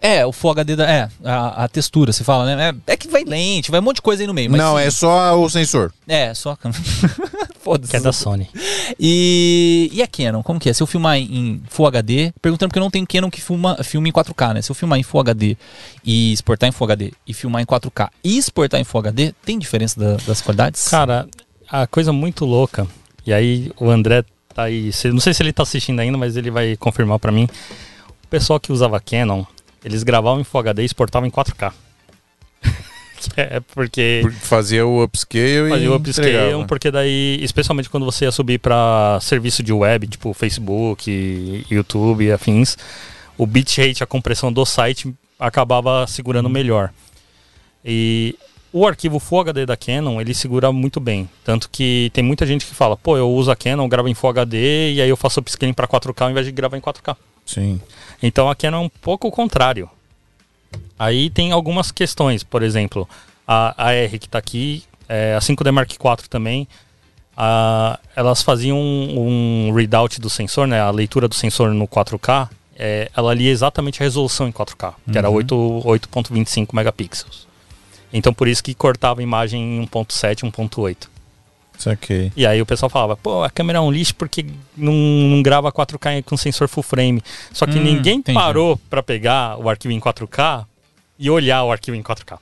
É, 0.01 0.25
o 0.25 0.31
Full 0.33 0.53
HD, 0.53 0.77
da, 0.77 0.89
é, 0.89 1.09
a, 1.25 1.65
a 1.65 1.69
textura, 1.69 2.13
você 2.13 2.23
fala, 2.23 2.55
né? 2.55 2.75
É, 2.87 2.93
é 2.93 2.97
que 2.97 3.09
vai 3.09 3.25
lente, 3.25 3.71
vai 3.71 3.81
um 3.81 3.83
monte 3.83 3.97
de 3.97 4.03
coisa 4.03 4.23
aí 4.23 4.27
no 4.29 4.33
meio. 4.35 4.49
Mas 4.51 4.61
não, 4.61 4.77
sim, 4.77 4.83
é 4.85 4.91
só 4.91 5.41
o 5.41 5.51
sensor. 5.51 5.93
É, 6.07 6.33
só 6.35 6.53
a 6.53 6.57
câmera. 6.57 6.81
Foda-se. 7.61 7.91
Que 7.91 7.97
é 7.97 8.01
da 8.01 8.13
Sony. 8.13 8.49
E, 8.99 9.91
e 9.93 10.03
a 10.03 10.07
Canon, 10.07 10.43
como 10.43 10.59
que 10.61 10.69
é? 10.71 10.73
Se 10.73 10.83
eu 10.83 10.87
filmar 10.87 11.17
em, 11.19 11.61
Full 11.69 11.87
HD, 11.87 12.33
perguntando 12.41 12.69
porque 12.69 12.79
eu 12.79 12.83
não 12.83 12.91
tenho 12.91 13.07
Canon 13.07 13.31
que 13.31 13.41
filma, 13.41 13.77
filma 13.83 14.09
em 14.09 14.13
4K, 14.13 14.55
né? 14.55 14.63
Se 14.63 14.71
eu 14.71 14.75
filmar 14.75 14.99
em 14.99 15.03
Full 15.03 15.21
HD 15.21 15.57
e 16.05 16.33
exportar 16.33 16.69
em 16.69 16.73
Full 16.73 16.85
HD 16.87 17.13
e 17.27 17.35
filmar 17.35 17.63
em 17.63 17.67
4K 17.67 18.09
e 18.23 18.39
exportar 18.39 18.81
em 18.81 18.85
Full 18.85 19.01
HD, 19.01 19.35
tem 19.45 19.59
diferença 19.59 19.99
da- 19.99 20.17
das 20.27 20.41
qualidades? 20.41 20.87
Cara, 20.89 21.27
a 21.69 21.87
coisa 21.87 22.13
muito 22.13 22.45
louca, 22.45 22.87
e 23.27 23.33
aí 23.33 23.71
o 23.79 23.91
André 23.91 24.25
tá 24.55 24.65
aí, 24.65 24.93
se- 24.93 25.11
não 25.11 25.21
sei 25.21 25.35
se 25.35 25.43
ele 25.43 25.53
tá 25.53 25.63
assistindo 25.63 26.01
ainda, 26.01 26.17
mas 26.17 26.37
ele 26.37 26.51
vai 26.51 26.77
confirmar 26.77 27.19
pra 27.19 27.33
mim. 27.33 27.49
O 28.25 28.29
pessoal 28.29 28.59
que 28.61 28.73
usava 28.73 29.01
Canon, 29.01 29.45
eles 29.85 30.03
gravavam 30.03 30.41
em 30.41 30.45
Full 30.45 30.61
HD 30.61 30.83
e 30.83 30.87
exportavam 30.87 31.27
em 31.27 31.31
4K. 31.31 31.73
Que 33.21 33.41
é 33.41 33.61
porque 33.75 34.23
Fazia 34.43 34.87
o 34.87 35.03
upscale 35.03 35.71
fazia 35.71 35.87
e 35.87 35.89
o 35.89 35.97
upscale, 35.97 36.29
entregava. 36.29 36.65
porque 36.67 36.89
daí, 36.89 37.39
especialmente 37.43 37.91
quando 37.91 38.07
você 38.07 38.27
ia 38.27 38.31
subir 38.31 38.59
pra 38.59 39.19
serviço 39.21 39.61
de 39.61 39.73
web, 39.73 40.07
tipo 40.07 40.33
Facebook, 40.33 41.67
YouTube 41.69 42.25
e 42.25 42.31
afins, 42.31 42.77
o 43.37 43.45
bitrate, 43.45 44.05
a 44.05 44.07
compressão 44.07 44.53
do 44.53 44.65
site 44.65 45.13
acabava 45.39 46.07
segurando 46.07 46.49
melhor. 46.49 46.93
E 47.85 48.37
o 48.73 48.87
arquivo 48.87 49.19
Full 49.19 49.41
HD 49.41 49.67
da 49.67 49.77
Canon, 49.77 50.21
ele 50.21 50.35
segura 50.35 50.71
muito 50.71 51.01
bem. 51.01 51.29
Tanto 51.45 51.69
que 51.71 52.11
tem 52.13 52.23
muita 52.23 52.47
gente 52.47 52.67
que 52.67 52.75
fala, 52.75 52.97
pô, 52.97 53.17
eu 53.17 53.29
uso 53.31 53.51
a 53.51 53.57
Canon, 53.57 53.89
gravo 53.89 54.09
em 54.09 54.15
Full 54.15 54.31
HD 54.31 54.93
e 54.93 55.03
aí 55.03 55.09
eu 55.09 55.17
faço 55.17 55.41
upscaling 55.41 55.73
para 55.73 55.89
4K 55.89 56.23
ao 56.23 56.31
invés 56.31 56.47
de 56.47 56.53
gravar 56.53 56.77
em 56.77 56.81
4K. 56.81 57.17
Sim. 57.49 57.81
Então 58.23 58.49
a 58.51 58.55
Canon 58.55 58.83
é 58.83 58.85
um 58.85 58.89
pouco 58.89 59.27
o 59.27 59.33
contrário. 59.33 59.89
Aí 60.99 61.31
tem 61.31 61.51
algumas 61.51 61.91
questões, 61.91 62.43
por 62.45 62.63
exemplo, 62.63 63.09
a, 63.47 63.75
a 63.89 63.93
R 63.95 64.19
que 64.19 64.27
está 64.27 64.39
aqui, 64.39 64.85
é, 65.09 65.35
a 65.35 65.39
5D 65.41 65.73
Mark 65.73 65.91
IV 65.91 66.29
também, 66.29 66.69
a- 67.37 67.99
elas 68.15 68.43
faziam 68.43 68.77
um, 68.79 69.69
um 69.69 69.73
readout 69.75 70.21
do 70.21 70.29
sensor, 70.29 70.67
né, 70.67 70.79
a 70.81 70.91
leitura 70.91 71.27
do 71.27 71.35
sensor 71.35 71.73
no 71.73 71.89
4K, 71.89 72.51
é, 72.77 73.11
ela 73.17 73.33
lia 73.33 73.51
exatamente 73.51 74.03
a 74.03 74.05
resolução 74.05 74.47
em 74.47 74.53
4K, 74.53 74.93
que 75.11 75.17
era 75.17 75.31
8 75.31 75.55
8.25 75.85 76.69
megapixels. 76.75 77.47
Então 78.13 78.35
por 78.35 78.47
isso 78.47 78.63
que 78.63 78.75
cortava 78.75 79.21
a 79.21 79.23
imagem 79.23 79.79
em 79.79 79.87
1.7, 79.87 80.41
1.8. 80.51 81.09
Saquei. 81.79 82.33
E 82.37 82.45
aí 82.45 82.61
o 82.61 82.67
pessoal 82.67 82.91
falava, 82.91 83.17
pô, 83.17 83.43
a 83.45 83.49
câmera 83.51 83.79
é 83.79 83.81
um 83.81 83.91
lixo 83.91 84.15
porque 84.17 84.45
não, 84.77 84.93
não 84.93 85.43
grava 85.43 85.71
4K 85.73 86.23
com 86.25 86.37
sensor 86.37 86.67
full 86.69 86.83
frame. 86.83 87.23
Só 87.53 87.67
que 87.67 87.79
Hum, 87.79 87.83
ninguém 87.83 88.19
entendi. 88.19 88.37
parou 88.37 88.77
pra 88.91 89.03
pegar 89.03 89.57
o 89.59 89.69
arquivo 89.71 89.93
em 89.95 90.01
4K 90.01 90.65
e 91.19 91.31
olhar 91.31 91.63
o 91.65 91.71
arquivo 91.71 91.97
em 91.97 92.03
4K. 92.03 92.39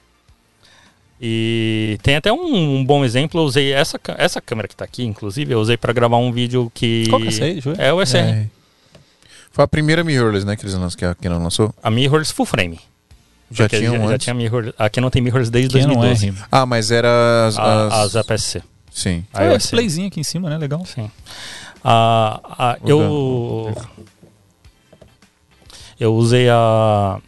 E 1.21 1.99
tem 2.03 2.17
até 2.17 2.31
um, 2.33 2.77
um 2.79 2.85
bom 2.85 3.05
exemplo, 3.05 3.41
eu 3.41 3.45
usei 3.45 3.73
essa, 3.73 3.99
essa 4.19 4.41
câmera 4.41 4.69
que 4.69 4.77
tá 4.77 4.85
aqui, 4.85 5.03
inclusive, 5.05 5.53
eu 5.53 5.61
usei 5.61 5.77
pra 5.77 5.93
gravar 5.93 6.19
um 6.19 6.31
vídeo 6.31 6.71
que... 6.75 7.07
Qual 7.09 7.21
que 7.21 7.29
é 7.29 7.31
essa 7.31 7.45
aí? 7.45 7.61
É 7.79 7.93
o 7.93 8.05
SR. 8.05 8.17
É. 8.19 8.47
Foi 9.51 9.65
a 9.65 9.69
primeira 9.69 10.05
mirrorless, 10.05 10.45
né, 10.47 10.57
que 10.57 10.63
eles 10.65 10.75
lançaram, 10.75 10.97
que 10.99 11.05
a 11.07 11.15
Canon 11.15 11.43
lançou? 11.43 11.75
A 11.83 11.91
mirrorless 11.91 12.33
full 12.35 12.45
frame. 12.45 12.79
Já 13.51 13.65
Porque 13.65 13.79
tinha 13.79 13.93
um 13.93 14.05
já, 14.05 14.11
já 14.11 14.19
tinha 14.19 14.35
mirror, 14.35 14.75
a 14.77 14.91
Canon 14.91 15.09
tem 15.09 15.23
mirrorless 15.23 15.51
desde 15.51 15.71
Que 15.79 15.87
não 15.87 15.95
2012. 16.01 16.29
é. 16.29 16.47
Ah, 16.53 16.67
mas 16.67 16.91
era 16.91 17.47
as... 17.47 17.59
A- 17.59 17.87
as- 17.87 17.93
As 17.95 18.17
APS-C. 18.17 18.63
Sim. 18.97 19.25
A 19.35 19.41
Ah, 19.43 19.45
é, 19.45 19.53
iOS. 19.53 19.63
displayzinho 19.65 20.09
aqui 20.09 20.19
em 20.21 20.25
cima, 20.25 20.49
né? 20.49 20.57
Legal. 20.57 20.83
Sim. 20.87 21.11
Ah, 21.85 22.41
ah, 22.59 22.79
eu 22.87 23.75
eu 26.01 26.15
usei 26.15 26.49
a 26.49 27.19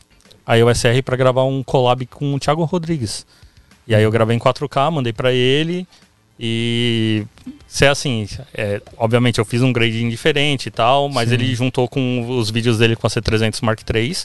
a 0.46 0.54
iOS 0.56 0.84
R 0.86 1.02
para 1.02 1.14
gravar 1.16 1.44
um 1.44 1.62
collab 1.62 2.06
com 2.06 2.34
o 2.34 2.38
Thiago 2.40 2.64
Rodrigues. 2.64 3.26
E 3.86 3.94
aí 3.94 4.02
eu 4.02 4.10
gravei 4.10 4.34
em 4.34 4.38
4K, 4.40 4.90
mandei 4.90 5.12
para 5.12 5.30
ele 5.30 5.86
e 6.40 7.26
se 7.66 7.84
é 7.84 7.88
assim, 7.88 8.26
é, 8.54 8.80
obviamente 8.96 9.38
eu 9.38 9.44
fiz 9.44 9.60
um 9.60 9.72
grading 9.72 10.08
diferente 10.08 10.66
e 10.66 10.70
tal, 10.70 11.08
mas 11.10 11.28
Sim. 11.28 11.34
ele 11.34 11.54
juntou 11.54 11.86
com 11.86 12.38
os 12.38 12.50
vídeos 12.50 12.78
dele 12.78 12.96
com 12.96 13.06
a 13.06 13.10
C300 13.10 13.60
Mark 13.62 13.80
III. 13.94 14.16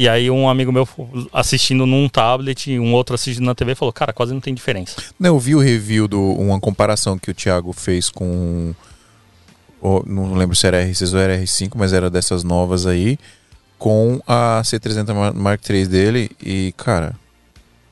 E 0.00 0.08
aí 0.08 0.30
um 0.30 0.48
amigo 0.48 0.70
meu 0.70 0.88
assistindo 1.32 1.84
num 1.84 2.08
tablet, 2.08 2.70
e 2.70 2.78
um 2.78 2.92
outro 2.94 3.16
assistindo 3.16 3.44
na 3.44 3.54
TV 3.54 3.74
falou: 3.74 3.92
"Cara, 3.92 4.12
quase 4.12 4.32
não 4.32 4.40
tem 4.40 4.54
diferença". 4.54 4.94
Não, 5.18 5.30
eu 5.34 5.38
vi 5.40 5.56
o 5.56 5.58
review 5.60 6.06
do 6.06 6.20
uma 6.34 6.60
comparação 6.60 7.18
que 7.18 7.32
o 7.32 7.34
Thiago 7.34 7.72
fez 7.72 8.08
com 8.08 8.72
não 10.06 10.34
lembro 10.34 10.54
se 10.54 10.66
era 10.68 10.84
R6 10.84 11.12
ou 11.14 11.18
era 11.20 11.36
R5, 11.38 11.72
mas 11.74 11.92
era 11.92 12.08
dessas 12.08 12.44
novas 12.44 12.86
aí 12.86 13.18
com 13.76 14.20
a 14.26 14.60
C300 14.64 15.12
Mar- 15.14 15.34
Mark 15.34 15.68
III 15.68 15.86
dele 15.86 16.30
e 16.40 16.72
cara, 16.76 17.14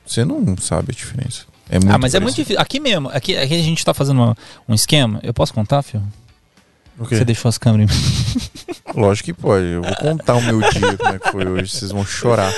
você 0.05 0.23
não 0.23 0.55
sabe 0.57 0.91
a 0.91 0.95
diferença. 0.95 1.43
É 1.69 1.77
muito 1.77 1.91
ah, 1.93 1.97
mas 1.97 2.13
é 2.15 2.19
muito 2.21 2.35
difícil. 2.35 2.61
Aqui 2.61 2.79
mesmo, 2.79 3.09
aqui, 3.09 3.35
aqui 3.35 3.53
a 3.53 3.61
gente 3.63 3.83
tá 3.83 3.93
fazendo 3.93 4.17
uma- 4.21 4.37
um 4.67 4.73
esquema. 4.73 5.19
Eu 5.23 5.33
posso 5.33 5.53
contar, 5.53 5.81
filho? 5.81 6.03
Você 6.97 7.23
deixou 7.25 7.47
as 7.49 7.57
câmeras 7.57 7.91
em 7.91 7.95
mim. 7.95 8.41
Lógico 8.95 9.25
que 9.25 9.33
pode. 9.33 9.65
Eu 9.65 9.81
vou 9.83 9.95
contar 9.97 10.35
o 10.35 10.41
meu 10.41 10.59
dia 10.59 10.97
como 10.97 11.09
é 11.15 11.19
que 11.19 11.31
foi 11.31 11.45
hoje, 11.47 11.69
vocês 11.71 11.91
vão 11.91 12.03
chorar. 12.05 12.51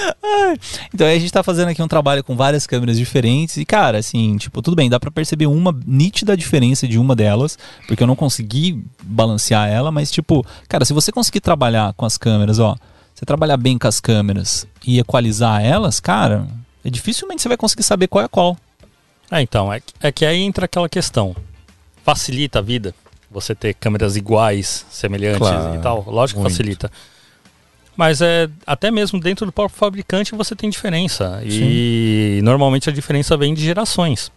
Então 0.94 1.06
aí 1.06 1.18
a 1.18 1.20
gente 1.20 1.32
tá 1.34 1.44
fazendo 1.44 1.68
aqui 1.70 1.82
um 1.82 1.88
trabalho 1.88 2.24
com 2.24 2.36
várias 2.36 2.66
câmeras 2.66 2.98
diferentes 2.98 3.58
e, 3.58 3.66
cara, 3.66 3.98
assim, 3.98 4.38
tipo, 4.38 4.62
tudo 4.62 4.76
bem, 4.76 4.90
dá 4.90 5.00
pra 5.00 5.12
perceber 5.12 5.48
uma 5.48 5.76
nítida 5.86 6.38
diferença 6.38 6.88
de 6.88 6.98
uma 6.98 7.16
delas, 7.16 7.58
porque 7.88 8.02
eu 8.02 8.08
não 8.08 8.16
consegui 8.16 8.82
balancear 9.04 9.68
ela, 9.68 9.92
mas, 9.92 10.10
tipo, 10.12 10.46
cara, 10.70 10.86
se 10.86 10.94
você 10.94 11.12
conseguir 11.12 11.42
trabalhar 11.42 11.94
com 11.94 12.06
as 12.06 12.18
câmeras, 12.18 12.60
ó, 12.60 12.78
você 13.14 13.26
trabalhar 13.26 13.58
bem 13.58 13.78
com 13.78 13.88
as 13.88 14.00
câmeras 14.00 14.66
e 14.86 15.00
equalizar 15.00 15.62
elas, 15.66 16.00
cara, 16.00 16.48
é 16.86 16.90
dificilmente 16.90 17.42
você 17.42 17.50
vai 17.50 17.58
conseguir 17.58 17.84
saber 17.84 18.08
qual 18.08 18.24
é 18.24 18.28
qual. 18.30 18.56
É, 19.30 19.42
então, 19.42 19.72
é, 19.74 19.80
que- 19.82 19.94
é 20.02 20.12
que 20.12 20.26
aí 20.26 20.40
entra 20.42 20.64
aquela 20.66 20.88
questão. 20.88 21.36
Facilita 22.06 22.60
a 22.60 22.62
vida 22.62 22.96
você 23.30 23.54
ter 23.54 23.74
câmeras 23.74 24.16
iguais, 24.16 24.86
semelhantes 24.90 25.40
Claro, 25.40 25.76
e 25.76 25.80
tal. 25.80 26.04
Lógico 26.08 26.40
que 26.40 26.44
muito. 26.44 26.54
facilita. 26.54 26.92
Mas 27.96 28.22
é 28.22 28.50
até 28.66 28.90
mesmo 28.90 29.20
dentro 29.20 29.46
do 29.46 29.52
próprio 29.52 29.78
fabricante 29.78 30.34
você 30.34 30.56
tem 30.56 30.70
diferença. 30.70 31.42
E 31.44 32.40
normalmente 32.44 32.90
a 32.90 32.94
diferença 32.94 33.36
vem 33.36 33.54
de 33.54 33.62
gerações. 33.62 34.32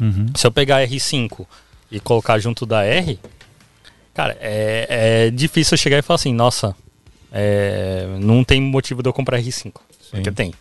Uhum. 0.00 0.26
Se 0.34 0.46
eu 0.46 0.52
pegar 0.52 0.76
a 0.76 0.86
R5 0.86 1.44
e 1.90 1.98
colocar 1.98 2.38
junto 2.38 2.64
da 2.64 2.84
R, 2.84 3.18
cara, 4.14 4.36
é, 4.40 5.26
é 5.26 5.30
difícil 5.30 5.74
eu 5.74 5.78
chegar 5.78 5.98
e 5.98 6.02
falar 6.02 6.14
assim, 6.14 6.32
nossa, 6.32 6.76
é, 7.32 8.06
não 8.20 8.44
tem 8.44 8.60
motivo 8.60 9.02
de 9.02 9.08
eu 9.08 9.12
comprar 9.12 9.40
R5. 9.40 9.72
Porque 10.12 10.30
tem. 10.30 10.54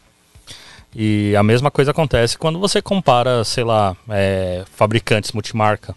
E 0.96 1.36
a 1.36 1.44
mesma 1.44 1.70
coisa 1.70 1.92
acontece 1.92 2.38
quando 2.38 2.58
você 2.58 2.82
compara, 2.82 3.44
sei 3.44 3.64
lá, 3.64 3.96
é, 4.10 4.64
fabricantes 4.74 5.32
multimarca. 5.32 5.96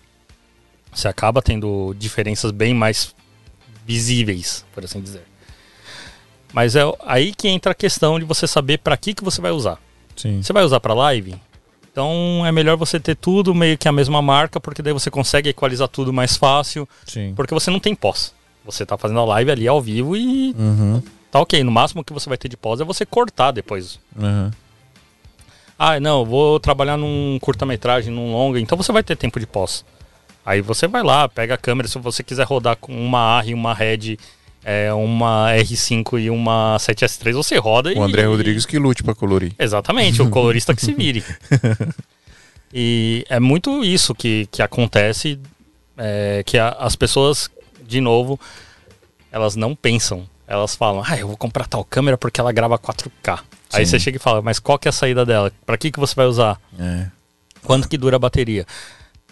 Você 0.93 1.09
acaba 1.09 1.41
tendo 1.41 1.95
diferenças 1.99 2.51
bem 2.51 2.75
mais 2.75 3.15
visíveis, 3.87 4.65
por 4.75 4.85
assim 4.85 5.01
dizer. 5.01 5.23
Mas 6.53 6.75
é 6.75 6.83
aí 7.07 7.33
que 7.35 7.49
entra 7.49 7.73
a 7.73 7.75
questão 7.75 8.19
de 8.19 8.25
você 8.25 8.47
saber 8.47 8.79
para 8.79 8.97
que, 8.97 9.15
que 9.15 9.23
você 9.25 9.41
vai 9.41 9.53
usar. 9.53 9.79
Sim. 10.17 10.43
Você 10.43 10.53
vai 10.53 10.65
usar 10.65 10.81
para 10.81 10.93
live? 10.95 11.37
Então 11.93 12.45
é 12.45 12.53
melhor 12.53 12.77
você 12.77 12.99
ter 13.01 13.17
tudo 13.17 13.55
meio 13.55 13.77
que 13.79 13.89
a 13.89 13.93
mesma 13.93 14.21
marca, 14.21 14.61
porque 14.61 14.83
daí 14.83 14.93
você 14.93 15.11
consegue 15.11 15.49
equalizar 15.49 15.89
tudo 15.89 16.13
mais 16.13 16.37
fácil, 16.37 16.89
Sim. 17.07 17.33
porque 17.35 17.55
você 17.55 17.71
não 17.71 17.81
tem 17.81 17.95
pós. 17.95 18.35
Você 18.65 18.85
tá 18.85 18.97
fazendo 18.99 19.21
a 19.21 19.25
live 19.25 19.51
ali 19.51 19.67
ao 19.69 19.81
vivo 19.81 20.17
e 20.17 20.55
Uhum. 20.59 21.03
tá 21.31 21.41
ok. 21.41 21.63
No 21.65 21.71
máximo 21.71 22.05
que 22.05 22.13
você 22.13 22.29
vai 22.29 22.37
ter 22.39 22.49
de 22.49 22.57
pós 22.57 22.81
é 22.81 22.85
você 22.85 23.07
cortar 23.07 23.51
depois. 23.53 23.99
Uhum. 24.17 24.51
Ah, 25.79 25.99
não, 25.99 26.25
vou 26.27 26.61
trabalhar 26.61 26.97
num 26.97 27.39
curta-metragem, 27.41 28.13
num 28.13 28.33
longa, 28.33 28.61
então 28.61 28.77
você 28.77 28.93
vai 28.93 29.03
ter 29.03 29.17
tempo 29.17 29.41
de 29.41 29.47
pós. 29.47 29.85
Aí 30.45 30.61
você 30.61 30.87
vai 30.89 31.03
lá, 31.03 31.29
pega 31.29 31.55
a 31.55 31.59
câmera, 31.59 31.89
se 31.89 31.99
você 31.99 32.23
quiser 32.23 32.45
rodar 32.47 32.77
com 32.77 32.93
uma 32.93 33.19
AR 33.39 33.49
e 33.49 33.55
uma 33.55 33.75
Red, 33.75 34.19
é, 34.65 34.93
uma 34.93 35.51
R5 35.55 36.21
e 36.21 36.31
uma 36.31 36.77
7S3, 36.79 37.33
você 37.33 37.57
roda 37.57 37.93
e... 37.93 37.97
O 37.99 38.03
André 38.03 38.25
Rodrigues 38.25 38.65
que 38.67 38.79
lute 38.79 39.03
pra 39.03 39.15
colorir. 39.15 39.53
Exatamente, 39.59 40.23
o 40.23 40.29
colorista 40.31 40.75
que 40.75 40.81
se 40.81 40.93
vire. 40.95 41.23
E 42.73 43.25
é 43.29 43.41
muito 43.41 43.85
isso 43.85 44.15
que, 44.15 44.47
que 44.51 44.63
acontece, 44.63 45.39
é, 45.97 46.43
que 46.47 46.57
a- 46.57 46.77
as 46.79 46.95
pessoas, 46.95 47.51
de 47.83 48.01
novo, 48.01 48.39
elas 49.33 49.57
não 49.57 49.75
pensam. 49.75 50.29
Elas 50.47 50.75
falam, 50.75 51.03
ah, 51.07 51.17
eu 51.19 51.29
vou 51.29 51.37
comprar 51.37 51.67
tal 51.67 51.85
câmera 51.85 52.17
porque 52.19 52.41
ela 52.41 52.53
grava 52.53 52.79
4K. 52.79 53.41
Aí 53.73 53.85
Sim. 53.85 53.91
você 53.93 53.99
chega 54.01 54.17
e 54.17 54.21
fala, 54.21 54.41
mas 54.43 54.59
qual 54.59 54.79
que 54.79 54.89
é 54.89 54.91
a 54.91 54.93
saída 54.93 55.25
dela? 55.25 55.53
Pra 55.65 55.77
que, 55.77 55.91
que 55.91 56.01
você 56.01 56.15
vai 56.15 56.27
usar? 56.27 56.61
É. 56.79 57.07
Quanto 57.63 57.89
que 57.89 57.97
dura 57.99 58.17
a 58.17 58.19
bateria? 58.19 58.67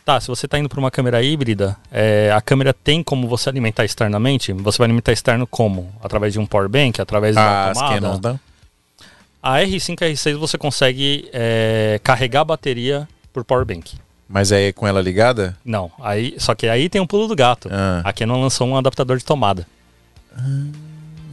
Tá, 0.08 0.18
se 0.18 0.28
você 0.28 0.46
está 0.46 0.58
indo 0.58 0.70
para 0.70 0.78
uma 0.80 0.90
câmera 0.90 1.22
híbrida, 1.22 1.76
é, 1.92 2.32
a 2.34 2.40
câmera 2.40 2.72
tem 2.72 3.02
como 3.02 3.28
você 3.28 3.50
alimentar 3.50 3.84
externamente? 3.84 4.54
Você 4.54 4.78
vai 4.78 4.86
alimentar 4.86 5.12
externo 5.12 5.46
como? 5.46 5.92
Através 6.02 6.32
de 6.32 6.38
um 6.38 6.46
power 6.46 6.66
bank, 6.66 6.98
através 6.98 7.34
de 7.36 7.38
uma 7.42 7.70
Ah, 7.70 7.74
tomada? 7.74 8.18
Dá? 8.18 8.40
A 9.42 9.58
R5 9.58 10.00
e 10.00 10.14
R6 10.14 10.36
você 10.38 10.56
consegue 10.56 11.28
é, 11.30 12.00
carregar 12.02 12.40
a 12.40 12.44
bateria 12.46 13.06
por 13.34 13.44
power 13.44 13.66
bank. 13.66 13.98
Mas 14.26 14.50
aí 14.50 14.68
é 14.68 14.72
com 14.72 14.86
ela 14.88 15.02
ligada? 15.02 15.54
Não, 15.62 15.92
aí, 16.00 16.36
só 16.38 16.54
que 16.54 16.66
aí 16.66 16.88
tem 16.88 17.02
um 17.02 17.06
pulo 17.06 17.28
do 17.28 17.36
gato. 17.36 17.68
Ah. 17.70 18.00
A 18.02 18.10
Canon 18.10 18.40
lançou 18.40 18.66
um 18.66 18.78
adaptador 18.78 19.18
de 19.18 19.24
tomada. 19.26 19.66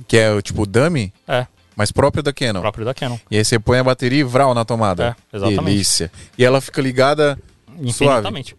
Que 0.05 0.17
é 0.17 0.31
o 0.33 0.41
tipo 0.41 0.65
dummy, 0.65 1.13
É, 1.25 1.47
mas 1.77 1.93
próprio 1.93 2.21
da 2.21 2.33
Canon. 2.33 2.59
próprio 2.59 2.83
da 2.83 2.93
Canon. 2.93 3.17
E 3.31 3.37
aí 3.37 3.45
você 3.45 3.57
põe 3.57 3.79
a 3.79 3.83
bateria 3.85 4.19
e 4.19 4.23
vral 4.23 4.53
na 4.53 4.65
tomada. 4.65 5.15
É, 5.31 5.37
exatamente. 5.37 5.63
Delícia. 5.63 6.11
E 6.37 6.43
ela 6.43 6.59
fica 6.59 6.81
ligada 6.81 7.39
Infinitamente. 7.81 8.55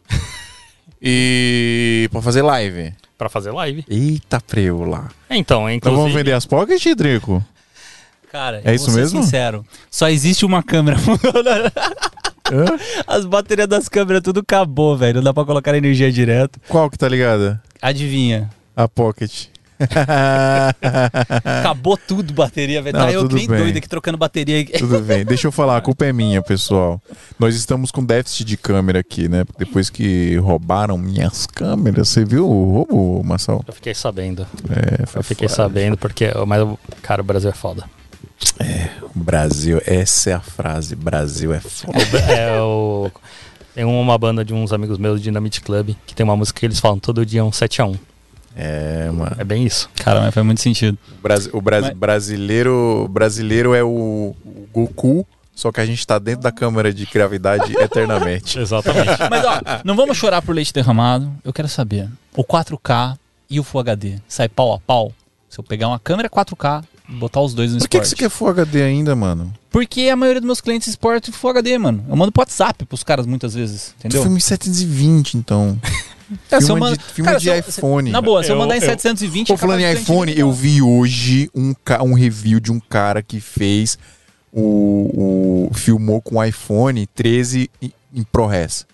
e 1.00 2.08
pra 2.12 2.20
fazer 2.22 2.42
live. 2.42 2.92
Para 3.18 3.28
fazer 3.28 3.50
live. 3.50 3.84
Eita 3.88 4.40
preula. 4.40 5.08
Então, 5.30 5.68
Então 5.68 5.70
inclusive... 5.70 5.96
vamos 6.00 6.12
vender 6.14 6.32
as 6.32 6.44
Pocket, 6.46 6.84
Drico? 6.94 7.44
Cara, 8.30 8.60
É 8.64 8.70
eu 8.70 8.74
isso 8.74 8.86
vou 8.86 8.94
ser 8.94 9.00
mesmo? 9.00 9.22
sincero. 9.22 9.64
Só 9.90 10.08
existe 10.08 10.44
uma 10.44 10.62
câmera. 10.62 10.96
As 13.06 13.24
baterias 13.24 13.66
das 13.68 13.88
câmeras 13.88 14.22
tudo 14.22 14.40
acabou, 14.40 14.96
velho. 14.96 15.16
Não 15.16 15.22
dá 15.22 15.34
pra 15.34 15.44
colocar 15.44 15.74
energia 15.76 16.12
direto. 16.12 16.60
Qual 16.68 16.90
que 16.90 16.98
tá 16.98 17.08
ligada? 17.08 17.60
Adivinha? 17.80 18.50
A 18.76 18.86
Pocket. 18.88 19.46
Acabou 21.44 21.96
tudo 21.96 22.32
bateria, 22.32 22.80
velho. 22.82 22.96
Tá 22.96 23.12
eu 23.12 23.28
bem. 23.28 23.46
doido 23.46 23.78
aqui 23.78 23.88
trocando 23.88 24.16
bateria. 24.18 24.64
Tudo 24.78 25.00
bem. 25.00 25.24
Deixa 25.26 25.46
eu 25.46 25.52
falar, 25.52 25.76
a 25.76 25.80
culpa 25.80 26.04
é 26.06 26.12
minha, 26.12 26.42
pessoal. 26.42 27.00
Nós 27.38 27.54
estamos 27.54 27.90
com 27.90 28.04
déficit 28.04 28.44
de 28.44 28.56
câmera 28.56 29.00
aqui, 29.00 29.28
né? 29.28 29.44
Depois 29.58 29.90
que 29.90 30.36
roubaram 30.36 30.96
minhas 30.96 31.46
câmeras, 31.46 32.08
você 32.08 32.24
viu 32.24 32.48
o 32.48 32.72
roubo, 32.72 33.24
Marcel? 33.24 33.62
Eu 33.66 33.72
fiquei 33.72 33.94
sabendo. 33.94 34.46
É, 34.70 35.18
Eu 35.18 35.22
fiquei 35.22 35.48
foda. 35.48 35.62
sabendo 35.62 35.96
porque... 35.96 36.30
Mas, 36.46 36.66
cara, 37.02 37.20
o 37.20 37.24
Brasil 37.24 37.50
é 37.50 37.54
foda. 37.54 37.84
Brasil, 39.14 39.80
essa 39.86 40.30
é 40.30 40.32
a 40.34 40.40
frase. 40.40 40.94
Brasil 40.96 41.52
é 41.52 41.60
foda. 41.60 41.98
é 42.28 42.60
o... 42.60 43.10
Tem 43.74 43.84
uma 43.84 44.16
banda 44.16 44.42
de 44.42 44.54
uns 44.54 44.72
amigos 44.72 44.96
meus, 44.96 45.20
Dynamite 45.20 45.60
Club, 45.60 45.94
que 46.06 46.14
tem 46.14 46.24
uma 46.24 46.34
música 46.34 46.58
que 46.60 46.64
eles 46.64 46.80
falam 46.80 46.98
todo 46.98 47.26
dia 47.26 47.44
um 47.44 47.50
7x1. 47.50 47.98
É, 48.56 49.10
mano. 49.10 49.36
É 49.38 49.44
bem 49.44 49.64
isso. 49.66 49.88
Cara, 49.96 50.20
mas 50.20 50.32
faz 50.32 50.44
muito 50.46 50.62
sentido. 50.62 50.96
O, 51.18 51.22
Brasi- 51.22 51.50
o 51.52 51.60
Brasi- 51.60 51.88
Mas- 51.88 51.96
brasileiro, 51.98 53.06
brasileiro 53.10 53.74
é 53.74 53.82
o, 53.84 54.34
o 54.44 54.66
Goku, 54.72 55.26
só 55.54 55.70
que 55.70 55.80
a 55.80 55.84
gente 55.86 56.06
tá 56.06 56.18
dentro 56.18 56.40
da 56.42 56.50
câmara 56.52 56.92
de 56.92 57.04
gravidade 57.06 57.74
eternamente. 57.78 58.58
Exatamente. 58.58 59.10
Mas 59.30 59.44
ó, 59.44 59.60
não 59.84 59.94
vamos 59.94 60.16
chorar 60.16 60.40
por 60.42 60.54
leite 60.54 60.72
derramado. 60.72 61.30
Eu 61.44 61.52
quero 61.52 61.68
saber. 61.68 62.08
O 62.34 62.42
4K 62.42 63.16
e 63.50 63.60
o 63.60 63.62
Full 63.62 63.80
HD 63.82 64.16
sai 64.26 64.48
pau 64.48 64.72
a 64.74 64.78
pau? 64.80 65.12
Se 65.48 65.60
eu 65.60 65.64
pegar 65.64 65.88
uma 65.88 65.98
câmera 65.98 66.28
4K 66.28 66.82
botar 67.08 67.40
os 67.40 67.54
dois 67.54 67.72
no 67.72 67.78
Por 67.78 67.88
que, 67.88 68.00
que 68.00 68.08
você 68.08 68.16
quer 68.16 68.28
Full 68.30 68.48
HD 68.48 68.82
ainda, 68.82 69.14
mano? 69.14 69.52
Porque 69.70 70.08
a 70.08 70.16
maioria 70.16 70.40
dos 70.40 70.46
meus 70.46 70.60
clientes 70.60 70.88
exportam 70.88 71.32
Full 71.32 71.50
HD, 71.50 71.76
mano. 71.78 72.04
Eu 72.08 72.16
mando 72.16 72.32
pro 72.32 72.40
WhatsApp 72.40 72.84
pros 72.86 73.02
caras 73.04 73.26
muitas 73.26 73.54
vezes, 73.54 73.94
entendeu? 73.98 74.22
Filme 74.22 74.40
720, 74.40 75.36
então. 75.36 75.78
É, 76.50 76.60
mando- 76.74 76.96
de- 76.96 77.04
filme 77.04 77.28
Cara, 77.30 77.38
de 77.40 77.48
eu- 77.48 77.58
iPhone. 77.58 78.10
Na 78.10 78.20
boa, 78.20 78.42
se 78.42 78.50
eu 78.50 78.54
Eu- 78.54 78.58
mandar 78.60 78.74
em 78.76 78.80
eu- 78.80 78.86
720... 78.86 79.48
Pô, 79.48 79.56
falando 79.56 79.80
em 79.80 79.92
iPhone, 79.92 80.36
eu 80.36 80.50
vi 80.52 80.82
hoje 80.82 81.48
um, 81.54 81.72
ca- 81.84 82.02
um 82.02 82.14
review 82.14 82.58
de 82.60 82.72
um 82.72 82.80
cara 82.80 83.22
que 83.22 83.38
fez 83.40 83.96
o, 84.52 85.68
o- 85.70 85.74
filmou 85.74 86.20
com 86.20 86.36
o 86.36 86.44
iPhone 86.44 87.06
13 87.06 87.70
em, 87.80 87.92
ProRes. 88.24 88.86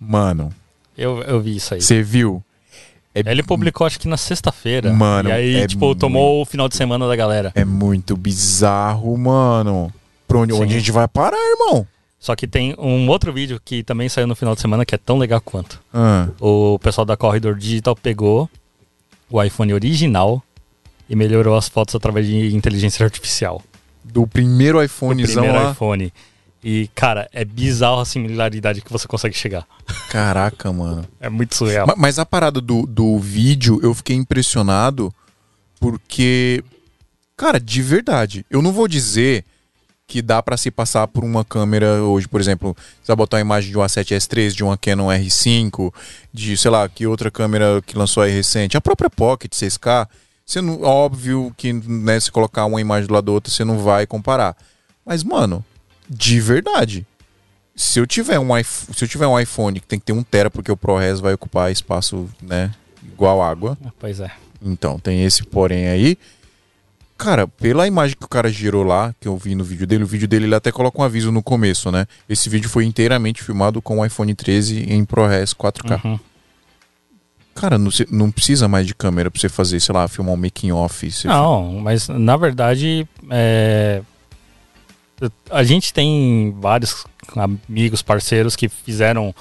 Mano, 0.00 0.50
Eu, 0.96 1.22
eu 1.22 1.40
vi 1.40 1.56
isso 1.56 1.74
aí. 1.74 1.80
você 1.80 2.02
viu? 2.02 2.42
É, 3.14 3.20
Ele 3.30 3.42
publicou 3.42 3.86
acho 3.86 4.00
que 4.00 4.08
na 4.08 4.16
sexta-feira. 4.16 4.90
Mano, 4.92 5.28
E 5.28 5.32
aí, 5.32 5.56
é 5.56 5.66
tipo, 5.66 5.84
muito- 5.86 5.98
tomou 5.98 6.40
o 6.40 6.44
final 6.46 6.68
de 6.68 6.76
semana 6.76 7.06
da 7.06 7.14
galera. 7.14 7.52
é 7.54 7.64
muito 7.64 8.16
bizarro, 8.16 9.16
mano. 9.18 9.92
Pra 10.26 10.38
onde, 10.38 10.52
onde 10.54 10.74
a 10.74 10.78
gente 10.78 10.90
vai 10.90 11.06
parar, 11.06 11.36
irmão? 11.36 11.86
Só 12.22 12.36
que 12.36 12.46
tem 12.46 12.72
um 12.78 13.08
outro 13.08 13.32
vídeo 13.32 13.60
que 13.64 13.82
também 13.82 14.08
saiu 14.08 14.28
no 14.28 14.36
final 14.36 14.54
de 14.54 14.60
semana 14.60 14.86
que 14.86 14.94
é 14.94 14.98
tão 14.98 15.18
legal 15.18 15.40
quanto. 15.40 15.80
Ah, 15.92 16.28
O 16.38 16.78
pessoal 16.78 17.04
da 17.04 17.16
Corridor 17.16 17.56
Digital 17.56 17.96
pegou 17.96 18.48
o 19.28 19.42
iPhone 19.42 19.74
original 19.74 20.40
e 21.10 21.16
melhorou 21.16 21.56
as 21.56 21.68
fotos 21.68 21.96
através 21.96 22.24
de 22.28 22.54
inteligência 22.54 23.02
artificial. 23.04 23.60
do 24.04 24.24
primeiro 24.24 24.80
iPhonezão 24.82 25.42
primeiro 25.42 25.64
lá. 25.64 25.72
iPhone. 25.72 26.12
E, 26.62 26.88
cara, 26.94 27.28
é 27.32 27.44
bizarro 27.44 27.98
a 28.00 28.04
similaridade 28.04 28.82
que 28.82 28.92
você 28.92 29.08
consegue 29.08 29.36
chegar. 29.36 29.66
Caraca, 30.08 30.72
mano. 30.72 31.04
É 31.20 31.28
muito 31.28 31.56
surreal. 31.56 31.88
Ma- 31.88 31.96
Mas 31.98 32.20
a 32.20 32.24
parada 32.24 32.60
do, 32.60 32.86
do 32.86 33.18
vídeo, 33.18 33.80
eu 33.82 33.92
fiquei 33.94 34.14
impressionado 34.14 35.12
porque, 35.80 36.62
cara, 37.36 37.58
de 37.58 37.82
verdade, 37.82 38.46
eu 38.48 38.62
não 38.62 38.72
vou 38.72 38.86
dizer 38.86 39.44
que 40.12 40.20
dá 40.20 40.42
pra 40.42 40.58
se 40.58 40.70
passar 40.70 41.08
por 41.08 41.24
uma 41.24 41.42
câmera 41.42 42.02
hoje, 42.02 42.28
por 42.28 42.38
exemplo, 42.38 42.76
você 43.02 43.06
vai 43.06 43.16
botar 43.16 43.38
uma 43.38 43.40
imagem 43.40 43.70
de 43.70 43.78
uma 43.78 43.86
7S3, 43.86 44.50
de 44.50 44.62
uma 44.62 44.76
Canon 44.76 45.06
R5, 45.06 45.90
de, 46.30 46.54
sei 46.54 46.70
lá, 46.70 46.86
que 46.86 47.06
outra 47.06 47.30
câmera 47.30 47.80
que 47.80 47.96
lançou 47.96 48.22
aí 48.22 48.30
recente, 48.30 48.76
a 48.76 48.80
própria 48.80 49.08
Pocket 49.08 49.50
6K, 49.54 50.06
você 50.44 50.60
não, 50.60 50.82
óbvio 50.82 51.50
que, 51.56 51.72
né, 51.72 52.20
se 52.20 52.30
colocar 52.30 52.66
uma 52.66 52.78
imagem 52.78 53.08
do 53.08 53.14
lado 53.14 53.24
da 53.24 53.32
outra, 53.32 53.50
você 53.50 53.64
não 53.64 53.78
vai 53.78 54.06
comparar. 54.06 54.54
Mas, 55.02 55.24
mano, 55.24 55.64
de 56.06 56.38
verdade, 56.40 57.06
se 57.74 57.98
eu 57.98 58.06
tiver 58.06 58.38
um 58.38 58.54
iPhone, 58.54 58.94
se 58.94 59.02
eu 59.02 59.08
tiver 59.08 59.26
um 59.26 59.40
iPhone 59.40 59.80
que 59.80 59.86
tem 59.86 59.98
que 59.98 60.04
ter 60.04 60.12
um 60.12 60.22
tera 60.22 60.50
porque 60.50 60.70
o 60.70 60.76
ProRes 60.76 61.20
vai 61.20 61.32
ocupar 61.32 61.72
espaço, 61.72 62.28
né, 62.42 62.70
igual 63.02 63.40
água. 63.40 63.78
Pois 63.98 64.20
é. 64.20 64.30
Então, 64.60 64.98
tem 64.98 65.24
esse 65.24 65.42
porém 65.42 65.88
aí. 65.88 66.18
Cara, 67.22 67.46
pela 67.46 67.86
imagem 67.86 68.16
que 68.18 68.24
o 68.24 68.28
cara 68.28 68.50
gerou 68.50 68.82
lá, 68.82 69.14
que 69.20 69.28
eu 69.28 69.36
vi 69.36 69.54
no 69.54 69.62
vídeo 69.62 69.86
dele, 69.86 70.02
o 70.02 70.06
vídeo 70.06 70.26
dele 70.26 70.46
ele 70.46 70.54
até 70.56 70.72
coloca 70.72 71.00
um 71.00 71.04
aviso 71.04 71.30
no 71.30 71.42
começo, 71.42 71.90
né? 71.92 72.06
Esse 72.28 72.48
vídeo 72.48 72.68
foi 72.68 72.84
inteiramente 72.84 73.44
filmado 73.44 73.80
com 73.80 74.00
o 74.00 74.04
iPhone 74.04 74.34
13 74.34 74.92
em 74.92 75.04
ProRes 75.04 75.54
4K. 75.54 76.04
Uhum. 76.04 76.18
Cara, 77.54 77.78
não, 77.78 77.90
não 78.10 78.30
precisa 78.30 78.66
mais 78.66 78.86
de 78.86 78.94
câmera 78.94 79.30
pra 79.30 79.40
você 79.40 79.48
fazer, 79.48 79.78
sei 79.78 79.94
lá, 79.94 80.08
filmar 80.08 80.34
um 80.34 80.36
making 80.36 80.72
off. 80.72 81.08
Não, 81.24 81.80
mas 81.80 82.08
na 82.08 82.36
verdade, 82.36 83.06
é, 83.30 84.02
a 85.50 85.62
gente 85.62 85.92
tem 85.92 86.54
vários 86.58 87.04
amigos, 87.36 88.02
parceiros 88.02 88.56
que 88.56 88.68
fizeram 88.68 89.34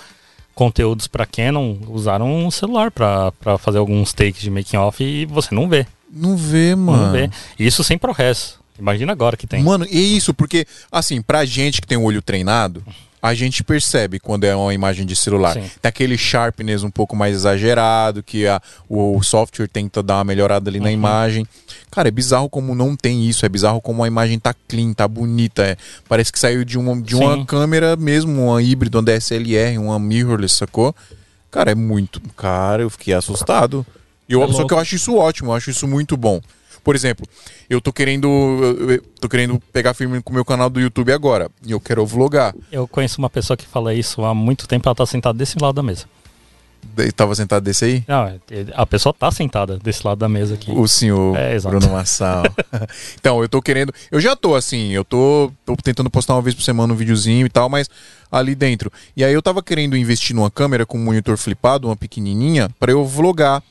conteúdos 0.54 1.08
pra 1.08 1.26
Canon, 1.26 1.78
usaram 1.88 2.32
um 2.32 2.52
celular 2.52 2.92
pra 2.92 3.32
pra 3.32 3.58
fazer 3.58 3.80
alguns 3.80 4.14
takes 4.14 4.42
de 4.42 4.52
making 4.52 4.78
off 4.78 5.04
e 5.04 5.26
você 5.26 5.56
não 5.56 5.68
vê, 5.68 5.88
Não 6.12 6.36
vê, 6.36 6.76
mano. 6.76 7.06
não 7.06 7.12
vê. 7.12 7.30
Isso 7.58 7.84
sem 7.84 7.98
ProRes. 7.98 8.56
Imagina 8.80 9.12
agora 9.12 9.38
que 9.38 9.46
tem. 9.48 9.64
Mano, 9.64 9.86
e 9.90 10.18
isso, 10.18 10.34
porque, 10.34 10.66
assim, 10.92 11.22
pra 11.22 11.46
gente 11.46 11.80
que 11.82 11.88
tem 11.88 11.98
o 11.98 12.04
olho 12.04 12.22
treinado, 12.22 12.84
a 13.22 13.36
gente 13.36 13.64
percebe 13.64 14.20
quando 14.20 14.46
é 14.46 14.56
uma 14.56 14.74
imagem 14.74 15.06
de 15.06 15.16
celular. 15.16 15.54
Sim. 15.54 15.70
Tem 15.80 15.90
aquele 15.90 16.18
sharpness 16.18 16.82
um 16.84 16.90
pouco 16.90 17.16
mais 17.16 17.36
exagerado, 17.36 18.24
que 18.24 18.48
a, 18.48 18.60
o 18.90 19.22
software 19.22 19.68
tenta 19.68 20.02
dar 20.02 20.16
uma 20.16 20.24
melhorada 20.24 20.68
ali 20.70 20.80
na 20.80 20.88
Uhum. 20.88 20.92
imagem. 20.92 21.48
Cara, 21.92 22.08
é 22.08 22.12
bizarro 22.12 22.50
como 22.50 22.74
não 22.74 22.96
tem 22.96 23.24
isso, 23.30 23.46
é 23.46 23.50
bizarro 23.50 23.80
como 23.80 24.04
a 24.04 24.08
imagem 24.08 24.40
tá 24.40 24.56
clean, 24.68 24.94
tá 24.94 25.08
bonita. 25.08 25.64
é. 25.64 25.78
parece 26.10 26.32
que 26.32 26.40
saiu 26.40 26.66
de 26.66 26.80
uma, 26.80 27.00
de 27.00 27.16
uma 27.16 27.46
câmera 27.46 27.96
mesmo, 27.96 28.48
uma 28.48 28.64
híbrida, 28.64 28.98
uma 28.98 29.04
DSLR, 29.04 29.78
uma 29.78 30.00
mirrorless, 30.00 30.56
sacou? 30.56 30.96
Cara, 31.52 31.70
é 31.72 31.76
muito. 31.76 32.20
Cara, 32.36 32.82
eu 32.82 32.90
fiquei 32.90 33.14
assustado. 33.14 33.86
E 34.32 34.34
eu, 34.34 34.44
É 34.44 34.54
só 34.54 34.66
que 34.66 34.74
eu 34.74 34.80
acho 34.80 34.96
isso 34.96 35.16
ótimo, 35.16 35.52
eu 35.52 35.56
acho 35.56 35.70
isso 35.70 35.88
muito 35.88 36.16
bom. 36.16 36.40
Por 36.84 36.96
exemplo, 36.96 37.28
eu 37.70 37.80
tô 37.80 37.94
querendo. 37.94 38.28
Eu 38.90 39.02
tô 39.20 39.30
querendo 39.30 39.62
pegar 39.72 39.94
firme 39.94 40.22
com 40.22 40.32
o 40.32 40.36
meu 40.36 40.44
canal 40.44 40.70
do 40.70 40.80
YouTube 40.80 41.12
agora. 41.12 41.50
E 41.64 41.72
eu 41.72 41.80
quero 41.80 42.04
vlogar. 42.06 42.56
Eu 42.72 42.88
conheço 42.88 43.20
uma 43.20 43.30
pessoa 43.30 43.56
que 43.56 43.68
fala 43.68 43.94
isso 43.94 44.24
há 44.24 44.34
muito 44.34 44.68
tempo, 44.68 44.88
ela 44.90 44.96
tá 44.96 45.06
sentada 45.06 45.38
desse 45.38 45.58
lado 45.60 45.76
da 45.76 45.84
mesa. 45.84 46.06
Daí 46.96 47.12
Tava 47.12 47.36
sentado 47.36 47.64
desse 47.64 47.86
aí? 47.86 48.04
Não, 48.08 48.40
ele- 48.50 48.74
a 48.76 48.86
pessoa 48.88 49.14
tá 49.14 49.30
sentada 49.32 49.78
desse 49.78 50.06
lado 50.06 50.18
da 50.18 50.28
mesa 50.28 50.56
aqui. 50.56 50.72
O 50.72 50.88
senhor 50.88 51.38
É. 51.38 51.60
Bruno 51.60 51.90
Massal. 51.92 52.44
então, 53.20 53.42
eu 53.42 53.48
tô 53.48 53.62
querendo. 53.62 53.94
Eu 54.10 54.20
já 54.20 54.36
tô 54.36 54.56
assim, 54.56 54.90
eu 54.90 55.06
tô, 55.06 55.52
tô 55.64 55.76
tentando 55.76 56.10
postar 56.10 56.34
uma 56.34 56.42
vez 56.42 56.56
por 56.56 56.64
semana 56.64 56.92
um 56.92 56.96
videozinho 56.96 57.46
e 57.46 57.50
tal, 57.50 57.70
mas 57.70 57.88
ali 58.32 58.56
dentro. 58.56 58.92
E 59.16 59.24
aí 59.24 59.34
eu 59.34 59.42
tava 59.44 59.62
querendo 59.62 59.96
investir 59.96 60.36
numa 60.36 60.50
câmera 60.50 60.84
com 60.86 60.98
um 60.98 61.04
monitor 61.04 61.38
flipado, 61.38 61.88
uma 61.88 61.96
pequenininha, 61.96 62.70
pra 62.80 62.92
eu 62.92 63.06
vlogar. 63.06 63.62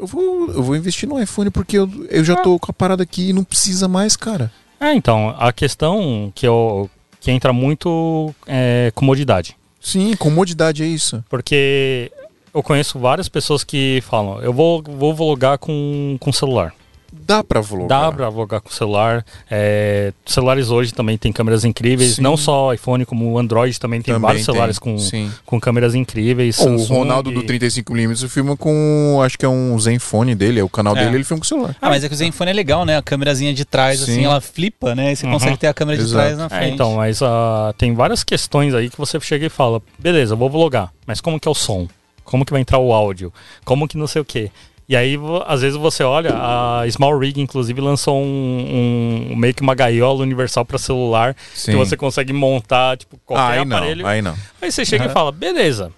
Eu 0.00 0.06
vou, 0.06 0.50
eu 0.50 0.62
vou 0.62 0.74
investir 0.74 1.06
no 1.06 1.20
iPhone 1.20 1.50
porque 1.50 1.76
eu, 1.76 1.88
eu 2.08 2.24
já 2.24 2.34
tô 2.36 2.58
com 2.58 2.70
a 2.70 2.74
parada 2.74 3.02
aqui 3.02 3.28
e 3.28 3.32
não 3.32 3.44
precisa 3.44 3.86
mais, 3.86 4.16
cara. 4.16 4.50
É, 4.80 4.94
então, 4.94 5.34
a 5.38 5.52
questão 5.52 6.32
que, 6.34 6.46
eu, 6.46 6.88
que 7.20 7.30
entra 7.30 7.52
muito 7.52 8.34
é 8.46 8.90
comodidade. 8.94 9.54
Sim, 9.78 10.16
comodidade 10.16 10.82
é 10.82 10.86
isso. 10.86 11.22
Porque 11.28 12.10
eu 12.52 12.62
conheço 12.62 12.98
várias 12.98 13.28
pessoas 13.28 13.62
que 13.62 14.02
falam, 14.06 14.40
eu 14.40 14.54
vou, 14.54 14.82
vou 14.82 15.14
vlogar 15.14 15.58
com, 15.58 16.16
com 16.18 16.32
celular. 16.32 16.74
Dá 17.12 17.42
pra 17.44 17.60
vlogar. 17.60 17.88
Dá 17.88 18.12
pra 18.12 18.30
vlogar 18.30 18.60
com 18.60 18.70
celular. 18.70 19.24
É, 19.50 20.12
celulares 20.26 20.70
hoje 20.70 20.92
também 20.92 21.16
tem 21.18 21.32
câmeras 21.32 21.64
incríveis. 21.64 22.14
Sim. 22.16 22.22
Não 22.22 22.36
só 22.36 22.72
iPhone, 22.74 23.04
como 23.04 23.30
o 23.32 23.38
Android 23.38 23.78
também 23.78 24.00
tem 24.00 24.14
Também 24.14 24.22
vários 24.26 24.40
tem, 24.46 24.52
celulares 24.52 24.78
com, 24.78 24.98
sim. 24.98 25.30
com 25.46 25.60
câmeras 25.60 25.94
incríveis. 25.94 26.58
Ó, 26.58 26.62
o 26.64 26.78
Samsung 26.78 26.94
Ronaldo 26.94 27.30
do 27.30 27.42
35mm 27.42 28.28
filma 28.28 28.56
com, 28.56 29.20
acho 29.24 29.38
que 29.38 29.44
é 29.44 29.48
um 29.48 29.78
Zenfone 29.78 30.34
dele, 30.34 30.60
é 30.60 30.64
o 30.64 30.68
canal 30.68 30.96
É. 30.96 31.04
dele, 31.04 31.16
ele 31.16 31.24
filma 31.24 31.40
com 31.40 31.44
o 31.44 31.48
celular. 31.48 31.76
Ah, 31.80 31.88
mas 31.88 32.04
é 32.04 32.08
que 32.08 32.14
o 32.14 32.16
Zenfone 32.16 32.50
é 32.50 32.54
legal, 32.54 32.84
né? 32.84 32.96
A 32.96 33.02
câmerazinha 33.02 33.52
de 33.54 33.64
trás, 33.64 34.00
Sim. 34.00 34.12
assim, 34.12 34.24
ela 34.24 34.40
flipa, 34.40 34.94
né? 34.94 35.12
E 35.12 35.16
você 35.16 35.26
Uhum. 35.26 35.32
consegue 35.32 35.56
ter 35.56 35.66
a 35.66 35.74
câmera 35.74 35.98
de 35.98 36.04
Exato. 36.04 36.22
trás 36.22 36.38
na 36.38 36.46
É, 36.46 36.48
frente. 36.48 36.74
então, 36.74 36.94
mas 36.94 37.20
ah, 37.22 37.74
tem 37.78 37.94
várias 37.94 38.22
questões 38.24 38.74
aí 38.74 38.88
que 38.90 38.98
você 38.98 39.18
chega 39.20 39.46
e 39.46 39.50
fala, 39.50 39.80
beleza, 39.98 40.34
eu 40.34 40.38
vou 40.38 40.50
vlogar, 40.50 40.92
mas 41.06 41.20
como 41.20 41.38
que 41.38 41.46
é 41.46 41.50
o 41.50 41.54
som? 41.54 41.88
Como 42.24 42.44
que 42.44 42.52
vai 42.52 42.60
entrar 42.60 42.78
o 42.78 42.92
áudio? 42.92 43.32
Como 43.64 43.88
que 43.88 43.96
não 43.96 44.06
sei 44.06 44.22
o 44.22 44.24
quê? 44.24 44.50
E 44.90 44.96
aí, 44.96 45.16
às 45.46 45.62
vezes 45.62 45.78
você 45.78 46.02
olha, 46.02 46.30
a 46.34 46.82
Small 46.90 47.16
Rig, 47.16 47.40
inclusive, 47.40 47.80
lançou 47.80 48.20
um, 48.20 49.28
um- 49.30 49.36
meio 49.36 49.54
que 49.54 49.62
uma 49.62 49.72
gaiola 49.72 50.20
universal 50.24 50.64
para 50.64 50.78
celular, 50.78 51.36
Sim. 51.54 51.70
que 51.70 51.76
você 51.76 51.96
consegue 51.96 52.32
montar, 52.32 52.96
tipo, 52.96 53.16
qualquer 53.24 53.44
Ah, 53.44 53.60
aí 53.60 53.64
não, 53.64 53.76
aparelho. 53.76 54.04
aí 54.04 54.20
não. 54.20 54.34
Aí 54.60 54.72
você 54.72 54.84
chega 54.84 55.04
e 55.06 55.08
fala, 55.10 55.30
beleza, 55.30 55.92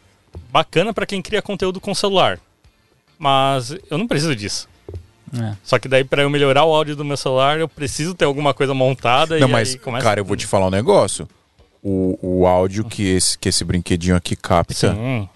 bacana 0.51 0.93
para 0.93 1.07
quem 1.07 1.23
cria 1.23 1.41
conteúdo 1.41 1.81
com 1.81 1.95
celular, 1.95 2.39
mas 3.19 3.75
eu 3.91 3.97
não 3.97 4.07
preciso 4.07 4.37
disso. 4.37 4.69
É. 5.41 5.55
Só 5.65 5.79
que 5.79 5.89
daí, 5.89 6.05
para 6.05 6.21
eu 6.25 6.29
melhorar 6.29 6.67
o 6.67 6.75
áudio 6.75 6.95
do 6.95 7.03
meu 7.03 7.17
celular, 7.17 7.59
eu 7.59 7.67
preciso 7.67 8.13
ter 8.13 8.27
alguma 8.27 8.53
coisa 8.53 8.75
montada 8.75 9.39
Não, 9.39 9.49
e 9.49 9.51
mas, 9.53 9.71
aí 9.71 9.79
começa... 9.79 10.05
cara, 10.05 10.21
eu 10.21 10.25
vou 10.27 10.37
te 10.37 10.47
falar 10.47 10.67
um 10.67 10.71
negócio. 10.71 11.27
O, 11.83 12.19
o 12.21 12.47
áudio 12.47 12.85
que 12.85 13.09
esse, 13.09 13.39
que 13.39 13.49
esse 13.49 13.65
brinquedinho 13.65 14.17
aqui 14.17 14.37
capta 14.37 14.93
Sim. 14.93 15.27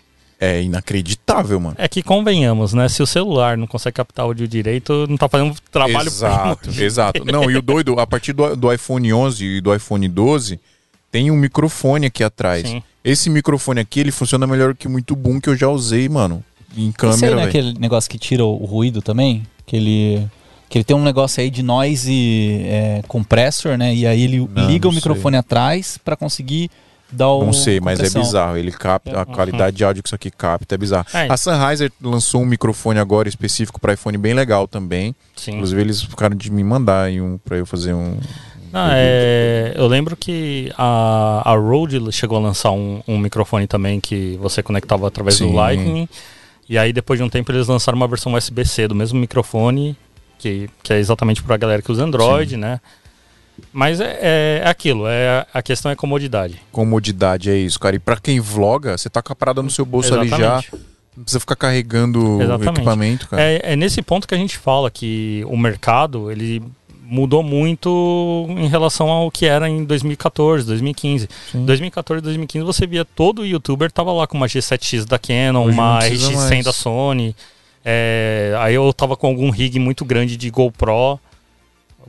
É 0.40 0.62
inacreditável, 0.62 1.58
mano. 1.58 1.76
É 1.78 1.88
que 1.88 2.02
convenhamos, 2.02 2.74
né? 2.74 2.88
Se 2.88 3.02
o 3.02 3.06
celular 3.06 3.56
não 3.56 3.66
consegue 3.66 3.94
captar 3.94 4.24
áudio 4.24 4.46
direito, 4.46 5.06
não 5.08 5.16
tá 5.16 5.28
fazendo 5.28 5.52
um 5.52 5.54
trabalho 5.70 6.08
exato, 6.08 6.70
exato. 6.80 7.24
Não, 7.24 7.50
e 7.50 7.56
o 7.56 7.62
doido, 7.62 7.98
a 7.98 8.06
partir 8.06 8.32
do, 8.32 8.54
do 8.54 8.72
iPhone 8.72 9.12
11 9.12 9.44
e 9.44 9.60
do 9.60 9.74
iPhone 9.74 10.06
12, 10.08 10.60
tem 11.10 11.30
um 11.30 11.36
microfone 11.36 12.06
aqui 12.06 12.22
atrás. 12.22 12.68
Sim. 12.68 12.82
Esse 13.02 13.30
microfone 13.30 13.80
aqui, 13.80 14.00
ele 14.00 14.10
funciona 14.10 14.46
melhor 14.46 14.74
que 14.74 14.88
muito 14.88 15.14
boom 15.16 15.40
que 15.40 15.48
eu 15.48 15.56
já 15.56 15.68
usei, 15.68 16.08
mano. 16.08 16.44
Em 16.76 16.88
Esse 16.88 16.88
aí 16.88 16.92
câmera, 16.92 17.34
não 17.36 17.42
é 17.42 17.46
velho. 17.46 17.48
aquele 17.48 17.78
negócio 17.80 18.10
que 18.10 18.18
tira 18.18 18.44
o, 18.44 18.62
o 18.62 18.66
ruído 18.66 19.00
também? 19.00 19.44
Que 19.64 19.76
ele, 19.76 20.28
que 20.68 20.76
ele 20.76 20.84
tem 20.84 20.96
um 20.96 21.02
negócio 21.02 21.40
aí 21.40 21.48
de 21.48 21.62
noise 21.62 22.60
é, 22.64 23.02
compressor, 23.08 23.78
né? 23.78 23.94
E 23.94 24.06
aí 24.06 24.22
ele 24.22 24.46
Não, 24.52 24.66
liga 24.66 24.86
o 24.86 24.90
não 24.90 24.96
microfone 24.96 25.36
atrás 25.36 25.98
pra 26.04 26.16
conseguir 26.16 26.70
o. 27.12 27.44
Não 27.44 27.52
sei, 27.52 27.80
mas 27.80 28.00
é 28.00 28.04
compressão. 28.04 28.22
bizarro. 28.22 28.56
Ele 28.56 28.72
capta, 28.72 29.20
a 29.20 29.24
qualidade 29.24 29.76
de 29.76 29.84
áudio 29.84 30.02
que 30.02 30.08
isso 30.08 30.14
aqui 30.14 30.30
capta 30.30 30.74
é 30.74 30.78
bizarro. 30.78 31.06
É. 31.14 31.26
A 31.30 31.36
Sennheiser 31.36 31.92
lançou 32.02 32.42
um 32.42 32.46
microfone 32.46 32.98
agora 32.98 33.28
específico 33.28 33.80
para 33.80 33.94
iPhone 33.94 34.18
bem 34.18 34.34
legal 34.34 34.66
também. 34.66 35.14
Sim. 35.36 35.52
Inclusive, 35.52 35.80
eles 35.80 36.02
ficaram 36.02 36.36
de 36.36 36.50
me 36.50 36.64
mandar 36.64 37.04
aí 37.04 37.20
um 37.20 37.38
para 37.38 37.56
eu 37.56 37.66
fazer 37.66 37.94
um. 37.94 38.18
Não, 38.72 38.88
é, 38.90 39.72
eu 39.76 39.86
lembro 39.86 40.16
que 40.16 40.72
a, 40.76 41.42
a 41.44 41.54
Rode 41.56 42.12
chegou 42.12 42.36
a 42.36 42.40
lançar 42.40 42.72
um, 42.72 43.00
um 43.06 43.18
microfone 43.18 43.66
também 43.66 44.00
que 44.00 44.36
você 44.40 44.62
conectava 44.62 45.06
através 45.06 45.36
Sim. 45.36 45.48
do 45.48 45.52
Lightning. 45.54 46.08
E 46.68 46.76
aí, 46.76 46.92
depois 46.92 47.18
de 47.18 47.24
um 47.24 47.28
tempo, 47.28 47.52
eles 47.52 47.68
lançaram 47.68 47.96
uma 47.96 48.08
versão 48.08 48.34
USB-C 48.34 48.88
do 48.88 48.94
mesmo 48.94 49.18
microfone 49.18 49.96
que, 50.38 50.68
que 50.82 50.92
é 50.92 50.98
exatamente 50.98 51.42
para 51.42 51.54
a 51.54 51.58
galera 51.58 51.82
que 51.82 51.90
usa 51.90 52.04
Android, 52.04 52.56
né? 52.56 52.80
Mas 53.72 54.00
é, 54.00 54.18
é, 54.20 54.62
é 54.64 54.68
aquilo, 54.68 55.06
é, 55.06 55.46
a 55.52 55.62
questão 55.62 55.90
é 55.90 55.96
comodidade. 55.96 56.60
Comodidade, 56.72 57.50
é 57.50 57.56
isso, 57.56 57.78
cara. 57.78 57.96
E 57.96 57.98
pra 57.98 58.16
quem 58.16 58.40
vloga, 58.40 58.96
você 58.96 59.08
tá 59.08 59.22
com 59.22 59.32
a 59.32 59.36
parada 59.36 59.62
no 59.62 59.70
seu 59.70 59.84
bolso 59.84 60.14
ali 60.14 60.28
já. 60.28 60.36
Exatamente. 60.36 60.70
Não 61.16 61.22
precisa 61.22 61.40
ficar 61.40 61.56
carregando 61.56 62.36
o 62.36 62.42
Exatamente. 62.42 62.76
equipamento, 62.76 63.28
cara. 63.28 63.42
É, 63.42 63.72
é 63.72 63.76
nesse 63.76 64.02
ponto 64.02 64.28
que 64.28 64.34
a 64.34 64.38
gente 64.38 64.58
fala 64.58 64.90
que 64.90 65.42
o 65.48 65.56
mercado 65.56 66.30
ele 66.30 66.62
mudou 67.08 67.42
muito 67.42 68.46
em 68.50 68.68
relação 68.68 69.08
ao 69.08 69.30
que 69.30 69.46
era 69.46 69.68
em 69.68 69.84
2014, 69.84 70.66
2015. 70.66 71.28
Sim. 71.52 71.64
2014, 71.64 72.22
2015 72.22 72.66
você 72.66 72.86
via 72.86 73.04
todo 73.04 73.46
youtuber 73.46 73.90
tava 73.90 74.12
lá 74.12 74.26
com 74.26 74.36
uma 74.36 74.46
G7X 74.46 75.06
da 75.06 75.18
Canon, 75.18 75.66
Hoje 75.66 75.74
uma 75.78 75.98
precisa 75.98 76.32
RX100 76.32 76.50
mais. 76.50 76.64
da 76.64 76.72
Sony. 76.72 77.36
É, 77.84 78.54
aí 78.58 78.74
eu 78.74 78.92
tava 78.92 79.16
com 79.16 79.28
algum 79.28 79.48
rig 79.50 79.78
muito 79.78 80.04
grande 80.04 80.36
de 80.36 80.50
GoPro. 80.50 81.20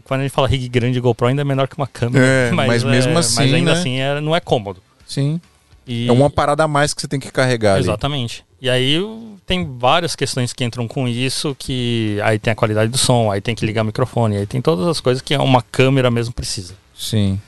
Quando 0.08 0.22
a 0.22 0.24
gente 0.24 0.32
fala 0.32 0.48
rig 0.48 0.68
grande 0.70 0.94
de 0.94 1.00
GoPro 1.00 1.28
ainda 1.28 1.42
é 1.42 1.46
menor 1.46 1.68
que 1.68 1.78
uma 1.78 1.88
câmera. 1.88 2.26
É, 2.26 2.52
mas 2.56 2.84
mesmo 2.84 3.14
Mas 3.14 3.28
assim, 3.28 3.54
ainda 3.56 3.74
né? 3.74 3.80
assim 3.80 4.00
é- 4.00 4.22
não 4.22 4.36
é 4.36 4.40
cômodo. 4.40 4.82
Sim. 5.06 5.40
E- 5.86 6.08
É 6.08 6.12
uma 6.12 6.30
parada 6.30 6.64
a 6.64 6.68
mais 6.68 6.94
que 6.94 7.02
você 7.02 7.08
tem 7.08 7.20
que 7.20 7.32
carregar 7.32 7.74
ali. 7.74 7.84
Exatamente. 7.84 8.44
E 8.62 8.70
aí 8.70 9.00
tem 9.46 9.66
várias 9.78 10.16
questões 10.16 10.52
que 10.52 10.64
entram 10.64 10.88
com 10.88 11.08
isso, 11.08 11.56
que 11.60 12.20
aí 12.24 12.40
tem 12.40 12.52
a 12.52 12.56
qualidade 12.56 12.92
do 12.92 12.98
som, 12.98 13.32
aí 13.32 13.40
tem 13.40 13.54
que 13.56 13.66
ligar 13.66 13.84
o 13.84 13.86
microfone, 13.86 14.38
aí 14.38 14.46
tem 14.46 14.62
todas 14.62 14.88
as 14.88 15.00
coisas 15.00 15.22
que 15.22 15.36
uma 15.38 15.62
câmera 15.62 16.10
mesmo 16.10 16.34
precisa. 16.34 16.74
Sim. 16.98 17.40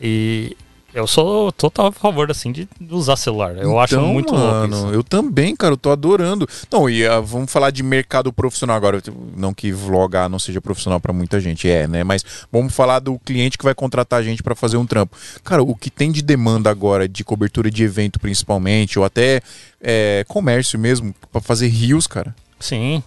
E 0.00 0.56
eu 0.92 1.06
sou 1.06 1.52
total 1.52 1.86
a 1.86 1.92
favor 1.92 2.30
assim 2.30 2.50
de 2.52 2.68
usar 2.90 3.16
celular. 3.16 3.56
Eu 3.56 3.78
acho 3.78 3.94
Então, 3.94 4.08
muito 4.08 4.34
mano, 4.34 4.76
louco 4.76 4.88
isso. 4.88 4.94
Eu 4.94 5.04
também, 5.04 5.54
cara, 5.54 5.74
eu 5.74 5.76
tô 5.76 5.90
adorando. 5.90 6.48
Não, 6.70 6.88
e 6.88 7.06
ah, 7.06 7.20
vamos 7.20 7.50
falar 7.50 7.70
de 7.70 7.82
mercado 7.82 8.32
profissional 8.32 8.76
agora. 8.76 9.02
Não 9.36 9.54
que 9.54 9.72
vlogar 9.72 10.28
não 10.28 10.38
seja 10.38 10.60
profissional 10.60 11.00
pra 11.00 11.12
muita 11.12 11.40
gente, 11.40 11.68
é, 11.68 11.86
né? 11.86 12.02
Mas 12.04 12.24
vamos 12.50 12.74
falar 12.74 12.98
do 12.98 13.18
cliente 13.18 13.56
que 13.56 13.64
vai 13.64 13.74
contratar 13.74 14.20
a 14.20 14.22
gente 14.22 14.42
pra 14.42 14.54
fazer 14.54 14.76
um 14.76 14.86
trampo. 14.86 15.16
Cara, 15.44 15.62
o 15.62 15.74
que 15.74 15.90
tem 15.90 16.10
de 16.10 16.22
demanda 16.22 16.70
agora 16.70 17.08
de 17.08 17.24
cobertura 17.24 17.70
de 17.70 17.82
evento, 17.82 18.18
principalmente, 18.18 18.98
ou 18.98 19.04
até 19.04 19.40
é, 19.80 20.24
comércio 20.28 20.78
mesmo, 20.78 21.14
pra 21.30 21.40
fazer 21.40 21.68
rios, 21.68 22.06
cara. 22.06 22.34
Sim. 22.58 23.02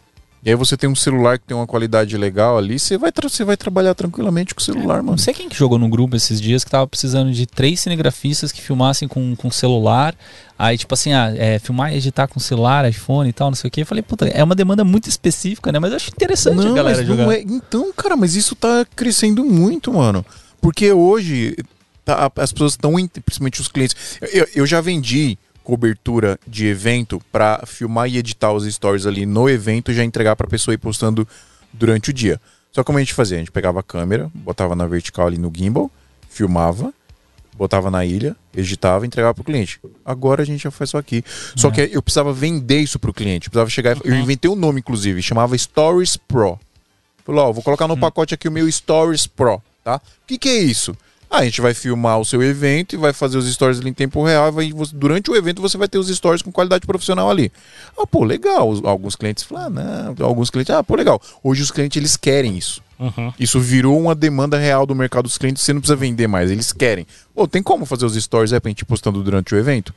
E 0.46 0.50
aí 0.50 0.56
você 0.56 0.76
tem 0.76 0.90
um 0.90 0.96
celular 0.96 1.40
que 1.40 1.46
tem 1.46 1.56
uma 1.56 1.66
qualidade 1.66 2.18
legal 2.18 2.58
ali, 2.58 2.78
você 2.78 2.98
vai, 2.98 3.12
você 3.22 3.46
vai 3.46 3.56
trabalhar 3.56 3.96
tranquilamente 3.96 4.54
com 4.54 4.60
o 4.60 4.64
celular, 4.64 4.98
mano. 4.98 5.12
Não 5.12 5.18
sei 5.18 5.34
quem 5.34 5.48
que 5.48 5.56
jogou 5.56 5.80
no 5.80 5.88
grupo 5.88 6.18
esses 6.18 6.42
dias 6.42 6.66
que 6.66 6.70
tava 6.72 6.86
precisando 6.86 7.32
de 7.32 7.46
três 7.46 7.80
cinegrafistas 7.80 8.52
que 8.52 8.62
filmassem 8.62 9.08
com, 9.08 9.36
com 9.38 9.50
celular. 9.50 10.14
Aí, 10.60 10.78
tipo 10.78 10.94
assim, 10.94 11.14
ah, 11.14 11.34
é, 11.38 11.60
filmar 11.60 11.94
e 11.94 11.98
editar 11.98 12.28
com 12.28 12.42
celular, 12.42 12.88
iPhone 12.90 13.30
e 13.30 13.34
tal, 13.34 13.50
não 13.52 13.56
sei 13.56 13.70
o 13.70 13.72
que. 13.72 13.82
Eu 13.82 13.86
falei, 13.86 14.02
puta, 14.02 14.28
é 14.28 14.44
uma 14.44 14.54
demanda 14.54 14.84
muito 14.84 15.08
específica, 15.08 15.72
né? 15.72 15.80
Mas 15.80 15.92
eu 15.92 15.96
acho 15.96 16.10
interessante 16.12 16.68
a 16.68 16.72
galera 16.74 17.06
jogar. 17.06 17.24
não 17.24 17.32
é. 17.32 17.40
Então, 17.40 17.94
cara, 17.94 18.18
mas 18.18 18.36
isso 18.36 18.54
tá 18.54 18.86
crescendo 18.98 19.46
muito, 19.46 19.94
mano. 19.94 20.26
Porque 20.60 20.92
hoje 20.92 21.56
tá- 22.04 22.30
as 22.36 22.52
pessoas 22.52 22.74
estão, 22.74 22.94
principalmente 23.24 23.62
os 23.62 23.70
clientes. 23.70 23.96
Eu, 24.34 24.46
eu 24.56 24.66
já 24.66 24.82
vendi 24.82 25.38
cobertura 25.64 26.40
de 26.46 26.68
evento 26.68 27.22
pra 27.32 27.64
filmar 27.66 28.10
e 28.10 28.18
editar 28.18 28.52
os 28.52 28.66
stories 28.72 29.06
ali 29.06 29.26
no 29.26 29.50
evento 29.50 29.92
e 29.92 29.96
já 29.96 30.04
entregar 30.04 30.36
pra 30.36 30.48
pessoa 30.48 30.74
ir 30.74 30.78
postando 30.78 31.28
durante 31.72 32.10
o 32.10 32.14
dia. 32.14 32.40
Só 32.72 32.84
como 32.84 32.98
a 32.98 33.02
gente 33.02 33.14
fazia, 33.14 33.38
a 33.38 33.40
gente 33.40 33.52
pegava 33.52 33.80
a 33.80 33.84
câmera, 33.84 34.30
botava 34.34 34.76
na 34.76 34.86
vertical 34.86 35.28
ali 35.28 35.38
no 35.38 35.52
gimbal, 35.56 35.92
filmava, 36.28 36.94
botava 37.56 37.92
na 37.92 38.04
ilha, 38.04 38.36
editava 38.56 39.06
e 39.06 39.08
entregava 39.08 39.34
pro 39.34 39.44
cliente. 39.44 39.80
Agora 40.04 40.42
a 40.42 40.46
gente 40.46 40.64
já 40.64 40.72
faz 40.72 40.90
isso 40.90 40.98
aqui. 40.98 41.24
Só 41.56 41.70
que 41.70 41.82
eu 41.82 42.02
precisava 42.02 42.34
vender 42.34 42.80
isso 42.80 42.98
pro 42.98 43.14
cliente, 43.14 43.50
precisava 43.50 43.70
chegar, 43.70 43.98
eu 44.04 44.16
inventei 44.16 44.50
um 44.50 44.56
nome 44.56 44.80
inclusive, 44.80 45.22
chamava 45.22 45.58
Stories 45.58 46.18
Pro. 46.18 46.60
Falou, 47.24 47.46
ó, 47.46 47.52
vou 47.52 47.64
colocar 47.64 47.88
no 47.88 47.98
pacote 47.98 48.34
aqui 48.34 48.48
o 48.48 48.52
meu 48.52 48.70
Stories 48.70 49.28
Pro, 49.28 49.62
tá? 49.84 49.98
O 49.98 50.28
que, 50.28 50.38
que 50.38 50.50
é 50.50 50.58
isso? 50.58 50.96
Ah, 51.36 51.40
a 51.40 51.46
gente 51.46 51.62
vai 51.62 51.74
filmar 51.74 52.20
o 52.20 52.26
seu 52.26 52.44
evento 52.44 52.94
e 52.94 52.98
vai 52.98 53.12
fazer 53.12 53.40
os 53.40 53.52
stories 53.52 53.80
ali 53.80 53.90
em 53.90 53.94
tempo 53.94 54.24
real. 54.24 54.50
E 54.50 54.52
vai, 54.52 54.72
você- 54.72 54.96
durante 54.96 55.32
o 55.32 55.36
evento 55.36 55.64
você 55.64 55.76
vai 55.80 55.88
ter 55.88 55.98
os 55.98 56.08
stories 56.08 56.44
com 56.44 56.52
qualidade 56.52 56.86
profissional 56.86 57.28
ali. 57.32 57.52
Ah, 57.98 58.06
pô, 58.06 58.24
legal. 58.24 58.72
Alguns 58.86 59.16
clientes 59.16 59.44
falam, 59.44 59.66
ah, 59.66 60.14
não. 60.20 60.26
Alguns 60.28 60.52
clientes, 60.52 60.74
ah, 60.76 60.84
pô, 60.84 60.96
legal. 60.96 61.20
Hoje 61.44 61.64
os 61.64 61.72
clientes 61.72 61.98
eles 61.98 62.16
querem 62.16 62.56
isso. 62.56 62.84
Uhum. 63.00 63.34
Isso 63.40 63.60
virou 63.60 64.00
uma 64.00 64.14
demanda 64.14 64.60
real 64.60 64.86
do 64.86 64.94
mercado 64.94 65.24
dos 65.24 65.38
clientes. 65.40 65.64
Você 65.64 65.74
não 65.74 65.82
precisa 65.82 65.96
vender 65.96 66.28
mais, 66.28 66.52
eles 66.52 66.72
querem. 66.72 67.08
Pô, 67.34 67.48
tem 67.48 67.64
como 67.64 67.84
fazer 67.86 68.06
os 68.06 68.14
stories 68.14 68.54
aí 68.54 68.60
pra 68.60 68.70
gente 68.70 68.82
ir 68.82 68.86
postando 68.86 69.24
durante 69.24 69.56
o 69.56 69.58
evento? 69.58 69.92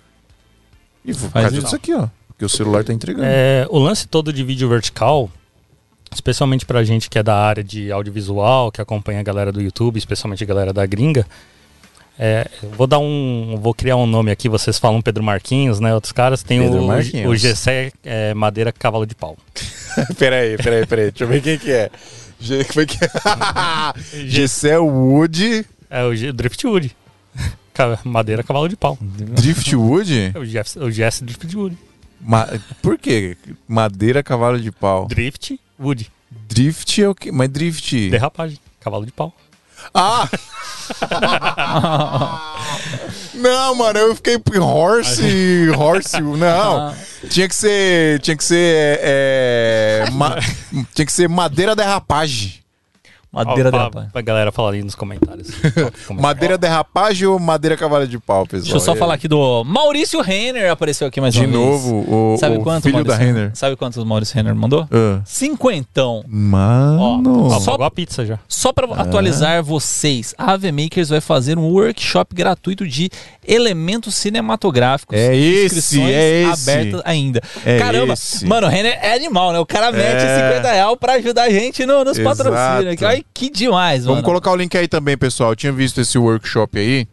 E 1.05 1.13
por 1.13 1.29
Faz 1.31 1.33
causa 1.33 1.49
isso. 1.57 1.63
disso 1.65 1.77
aqui, 1.77 1.93
ó. 1.93 2.09
Porque 2.29 2.45
o 2.47 2.49
celular 2.49 2.83
tá 2.83 2.93
entregando. 2.95 3.27
É, 3.29 3.67
o 3.71 3.79
lance 3.79 4.09
todo 4.09 4.33
de 4.33 4.43
vídeo 4.43 4.69
vertical, 4.71 5.31
especialmente 6.13 6.65
pra 6.67 6.83
gente 6.85 7.09
que 7.11 7.19
é 7.19 7.23
da 7.23 7.37
área 7.37 7.63
de 7.65 7.91
audiovisual, 7.93 8.71
que 8.73 8.81
acompanha 8.81 9.21
a 9.21 9.23
galera 9.23 9.53
do 9.53 9.61
YouTube, 9.61 9.99
especialmente 9.99 10.43
a 10.43 10.47
galera 10.47 10.73
da 10.73 10.85
gringa. 10.87 11.27
É, 12.19 12.49
vou 12.77 12.87
dar 12.87 12.99
um. 12.99 13.59
Vou 13.61 13.75
criar 13.75 13.97
um 13.97 14.07
nome 14.07 14.31
aqui, 14.31 14.49
vocês 14.49 14.79
falam 14.79 15.03
Pedro 15.03 15.23
Marquinhos, 15.23 15.81
né? 15.81 15.95
Outros 15.95 16.13
caras. 16.13 16.43
Tem 16.43 16.61
Pedro 16.63 16.83
o, 16.83 16.87
Marquinhos. 16.87 17.31
o 17.31 17.37
Gessé 17.37 17.93
é, 18.03 18.33
Madeira 18.33 18.73
Cavalo 18.73 19.07
de 19.07 19.15
Pau. 19.15 19.37
peraí, 20.19 20.57
peraí, 20.57 20.87
peraí. 20.87 21.11
Deixa 21.11 21.25
eu 21.25 21.29
ver 21.29 21.43
quem 21.43 21.59
que 21.59 21.71
é. 21.71 21.91
G- 22.41 22.61
é 22.61 22.65
que 22.87 23.05
é? 23.05 23.09
Gessé 24.27 24.79
Wood. 24.79 25.67
É 25.91 26.05
o 26.05 26.33
Driftwood. 26.33 26.97
Madeira 28.03 28.43
Cavalo 28.43 28.69
de 28.69 28.77
Pau. 28.77 28.97
Driftwood? 29.01 30.33
É 30.35 30.39
o 30.39 30.47
Jeff, 30.47 30.79
o 30.79 30.91
Jess 30.91 31.21
Driftwood. 31.21 31.77
Ma- 32.19 32.49
Por 32.81 32.99
quê? 32.99 33.37
Madeira, 33.69 34.23
cavalo 34.23 34.59
de 34.59 34.73
pau. 34.73 35.07
Driftwood. 35.79 36.11
Drift 36.49 37.03
é 37.03 37.09
o 37.09 37.15
quê? 37.15 37.31
Mas 37.33 37.49
drift. 37.49 38.11
Derrapagem. 38.11 38.59
Cavalo 38.81 39.07
de 39.07 39.13
pau. 39.13 39.33
Ah! 39.95 40.29
não, 43.35 43.75
mano, 43.75 43.99
eu 43.99 44.15
fiquei 44.17 44.37
horse, 44.59 45.69
horse, 45.77 46.21
não. 46.21 46.95
Tinha 47.29 47.49
que 47.49 47.55
ser, 47.55 48.21
tinha 48.21 48.37
que 48.37 48.45
ser, 48.45 48.99
é, 49.03 50.05
ma- 50.13 50.37
tinha 50.95 51.07
que 51.07 51.13
ser 51.13 51.29
madeira 51.29 51.77
derrapagem. 51.77 52.55
Madeira 53.45 53.69
Ó, 53.69 53.73
da 53.73 53.91
pra, 53.91 54.03
pra 54.13 54.21
galera 54.23 54.51
falar 54.51 54.71
ali 54.71 54.83
nos 54.83 54.95
comentários. 54.95 55.49
Madeira 56.11 56.57
derrapagem 56.57 57.27
ou 57.29 57.39
madeira 57.39 57.77
cavalo 57.77 58.07
de 58.07 58.19
pau, 58.19 58.45
pessoal? 58.45 58.63
Deixa 58.63 58.77
eu 58.77 58.81
só 58.81 58.93
É. 58.95 58.97
falar 58.97 59.15
aqui 59.15 59.29
do 59.29 59.63
Maurício 59.65 60.21
Renner 60.21 60.71
apareceu 60.71 61.07
aqui 61.07 61.21
mais 61.21 61.35
De 61.35 61.41
uma 61.41 61.47
vez. 61.47 61.55
novo, 61.55 62.35
o, 62.35 62.37
Sabe 62.39 62.57
o 62.57 62.61
quanto, 62.63 62.83
filho 62.85 63.05
da 63.05 63.11
Maurício? 63.15 63.35
Renner. 63.35 63.51
Sabe 63.55 63.77
quantos 63.77 63.99
o 63.99 64.07
Maurício 64.07 64.35
Renner 64.35 64.55
mandou? 64.55 64.89
Ah. 64.91 65.21
Cinquentão. 65.25 66.25
Mano. 66.27 67.49
Ó, 67.49 67.61
Só- 67.61 67.75
a 67.75 67.91
pizza 67.91 68.25
já. 68.25 68.39
Só 68.49 68.73
para 68.73 68.87
atualizar 68.95 69.63
vocês, 69.63 70.35
a 70.39 70.53
AV 70.53 70.73
Makers 70.73 71.09
vai 71.11 71.21
fazer 71.21 71.59
um 71.59 71.65
workshop 71.71 72.35
gratuito 72.35 72.87
de 72.87 73.11
elementos 73.47 74.15
cinematográficos. 74.15 75.17
É 75.19 75.35
esse, 75.37 75.77
Inscrições 75.79 76.11
é 76.15 76.43
esse. 76.43 76.71
abertas 76.71 77.03
ainda. 77.05 77.41
É 77.65 77.79
Caramba, 77.79 78.15
esse. 78.15 78.45
mano, 78.47 78.67
o 78.67 78.71
Renner 78.71 78.99
é 79.03 79.15
animal, 79.15 79.53
né? 79.53 79.59
O 79.59 79.67
cara 79.67 79.93
mete 79.93 80.23
É. 80.25 80.51
50 80.53 80.73
reais 80.73 80.97
pra 80.99 81.13
ajudar 81.15 81.43
a 81.45 81.51
gente 81.51 81.85
no- 81.85 82.05
nos 82.05 82.19
patrocínios. 82.19 83.03
Ai, 83.03 83.25
que 83.35 83.51
demais, 83.51 84.05
Vamos 84.05 84.19
mano. 84.19 84.25
colocar 84.27 84.51
o 84.51 84.57
link 84.57 84.77
aí 84.77 84.89
também, 84.89 85.17
pessoal. 85.17 85.51
Eu 85.53 85.57
tinha 85.57 85.73
visto 85.73 86.01
esse 86.01 86.17
workshop 86.19 86.79
aí. 86.79 87.07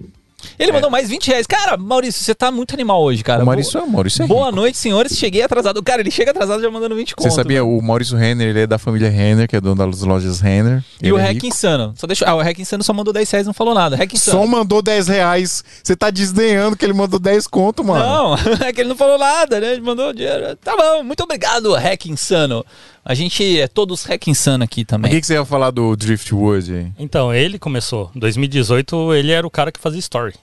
Ele 0.60 0.74
mandou 0.74 0.90
mais 0.90 1.08
20 1.08 1.28
reais. 1.28 1.48
Cara, 1.48 1.78
Maurício, 1.78 2.22
você 2.22 2.36
tá 2.36 2.52
muito 2.52 2.74
animal 2.74 3.02
hoje, 3.02 3.24
cara. 3.24 3.42
o 3.42 3.46
Maurício, 3.46 3.80
é- 3.80 3.84
o 3.84 3.90
Maurício 3.90 4.24
é 4.24 4.28
Boa 4.28 4.48
rico. 4.48 4.56
noite, 4.58 4.78
senhores. 4.78 5.18
Cheguei 5.18 5.42
atrasado. 5.42 5.82
Cara, 5.82 6.02
ele 6.02 6.12
chega 6.12 6.32
atrasado 6.32 6.62
já 6.62 6.70
mandando 6.70 6.96
20 6.96 7.16
conto. 7.16 7.30
Você 7.30 7.34
sabia, 7.34 7.64
o 7.64 7.82
Maurício 7.82 8.18
Renner, 8.18 8.50
ele 8.50 8.60
é 8.60 8.68
da 8.68 8.78
família 8.78 9.10
Renner, 9.10 9.48
que 9.48 9.56
é 9.56 9.62
dono 9.62 9.88
das 9.90 10.02
lojas 10.02 10.42
Renner. 10.42 10.84
E 11.02 11.06
Ele 11.06 11.14
o 11.14 11.18
é 11.18 11.22
Hack 11.22 11.34
rico. 11.36 11.46
Insano. 11.46 11.94
Só 11.96 12.06
deixa... 12.06 12.26
Ah, 12.30 12.36
o 12.36 12.42
Hack 12.42 12.60
Insano 12.60 12.84
só 12.84 12.92
mandou 12.94 13.14
10 13.14 13.32
reais 13.32 13.48
não 13.48 13.54
falou 13.54 13.74
nada. 13.74 13.96
Hack 13.96 14.14
Insano. 14.14 14.42
Só 14.42 14.46
mandou 14.46 14.82
10 14.82 15.08
reais. 15.08 15.64
Você 15.82 15.96
tá 15.96 16.10
desdenhando 16.10 16.76
que 16.76 16.84
ele 16.84 16.94
mandou 16.94 17.22
10 17.22 17.48
conto, 17.48 17.82
mano. 17.82 18.04
Não, 18.06 18.36
é 18.68 18.74
que 18.74 18.82
ele 18.82 18.90
não 18.90 18.98
falou 18.98 19.18
nada, 19.18 19.62
né? 19.62 19.72
Ele 19.72 19.82
mandou 19.82 20.12
dinheiro. 20.12 20.58
Tá 20.58 20.76
bom, 20.76 21.04
muito 21.04 21.24
obrigado, 21.24 21.74
Hack 21.74 22.06
Insano. 22.08 22.66
A 23.06 23.14
gente 23.14 23.60
é 23.60 23.68
todos 23.68 24.06
Hack 24.06 24.28
Insano 24.28 24.64
aqui 24.64 24.82
O 24.82 24.86
também. 24.86 25.12
que, 25.12 25.20
que 25.20 25.28
você 25.28 25.34
ia 25.34 25.44
falar 25.46 25.72
do 25.72 25.96
Driftwood 25.96 26.74
aí? 26.74 26.92
Então, 26.98 27.34
ele 27.34 27.60
começou. 27.60 28.10
Em 28.16 28.20
2018, 28.20 29.14
ele 29.14 29.32
era 29.32 29.46
o 29.46 29.52
cara 29.52 29.72
que 29.72 29.80
fazia 29.80 30.00
story. 30.00 30.34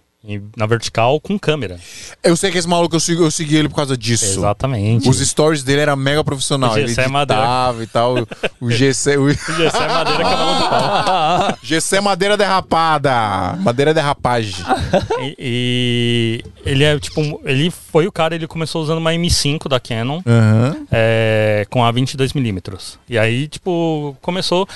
Na 0.55 0.67
vertical 0.67 1.19
com 1.19 1.39
câmera. 1.39 1.79
Eu 2.23 2.37
sei 2.37 2.51
que 2.51 2.59
esse 2.59 2.69
maluco, 2.69 2.95
eu 2.95 3.01
segui, 3.01 3.23
eu 3.23 3.31
segui 3.31 3.57
ele 3.57 3.69
por 3.71 3.77
causa 3.77 3.97
disso. 3.97 4.41
Exatamente. 4.41 5.09
Os 5.09 5.19
stories 5.19 5.63
dele 5.63 5.81
era 5.81 5.97
mega 5.97 6.23
profissional. 6.23 6.75
O 6.75 6.79
Ele 6.79 6.89
GC 6.89 7.01
é 7.01 7.09
madeira. 7.09 7.43
e 7.83 7.87
tal. 7.87 8.15
O 8.61 8.71
GC, 8.71 9.17
o 9.17 9.31
Essa 9.31 9.85
é 9.85 9.89
madeira 9.89 10.23
cavalo 10.23 10.69
pau. 10.69 11.59
GC 11.65 11.97
é 11.97 12.01
madeira 12.03 12.37
derrapada. 12.37 13.57
Madeira 13.61 13.95
derrapagem. 13.95 14.55
E, 15.23 15.35
e 15.39 16.45
ele 16.67 16.85
é 16.85 16.99
tipo, 16.99 17.41
ele 17.45 17.71
foi 17.71 18.07
o 18.07 18.13
cara, 18.13 18.35
ele 18.35 18.47
começou 18.47 18.83
usando 18.83 18.99
uma 18.99 19.13
M5 19.13 19.69
da 19.69 19.81
Canon. 19.81 20.21
Aham. 20.27 20.87
é, 20.93 21.67
com 21.71 21.83
a 21.83 21.91
22mm. 21.91 22.99
E 23.09 23.19
aí, 23.19 23.49
tipo, 23.49 24.15
começou. 24.21 24.69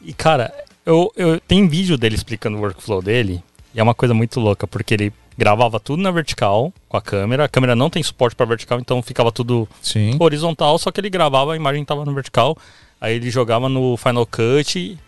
E, 0.00 0.12
cara, 0.12 0.52
eu, 0.86 1.10
eu 1.16 1.40
tem 1.40 1.66
vídeo 1.66 1.98
dele 1.98 2.14
explicando 2.14 2.56
o 2.56 2.60
workflow 2.60 3.02
dele. 3.02 3.42
E 3.74 3.80
é 3.80 3.82
uma 3.82 3.94
coisa 3.94 4.14
muito 4.14 4.38
louca, 4.38 4.66
porque 4.66 4.94
ele 4.94 5.12
gravava 5.36 5.80
tudo 5.80 6.02
na 6.02 6.10
vertical 6.10 6.72
com 6.88 6.96
a 6.96 7.02
câmera. 7.02 7.44
A 7.44 7.48
câmera 7.48 7.74
não 7.74 7.90
tem 7.90 8.02
suporte 8.02 8.36
para 8.36 8.46
vertical, 8.46 8.78
então 8.78 9.02
ficava 9.02 9.32
tudo 9.32 9.68
Sim. 9.82 10.16
horizontal, 10.20 10.78
só 10.78 10.90
que 10.90 11.00
ele 11.00 11.10
gravava, 11.10 11.52
a 11.52 11.56
imagem 11.56 11.84
tava 11.84 12.04
no 12.04 12.14
vertical. 12.14 12.56
Aí 13.00 13.16
ele 13.16 13.30
jogava 13.30 13.68
no 13.68 13.96
Final 13.96 14.26
Cut, 14.26 14.98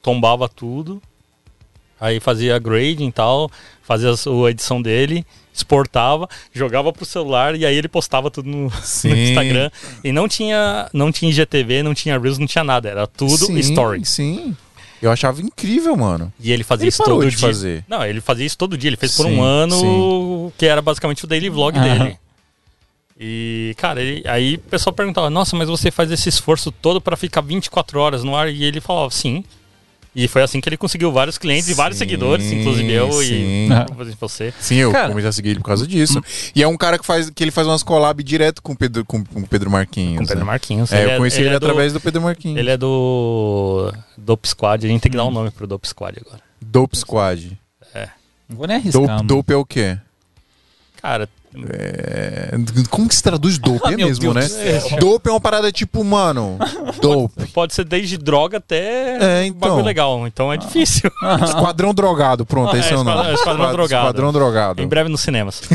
tombava 0.00 0.48
tudo. 0.48 1.02
Aí 2.00 2.20
fazia 2.20 2.58
grading 2.58 3.08
e 3.08 3.12
tal, 3.12 3.50
fazia 3.82 4.10
a 4.10 4.50
edição 4.50 4.82
dele, 4.82 5.24
exportava, 5.52 6.28
jogava 6.52 6.92
pro 6.92 7.06
celular 7.06 7.56
e 7.56 7.64
aí 7.64 7.74
ele 7.74 7.88
postava 7.88 8.30
tudo 8.30 8.48
no, 8.48 8.68
no. 8.68 9.16
Instagram. 9.16 9.70
E 10.04 10.12
não 10.12 10.28
tinha, 10.28 10.88
não 10.92 11.10
tinha 11.10 11.30
IGTV, 11.30 11.82
não 11.82 11.94
tinha 11.94 12.18
Reels, 12.18 12.38
não 12.38 12.46
tinha 12.46 12.62
nada. 12.62 12.88
Era 12.88 13.06
tudo 13.06 13.46
sim, 13.46 13.58
story. 13.58 14.04
Sim. 14.04 14.56
Eu 15.02 15.10
achava 15.10 15.40
incrível, 15.42 15.96
mano. 15.96 16.32
E 16.40 16.50
ele 16.52 16.64
fazia 16.64 16.84
Ele 16.84 16.88
isso 16.88 17.02
parou 17.02 17.18
todo 17.18 17.30
de 17.30 17.36
dia. 17.36 17.46
fazer. 17.48 17.84
Não, 17.88 18.04
ele 18.04 18.20
fazia 18.20 18.46
isso 18.46 18.56
todo 18.58 18.76
dia. 18.78 18.88
Ele 18.88 18.96
fez 18.96 19.14
por 19.16 19.26
Sim, 19.26 19.36
um 19.38 19.42
ano, 19.42 19.76
sim. 19.78 20.52
que 20.56 20.66
era 20.66 20.80
basicamente 20.80 21.24
o 21.24 21.26
daily 21.28 21.48
vlog 21.50 21.78
Aham. 21.78 21.98
dele. 21.98 22.18
E, 23.18 23.74
cara, 23.78 24.02
ele- 24.02 24.26
aí 24.28 24.56
o 24.56 24.58
pessoal 24.58 24.94
perguntava: 24.94 25.30
Nossa, 25.30 25.56
mas 25.56 25.68
você 25.68 25.90
faz 25.90 26.10
esse 26.10 26.28
esforço 26.28 26.70
todo 26.70 27.00
pra 27.00 27.16
ficar 27.16 27.40
24 27.40 27.98
horas 27.98 28.22
no 28.24 28.36
ar? 28.36 28.48
E 28.52 28.62
ele 28.64 28.80
falava: 28.80 29.10
Sim. 29.10 29.42
E 30.18 30.26
foi 30.26 30.42
assim 30.42 30.62
que 30.62 30.68
ele 30.68 30.78
conseguiu 30.78 31.12
vários 31.12 31.36
clientes 31.36 31.68
e 31.68 31.74
vários 31.74 31.98
Sim, 31.98 32.04
seguidores, 32.06 32.50
inclusive 32.50 32.90
eu 32.90 33.12
sim. 33.12 33.68
e 33.68 34.14
você. 34.18 34.52
Sim, 34.58 34.76
eu 34.76 34.90
Cara- 34.90 35.08
comecei 35.08 35.28
a 35.28 35.32
seguir 35.32 35.50
ele 35.50 35.58
por 35.60 35.66
causa 35.66 35.86
disso. 35.86 36.22
E 36.54 36.62
é 36.62 36.66
um 36.66 36.76
cara 36.76 36.98
que 36.98 37.04
faz 37.04 37.28
que 37.28 37.44
ele 37.44 37.50
faz 37.50 37.66
umas 37.66 37.82
collab 37.82 38.22
direto 38.22 38.62
com 38.62 38.72
o 38.72 38.76
Pedro, 38.76 39.04
com, 39.04 39.22
com 39.22 39.40
o 39.40 39.46
Pedro 39.46 39.70
Marquinhos. 39.70 40.16
Com 40.16 40.24
o 40.24 40.26
Pedro 40.26 40.44
né? 40.44 40.50
Marquinhos. 40.50 40.90
É, 40.90 41.14
eu 41.14 41.18
conheci 41.18 41.40
ele, 41.40 41.48
é 41.50 41.52
do- 41.52 41.56
através 41.66 41.92
do 41.92 42.00
Pedro 42.00 42.22
Marquinhos. 42.22 42.58
Ele 42.58 42.70
é 42.70 42.76
do 42.78 43.92
Dope 44.16 44.48
Squad. 44.48 44.86
A 44.86 44.88
gente 44.88 45.02
tem 45.02 45.10
que 45.12 45.18
dar 45.18 45.26
um 45.26 45.30
nome 45.30 45.50
pro 45.50 45.66
Dope 45.66 45.86
Squad 45.86 46.18
agora. 46.24 46.40
Dope 46.60 46.96
Squad. 46.96 47.58
Não 48.48 48.56
vou 48.56 48.66
nem 48.66 48.76
arriscar. 48.76 49.02
Dope, 49.02 49.26
dope 49.26 49.52
é 49.52 49.56
o 49.56 49.64
quê? 49.66 49.98
Cara, 51.02 51.28
É, 51.68 52.50
Como 52.90 53.08
que 53.08 53.14
se 53.14 53.22
traduz 53.22 53.58
dope? 53.58 53.92
É 53.92 53.96
Meu 53.96 54.06
mesmo, 54.08 54.32
né? 54.34 54.42
Dope 55.00 55.28
é 55.28 55.32
uma 55.32 55.40
parada 55.40 55.70
tipo, 55.72 56.02
mano. 56.04 56.58
Dope. 57.00 57.46
pode 57.52 57.74
ser 57.74 57.84
desde 57.84 58.16
droga 58.18 58.58
até 58.58 59.42
É, 59.42 59.46
então. 59.46 59.68
bagulho 59.70 59.84
legal. 59.84 60.26
Então 60.26 60.52
é 60.52 60.56
difícil. 60.56 61.10
Esquadrão 61.44 61.92
drogado, 61.94 62.44
pronto, 62.46 62.74
É, 62.76 62.80
esse 62.80 62.92
é 62.92 62.96
o 62.96 63.04
nome. 63.04 63.32
esquadrão- 63.34 63.72
drogado. 63.72 64.06
Esquadrão 64.06 64.32
drogado. 64.32 64.82
em 64.82 64.86
breve 64.88 65.08
nos 65.08 65.20
cinemas. 65.20 65.60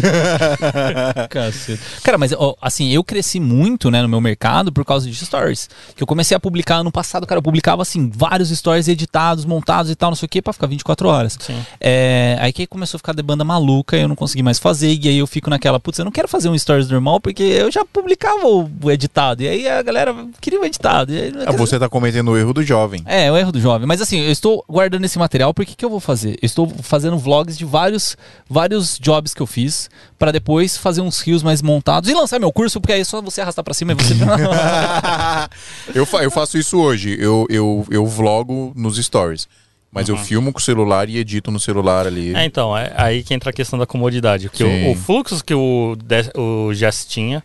Cara, 2.04 2.18
mas 2.18 2.32
ó, 2.34 2.56
assim, 2.62 2.90
eu 2.90 3.04
cresci 3.04 3.40
muito, 3.40 3.90
né, 3.92 4.02
no 4.02 4.10
meu 4.10 4.22
mercado 4.22 4.72
por 4.72 4.86
causa 4.86 5.10
de 5.10 5.16
stories. 5.26 5.70
Que 5.96 6.04
eu 6.04 6.08
comecei 6.08 6.36
a 6.36 6.40
publicar 6.40 6.78
ano 6.78 6.92
passado, 6.92 7.26
cara, 7.28 7.40
eu 7.40 7.44
publicava 7.44 7.82
assim, 7.82 8.10
vários 8.14 8.50
stories 8.50 8.88
editados, 8.88 9.46
montados 9.46 9.92
e 9.92 9.96
tal, 9.96 10.12
não 10.12 10.16
sei 10.16 10.26
o 10.26 10.30
que, 10.30 10.42
pra 10.42 10.54
ficar 10.54 10.68
24 10.68 11.08
horas. 11.08 11.38
Sim. 11.40 11.58
É, 11.80 12.38
aí 12.40 12.54
que 12.54 12.66
começou 12.68 12.98
a 12.98 13.00
ficar 13.00 13.14
de 13.14 13.22
banda 13.24 13.44
maluca, 13.44 13.98
eu 13.98 14.08
não 14.08 14.16
consegui 14.16 14.44
mais 14.44 14.60
fazer, 14.60 14.98
e 15.02 15.08
aí 15.08 15.18
eu 15.18 15.28
fico 15.28 15.50
naquela, 15.50 15.71
putz, 15.80 16.00
eu 16.00 16.06
não 16.06 16.12
quero 16.12 16.28
fazer 16.28 16.50
um 16.50 16.58
stories 16.58 16.90
normal, 16.90 17.20
porque 17.20 17.44
eu 17.44 17.72
já 17.72 17.84
publicava 17.86 18.46
o 18.48 18.70
editado, 18.92 19.44
e 19.44 19.48
aí 19.48 19.68
a 19.68 19.82
galera 19.82 20.14
queria 20.40 20.60
o 20.60 20.66
editado. 20.66 21.12
Aí, 21.14 21.32
Ah, 21.46 21.52
você 21.52 21.78
tá 21.80 21.88
cometendo 21.90 22.32
o 22.32 22.38
erro 22.38 22.54
do 22.54 22.64
jovem. 22.64 23.02
é, 23.06 23.32
o 23.32 23.38
erro 23.38 23.52
do 23.52 23.60
jovem. 23.60 23.88
Mas 23.88 24.02
assim, 24.02 24.20
eu 24.20 24.32
estou 24.32 24.64
guardando 24.68 25.06
esse 25.06 25.18
material 25.20 25.54
porque 25.54 25.74
que 25.76 25.84
eu 25.86 25.90
vou 25.90 26.00
fazer? 26.00 26.32
Eu 26.42 26.46
estou 26.46 26.68
fazendo 26.82 27.18
vlogs 27.18 27.58
de 27.58 27.66
vários, 27.66 28.16
vários 28.50 28.98
jobs 29.00 29.34
que 29.34 29.42
eu 29.42 29.48
fiz 29.48 29.90
pra 30.20 30.32
depois 30.32 30.78
fazer 30.78 31.02
uns 31.02 31.20
rios 31.22 31.42
mais 31.44 31.62
montados 31.62 32.10
e 32.10 32.14
lançar 32.14 32.40
meu 32.40 32.52
curso, 32.52 32.80
porque 32.80 32.94
aí 32.94 33.02
é 33.02 33.04
só 33.04 33.22
você 33.22 33.42
arrastar 33.42 33.64
pra 33.64 33.74
cima 33.74 33.92
e 33.92 33.96
você. 33.96 34.14
eu, 35.94 36.06
fa- 36.06 36.24
eu 36.24 36.32
faço 36.32 36.58
isso 36.58 36.78
hoje. 36.80 37.16
Eu, 37.20 37.46
eu, 37.50 37.86
eu 37.90 38.06
vlogo 38.06 38.72
nos 38.76 38.98
stories. 38.98 39.48
Mas 39.92 40.08
eu 40.08 40.16
filmo 40.16 40.54
com 40.54 40.60
o 40.60 40.62
celular 40.62 41.10
e 41.10 41.18
edito 41.18 41.52
no 41.52 41.60
celular 41.60 42.08
ali. 42.08 42.34
É, 42.34 42.46
então, 42.46 42.78
é 42.78 42.94
aí 42.96 43.24
que 43.24 43.34
entra 43.34 43.50
a 43.50 43.54
questão 43.54 43.78
da 43.78 43.86
comodidade. 43.86 44.50
Porque 44.50 44.64
o, 44.64 44.92
o 44.92 44.96
fluxo 44.96 45.44
que 45.44 45.54
o, 45.54 45.98
Des- 46.02 46.32
o 46.36 46.74
Jess 46.74 47.06
tinha 47.06 47.44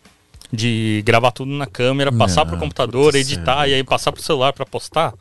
de 0.53 1.03
gravar 1.05 1.33
tudo 1.33 1.51
na 1.51 1.67
câmera, 1.67 2.13
passar 2.13 2.45
Não, 2.45 2.51
pro 2.53 2.61
computador, 2.61 3.17
editar 3.17 3.67
e 3.69 3.75
aí 3.75 3.83
passar 3.83 4.13
pro 4.13 4.23
celular 4.23 4.53
pra 4.53 4.65
postar, 4.65 5.13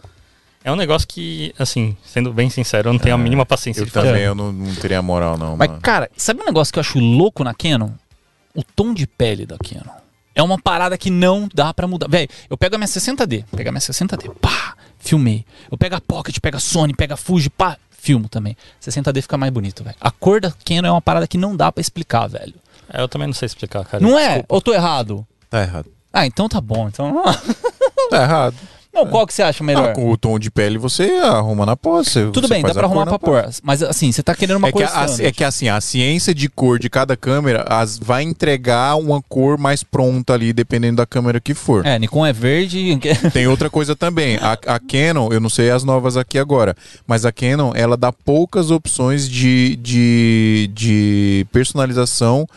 é 0.64 0.72
um 0.72 0.76
negócio 0.76 1.08
que, 1.08 1.52
assim, 1.58 1.98
sendo 2.06 2.32
bem 2.32 2.50
sincero, 2.50 2.90
eu 2.90 2.94
não 2.94 3.00
tenho 3.00 3.16
a 3.16 3.18
mínima 3.18 3.44
paciência 3.46 3.82
eu 3.82 3.86
de 3.86 3.92
fazer. 3.92 4.08
também 4.10 4.24
eu 4.24 4.36
não, 4.36 4.52
não 4.52 4.76
teria 4.76 5.02
moral, 5.02 5.36
não, 5.38 5.58
Mas, 5.58 5.68
mano. 5.68 5.82
cara, 5.82 6.10
sabe 6.16 6.42
um 6.42 6.46
negócio 6.46 6.72
que 6.72 6.78
eu 6.78 6.82
acho 6.82 7.00
louco 7.00 7.44
na 7.44 7.54
Canon? 7.56 7.90
O 8.54 8.64
tom 8.64 8.94
de 8.94 9.08
pele 9.08 9.46
da 9.48 9.58
Canon. 9.58 9.96
É 10.36 10.44
uma 10.44 10.60
parada 10.60 10.98
que 10.98 11.10
não 11.10 11.50
dá 11.54 11.74
pra 11.74 11.88
mudar. 11.88 12.08
Velho, 12.08 12.30
eu 12.50 12.58
pego 12.58 12.76
a 12.76 12.78
minha 12.78 12.88
60D, 12.88 13.46
pego 13.56 13.70
a 13.70 13.72
minha 13.72 13.82
60D, 13.82 14.32
pá, 14.40 14.76
filmei. 15.06 15.46
Eu 15.72 15.78
pego 15.78 15.96
a 15.96 16.02
Pocket, 16.02 16.38
pego 16.40 16.58
a 16.58 16.60
Sony, 16.60 16.94
pego 16.94 17.14
a 17.14 17.18
Fuji, 17.18 17.50
pá, 17.50 17.78
filmo 17.92 18.28
também. 18.28 18.58
60D 18.82 19.22
fica 19.22 19.38
mais 19.38 19.52
bonito, 19.54 19.84
velho. 19.84 19.96
A 20.02 20.12
cor 20.12 20.42
da 20.42 20.52
Canon 20.52 20.88
é 20.88 20.92
uma 20.92 21.02
parada 21.02 21.28
que 21.28 21.38
não 21.38 21.56
dá 21.56 21.72
pra 21.72 21.82
explicar, 21.82 22.28
velho. 22.28 22.56
É, 22.92 23.02
eu 23.02 23.08
também 23.08 23.28
não 23.28 23.34
sei 23.34 23.46
explicar, 23.46 23.86
cara. 23.86 24.04
Não 24.04 24.18
é? 24.18 24.28
Desculpa. 24.28 24.56
Ou 24.56 24.62
tô 24.62 24.74
errado? 24.74 25.26
Tá 25.50 25.62
errado. 25.62 25.92
Ah, 26.12 26.26
então 26.26 26.50
tá 26.50 26.60
bom. 26.60 26.88
Então. 26.88 27.24
Tá 28.10 28.22
errado. 28.22 28.56
Não, 28.96 29.06
qual 29.06 29.28
que 29.28 29.34
você 29.34 29.44
acha 29.44 29.64
melhor? 29.64 29.90
Ah, 29.90 29.94
com 29.94 30.10
o 30.10 30.18
tom 30.18 30.40
de 30.40 30.50
pele 30.50 30.78
você 30.78 31.04
arruma 31.22 31.66
na 31.66 31.76
pós. 31.76 32.08
você- 32.08 32.26
Tudo 32.32 32.48
você 32.48 32.54
bem, 32.54 32.64
dá 32.64 32.74
pra 32.74 32.86
arrumar 32.86 33.06
pra 33.06 33.20
pôr. 33.20 33.46
Mas 33.62 33.84
assim, 33.84 34.12
você 34.12 34.24
tá 34.24 34.34
querendo 34.34 34.58
uma 34.58 34.70
É 34.70 34.72
que, 34.72 34.78
cor 34.78 34.84
a, 34.92 35.06
é 35.20 35.32
que 35.32 35.44
assim, 35.44 35.68
a 35.68 35.82
ciência 35.82 36.34
de 36.34 36.48
cor 36.48 36.80
de 36.80 36.90
cada 36.90 37.18
câmera 37.18 37.66
as, 37.70 37.98
vai 38.00 38.24
entregar 38.24 38.96
uma 38.96 39.22
cor 39.22 39.58
mais 39.58 39.84
pronta 39.84 40.34
ali, 40.34 40.54
dependendo 40.54 40.98
da 40.98 41.06
câmera 41.06 41.40
que 41.42 41.54
for. 41.54 41.86
É, 41.86 42.00
Nikon 42.00 42.26
é 42.26 42.32
verde. 42.34 42.98
Tem 43.34 43.48
outra 43.48 43.70
coisa 43.70 43.96
também. 43.96 44.38
A, 44.38 44.54
a 44.54 44.80
Canon, 44.80 45.30
eu 45.32 45.40
não 45.42 45.50
sei 45.50 45.70
as 45.70 45.84
novas 45.84 46.16
aqui 46.16 46.40
agora, 46.40 46.76
mas 47.06 47.26
a 47.26 47.32
Canon, 47.32 47.74
ela 47.76 47.98
dá 47.98 48.14
poucas 48.14 48.72
opções 48.72 49.28
de, 49.30 49.76
de, 49.82 50.70
de 50.74 51.46
personalização 51.52 52.48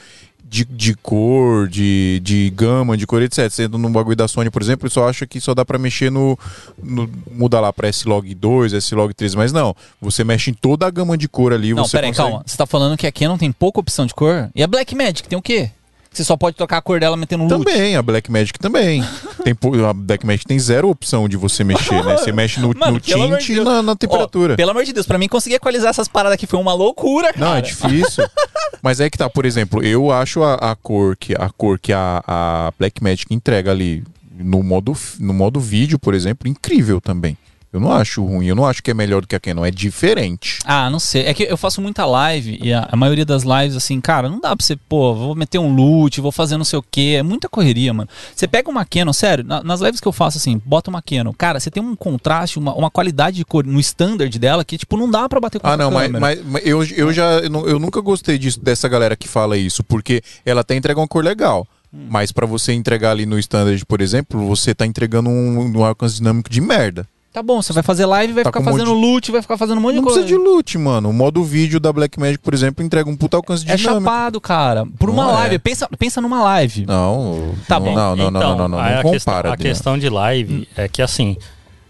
de, 0.49 0.65
de 0.65 0.95
cor, 0.95 1.69
de, 1.69 2.20
de 2.20 2.51
gama, 2.51 2.97
de 2.97 3.07
cor, 3.07 3.23
etc. 3.23 3.51
Sendo 3.51 3.77
no 3.77 3.91
bagulho 3.91 4.16
da 4.16 4.27
Sony, 4.27 4.51
por 4.51 4.62
exemplo, 4.62 4.89
só 4.89 5.09
acha 5.09 5.27
que 5.27 5.41
só 5.41 5.55
dá 5.55 5.65
pra 5.65 5.79
mexer 5.79 6.11
no, 6.11 6.39
no. 6.83 7.09
Muda 7.31 7.61
lá 7.61 7.73
pra 7.73 7.89
S-Log 7.89 8.35
2, 8.35 8.73
S-Log 8.73 9.12
3, 9.12 9.35
mas 9.35 9.53
não. 9.53 9.77
Você 10.01 10.25
mexe 10.25 10.51
em 10.51 10.55
toda 10.55 10.87
a 10.87 10.91
gama 10.91 11.16
de 11.19 11.29
cor 11.29 11.53
ali. 11.53 11.75
Não, 11.75 11.85
você 11.85 11.97
peraí, 11.97 12.11
consegue... 12.11 12.31
calma. 12.31 12.45
Você 12.47 12.57
tá 12.57 12.66
falando 12.66 12.97
que 12.97 13.07
a 13.07 13.12
Canon 13.12 13.37
tem 13.37 13.53
pouca 13.53 13.81
opção 13.81 14.07
de 14.07 14.15
cor? 14.15 14.51
E 14.55 14.62
a 14.62 14.66
Blackmagic 14.66 15.29
tem 15.29 15.39
o 15.39 15.43
quê? 15.43 15.70
Você 16.19 16.24
só 16.24 16.36
pode 16.36 16.57
trocar 16.57 16.78
a 16.78 16.82
cor 16.82 16.99
dela 16.99 17.16
metendo 17.16 17.45
um. 17.45 17.49
Também, 17.49 17.95
a 17.95 18.03
Blackmagic 18.03 18.59
também. 18.59 19.05
tem, 19.45 19.55
a 19.89 19.93
Blackmagic 19.93 20.45
tem 20.45 20.59
zero 20.59 20.89
opção 20.89 21.28
de 21.28 21.36
você 21.36 21.62
mexer, 21.62 22.05
né? 22.05 22.16
Você 22.16 22.32
mexe 22.32 22.59
no, 22.59 22.77
Mano, 22.77 22.95
no 22.95 23.01
tint 23.01 23.49
e 23.51 23.61
na, 23.61 23.81
na 23.81 23.95
temperatura. 23.95 24.55
Ó, 24.55 24.57
pelo 24.57 24.73
amor 24.73 24.85
de 24.85 24.93
Deus, 24.93 25.07
pra 25.07 25.16
mim 25.16 25.28
conseguir 25.28 25.55
equalizar 25.55 25.90
essas 25.90 26.09
paradas 26.09 26.35
aqui 26.35 26.45
foi 26.45 26.59
uma 26.59 26.74
loucura, 26.74 27.32
cara. 27.32 27.47
Não, 27.47 27.55
é 27.55 27.61
difícil. 27.61 28.28
Mas 28.82 28.99
é 28.99 29.09
que 29.09 29.16
tá, 29.16 29.31
por 29.31 29.47
exemplo, 29.47 29.81
eu 29.81 30.11
acho 30.11 30.43
a, 30.43 30.55
a 30.55 30.74
cor 30.74 31.16
que 31.16 31.35
a 31.35 31.49
cor 31.51 31.78
que 31.78 31.93
a, 31.93 32.20
a 32.27 32.73
Blackmagic 32.77 33.32
entrega 33.32 33.70
ali 33.70 34.03
no 34.36 34.61
modo, 34.61 34.97
no 35.20 35.32
modo 35.32 35.61
vídeo, 35.61 36.01
por 36.01 36.15
exemplo, 36.15 36.49
incrível 36.49 37.01
também. 37.01 37.39
Eu 37.70 37.81
não 37.81 37.93
acho 37.93 38.24
ruim, 38.24 38.47
eu 38.47 38.55
não 38.55 38.65
acho 38.65 38.82
que 38.82 38.90
é 38.90 38.95
melhor 38.95 39.20
do 39.20 39.27
que 39.28 39.36
a 39.36 39.40
Canon, 39.40 39.65
é 39.65 39.70
diferente. 39.70 40.59
Ah, 40.65 40.89
não 40.89 40.99
sei. 40.99 41.27
É 41.27 41.35
que 41.35 41.43
eu 41.43 41.57
faço 41.57 41.82
muita 41.82 42.07
live 42.07 42.59
e 42.62 42.73
a, 42.73 42.89
a 42.90 42.97
maioria 42.97 43.27
das 43.27 43.43
lives, 43.43 43.77
assim, 43.77 44.01
cara, 44.01 44.27
não 44.28 44.40
dá 44.40 44.57
pra 44.57 44.65
você, 44.65 44.74
pô, 44.74 45.15
vou 45.15 45.35
meter 45.35 45.59
um 45.59 45.74
loot, 45.74 46.19
vou 46.20 46.32
fazer 46.32 46.57
não 46.57 46.65
sei 46.65 46.78
o 46.78 46.85
quê. 46.90 47.16
É 47.19 47.23
muita 47.23 47.47
correria, 47.49 47.93
mano. 47.93 48.09
Você 48.35 48.49
pega 48.49 48.70
uma 48.70 48.86
Canon, 48.86 49.12
sério, 49.12 49.45
na- 49.45 49.62
nas 49.62 49.81
lives 49.81 50.01
que 50.01 50.09
eu 50.09 50.12
faço, 50.12 50.39
assim, 50.39 50.61
bota 50.65 50.89
uma 50.89 51.03
Canon. 51.03 51.32
Cara, 51.36 51.61
você 51.61 51.70
tem 51.70 51.82
um 51.82 51.95
contraste, 51.95 52.59
uma, 52.59 52.74
uma 52.74 52.90
qualidade 52.90 53.36
de 53.36 53.45
cor 53.45 53.66
no 53.66 53.78
standard 53.81 54.39
dela 54.39 54.65
que, 54.65 54.78
tipo, 54.78 54.97
não 54.97 55.11
dá 55.11 55.28
pra 55.28 55.39
bater 55.39 55.61
com 55.61 55.66
Ah, 55.66 55.73
outra 55.73 55.85
não, 55.85 55.90
mas, 55.90 56.11
mas, 56.11 56.43
mas 56.45 56.66
eu, 56.66 56.82
eu 56.85 57.12
já 57.12 57.32
eu, 57.40 57.69
eu 57.69 57.78
nunca 57.78 58.01
gostei 58.01 58.39
disso, 58.39 58.59
dessa 58.62 58.89
galera 58.89 59.15
que 59.15 59.28
fala 59.28 59.59
isso, 59.59 59.85
porque 59.85 60.23
ela 60.45 60.62
até 60.62 60.74
entrega 60.74 60.99
uma 60.99 61.07
cor 61.09 61.23
legal. 61.23 61.66
Hum. 61.93 62.07
Mas 62.09 62.32
pra 62.32 62.47
você 62.47 62.73
entregar 62.73 63.11
ali 63.11 63.27
no 63.27 63.39
standard, 63.39 63.85
por 63.85 64.01
exemplo, 64.01 64.47
você 64.47 64.74
tá 64.74 64.86
entregando 64.86 65.28
um, 65.28 65.77
um 65.77 65.85
alcance 65.85 66.16
dinâmico 66.16 66.49
de 66.49 66.61
merda. 66.62 67.07
Tá 67.39 67.43
bom, 67.43 67.62
você 67.62 67.73
vai 67.73 67.85
fazer 67.85 68.05
live, 68.05 68.32
vai 68.32 68.43
Tá 68.43 68.51
ficar 68.51 68.59
um 68.59 68.65
monte 68.65 68.81
fazendo 68.81 68.93
loot, 68.94 69.31
vai 69.31 69.40
ficar 69.40 69.56
fazendo 69.56 69.78
um 69.78 69.81
monte 69.81 69.94
Não 69.94 70.02
de 70.02 70.06
coisa. 70.09 70.20
precisa 70.23 70.40
de 70.43 70.44
loot, 70.44 70.77
mano. 70.77 71.09
O 71.10 71.12
modo 71.12 71.44
vídeo 71.44 71.78
da 71.78 71.93
Blackmagic, 71.93 72.40
por 72.43 72.52
exemplo, 72.52 72.85
entrega 72.85 73.09
um 73.09 73.16
puta 73.16 73.36
alcance 73.36 73.62
É 73.70 73.77
dinâmico. 73.77 74.05
chapado, 74.05 74.40
cara. 74.40 74.85
Por 74.98 75.09
uma 75.09 75.23
Não 75.23 75.31
é. 75.31 75.35
live. 75.35 75.59
Pensa, 75.60 75.89
pensa 75.97 76.20
numa 76.20 76.43
live. 76.43 76.85
Não, 76.85 77.55
Tá 77.69 77.78
não, 77.78 77.86
bom. 77.86 77.94
não, 77.94 78.16
não, 78.16 78.31
não, 78.32 78.40
Então, 78.40 78.40
não, 78.40 78.59
não, 78.59 78.69
não, 78.70 78.78
não 78.78 78.78
a 78.85 79.02
compara. 79.02 79.12
questão, 79.12 79.52
a 79.52 79.56
questão 79.56 79.98
de 79.98 80.09
live 80.09 80.69
é 80.77 80.89
que 80.89 81.01
assim, 81.01 81.36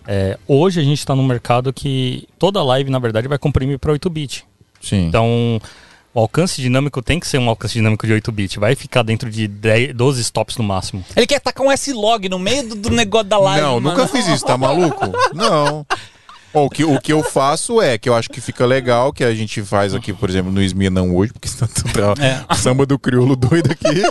é, 0.06 0.36
hoje 0.46 0.80
a 0.80 0.84
gente 0.84 0.98
está 0.98 1.16
num 1.16 1.24
mercado 1.24 1.72
que 1.72 2.28
toda 2.38 2.62
live, 2.62 2.90
na 2.90 2.98
verdade, 2.98 3.26
vai 3.26 3.38
comprimir 3.38 3.78
para 3.78 3.90
8 3.92 4.10
bit. 4.10 4.44
Sim. 4.82 5.06
Então, 5.06 5.58
o 6.18 6.22
alcance 6.22 6.60
dinâmico 6.60 7.00
tem 7.00 7.20
que 7.20 7.28
ser 7.28 7.38
um 7.38 7.48
alcance 7.48 7.74
dinâmico 7.74 8.04
de 8.04 8.12
8 8.12 8.32
bit. 8.32 8.58
Vai 8.58 8.74
ficar 8.74 9.02
dentro 9.02 9.30
de 9.30 9.46
10, 9.46 9.94
12 9.94 10.20
stops 10.22 10.56
no 10.56 10.64
máximo. 10.64 11.04
Ele 11.16 11.26
quer 11.26 11.40
tacar 11.40 11.64
um 11.64 11.70
S-Log 11.70 12.28
no 12.28 12.40
meio 12.40 12.68
do, 12.68 12.74
do 12.74 12.90
negócio 12.90 13.28
da 13.28 13.38
live. 13.38 13.64
não, 13.64 13.80
mano. 13.80 13.90
nunca 13.90 14.08
fiz 14.08 14.26
isso, 14.26 14.44
tá 14.44 14.58
maluco? 14.58 15.06
Não. 15.32 15.86
Ó, 16.54 16.64
o, 16.66 16.70
que, 16.70 16.84
o 16.84 16.98
que 17.00 17.12
eu 17.12 17.22
faço 17.22 17.80
é, 17.80 17.98
que 17.98 18.08
eu 18.08 18.14
acho 18.14 18.28
que 18.30 18.40
fica 18.40 18.64
legal, 18.64 19.12
que 19.12 19.22
a 19.22 19.34
gente 19.34 19.62
faz 19.62 19.94
aqui, 19.94 20.12
por 20.12 20.30
exemplo, 20.30 20.50
no 20.50 20.62
Esmia 20.62 20.88
não 20.90 21.14
hoje, 21.14 21.32
porque 21.32 21.46
senão 21.48 21.68
tá 21.68 22.14
É. 22.24 22.54
samba 22.56 22.86
do 22.86 22.98
crioulo 22.98 23.36
doido 23.36 23.70
aqui. 23.70 24.02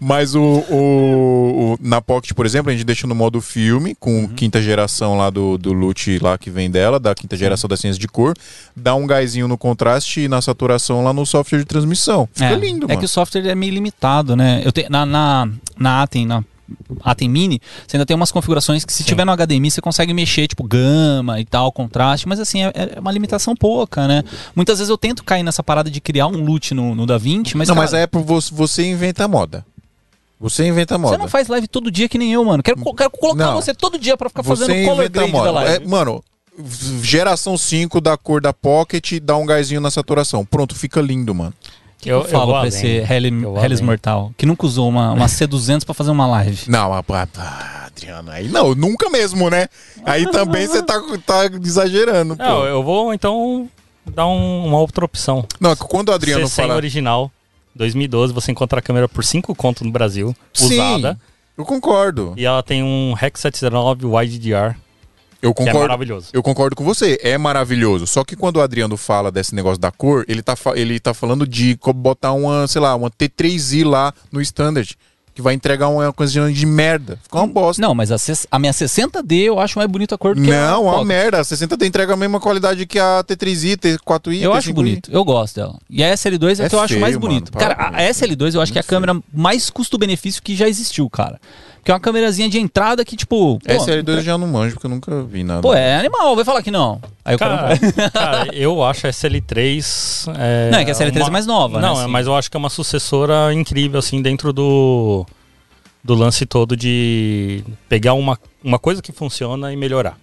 Mas 0.00 0.34
o, 0.34 0.40
o- 0.42 1.72
o- 1.74 1.78
na 1.80 2.00
Pocket, 2.00 2.32
por 2.34 2.46
exemplo, 2.46 2.70
a 2.70 2.72
gente 2.72 2.84
deixa 2.84 3.06
no 3.06 3.14
modo 3.14 3.40
filme, 3.40 3.94
com 3.98 4.20
Uhum. 4.20 4.28
quinta 4.28 4.60
geração 4.62 5.16
lá 5.16 5.28
do, 5.30 5.58
do 5.58 5.72
loot 5.72 6.18
lá 6.20 6.36
que 6.38 6.50
vem 6.50 6.70
dela, 6.70 7.00
da 7.00 7.14
quinta 7.14 7.36
geração 7.36 7.68
da 7.68 7.76
ciência 7.76 8.00
de 8.00 8.06
cor, 8.08 8.34
dá 8.76 8.94
um 8.94 9.06
gásinho 9.06 9.48
no 9.48 9.58
contraste 9.58 10.20
e 10.20 10.28
na 10.28 10.40
saturação 10.40 11.02
lá 11.02 11.12
no 11.12 11.26
software 11.26 11.58
de 11.58 11.64
transmissão. 11.64 12.28
Fica 12.32 12.46
é, 12.52 12.54
lindo, 12.56 12.84
É 12.86 12.88
mano. 12.88 12.98
que 13.00 13.04
o 13.06 13.08
software 13.08 13.46
é 13.46 13.54
meio 13.54 13.72
limitado, 13.72 14.36
né? 14.36 14.62
Eu 14.64 14.72
tenho, 14.72 14.88
na, 14.90 15.04
na, 15.04 15.48
na 15.78 16.02
Atem, 16.02 16.26
na 16.26 16.44
Atem 17.02 17.28
Mini, 17.28 17.60
você 17.86 17.96
ainda 17.96 18.06
tem 18.06 18.14
umas 18.16 18.32
configurações 18.32 18.84
que 18.84 18.92
se 18.92 19.02
Sim. 19.02 19.08
tiver 19.08 19.24
no 19.24 19.32
HDMI 19.36 19.70
você 19.70 19.80
consegue 19.80 20.12
mexer, 20.12 20.48
tipo 20.48 20.64
gama 20.64 21.40
e 21.40 21.44
tal, 21.44 21.70
contraste, 21.70 22.28
mas 22.28 22.40
assim, 22.40 22.64
é, 22.64 22.72
é 22.96 23.00
uma 23.00 23.12
limitação 23.12 23.54
pouca, 23.54 24.08
né? 24.08 24.22
Muitas 24.54 24.78
vezes 24.78 24.90
eu 24.90 24.98
tento 24.98 25.22
cair 25.24 25.42
nessa 25.42 25.62
parada 25.62 25.90
de 25.90 26.00
criar 26.00 26.26
um 26.26 26.44
loot 26.44 26.74
no, 26.74 26.94
no 26.94 27.06
DaVinci, 27.06 27.56
mas, 27.56 27.68
não, 27.68 27.74
cara, 27.74 27.86
mas 27.86 27.94
é 27.94 28.08
você, 28.12 28.54
você 28.54 28.90
inventa 28.90 29.24
a 29.24 29.28
moda. 29.28 29.64
Você 30.38 30.66
inventa 30.66 30.98
moda. 30.98 31.16
você 31.16 31.22
não 31.22 31.28
faz 31.28 31.48
live 31.48 31.66
todo 31.66 31.90
dia 31.90 32.08
que 32.08 32.18
nem 32.18 32.32
eu, 32.32 32.44
mano. 32.44 32.62
Quero, 32.62 32.76
quero 32.94 33.10
colocar 33.10 33.46
Não. 33.46 33.54
você 33.54 33.74
todo 33.74 33.98
dia 33.98 34.16
pra 34.16 34.28
ficar 34.28 34.42
fazendo 34.42 34.66
Você 34.66 34.84
color 34.84 35.04
inventa 35.04 35.20
a 35.20 35.22
grade 35.22 35.32
da 35.32 35.38
moda. 35.38 35.50
live. 35.50 35.84
É, 35.84 35.88
mano, 35.88 36.22
geração 37.02 37.56
5 37.56 38.00
da 38.00 38.16
cor 38.16 38.40
da 38.40 38.52
Pocket, 38.52 39.18
dá 39.22 39.36
um 39.36 39.46
gásinho 39.46 39.80
na 39.80 39.90
saturação. 39.90 40.44
Pronto, 40.44 40.74
fica 40.74 41.00
lindo, 41.00 41.34
mano. 41.34 41.54
Que 41.98 42.10
eu, 42.10 42.24
falo 42.24 42.44
vou 42.46 42.54
pra 42.54 42.58
além. 42.60 42.68
esse 42.68 42.86
Hellis 42.86 43.80
Eu. 43.80 43.86
Mortal, 43.86 44.32
que 44.36 44.46
nunca 44.46 44.66
usou 44.66 44.88
uma, 44.88 45.12
uma 45.12 45.26
C200 45.26 45.84
pra 45.84 45.94
fazer 45.94 46.10
uma 46.10 46.26
live. 46.26 46.64
Não, 46.70 46.90
mas, 46.90 47.04
ah, 47.10 47.28
ah, 47.38 47.86
Adriano, 47.86 48.30
aí 48.30 48.48
não, 48.48 48.74
nunca 48.74 49.08
mesmo, 49.08 49.48
né? 49.48 49.68
Aí 50.04 50.30
também 50.30 50.66
você 50.66 50.82
tá, 50.82 51.00
tá 51.24 51.46
exagerando, 51.62 52.36
pô. 52.36 52.42
Não, 52.42 52.64
eu 52.64 52.82
vou 52.82 53.14
então 53.14 53.68
dar 54.04 54.26
um- 54.26 54.66
uma 54.66 54.78
outra 54.78 55.04
opção. 55.04 55.46
Não, 55.58 55.70
é 55.70 55.76
que 55.76 55.82
quando 55.84 56.10
o 56.10 56.12
Adriano 56.12 56.44
C100 56.44 56.50
fala... 56.50 56.74
original, 56.76 57.30
2012, 57.74 58.32
você 58.34 58.52
encontra 58.52 58.78
a 58.80 58.82
câmera 58.82 59.08
por 59.08 59.24
5 59.24 59.54
conto 59.54 59.84
no 59.84 59.90
Brasil, 59.90 60.36
Sim, 60.52 60.74
usada. 60.74 61.18
eu 61.56 61.64
concordo. 61.64 62.34
E 62.36 62.44
ela 62.44 62.62
tem 62.62 62.82
um 62.82 63.14
REC 63.14 63.38
709 63.38 64.04
Wide 64.06 64.38
DR, 64.38 64.76
Eu 65.46 65.54
que 65.54 65.62
é 65.62 65.66
concordo. 65.66 65.80
maravilhoso. 65.88 66.28
Eu 66.32 66.42
concordo 66.42 66.76
com 66.76 66.84
você, 66.84 67.18
é 67.22 67.36
maravilhoso. 67.38 68.06
Só 68.06 68.24
que 68.24 68.34
quando 68.36 68.56
o 68.56 68.60
Adriano 68.60 68.96
fala 68.96 69.30
desse 69.30 69.54
negócio 69.54 69.78
da 69.80 69.90
cor, 69.90 70.24
ele 70.28 70.42
tá, 70.42 70.54
ele 70.74 70.98
tá 71.00 71.14
falando 71.14 71.46
de 71.46 71.78
botar 71.94 72.32
uma, 72.32 72.66
sei 72.66 72.80
lá, 72.80 72.94
uma 72.94 73.10
T3i 73.10 73.84
lá 73.88 74.12
no 74.32 74.40
standard, 74.40 74.96
que 75.34 75.42
vai 75.42 75.52
entregar 75.52 75.88
uma 75.88 76.10
coisa 76.14 76.50
de 76.50 76.64
merda. 76.66 77.18
Fica 77.22 77.36
uma 77.36 77.46
bosta. 77.46 77.82
Não, 77.82 77.94
mas 77.94 78.10
a, 78.10 78.16
a 78.50 78.58
minha 78.58 78.72
60D 78.72 79.42
eu 79.42 79.60
acho 79.60 79.78
mais 79.78 79.90
bonita 79.90 80.14
a 80.14 80.18
cor 80.18 80.34
do 80.34 80.40
que 80.40 80.50
a 80.50 80.70
Não, 80.70 80.84
uma 80.84 80.92
Pocket. 80.92 81.06
merda. 81.08 81.40
A 81.40 81.44
60 81.44 81.76
tem 81.76 81.88
entrega 81.88 82.14
a 82.14 82.16
mesma 82.16 82.40
qualidade 82.40 82.86
que 82.86 82.98
a 82.98 83.22
T3i, 83.22 83.76
T4i. 83.76 84.40
Eu 84.40 84.52
T5i. 84.52 84.56
acho 84.56 84.72
bonito, 84.72 85.10
eu 85.12 85.22
gosto 85.24 85.56
dela. 85.56 85.78
E 85.90 86.02
a 86.02 86.12
SL2 86.14 86.60
é, 86.60 86.64
É 86.64 86.68
que 86.70 86.74
eu 86.74 86.80
acho 86.80 86.94
feio, 86.94 87.00
mais 87.02 87.16
bonito. 87.18 87.52
Cara, 87.52 87.74
a, 87.74 87.96
a 87.98 88.10
isso. 88.10 88.24
SL2 88.24 88.54
eu 88.54 88.62
acho 88.62 88.72
que 88.72 88.78
é 88.78 88.80
a 88.80 88.82
Muito 88.82 88.88
câmera 88.88 89.20
mais 89.30 89.68
custo-benefício 89.68 90.42
que 90.42 90.56
já 90.56 90.66
existiu, 90.68 91.08
cara. 91.10 91.38
Porque 91.86 91.92
é 91.92 91.94
uma 91.94 92.00
câmerazinha 92.00 92.48
de 92.48 92.58
entrada 92.58 93.04
que, 93.04 93.14
tipo. 93.14 93.60
Pô, 93.60 93.72
SL2 93.72 94.08
eu 94.08 94.20
já 94.20 94.36
não 94.36 94.48
manjo, 94.48 94.74
porque 94.74 94.88
eu 94.88 94.90
nunca 94.90 95.22
vi 95.22 95.44
nada. 95.44 95.62
pô, 95.62 95.72
é 95.72 95.94
animal, 95.94 96.34
vai 96.34 96.44
falar 96.44 96.60
que 96.60 96.70
não. 96.72 97.00
Aí 97.24 97.36
o 97.36 97.38
cara. 97.38 97.78
Cara, 97.78 98.10
cara, 98.10 98.54
eu 98.56 98.82
acho 98.82 99.06
a 99.06 99.10
SL3. 99.10 100.34
É 100.36 100.70
Não, 100.72 100.80
é 100.80 100.84
que 100.84 100.90
a 100.90 100.94
SL3 100.94 101.28
é 101.28 101.30
mais 101.30 101.46
nova, 101.46 101.80
né, 101.80 101.86
Não, 101.86 101.94
é, 101.96 102.02
assim. 102.02 102.10
mas 102.10 102.26
eu 102.26 102.34
acho 102.34 102.50
que 102.50 102.56
é 102.56 102.58
uma 102.58 102.70
sucessora 102.70 103.54
incrível, 103.54 104.00
assim, 104.00 104.20
dentro 104.20 104.52
do, 104.52 105.24
do 106.02 106.16
lance 106.16 106.44
todo 106.44 106.76
de 106.76 107.62
pegar 107.88 108.14
uma, 108.14 108.36
uma 108.64 108.80
coisa 108.80 109.00
que 109.00 109.12
funciona 109.12 109.72
e 109.72 109.76
melhorar. 109.76 110.18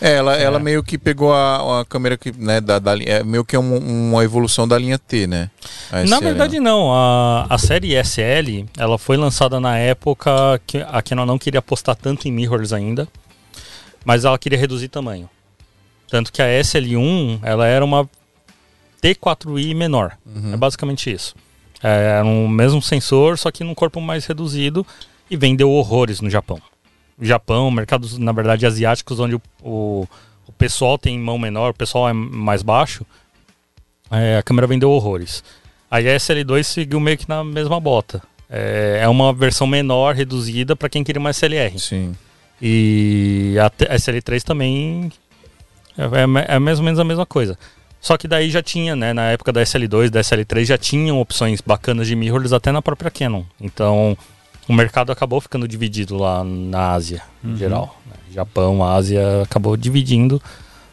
É, 0.00 0.14
ela, 0.14 0.34
ela 0.36 0.58
meio 0.58 0.82
que 0.82 0.96
pegou 0.96 1.32
a, 1.32 1.80
a 1.80 1.84
câmera 1.84 2.16
que, 2.16 2.32
né, 2.32 2.60
da, 2.60 2.78
da 2.78 2.96
é 2.98 3.22
meio 3.22 3.44
que 3.44 3.56
um- 3.58 4.10
uma 4.10 4.24
evolução 4.24 4.66
da 4.66 4.78
linha 4.78 4.98
T, 4.98 5.26
né? 5.26 5.50
Na 6.10 6.18
verdade, 6.20 6.58
não. 6.60 6.92
A, 6.94 7.46
a 7.50 7.58
série 7.58 7.94
SL, 7.94 8.64
ela 8.78 8.96
foi 8.98 9.16
lançada 9.16 9.60
na 9.60 9.76
época 9.78 10.30
que 10.66 10.78
a 10.78 11.02
Canon 11.02 11.26
não 11.26 11.38
queria 11.38 11.58
apostar 11.60 11.94
tanto 11.96 12.26
em 12.26 12.32
mirrors 12.32 12.72
ainda, 12.72 13.06
mas 14.04 14.24
ela 14.24 14.38
queria 14.38 14.58
reduzir 14.58 14.88
tamanho. 14.88 15.28
Tanto 16.08 16.32
que 16.32 16.40
a 16.40 16.46
SL1, 16.46 17.40
ela 17.42 17.66
era 17.66 17.84
uma 17.84 18.08
T4i 19.02 19.74
menor. 19.74 20.16
Uhum. 20.24 20.54
É 20.54 20.56
basicamente 20.56 21.12
isso. 21.12 21.34
É, 21.82 22.16
era 22.18 22.24
um 22.24 22.48
mesmo 22.48 22.80
sensor, 22.80 23.38
só 23.38 23.50
que 23.50 23.62
num 23.64 23.74
corpo 23.74 24.00
mais 24.00 24.24
reduzido 24.26 24.86
e 25.30 25.36
vendeu 25.36 25.70
horrores 25.70 26.20
no 26.20 26.30
Japão. 26.30 26.58
Japão, 27.20 27.70
mercados, 27.70 28.18
na 28.18 28.32
verdade, 28.32 28.66
asiáticos, 28.66 29.18
onde 29.20 29.36
o, 29.36 29.42
o, 29.62 30.08
o 30.46 30.52
pessoal 30.52 30.98
tem 30.98 31.18
mão 31.18 31.38
menor, 31.38 31.70
o 31.70 31.74
pessoal 31.74 32.08
é 32.08 32.12
mais 32.12 32.62
baixo, 32.62 33.06
é, 34.10 34.36
a 34.38 34.42
câmera 34.42 34.66
vendeu 34.66 34.90
horrores. 34.90 35.42
Aí 35.90 36.08
a 36.08 36.16
SL2 36.16 36.62
seguiu 36.64 37.00
meio 37.00 37.16
que 37.16 37.28
na 37.28 37.42
mesma 37.44 37.80
bota. 37.80 38.22
É, 38.50 39.00
é 39.02 39.08
uma 39.08 39.32
versão 39.32 39.66
menor, 39.66 40.14
reduzida, 40.14 40.76
para 40.76 40.88
quem 40.88 41.02
queria 41.02 41.20
uma 41.20 41.30
SLR. 41.30 41.78
Sim. 41.78 42.14
E 42.60 43.56
a, 43.60 43.66
a 43.66 43.96
SL3 43.96 44.42
também 44.42 45.10
é, 45.96 46.02
é- 46.52 46.56
é 46.56 46.58
mais 46.58 46.78
ou 46.78 46.84
menos 46.84 46.98
a 47.00 47.04
mesma 47.04 47.26
coisa. 47.26 47.58
Só 48.00 48.16
que 48.16 48.28
daí 48.28 48.50
já 48.50 48.62
tinha, 48.62 48.94
né, 48.94 49.12
na 49.12 49.30
época 49.32 49.52
da 49.52 49.62
SL2, 49.62 50.10
da 50.10 50.20
SL3, 50.20 50.64
já 50.64 50.78
tinham 50.78 51.20
opções 51.20 51.60
bacanas 51.60 52.06
de 52.06 52.14
mirrorless 52.14 52.54
até 52.54 52.70
na 52.70 52.80
própria 52.80 53.10
Canon. 53.10 53.42
Então, 53.60 54.16
o 54.68 54.72
mercado 54.72 55.12
acabou 55.12 55.40
ficando 55.40 55.66
dividido 55.68 56.16
lá 56.16 56.42
na 56.44 56.92
Ásia, 56.92 57.22
em 57.44 57.56
geral. 57.56 57.98
né? 58.06 58.12
Japão, 58.32 58.82
Ásia, 58.84 59.42
acabou 59.42 59.76
dividindo. 59.76 60.40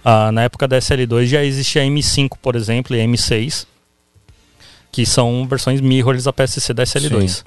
Ah, 0.05 0.31
na 0.31 0.43
época 0.43 0.67
da 0.67 0.77
SL2 0.77 1.25
já 1.27 1.43
existia 1.43 1.81
a 1.81 1.85
M5, 1.85 2.37
por 2.41 2.55
exemplo, 2.55 2.95
e 2.95 3.01
a 3.01 3.05
M6, 3.05 3.65
que 4.91 5.05
são 5.05 5.47
versões 5.47 5.81
mirrorless 5.81 6.25
da 6.25 6.33
PSC 6.33 6.73
da 6.73 6.83
SL2. 6.83 7.27
Sim. 7.29 7.43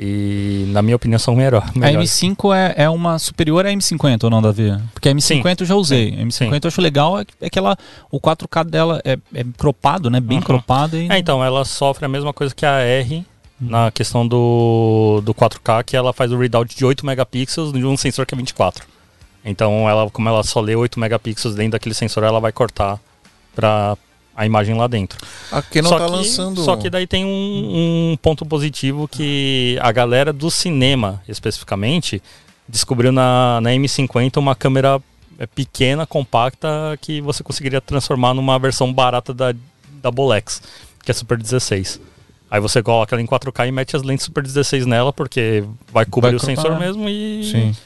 E, 0.00 0.64
na 0.68 0.80
minha 0.80 0.94
opinião, 0.94 1.18
são 1.18 1.34
melhor, 1.34 1.64
A 1.74 1.76
melhores. 1.78 2.08
M5 2.12 2.54
é, 2.54 2.84
é 2.84 2.88
uma 2.90 3.18
superior 3.18 3.66
à 3.66 3.70
M50 3.70 4.24
ou 4.24 4.30
não, 4.30 4.40
Davi? 4.40 4.70
Porque 4.94 5.08
a 5.08 5.12
M50 5.12 5.62
eu 5.62 5.66
já 5.66 5.74
usei. 5.74 6.10
A 6.14 6.22
M50 6.24 6.30
Sim. 6.30 6.50
eu 6.62 6.68
acho 6.68 6.80
legal, 6.80 7.18
é 7.18 7.24
que- 7.24 7.34
é 7.40 7.50
que 7.50 7.58
ela, 7.58 7.76
o 8.08 8.20
4K 8.20 8.62
dela 8.64 9.00
é, 9.04 9.18
é 9.34 9.44
cropado, 9.56 10.08
né? 10.08 10.20
Bem 10.20 10.38
Uhum. 10.38 10.44
cropado. 10.44 10.96
E... 10.96 11.08
É, 11.10 11.18
então, 11.18 11.42
ela 11.44 11.64
sofre 11.64 12.04
a 12.04 12.08
mesma 12.08 12.32
coisa 12.32 12.54
que 12.54 12.64
a 12.64 12.78
R 12.78 13.26
na 13.60 13.90
questão 13.90 14.26
do, 14.26 15.20
do 15.24 15.34
4K, 15.34 15.84
que 15.84 15.96
ela 15.96 16.12
faz 16.12 16.30
o 16.30 16.38
readout 16.38 16.76
de 16.76 16.84
8 16.84 17.04
megapixels 17.04 17.72
de 17.72 17.84
um 17.84 17.96
sensor 17.96 18.24
que 18.24 18.34
é 18.34 18.38
24. 18.38 18.86
Então, 19.44 19.88
ela, 19.88 20.08
como 20.10 20.28
ela 20.28 20.42
só 20.42 20.60
lê 20.60 20.76
8 20.76 20.98
megapixels 21.00 21.54
dentro 21.54 21.72
daquele 21.72 21.94
sensor, 21.94 22.22
ela 22.22 22.40
vai 22.40 22.52
cortar 22.52 23.00
para 23.54 23.96
a 24.36 24.46
imagem 24.46 24.76
lá 24.76 24.86
dentro. 24.86 25.18
A 25.50 25.60
Canon 25.60 25.88
só, 25.88 25.98
tá 25.98 26.04
que, 26.06 26.10
lançando. 26.12 26.64
só 26.64 26.76
que 26.76 26.88
daí 26.88 27.06
tem 27.06 27.24
um, 27.24 28.12
um 28.12 28.16
ponto 28.22 28.46
positivo 28.46 29.08
que 29.08 29.76
a 29.80 29.90
galera 29.90 30.32
do 30.32 30.48
cinema, 30.48 31.20
especificamente, 31.26 32.22
descobriu 32.68 33.10
na, 33.10 33.60
na 33.60 33.70
M50 33.70 34.36
uma 34.36 34.54
câmera 34.54 35.02
é, 35.38 35.46
pequena, 35.46 36.06
compacta, 36.06 36.96
que 37.00 37.20
você 37.20 37.42
conseguiria 37.42 37.80
transformar 37.80 38.34
numa 38.34 38.58
versão 38.58 38.92
barata 38.92 39.34
da, 39.34 39.52
da 40.00 40.10
Bolex, 40.10 40.62
que 41.02 41.10
é 41.10 41.14
Super 41.14 41.36
16. 41.36 42.00
Aí 42.50 42.60
você 42.60 42.82
coloca 42.82 43.14
ela 43.14 43.22
em 43.22 43.26
4K 43.26 43.68
e 43.68 43.72
mete 43.72 43.94
as 43.96 44.02
lentes 44.02 44.24
Super 44.24 44.42
16 44.42 44.86
nela, 44.86 45.12
porque 45.12 45.64
vai 45.92 46.04
cobrir 46.06 46.30
Vai 46.30 46.36
o 46.36 46.40
sensor 46.40 46.78
mesmo 46.78 47.08
e, 47.08 47.44
Sim. 47.44 47.76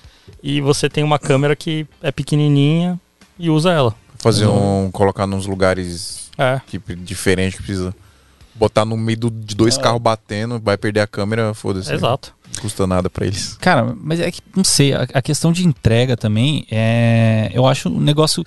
e 0.42 0.60
você 0.60 0.88
tem 0.88 1.02
uma 1.02 1.18
câmera 1.18 1.56
que 1.56 1.86
é 2.02 2.12
pequenininha 2.12 2.98
e 3.38 3.50
usa 3.50 3.72
ela. 3.72 3.94
Fazer 4.18 4.46
um. 4.46 4.88
colocar 4.92 5.26
nos 5.26 5.46
lugares 5.46 6.30
É. 6.38 6.60
que, 6.66 6.78
diferentes 6.96 7.58
que 7.58 7.64
precisa. 7.64 7.94
Botar 8.54 8.84
no 8.84 8.96
meio 8.96 9.18
do- 9.18 9.30
de 9.30 9.54
dois 9.54 9.76
carros 9.78 10.00
batendo, 10.00 10.60
vai 10.60 10.76
perder 10.76 11.00
a 11.00 11.06
câmera, 11.06 11.54
foda-se. 11.54 11.92
Exato. 11.92 12.34
Não 12.54 12.60
custa 12.62 12.86
nada 12.86 13.08
pra 13.08 13.26
eles. 13.26 13.56
Cara, 13.60 13.94
mas 13.98 14.20
é 14.20 14.30
que, 14.30 14.40
não 14.54 14.62
sei, 14.62 14.92
a, 14.92 15.06
a 15.14 15.22
questão 15.22 15.52
de 15.52 15.66
entrega 15.66 16.18
também, 16.18 16.66
é, 16.70 17.50
eu 17.54 17.66
acho 17.66 17.88
um 17.88 17.98
negócio 17.98 18.44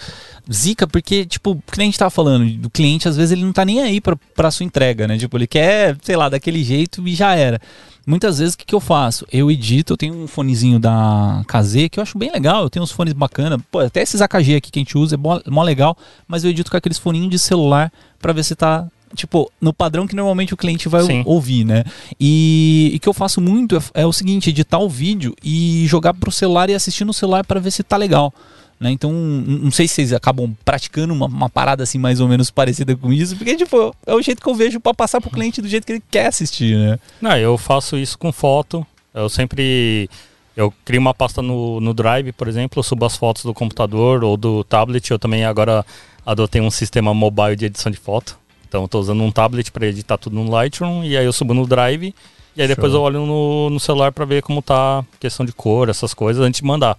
zica, 0.51 0.85
porque, 0.85 1.25
tipo, 1.25 1.51
o 1.51 1.55
que 1.71 1.77
nem 1.79 1.85
a 1.87 1.89
gente 1.89 1.97
tava 1.97 2.11
falando, 2.11 2.47
do 2.57 2.69
cliente, 2.69 3.07
às 3.07 3.17
vezes 3.17 3.31
ele 3.31 3.43
não 3.43 3.51
tá 3.51 3.65
nem 3.65 3.81
aí 3.81 3.99
pra, 3.99 4.15
pra 4.35 4.51
sua 4.51 4.63
entrega, 4.63 5.07
né? 5.07 5.17
Tipo, 5.17 5.37
ele 5.37 5.47
quer, 5.47 5.97
sei 6.03 6.15
lá, 6.15 6.29
daquele 6.29 6.63
jeito 6.63 7.05
e 7.07 7.15
já 7.15 7.33
era. 7.35 7.59
Muitas 8.05 8.37
vezes, 8.37 8.53
o 8.53 8.57
que, 8.59 8.65
que 8.65 8.75
eu 8.75 8.79
faço? 8.79 9.25
Eu 9.31 9.49
edito, 9.49 9.93
eu 9.93 9.97
tenho 9.97 10.13
um 10.15 10.27
fonezinho 10.27 10.77
da 10.77 11.41
KZ, 11.47 11.89
que 11.89 11.99
eu 11.99 12.03
acho 12.03 12.15
bem 12.19 12.31
legal, 12.31 12.61
eu 12.61 12.69
tenho 12.69 12.83
uns 12.83 12.91
fones 12.91 13.13
bacana, 13.13 13.57
pô, 13.71 13.79
até 13.79 14.03
esses 14.03 14.21
AKG 14.21 14.57
aqui 14.57 14.69
que 14.71 14.77
a 14.77 14.81
gente 14.81 14.95
usa, 14.95 15.15
é 15.15 15.17
mó, 15.17 15.41
mó 15.47 15.63
legal, 15.63 15.97
mas 16.27 16.43
eu 16.43 16.51
edito 16.51 16.69
com 16.69 16.77
aqueles 16.77 16.99
foninhos 16.99 17.31
de 17.31 17.39
celular 17.39 17.91
pra 18.19 18.31
ver 18.31 18.43
se 18.43 18.55
tá... 18.55 18.85
Tipo, 19.15 19.51
no 19.59 19.73
padrão 19.73 20.05
que 20.05 20.15
normalmente 20.15 20.53
o 20.53 20.57
cliente 20.57 20.87
vai 20.87 21.03
Sim. 21.03 21.23
ouvir, 21.25 21.63
né? 21.63 21.83
E 22.19 22.99
que 23.01 23.09
eu 23.09 23.13
faço 23.13 23.41
muito 23.41 23.77
é, 23.77 24.01
é 24.01 24.05
o 24.05 24.13
seguinte: 24.13 24.49
editar 24.49 24.79
o 24.79 24.89
vídeo 24.89 25.35
e 25.43 25.85
jogar 25.87 26.13
pro 26.13 26.31
celular 26.31 26.69
e 26.69 26.75
assistir 26.75 27.05
no 27.05 27.13
celular 27.13 27.43
para 27.45 27.59
ver 27.59 27.71
se 27.71 27.83
tá 27.83 27.97
legal. 27.97 28.33
Né? 28.79 28.91
Então, 28.91 29.11
não 29.11 29.71
sei 29.71 29.87
se 29.87 29.95
vocês 29.95 30.13
acabam 30.13 30.53
praticando 30.65 31.13
uma, 31.13 31.27
uma 31.27 31.49
parada 31.49 31.83
assim 31.83 31.97
mais 31.97 32.19
ou 32.19 32.27
menos 32.27 32.51
parecida 32.51 32.95
com 32.95 33.11
isso, 33.11 33.35
porque, 33.37 33.55
tipo, 33.55 33.95
é 34.05 34.13
o 34.13 34.21
jeito 34.21 34.41
que 34.41 34.49
eu 34.49 34.55
vejo 34.55 34.79
pra 34.79 34.93
passar 34.93 35.21
pro 35.21 35.29
cliente 35.29 35.61
do 35.61 35.67
jeito 35.67 35.85
que 35.85 35.93
ele 35.93 36.03
quer 36.11 36.27
assistir, 36.27 36.77
né? 36.77 36.99
Não, 37.21 37.37
eu 37.37 37.57
faço 37.57 37.97
isso 37.97 38.17
com 38.17 38.31
foto. 38.31 38.85
Eu 39.13 39.29
sempre. 39.29 40.09
Eu 40.55 40.73
crio 40.83 41.01
uma 41.01 41.13
pasta 41.13 41.41
no, 41.41 41.81
no 41.81 41.93
Drive, 41.93 42.31
por 42.31 42.47
exemplo, 42.47 42.79
eu 42.79 42.83
subo 42.83 43.05
as 43.05 43.17
fotos 43.17 43.43
do 43.43 43.53
computador 43.53 44.23
ou 44.23 44.37
do 44.37 44.63
tablet. 44.63 45.09
Eu 45.09 45.19
também 45.19 45.45
agora 45.45 45.85
adotei 46.25 46.61
um 46.61 46.71
sistema 46.71 47.13
mobile 47.13 47.55
de 47.55 47.65
edição 47.65 47.91
de 47.91 47.97
foto. 47.97 48.37
Então 48.75 48.83
eu 48.83 48.87
tô 48.89 48.99
usando 48.99 49.23
um 49.23 49.31
tablet 49.31 49.71
para 49.71 49.87
editar 49.87 50.17
tudo 50.17 50.35
no 50.35 50.51
Lightroom 50.51 51.05
e 51.05 51.15
aí 51.15 51.23
eu 51.23 51.31
subo 51.31 51.53
no 51.53 51.65
Drive. 51.65 52.13
E 52.57 52.61
aí 52.61 52.67
depois 52.67 52.91
Show. 52.91 52.99
eu 52.99 53.03
olho 53.05 53.25
no, 53.25 53.69
no 53.69 53.79
celular 53.79 54.11
para 54.11 54.25
ver 54.25 54.43
como 54.43 54.61
tá 54.61 54.99
a 54.99 55.05
questão 55.17 55.45
de 55.45 55.53
cor, 55.53 55.87
essas 55.87 56.13
coisas, 56.13 56.43
antes 56.43 56.59
de 56.59 56.67
mandar. 56.67 56.97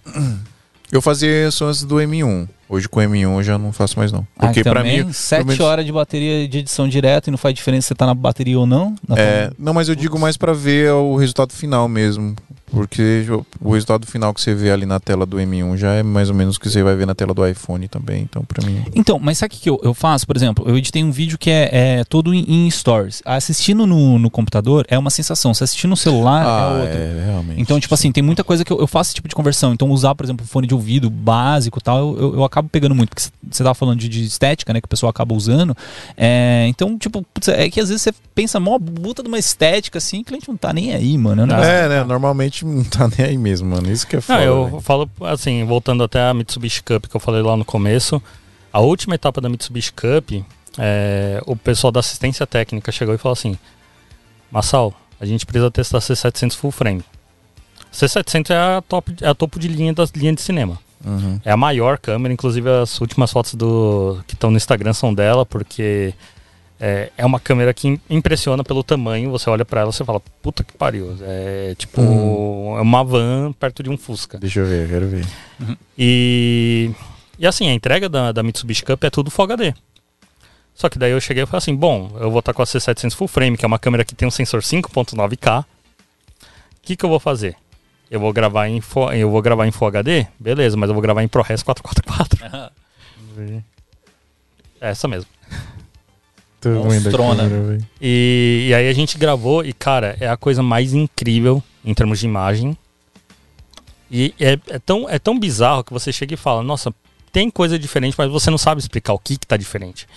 Eu 0.91 1.01
fazia 1.01 1.47
isso 1.47 1.63
antes 1.65 1.83
do 1.83 1.97
M1. 1.97 2.49
Hoje 2.69 2.87
com 2.89 2.99
o 2.99 3.03
M1 3.03 3.21
eu 3.37 3.43
já 3.43 3.57
não 3.57 3.71
faço 3.71 3.97
mais 3.97 4.11
não. 4.11 4.27
Porque 4.37 4.59
ah, 4.59 4.63
pra 4.63 4.81
também, 4.81 5.03
mim. 5.05 5.13
sete 5.13 5.39
pelo 5.39 5.47
menos- 5.49 5.63
horas 5.65 5.85
de 5.85 5.91
bateria 5.91 6.47
de 6.47 6.57
edição 6.59 6.87
direto 6.87 7.27
e 7.27 7.31
não 7.31 7.37
faz 7.37 7.55
diferença 7.55 7.83
se 7.83 7.87
você 7.89 7.95
tá 7.95 8.05
na 8.05 8.13
bateria 8.13 8.59
ou 8.59 8.65
não. 8.65 8.93
É, 9.15 9.49
não, 9.57 9.73
mas 9.73 9.87
eu 9.89 9.95
digo 9.95 10.19
mais 10.19 10.35
pra 10.37 10.51
ver 10.53 10.91
o 10.91 11.15
resultado 11.15 11.53
final 11.53 11.87
mesmo. 11.87 12.35
Porque 12.69 13.25
o 13.61 13.71
resultado 13.71 14.05
final 14.05 14.33
que 14.33 14.41
você 14.41 14.53
vê 14.53 14.69
ali 14.69 14.85
na 14.85 14.99
tela 14.99 15.25
do 15.25 15.37
M1 15.37 15.77
já 15.77 15.93
é 15.93 16.03
mais 16.03 16.29
ou 16.29 16.35
menos 16.35 16.57
o 16.57 16.59
que 16.59 16.69
você 16.69 16.83
vai 16.83 16.97
ver 16.97 17.07
na 17.07 17.15
tela 17.15 17.33
do 17.33 17.47
iPhone 17.47 17.87
também. 17.87 18.23
Então, 18.23 18.43
pra 18.43 18.65
mim. 18.67 18.83
Então, 18.93 19.17
mas 19.17 19.37
sabe 19.37 19.55
o 19.55 19.57
que 19.57 19.69
eu, 19.69 19.79
eu 19.81 19.93
faço? 19.93 20.27
Por 20.27 20.35
exemplo, 20.35 20.67
eu 20.67 20.77
editei 20.77 21.01
um 21.01 21.09
vídeo 21.09 21.37
que 21.37 21.49
é, 21.49 21.69
é 21.71 22.03
todo 22.03 22.33
em, 22.33 22.69
stories. 22.69 23.21
Assistindo 23.25 23.87
no, 23.87 24.19
no 24.19 24.29
computador 24.29 24.85
é 24.89 24.99
uma 24.99 25.09
sensação. 25.09 25.53
Se 25.53 25.63
assistir 25.63 25.87
no 25.87 25.95
celular 25.95 26.43
é 26.43 26.45
Ah, 26.45 26.77
outra. 26.81 26.93
é, 26.99 27.23
realmente. 27.25 27.61
Então, 27.61 27.79
tipo 27.79 27.93
assim, 27.93 28.11
tem 28.11 28.21
muita 28.21 28.43
coisa 28.43 28.65
que 28.65 28.71
eu, 28.73 28.79
eu 28.81 28.85
faço 28.87 29.09
esse 29.11 29.15
tipo 29.15 29.29
de 29.29 29.33
conversão. 29.35 29.71
Então, 29.71 29.89
usar, 29.89 30.13
por 30.13 30.25
exemplo, 30.25 30.45
fone 30.45 30.67
de 30.67 30.73
ouvido 30.73 31.09
básico 31.09 31.79
e 31.79 31.81
tal, 31.81 31.99
eu, 31.99 32.19
eu, 32.19 32.33
eu 32.35 32.43
acabo 32.57 32.69
pegando 32.69 32.95
muito. 32.95 33.09
Porque 33.09 33.23
você 33.49 33.63
tava 33.63 33.73
falando 33.75 33.99
de, 33.99 34.09
de 34.09 34.23
estética, 34.25 34.73
né? 34.73 34.81
Que 34.81 34.85
o 34.85 34.89
pessoal 34.89 35.09
acaba 35.09 35.33
usando. 35.35 35.75
É, 36.15 36.65
então, 36.69 36.97
tipo, 36.97 37.21
putz, 37.33 37.47
é 37.49 37.69
que 37.69 37.79
às 37.79 37.89
vezes 37.89 38.01
você 38.01 38.13
pensa, 38.33 38.59
mó 38.59 38.77
puta 38.79 39.21
de 39.21 39.27
uma 39.29 39.37
estética 39.39 39.97
assim, 39.97 40.17
que 40.17 40.23
o 40.23 40.25
cliente 40.27 40.49
não 40.49 40.57
tá 40.57 40.73
nem 40.73 40.93
aí, 40.93 41.17
mano. 41.17 41.41
É 41.41 41.45
um 41.45 41.47
negócio- 41.47 41.69
É, 41.71 41.89
né? 41.89 42.03
Normalmente 42.03 42.65
não 42.65 42.83
tá 42.83 43.07
nem 43.17 43.27
aí 43.27 43.37
mesmo, 43.37 43.69
mano. 43.69 43.91
Isso 43.91 44.05
que 44.07 44.15
é 44.15 44.19
Não, 44.19 44.21
foda. 44.25 44.43
eu 44.43 44.65
velho. 44.65 44.81
falo 44.81 45.09
assim, 45.21 45.63
voltando 45.65 46.03
até 46.03 46.19
a 46.21 46.33
Mitsubishi 46.33 46.81
Cup 46.83 47.05
que 47.07 47.15
eu 47.15 47.19
falei 47.19 47.41
lá 47.41 47.55
no 47.55 47.63
começo, 47.65 48.21
a 48.73 48.79
última 48.79 49.15
etapa 49.15 49.39
da 49.41 49.49
Mitsubishi 49.49 49.93
Cup, 49.93 50.43
é, 50.77 51.41
o 51.45 51.55
pessoal 51.55 51.91
da 51.91 51.99
assistência 51.99 52.45
técnica 52.47 52.91
chegou 52.91 53.13
e 53.15 53.17
falou 53.17 53.33
assim: 53.33 53.57
Massal, 54.51 54.93
a 55.19 55.25
gente 55.25 55.45
precisa 55.45 55.69
testar 55.71 55.99
C700 55.99 56.55
full 56.55 56.71
frame. 56.71 57.03
C700 57.91 58.49
é 58.51 58.77
a, 58.77 58.81
top, 58.81 59.15
é 59.21 59.27
a 59.27 59.33
topo 59.33 59.59
de 59.59 59.67
linha 59.67 59.93
das 59.93 60.11
linhas 60.11 60.35
de 60.35 60.41
cinema. 60.41 60.77
Uhum. 61.05 61.39
É 61.45 61.51
a 61.51 61.57
maior 61.57 61.97
câmera, 61.97 62.33
inclusive 62.33 62.69
as 62.69 62.99
últimas 62.99 63.31
fotos 63.31 63.53
do 63.55 64.19
que 64.27 64.33
estão 64.33 64.49
no 64.51 64.57
Instagram 64.57 64.93
são 64.93 65.13
dela, 65.13 65.45
porque 65.45 66.13
é, 66.79 67.11
é 67.17 67.25
uma 67.25 67.39
câmera 67.39 67.73
que 67.73 67.87
im- 67.87 68.01
impressiona 68.09 68.63
pelo 68.63 68.83
tamanho. 68.83 69.29
Você 69.31 69.49
olha 69.49 69.63
pra 69.63 69.81
ela 69.81 69.89
e 69.89 69.93
você 69.93 70.03
fala, 70.03 70.19
puta 70.41 70.63
que 70.63 70.73
pariu. 70.73 71.15
É 71.21 71.75
tipo 71.77 72.01
Hum. 72.01 72.77
é 72.77 72.81
uma 72.81 73.03
van 73.03 73.53
perto 73.53 73.81
de 73.83 73.89
um 73.89 73.97
Fusca. 73.97 74.37
Deixa 74.37 74.59
eu 74.59 74.65
ver, 74.65 74.85
eu 74.85 74.89
quero 74.89 75.07
ver. 75.07 75.25
E, 75.97 76.91
e 77.39 77.45
assim, 77.47 77.69
a 77.69 77.73
entrega 77.73 78.09
da, 78.09 78.31
da 78.31 78.43
Mitsubishi 78.43 78.83
Cup 78.83 79.03
é 79.03 79.09
tudo 79.09 79.31
Full 79.31 79.45
HD. 79.45 79.73
Só 80.75 80.89
que 80.89 80.99
daí 80.99 81.11
eu 81.11 81.19
cheguei 81.21 81.43
e 81.43 81.45
falei 81.47 81.57
assim, 81.57 81.75
bom, 81.75 82.11
eu 82.19 82.29
vou 82.29 82.39
estar 82.39 82.53
com 82.53 82.61
a 82.61 82.65
C700 82.65 83.15
Full 83.15 83.27
Frame, 83.27 83.57
que 83.57 83.65
é 83.65 83.67
uma 83.67 83.79
câmera 83.79 84.05
que 84.05 84.13
tem 84.13 84.27
um 84.27 84.31
sensor 84.31 84.61
5.9K. 84.61 85.61
O 85.61 85.65
que, 86.83 86.95
que 86.95 87.03
eu 87.03 87.09
vou 87.09 87.19
fazer? 87.19 87.55
Eu 88.09 88.19
vou 88.19 88.31
gravar 88.31 88.67
em 88.67 88.79
Full, 88.79 89.13
eu 89.13 89.29
vou 89.29 89.41
gravar 89.41 89.67
em 89.67 89.71
Full 89.71 89.87
HD? 89.87 90.27
Beleza, 90.39 90.77
mas 90.77 90.89
eu 90.89 90.93
vou 90.93 91.01
gravar 91.01 91.23
em 91.23 91.27
ProRes 91.27 91.61
444. 91.63 92.37
É 94.79 94.89
essa 94.89 95.07
mesmo. 95.07 95.29
Monstrona. 96.65 97.43
câmera. 97.43 97.79
E, 98.01 98.67
e 98.69 98.73
aí 98.73 98.89
a 98.89 98.93
gente 98.93 99.17
gravou 99.17 99.63
e, 99.63 99.73
cara, 99.73 100.17
é 100.19 100.27
a 100.27 100.37
coisa 100.37 100.63
mais 100.63 100.93
incrível 100.93 101.63
em 101.85 101.93
termos 101.93 102.19
de 102.19 102.25
imagem. 102.25 102.77
E 104.09 104.33
é, 104.39 104.59
é 104.67 104.79
tão, 104.79 105.09
é 105.09 105.19
tão 105.19 105.37
bizarro 105.37 105.83
que 105.83 105.93
você 105.93 106.11
chega 106.11 106.33
e 106.33 106.37
fala, 106.37 106.63
nossa, 106.63 106.93
tem 107.31 107.49
coisa 107.49 107.77
diferente, 107.77 108.15
mas 108.17 108.29
você 108.31 108.49
não 108.49 108.57
sabe 108.57 108.81
explicar 108.81 109.13
o 109.13 109.19
que, 109.19 109.37
que 109.37 109.45
tá 109.45 109.57
diferente. 109.57 110.07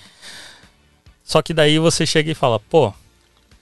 Só 1.23 1.43
que 1.43 1.53
daí 1.53 1.79
você 1.79 2.07
chega 2.07 2.31
e 2.31 2.35
fala, 2.35 2.59
pô, 2.59 2.93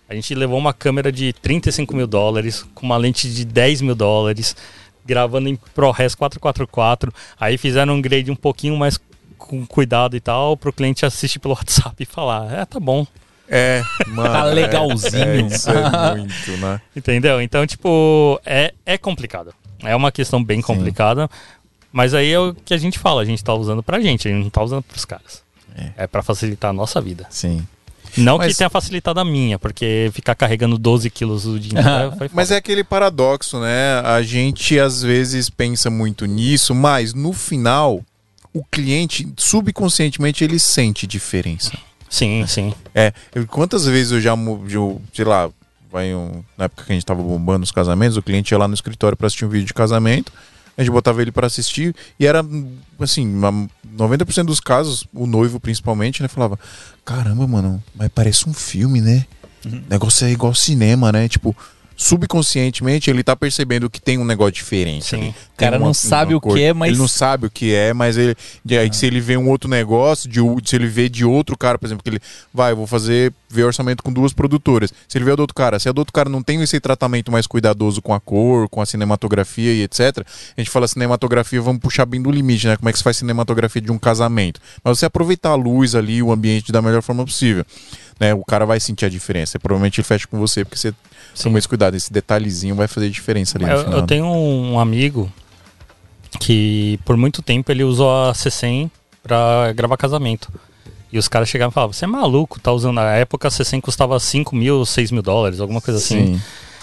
a 0.09 0.15
gente 0.15 0.35
levou 0.35 0.59
uma 0.59 0.73
câmera 0.73 1.13
de 1.13 1.33
35 1.35 1.95
mil 1.95 2.07
dólares, 2.07 2.65
com 2.75 2.87
uma 2.87 2.97
lente 2.97 3.33
de 3.33 3.45
10 3.45 3.83
mil 3.83 3.95
dólares, 3.95 4.57
gravando 5.05 5.49
em 5.49 5.57
ProRes 5.57 6.15
444, 6.15 7.13
aí 7.39 7.59
fizeram 7.59 7.95
um 7.95 8.01
grade 8.01 8.31
um 8.31 8.37
pouquinho 8.37 8.77
mais 8.77 8.99
com 9.37 9.67
cuidado 9.67 10.17
e 10.17 10.21
tal, 10.21 10.57
pro 10.57 10.73
cliente 10.73 11.07
assistir 11.07 11.39
pelo 11.39 11.55
WhatsApp 11.59 11.95
e 12.03 12.07
falar, 12.07 12.53
é, 12.53 12.65
tá 12.65 12.81
bom. 12.81 13.07
É, 13.49 13.83
mano. 14.09 14.33
Tá 14.33 14.49
é- 14.49 14.55
legalzinho. 14.55 15.23
É, 15.23 15.41
isso 15.43 15.71
é 15.71 16.15
muito, 16.17 16.57
né? 16.59 16.81
Entendeu? 16.97 17.41
Então, 17.41 17.67
tipo, 17.67 18.41
é, 18.45 18.75
é 18.85 18.99
complicado. 18.99 19.55
É 19.83 19.95
uma 19.95 20.11
questão 20.11 20.43
bem 20.43 20.61
complicada. 20.61 21.31
Mas 21.91 22.13
aí 22.13 22.31
é 22.31 22.39
o 22.39 22.55
que 22.55 22.75
a 22.75 22.79
gente 22.79 22.99
fala, 22.99 23.23
a 23.23 23.25
gente 23.25 23.43
tá 23.43 23.55
usando 23.55 23.83
pra 23.83 24.01
gente, 24.01 24.29
a 24.29 24.31
gente 24.31 24.43
não 24.43 24.51
tá 24.51 24.63
usando 24.63 24.83
pros 24.83 25.05
caras. 25.05 25.43
É. 25.75 26.05
É, 26.05 26.07
pra 26.07 26.23
facilitar 26.23 26.71
a 26.71 26.73
nossa 26.73 27.01
vida. 27.01 27.27
Sim. 27.31 27.67
Não 28.17 28.39
Mas- 28.39 28.53
que 28.53 28.59
tenha 28.59 28.71
facilitado 28.71 29.21
a 29.21 29.25
minha, 29.25 29.59
porque 29.59 30.11
ficar 30.13 30.35
carregando 30.35 30.79
12 30.79 31.11
quilos 31.11 31.47
o 31.47 31.59
dia 31.59 31.79
inteiro 31.79 32.13
foi 32.19 32.31
Mas 32.33 32.51
é 32.51 32.57
aquele 32.57 32.83
paradoxo, 32.83 33.61
né? 33.61 34.01
A 34.05 34.23
gente 34.23 34.79
às 34.79 35.03
vezes 35.03 35.51
pensa 35.51 35.91
muito 35.91 36.25
nisso, 36.27 36.75
mas 36.75 37.15
no 37.15 37.33
final, 37.33 38.03
o 38.53 38.65
cliente, 38.65 39.27
subconscientemente, 39.37 40.43
ele 40.45 40.59
sente 40.59 41.07
diferença. 41.07 41.73
Sim, 42.09 42.45
sim. 42.47 42.73
É, 42.95 43.13
eu- 43.35 43.47
quantas 43.47 43.85
vezes 43.85 44.13
eu 44.13 44.21
já, 44.21 44.35
eu, 44.71 45.01
sei 45.13 45.25
lá, 45.25 45.51
vai 45.93 46.15
um, 46.15 46.43
na 46.57 46.65
época 46.65 46.85
que 46.85 46.93
a 46.93 46.95
gente 46.95 47.05
tava 47.07 47.23
bombando 47.23 47.65
os 47.65 47.71
casamentos, 47.71 48.17
o 48.17 48.23
cliente 48.23 48.53
ia 48.53 48.59
lá 48.59 48.67
no 48.67 48.75
escritório 48.75 49.17
pra 49.17 49.27
assistir 49.27 49.45
um 49.45 49.49
vídeo 49.49 49.67
de 49.67 49.75
casamento, 49.75 50.33
a 50.79 50.83
gente 50.83 50.91
botava 50.93 51.21
ele 51.21 51.33
pra 51.33 51.47
assistir 51.49 51.95
e 52.19 52.25
era, 52.27 52.43
assim, 53.01 53.27
uma- 53.27 53.69
90% 53.97 54.47
dos 54.47 54.61
casos, 54.61 55.05
o 55.13 55.27
noivo 55.27 55.59
principalmente, 55.61 56.23
né, 56.23 56.29
falava, 56.29 56.59
caramba, 57.05 57.47
mano, 57.47 57.83
mas 57.95 58.09
parece 58.15 58.49
um 58.49 58.55
filme, 58.55 59.01
né? 59.01 59.27
Uhum. 59.67 59.83
O 59.87 59.91
negócio 59.91 60.25
é 60.27 60.31
igual 60.31 60.55
cinema, 60.55 61.11
né? 61.11 61.29
Tipo, 61.29 61.55
subconscientemente 61.99 63.11
ele 63.11 63.25
tá 63.25 63.35
percebendo 63.35 63.91
que 63.91 64.01
tem 64.01 64.19
um 64.19 64.25
negócio 64.25 64.53
diferente. 64.53 65.05
Sim. 65.05 65.29
O 65.31 65.57
cara 65.59 65.79
não 65.79 65.93
sabe 65.93 66.35
o 66.35 66.41
que 66.41 66.63
é, 66.63 66.73
mas- 66.73 66.91
Ele 66.91 66.99
não 66.99 67.09
sabe 67.09 67.47
o 67.47 67.51
que 67.51 67.75
é, 67.75 67.93
mas 67.93 68.17
ele. 68.17 68.37
aí, 68.79 68.93
se 68.95 69.05
ele 69.05 69.21
vê 69.21 69.37
um 69.37 69.49
outro 69.49 69.69
negócio, 69.69 70.31
de, 70.31 70.41
o- 70.41 70.59
se 70.65 70.77
ele 70.77 70.87
vê 70.87 71.09
de 71.09 71.25
outro 71.25 71.59
cara, 71.59 71.77
por 71.77 71.87
exemplo, 71.87 72.03
que 72.05 72.09
ele. 72.11 72.21
Vai, 72.55 72.73
vou 72.75 72.87
fazer. 72.87 73.33
ver 73.51 73.65
orçamento 73.65 74.03
com 74.03 74.13
duas 74.13 74.33
produtoras. 74.35 74.93
Se 75.09 75.17
ele 75.17 75.25
vê 75.25 75.33
o 75.33 75.37
do 75.37 75.41
outro 75.41 75.55
cara, 75.55 75.79
se 75.79 75.89
a 75.89 75.93
do 75.93 76.01
outro 76.01 76.13
cara 76.13 76.29
não 76.29 76.43
tem 76.43 76.61
esse 76.63 76.79
tratamento 76.79 77.33
mais 77.33 77.47
cuidadoso 77.47 78.03
com 78.03 78.13
a 78.13 78.21
cor, 78.21 78.69
com 78.69 78.83
a 78.83 78.85
cinematografia 78.87 79.73
e 79.73 79.83
etc. 79.85 80.19
A 80.55 80.61
gente 80.61 80.69
fala 80.71 80.87
cinematografia, 80.87 81.59
vamos 81.63 81.81
puxar 81.81 82.05
bem 82.05 82.21
do 82.21 82.31
limite, 82.31 82.67
né? 82.67 82.77
Como 82.77 82.91
é 82.91 82.93
que 82.93 82.99
se 82.99 83.05
faz 83.05 83.17
cinematografia 83.17 83.81
de 83.81 83.91
um 83.91 83.99
casamento? 83.99 84.61
Mas 84.85 84.99
você 84.99 85.07
aproveitar 85.07 85.49
a 85.51 85.55
luz 85.55 85.95
ali, 85.95 86.23
o 86.23 86.31
ambiente 86.31 86.71
da 86.71 86.83
melhor 86.83 87.01
forma 87.03 87.25
possível. 87.25 87.65
Né, 88.21 88.35
o 88.35 88.45
cara 88.45 88.67
vai 88.67 88.79
sentir 88.81 89.07
a 89.07 89.09
diferença. 89.09 89.59
Provavelmente 89.61 90.01
ele 90.01 90.07
fecha 90.07 90.27
com 90.27 90.39
você 90.39 90.63
porque 90.65 90.77
você 90.77 90.93
toma 91.43 91.59
esse 91.59 91.69
cuidado. 91.69 91.95
Esse 91.97 92.13
detalhezinho 92.13 92.75
vai 92.75 92.89
fazer 92.89 93.09
diferença 93.11 93.59
ali 93.59 93.67
no 93.67 93.73
Eu, 93.73 93.79
final. 93.79 93.93
eu 93.95 94.01
né? 94.01 94.07
tenho 94.07 94.27
um 94.27 94.79
amigo 94.79 95.31
que 96.41 96.99
por 97.05 97.17
muito 97.17 97.43
tempo 97.43 97.71
ele 97.73 97.85
usou 97.85 98.11
a 98.11 98.33
C100 98.33 98.91
pra 99.23 99.73
gravar 99.75 99.97
casamento. 99.97 100.51
E 101.11 101.19
os 101.19 101.27
caras 101.27 101.49
chegavam 101.49 101.71
e 101.71 101.75
falavam, 101.75 101.93
você 101.95 102.05
é 102.05 102.09
maluco, 102.09 102.61
tá 102.61 102.71
usando. 102.71 102.97
Na 102.97 103.13
época 103.15 103.49
a 103.49 103.51
C100 103.51 103.81
custava 103.81 104.19
5 104.21 104.55
mil, 104.55 104.85
6 104.85 105.11
mil 105.11 105.23
dólares, 105.23 105.59
alguma 105.61 105.81
coisa 105.81 105.99
assim. 105.99 106.35
Sim. 106.35 106.41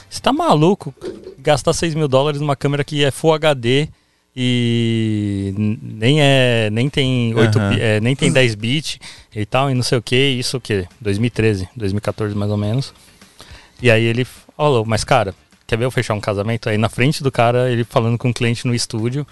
Você 0.10 0.20
tá 0.22 0.34
maluco 0.34 0.94
gastar 1.40 1.74
6 1.74 1.94
mil 1.94 2.08
dólares 2.08 2.40
numa 2.42 2.56
câmera 2.56 2.84
que 2.84 3.04
é 3.04 3.12
Full 3.12 3.34
HD 3.34 3.88
e 4.36 5.54
nem 5.82 6.22
é 6.22 6.70
nem 6.72 6.90
tem 6.90 7.34
8 7.36 7.58
Aham. 7.58 7.70
bi- 7.70 7.82
é, 7.82 8.00
nem 8.02 8.16
tem 8.16 8.32
10 8.32 8.56
bit 8.56 9.00
e 9.34 9.46
tal 9.46 9.70
e 9.72 9.74
não 9.74 9.82
sei 9.84 9.98
o 9.98 10.02
que 10.02 10.16
isso 10.16 10.58
o 10.58 10.62
que 10.62 10.86
2013 11.00 11.70
2014 11.76 12.36
mais 12.36 12.52
ou 12.52 12.58
menos 12.58 12.94
e 13.82 13.90
aí 13.90 14.04
ele 14.04 14.28
falou 14.56 14.86
mas 14.86 15.04
cara 15.04 15.34
quer 15.68 15.78
ver 15.78 15.86
eu 15.86 15.92
fechar 15.92 16.14
um 16.14 16.22
casamento 16.22 16.70
aí 16.70 16.78
na 16.78 16.90
frente 16.90 17.24
do 17.24 17.32
cara 17.32 17.72
ele 17.72 17.84
falando 17.84 18.18
com 18.18 18.30
o 18.30 18.34
cliente 18.34 18.68
no 18.68 18.76
estúdio 18.76 19.26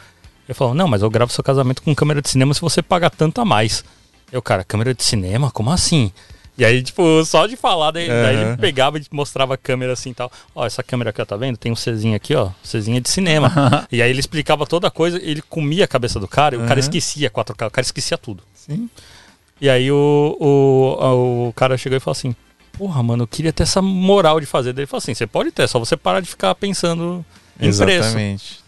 ele 0.47 0.53
falou 0.53 0.73
não 0.73 0.87
mas 0.87 1.01
eu 1.01 1.09
gravo 1.09 1.31
seu 1.31 1.43
casamento 1.43 1.81
com 1.81 1.93
câmera 1.95 2.21
de 2.21 2.29
cinema 2.29 2.53
se 2.53 2.61
você 2.61 2.81
pagar 2.81 3.09
tanto 3.09 3.39
a 3.41 3.45
mais 3.45 3.83
eu 4.31 4.41
cara 4.41 4.63
câmera 4.63 4.93
de 4.93 5.03
cinema 5.03 5.51
como 5.51 5.71
assim 5.71 6.11
e 6.55 6.63
aí, 6.63 6.83
tipo, 6.83 7.25
só 7.25 7.47
de 7.47 7.55
falar, 7.55 7.91
daí, 7.91 8.07
daí 8.07 8.37
ele 8.37 8.57
pegava 8.57 8.99
e 8.99 9.03
mostrava 9.11 9.55
a 9.55 9.57
câmera 9.57 9.93
assim 9.93 10.11
e 10.11 10.13
tal. 10.13 10.31
Ó, 10.53 10.65
essa 10.65 10.83
câmera 10.83 11.09
aqui, 11.09 11.19
ó, 11.19 11.25
tá 11.25 11.35
vendo? 11.35 11.57
Tem 11.57 11.71
um 11.71 11.75
Czinho 11.75 12.15
aqui, 12.15 12.35
ó. 12.35 12.51
Czinho 12.63 12.97
é 12.97 12.99
de 12.99 13.09
cinema. 13.09 13.51
e 13.91 14.01
aí 14.01 14.09
ele 14.09 14.19
explicava 14.19 14.65
toda 14.67 14.87
a 14.87 14.91
coisa, 14.91 15.19
ele 15.21 15.41
comia 15.41 15.85
a 15.85 15.87
cabeça 15.87 16.19
do 16.19 16.27
cara 16.27 16.55
e 16.55 16.59
o 16.59 16.67
cara 16.67 16.79
esquecia 16.79 17.29
4K, 17.29 17.67
o 17.67 17.71
cara 17.71 17.85
esquecia 17.85 18.19
tudo. 18.19 18.43
Sim. 18.53 18.87
E 19.59 19.67
aí 19.67 19.91
o, 19.91 20.37
o, 20.39 21.47
o 21.47 21.53
cara 21.53 21.75
chegou 21.75 21.97
e 21.97 21.99
falou 21.99 22.11
assim: 22.11 22.35
Porra, 22.77 23.01
mano, 23.03 23.23
eu 23.23 23.27
queria 23.27 23.53
ter 23.53 23.63
essa 23.63 23.81
moral 23.81 24.39
de 24.39 24.45
fazer. 24.45 24.73
Daí 24.73 24.81
ele 24.83 24.87
falou 24.87 24.99
assim: 24.99 25.13
Você 25.13 25.27
pode 25.27 25.51
ter, 25.51 25.63
é 25.63 25.67
só 25.67 25.79
você 25.79 25.95
parar 25.95 26.19
de 26.19 26.27
ficar 26.29 26.53
pensando 26.55 27.23
em 27.59 27.59
preço. 27.71 27.83
Exatamente. 27.83 28.59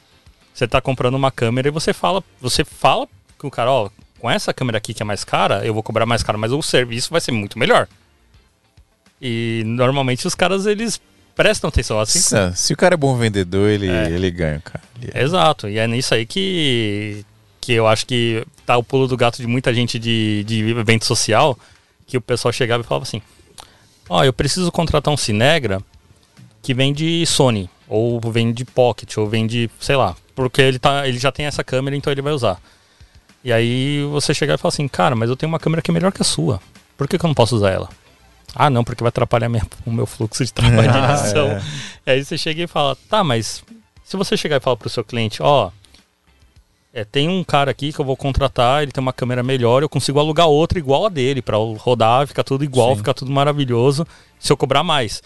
Você 0.54 0.68
tá 0.68 0.80
comprando 0.80 1.16
uma 1.16 1.32
câmera 1.32 1.68
e 1.68 1.72
você 1.72 1.92
fala, 1.92 2.24
você 2.40 2.64
fala 2.64 3.08
com 3.38 3.48
o 3.48 3.52
cara, 3.52 3.70
ó, 3.72 3.90
com 4.20 4.32
essa 4.32 4.54
câmera 4.54 4.78
aqui 4.78 4.94
que 4.94 5.02
é 5.02 5.06
mais 5.06 5.24
cara, 5.26 5.66
eu 5.66 5.74
vou 5.74 5.84
cobrar 5.84 6.06
mais 6.06 6.24
caro, 6.24 6.40
mas 6.40 6.54
o 6.54 6.62
serviço 6.62 7.10
vai 7.12 7.20
ser 7.20 7.32
muito 7.34 7.60
melhor. 7.60 7.88
E 9.22 9.64
normalmente 9.66 10.26
os 10.28 10.36
caras 10.36 10.66
eles 10.66 11.02
prestam 11.36 11.68
atenção 11.68 12.00
assim. 12.00 12.20
Se, 12.20 12.36
se 12.56 12.74
o 12.74 12.78
cara 12.78 12.94
é 12.94 12.98
bom 12.98 13.18
vendedor, 13.18 13.70
ele, 13.70 13.90
É. 13.90 14.10
ele 14.10 14.32
ganha, 14.32 14.62
cara. 14.64 14.82
Ele 15.02 15.12
é- 15.14 15.24
Exato. 15.24 15.68
E 15.68 15.78
é 15.78 15.88
nisso 15.88 16.14
aí 16.14 16.26
que 16.26 17.26
que 17.60 17.74
eu 17.74 17.88
acho 17.88 18.06
que 18.06 18.46
tá 18.64 18.78
o 18.78 18.84
pulo 18.84 19.08
do 19.08 19.18
gato 19.18 19.38
de 19.42 19.48
muita 19.48 19.74
gente 19.74 19.98
de, 19.98 20.44
de 20.46 20.70
evento 20.70 21.04
social, 21.04 21.58
que 22.06 22.16
o 22.16 22.22
pessoal 22.22 22.52
chegava 22.54 22.84
e 22.84 22.86
falava 22.86 23.04
assim: 23.04 23.22
Ó, 24.10 24.24
eu 24.24 24.34
preciso 24.34 24.72
contratar 24.72 25.14
um 25.14 25.18
Cinegra 25.18 25.82
que 26.62 26.74
vende 26.74 27.26
Sony, 27.26 27.70
ou 27.88 28.20
vende 28.22 28.64
Pocket, 28.66 29.18
ou 29.18 29.28
vende, 29.28 29.70
sei 29.80 29.96
lá, 29.96 30.16
porque 30.36 30.62
ele, 30.62 30.80
tá, 30.80 31.08
ele 31.08 31.18
já 31.18 31.32
tem 31.32 31.46
essa 31.46 31.64
câmera, 31.64 31.96
então 31.96 32.12
ele 32.12 32.22
vai 32.22 32.34
usar. 32.34 32.60
E 33.44 33.54
aí 33.54 34.04
você 34.12 34.34
chegar 34.34 34.56
e 34.56 34.58
falar 34.58 34.70
assim, 34.70 34.88
cara, 34.88 35.16
mas 35.16 35.30
eu 35.30 35.36
tenho 35.36 35.52
uma 35.52 35.60
câmera 35.60 35.82
que 35.82 35.92
é 35.92 35.94
melhor 35.94 36.12
que 36.12 36.22
a 36.22 36.26
sua. 36.26 36.60
Por 36.98 37.08
que, 37.08 37.18
que 37.18 37.26
eu 37.26 37.28
não 37.28 37.36
posso 37.36 37.56
usar 37.56 37.70
ela? 37.72 37.90
Ah, 38.56 38.70
não, 38.70 38.84
porque 38.84 39.04
vai 39.04 39.10
atrapalhar 39.10 39.50
minha- 39.50 39.66
o 39.86 39.92
meu 39.92 40.06
fluxo 40.06 40.44
de 40.44 40.52
trabalho 40.54 40.92
de 40.92 40.98
Ah, 40.98 41.12
edição. 41.20 41.48
é. 41.50 41.62
Aí 42.14 42.24
você 42.26 42.38
chega 42.38 42.64
e 42.64 42.68
fala, 42.68 42.96
tá, 43.10 43.24
mas 43.24 43.64
Se 44.04 44.16
você 44.18 44.38
chegar 44.38 44.58
e 44.58 44.60
falar 44.60 44.78
pro 44.78 44.90
seu 44.90 45.04
cliente, 45.04 45.42
ó, 45.44 45.72
é, 46.96 47.04
tem 47.04 47.28
um 47.28 47.44
cara 47.44 47.70
aqui 47.70 47.92
que 47.92 48.00
eu 48.00 48.06
vou 48.06 48.16
contratar, 48.16 48.82
ele 48.82 48.92
tem 48.92 49.02
uma 49.02 49.12
câmera 49.14 49.44
melhor, 49.44 49.84
eu 49.84 49.90
consigo 49.90 50.18
alugar 50.18 50.48
outra 50.48 50.80
igual 50.80 51.06
a 51.06 51.10
dele 51.10 51.42
para 51.42 51.58
rodar, 51.58 52.26
ficar 52.26 52.44
tudo 52.46 52.64
igual, 52.64 52.92
Sim. 52.92 52.98
ficar 52.98 53.14
tudo 53.14 53.30
maravilhoso, 53.32 54.08
se 54.40 54.52
eu 54.52 54.56
cobrar 54.56 54.82
mais. 54.82 55.22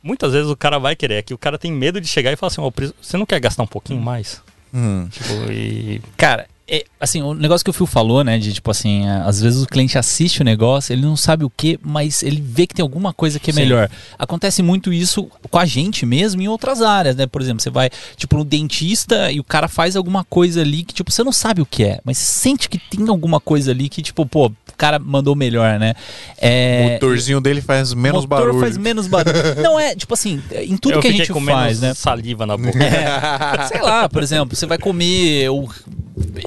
Muitas 0.00 0.32
vezes 0.32 0.48
o 0.50 0.56
cara 0.56 0.78
vai 0.78 0.94
querer, 0.96 1.14
é 1.16 1.22
que 1.22 1.34
o 1.34 1.38
cara 1.38 1.58
tem 1.58 1.72
medo 1.72 2.00
de 2.00 2.06
chegar 2.06 2.32
e 2.32 2.36
falar 2.36 2.52
assim, 2.52 2.70
pre- 2.70 2.94
você 3.02 3.16
não 3.16 3.26
quer 3.26 3.40
gastar 3.40 3.64
um 3.64 3.66
pouquinho 3.66 4.00
mais? 4.00 4.40
Hum. 4.72 5.08
Tipo, 5.10 5.52
e 5.52 6.00
Cara, 6.16 6.46
é, 6.74 6.84
assim, 6.98 7.20
o 7.20 7.34
negócio 7.34 7.62
que 7.62 7.68
o 7.68 7.72
Phil 7.72 7.86
falou, 7.86 8.24
né? 8.24 8.38
De 8.38 8.50
tipo 8.54 8.70
assim, 8.70 9.06
é, 9.06 9.10
às 9.26 9.42
vezes 9.42 9.62
o 9.62 9.66
cliente 9.66 9.98
assiste 9.98 10.40
o 10.40 10.44
negócio, 10.44 10.92
ele 10.94 11.02
não 11.02 11.16
sabe 11.16 11.44
o 11.44 11.50
que, 11.50 11.78
mas 11.82 12.22
ele 12.22 12.40
vê 12.40 12.66
que 12.66 12.74
tem 12.74 12.82
alguma 12.82 13.12
coisa 13.12 13.38
que 13.38 13.50
é 13.50 13.52
Sim. 13.52 13.60
melhor. 13.60 13.90
Acontece 14.18 14.62
muito 14.62 14.90
isso 14.90 15.28
com 15.50 15.58
a 15.58 15.66
gente 15.66 16.06
mesmo 16.06 16.40
em 16.40 16.48
outras 16.48 16.80
áreas, 16.80 17.14
né? 17.14 17.26
Por 17.26 17.42
exemplo, 17.42 17.62
você 17.62 17.68
vai, 17.68 17.90
tipo, 18.16 18.38
no 18.38 18.44
dentista 18.44 19.30
e 19.30 19.38
o 19.38 19.44
cara 19.44 19.68
faz 19.68 19.96
alguma 19.96 20.24
coisa 20.24 20.62
ali 20.62 20.82
que, 20.82 20.94
tipo, 20.94 21.10
você 21.12 21.22
não 21.22 21.30
sabe 21.32 21.60
o 21.60 21.66
que 21.66 21.84
é, 21.84 22.00
mas 22.04 22.16
você 22.16 22.40
sente 22.40 22.70
que 22.70 22.78
tem 22.78 23.06
alguma 23.08 23.38
coisa 23.38 23.70
ali 23.70 23.90
que, 23.90 24.00
tipo, 24.00 24.24
pô, 24.24 24.46
o 24.46 24.52
cara 24.74 24.98
mandou 24.98 25.36
melhor, 25.36 25.78
né? 25.78 25.92
O 25.92 26.38
É, 26.38 26.92
motorzinho 26.94 27.40
dele 27.40 27.60
faz 27.60 27.92
menos 27.92 28.22
motor 28.24 28.46
barulho. 28.46 28.60
faz 28.60 28.78
menos 28.78 29.06
barulho. 29.06 29.34
não 29.62 29.78
é, 29.78 29.94
tipo 29.94 30.14
assim, 30.14 30.42
em 30.50 30.78
tudo 30.78 30.94
eu 30.94 31.00
que 31.00 31.08
a 31.08 31.12
gente 31.12 31.30
com 31.32 31.40
faz, 31.44 31.78
menos 31.78 31.80
né? 31.80 31.92
saliva 31.94 32.46
na 32.46 32.56
boca. 32.56 32.78
É, 32.82 33.66
sei 33.68 33.82
lá, 33.82 34.08
por 34.08 34.22
exemplo, 34.22 34.56
você 34.56 34.64
vai 34.64 34.78
comer. 34.78 35.42
Eu, 35.44 35.68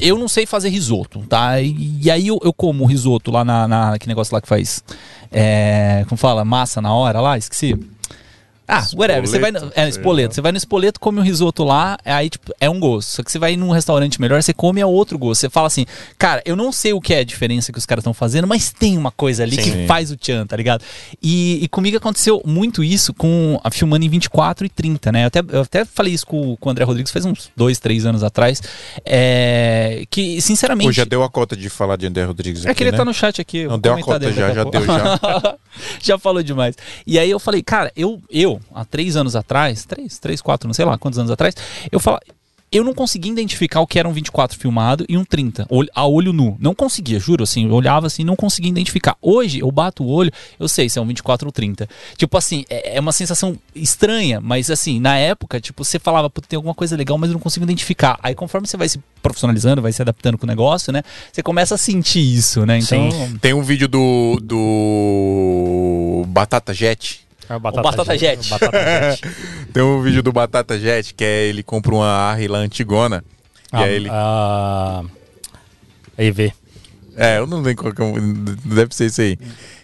eu 0.01 0.17
não 0.17 0.27
sei 0.27 0.45
fazer 0.45 0.69
risoto, 0.69 1.21
tá? 1.27 1.59
E, 1.61 1.99
e 2.01 2.11
aí 2.11 2.27
eu, 2.27 2.39
eu 2.43 2.53
como 2.53 2.85
risoto 2.85 3.31
lá 3.31 3.43
na, 3.43 3.67
na. 3.67 3.99
Que 3.99 4.07
negócio 4.07 4.33
lá 4.33 4.41
que 4.41 4.47
faz. 4.47 4.83
É, 5.31 6.05
como 6.07 6.17
fala? 6.17 6.45
Massa 6.45 6.81
na 6.81 6.93
hora 6.93 7.19
lá? 7.21 7.37
Esqueci. 7.37 7.77
Ah, 8.67 8.83
whatever. 8.95 9.27
Você 9.27 9.39
vai 9.39 9.51
no, 9.51 9.57
Espoleto, 9.57 9.79
é, 9.79 9.89
espoleto. 9.89 10.35
Você 10.35 10.41
vai 10.41 10.51
no 10.51 10.57
espoleto, 10.57 10.99
come 10.99 11.19
um 11.19 11.23
risoto 11.23 11.63
lá, 11.63 11.97
aí, 12.03 12.29
tipo, 12.29 12.53
é 12.59 12.69
um 12.69 12.79
gosto. 12.79 13.09
Só 13.09 13.23
que 13.23 13.31
você 13.31 13.37
vai 13.37 13.55
num 13.55 13.69
restaurante 13.69 14.19
melhor, 14.19 14.41
você 14.41 14.53
come 14.53 14.81
é 14.81 14.85
outro 14.85 15.17
gosto. 15.17 15.41
Você 15.41 15.49
fala 15.49 15.67
assim, 15.67 15.85
cara, 16.17 16.41
eu 16.45 16.55
não 16.55 16.71
sei 16.71 16.93
o 16.93 16.99
que 16.99 17.13
é 17.13 17.19
a 17.19 17.23
diferença 17.23 17.71
que 17.71 17.77
os 17.77 17.85
caras 17.85 18.01
estão 18.01 18.13
fazendo, 18.13 18.47
mas 18.47 18.71
tem 18.71 18.97
uma 18.97 19.11
coisa 19.11 19.43
ali 19.43 19.55
Sim. 19.55 19.63
que 19.63 19.87
faz 19.87 20.11
o 20.11 20.17
tchan, 20.17 20.45
tá 20.47 20.55
ligado? 20.55 20.83
E, 21.21 21.63
e 21.63 21.67
comigo 21.67 21.97
aconteceu 21.97 22.41
muito 22.45 22.83
isso 22.83 23.13
com 23.13 23.59
a 23.63 23.69
filmando 23.69 24.05
em 24.05 24.09
24 24.09 24.65
e 24.65 24.69
30, 24.69 25.11
né? 25.11 25.23
Eu 25.23 25.27
até, 25.27 25.39
eu 25.39 25.61
até 25.61 25.85
falei 25.85 26.13
isso 26.13 26.25
com, 26.25 26.55
com 26.57 26.69
o 26.69 26.71
André 26.71 26.83
Rodrigues 26.83 27.11
faz 27.11 27.25
uns 27.25 27.51
dois, 27.55 27.79
três 27.79 28.05
anos 28.05 28.23
atrás. 28.23 28.61
É, 29.05 30.05
que, 30.09 30.41
sinceramente. 30.41 30.87
Pô, 30.87 30.91
já 30.91 31.05
deu 31.05 31.23
a 31.23 31.29
cota 31.29 31.55
de 31.55 31.69
falar 31.69 31.97
de 31.97 32.07
André 32.07 32.23
Rodrigues 32.23 32.65
É 32.65 32.69
aqui, 32.69 32.77
que 32.77 32.83
ele 32.83 32.91
né? 32.91 32.97
tá 32.97 33.05
no 33.05 33.13
chat 33.13 33.39
aqui. 33.39 33.67
Não, 33.67 33.77
deu 33.77 33.93
a 33.93 34.01
cota 34.01 34.31
já, 34.31 34.53
já 34.53 34.63
deu, 34.63 34.85
já. 34.85 35.55
já 36.01 36.17
falou 36.17 36.41
demais. 36.41 36.75
E 37.05 37.19
aí 37.19 37.29
eu 37.29 37.39
falei, 37.39 37.61
cara, 37.61 37.91
eu, 37.95 38.19
eu 38.29 38.54
há 38.73 38.83
três 38.85 39.15
anos 39.15 39.35
atrás, 39.35 39.85
três, 39.85 40.17
três, 40.19 40.41
quatro, 40.41 40.67
não 40.67 40.73
sei 40.73 40.85
lá 40.85 40.97
quantos 40.97 41.19
anos 41.19 41.31
atrás, 41.31 41.55
eu 41.91 41.99
falo, 41.99 42.19
eu 42.71 42.83
não 42.83 42.93
conseguia 42.93 43.31
identificar 43.31 43.79
o 43.79 43.87
que 43.87 43.97
era 43.97 44.09
um 44.09 44.11
24 44.11 44.57
filmado 44.57 45.05
e 45.07 45.17
um 45.17 45.23
30, 45.23 45.65
olho- 45.69 45.89
a 45.95 46.05
olho 46.05 46.33
nu. 46.33 46.57
Não 46.59 46.75
conseguia, 46.75 47.17
juro, 47.19 47.43
assim, 47.43 47.67
eu 47.67 47.73
olhava 47.73 48.07
assim, 48.07 48.23
não 48.25 48.35
conseguia 48.35 48.69
identificar. 48.69 49.15
Hoje 49.21 49.59
eu 49.59 49.71
bato 49.71 50.03
o 50.03 50.07
olho, 50.09 50.29
eu 50.59 50.67
sei 50.67 50.89
se 50.89 50.99
é 50.99 51.01
um 51.01 51.05
24 51.05 51.47
ou 51.47 51.53
30. 51.53 51.87
Tipo 52.17 52.37
assim, 52.37 52.65
é, 52.69 52.97
é 52.97 52.99
uma 52.99 53.13
sensação 53.13 53.57
estranha, 53.73 54.41
mas 54.41 54.69
assim, 54.69 54.99
na 54.99 55.15
época, 55.17 55.61
tipo, 55.61 55.85
você 55.85 55.97
falava, 55.99 56.29
puta, 56.29 56.47
tem 56.49 56.57
alguma 56.57 56.73
coisa 56.73 56.97
legal, 56.97 57.17
mas 57.17 57.29
eu 57.29 57.35
não 57.35 57.39
consigo 57.39 57.63
identificar. 57.63 58.19
Aí 58.21 58.35
conforme 58.35 58.67
você 58.67 58.75
vai 58.75 58.89
se 58.89 58.99
profissionalizando, 59.21 59.81
vai 59.81 59.93
se 59.93 60.01
adaptando 60.01 60.37
com 60.37 60.45
o 60.45 60.47
negócio, 60.47 60.91
né, 60.91 61.01
você 61.31 61.41
começa 61.41 61.75
a 61.75 61.77
sentir 61.77 62.19
isso, 62.19 62.65
né? 62.65 62.79
Então, 62.79 63.09
Tem 63.39 63.53
um 63.53 63.61
vídeo 63.63 63.87
do, 63.87 64.37
do 64.41 66.25
Batata 66.27 66.73
Jet. 66.73 67.24
A 67.49 67.59
Batata 67.59 68.17
Jet. 68.17 68.49
Batata 68.49 68.77
Jet. 69.11 69.21
Tem 69.73 69.83
um 69.83 70.01
vídeo 70.01 70.23
do 70.23 70.31
Batata 70.31 70.79
Jet 70.79 71.13
que 71.13 71.23
é 71.23 71.43
ele 71.47 71.61
compra 71.63 71.93
uma 71.93 72.07
Arri 72.07 72.47
lá 72.47 72.59
antigona. 72.59 73.23
E 73.71 73.75
a, 73.75 73.79
aí 73.81 73.93
ele. 73.93 74.09
a, 74.11 75.03
a 76.17 76.23
EV. 76.23 76.53
É, 77.17 77.37
eu 77.37 77.47
não 77.47 77.61
lembro 77.61 77.83
qual 77.83 77.93
que 77.93 78.01
é. 78.01 78.05
um- 78.05 78.43
Deve 78.65 78.95
ser 78.95 79.05
isso 79.07 79.21
aí. 79.21 79.37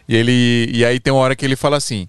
E 0.08 0.16
ele. 0.16 0.70
E 0.74 0.84
aí 0.86 1.00
tem 1.00 1.14
uma 1.14 1.22
hora 1.22 1.36
que 1.36 1.46
ele 1.46 1.56
fala 1.56 1.78
assim: 1.78 2.08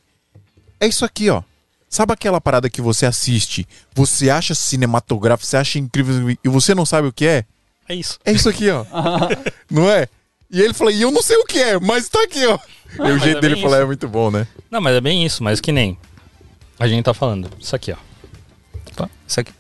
É 0.80 0.86
isso 0.86 1.04
aqui, 1.04 1.28
ó. 1.30 1.42
Sabe 1.88 2.12
aquela 2.14 2.40
parada 2.40 2.70
que 2.70 2.80
você 2.80 3.04
assiste, 3.04 3.68
você 3.94 4.30
acha 4.30 4.54
cinematográfico, 4.54 5.46
você 5.46 5.58
acha 5.58 5.78
incrível 5.78 6.30
e 6.42 6.48
você 6.48 6.74
não 6.74 6.86
sabe 6.86 7.08
o 7.08 7.12
que 7.12 7.26
é? 7.26 7.44
É 7.86 7.94
isso. 7.94 8.18
É 8.24 8.32
isso 8.32 8.48
aqui, 8.48 8.70
ó. 8.70 8.86
não 9.70 9.90
é? 9.90 10.08
E 10.52 10.60
ele 10.60 10.74
fala, 10.74 10.92
e 10.92 11.00
eu 11.00 11.10
não 11.10 11.22
sei 11.22 11.36
o 11.38 11.46
que 11.46 11.58
é, 11.58 11.80
mas 11.80 12.10
tá 12.10 12.22
aqui, 12.22 12.44
ó. 12.46 12.58
e 12.98 13.10
o 13.10 13.18
jeito 13.18 13.38
é 13.38 13.40
dele 13.40 13.54
bem 13.54 13.62
falar 13.62 13.78
isso. 13.78 13.84
é 13.84 13.86
muito 13.86 14.06
bom, 14.06 14.30
né? 14.30 14.46
Não, 14.70 14.82
mas 14.82 14.94
é 14.94 15.00
bem 15.00 15.24
isso, 15.24 15.42
mas 15.42 15.60
que 15.60 15.72
nem 15.72 15.98
a 16.78 16.86
gente 16.86 17.04
tá 17.04 17.14
falando. 17.14 17.48
Isso 17.58 17.74
aqui, 17.74 17.90
ó. 17.90 17.96
Opa, 18.90 19.08
isso 19.26 19.40
aqui. 19.40 19.52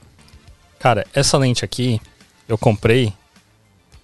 Cara, 0.78 1.06
essa 1.14 1.38
lente 1.38 1.64
aqui 1.64 1.98
eu 2.46 2.58
comprei 2.58 3.12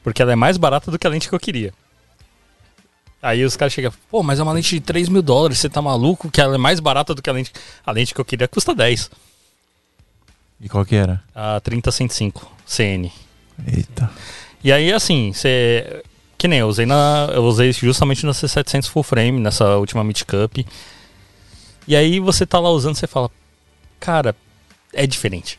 porque 0.02 0.22
ela 0.22 0.32
é 0.32 0.36
mais 0.36 0.56
barata 0.56 0.90
do 0.90 0.98
que 0.98 1.06
a 1.06 1.10
lente 1.10 1.28
que 1.28 1.34
eu 1.34 1.40
queria. 1.40 1.74
Aí 3.20 3.44
os 3.44 3.56
caras 3.56 3.72
chegam, 3.74 3.92
pô, 4.10 4.22
mas 4.22 4.38
é 4.38 4.42
uma 4.42 4.52
lente 4.52 4.76
de 4.76 4.80
3 4.80 5.08
mil 5.08 5.20
dólares, 5.20 5.58
você 5.58 5.68
tá 5.68 5.82
maluco? 5.82 6.30
Que 6.30 6.40
ela 6.40 6.54
é 6.54 6.58
mais 6.58 6.80
barata 6.80 7.14
do 7.14 7.20
que 7.20 7.28
a 7.28 7.32
lente. 7.32 7.52
A 7.84 7.92
lente 7.92 8.14
que 8.14 8.20
eu 8.20 8.24
queria 8.24 8.48
custa 8.48 8.74
10. 8.74 9.10
E 10.60 10.68
qual 10.68 10.86
que 10.86 10.94
era? 10.94 11.22
A 11.34 11.60
30105 11.60 12.50
CN. 12.64 13.12
Eita. 13.66 14.10
E 14.62 14.72
aí, 14.72 14.92
assim, 14.92 15.32
você. 15.32 16.02
Que 16.38 16.46
nem 16.46 16.60
eu 16.60 16.68
usei 16.68 16.86
na. 16.86 17.28
Eu 17.34 17.42
usei 17.44 17.72
justamente 17.72 18.24
na 18.24 18.30
C700 18.32 18.88
Full 18.88 19.02
Frame, 19.02 19.40
nessa 19.40 19.76
última 19.76 20.04
Meet 20.04 20.22
Cup. 20.22 20.58
E 21.86 21.96
aí 21.96 22.20
você 22.20 22.46
tá 22.46 22.60
lá 22.60 22.70
usando, 22.70 22.94
você 22.94 23.06
fala, 23.08 23.28
cara, 23.98 24.36
é 24.92 25.06
diferente. 25.06 25.58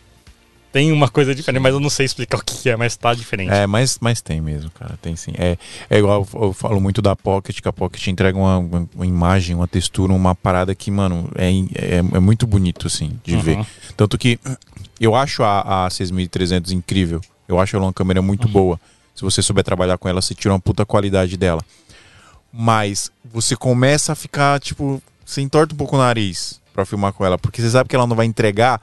Tem 0.72 0.92
uma 0.92 1.10
coisa 1.10 1.34
diferente, 1.34 1.62
mas 1.62 1.74
eu 1.74 1.80
não 1.80 1.90
sei 1.90 2.06
explicar 2.06 2.38
o 2.38 2.44
que 2.46 2.70
é, 2.70 2.78
mas 2.78 2.96
tá 2.96 3.16
diferente. 3.16 3.52
É, 3.52 3.66
mas, 3.66 3.98
mas 4.00 4.22
tem 4.22 4.40
mesmo, 4.40 4.70
cara. 4.70 4.98
Tem 5.02 5.16
sim. 5.16 5.32
É, 5.36 5.58
é 5.90 5.98
igual 5.98 6.28
eu, 6.32 6.42
eu 6.44 6.54
falo 6.54 6.80
muito 6.80 7.02
da 7.02 7.16
Pocket, 7.16 7.60
que 7.60 7.68
a 7.68 7.74
Pocket 7.74 8.06
entrega 8.08 8.38
uma, 8.38 8.60
uma, 8.94 9.06
imagem, 9.06 9.56
uma 9.56 9.68
textura, 9.68 10.14
uma 10.14 10.36
parada 10.36 10.76
que, 10.76 10.92
mano, 10.92 11.28
é, 11.36 11.50
é, 11.50 11.98
é 11.98 12.20
muito 12.20 12.46
bonito, 12.46 12.86
assim, 12.86 13.20
de 13.24 13.34
Uhum. 13.34 13.42
ver. 13.42 13.66
Tanto 13.98 14.16
que 14.16 14.40
eu 15.02 15.16
acho 15.16 15.42
a, 15.42 15.88
a 15.88 15.90
6300 15.90 16.72
incrível. 16.72 17.20
Eu 17.48 17.60
acho 17.60 17.76
ela 17.76 17.86
uma 17.86 17.94
câmera 17.94 18.22
muito 18.22 18.48
boa. 18.48 18.80
Se 19.20 19.24
você 19.26 19.42
souber 19.42 19.66
trabalhar 19.66 19.98
com 19.98 20.08
ela, 20.08 20.22
você 20.22 20.34
tira 20.34 20.54
uma 20.54 20.60
puta 20.62 20.86
qualidade 20.86 21.36
dela. 21.36 21.62
Mas 22.54 23.12
você 23.26 23.54
começa 23.54 24.14
a 24.14 24.16
ficar, 24.16 24.62
tipo, 24.62 25.04
você 25.26 25.42
entorta 25.42 25.74
um 25.74 25.78
pouco 25.78 25.98
o 25.98 26.00
nariz 26.00 26.62
pra 26.74 26.86
filmar 26.86 27.12
com 27.12 27.26
ela, 27.26 27.38
porque 27.38 27.62
você 27.62 27.70
sabe 27.70 27.90
que 27.90 27.96
ela 27.98 28.08
não 28.08 28.16
vai 28.16 28.26
entregar 28.26 28.82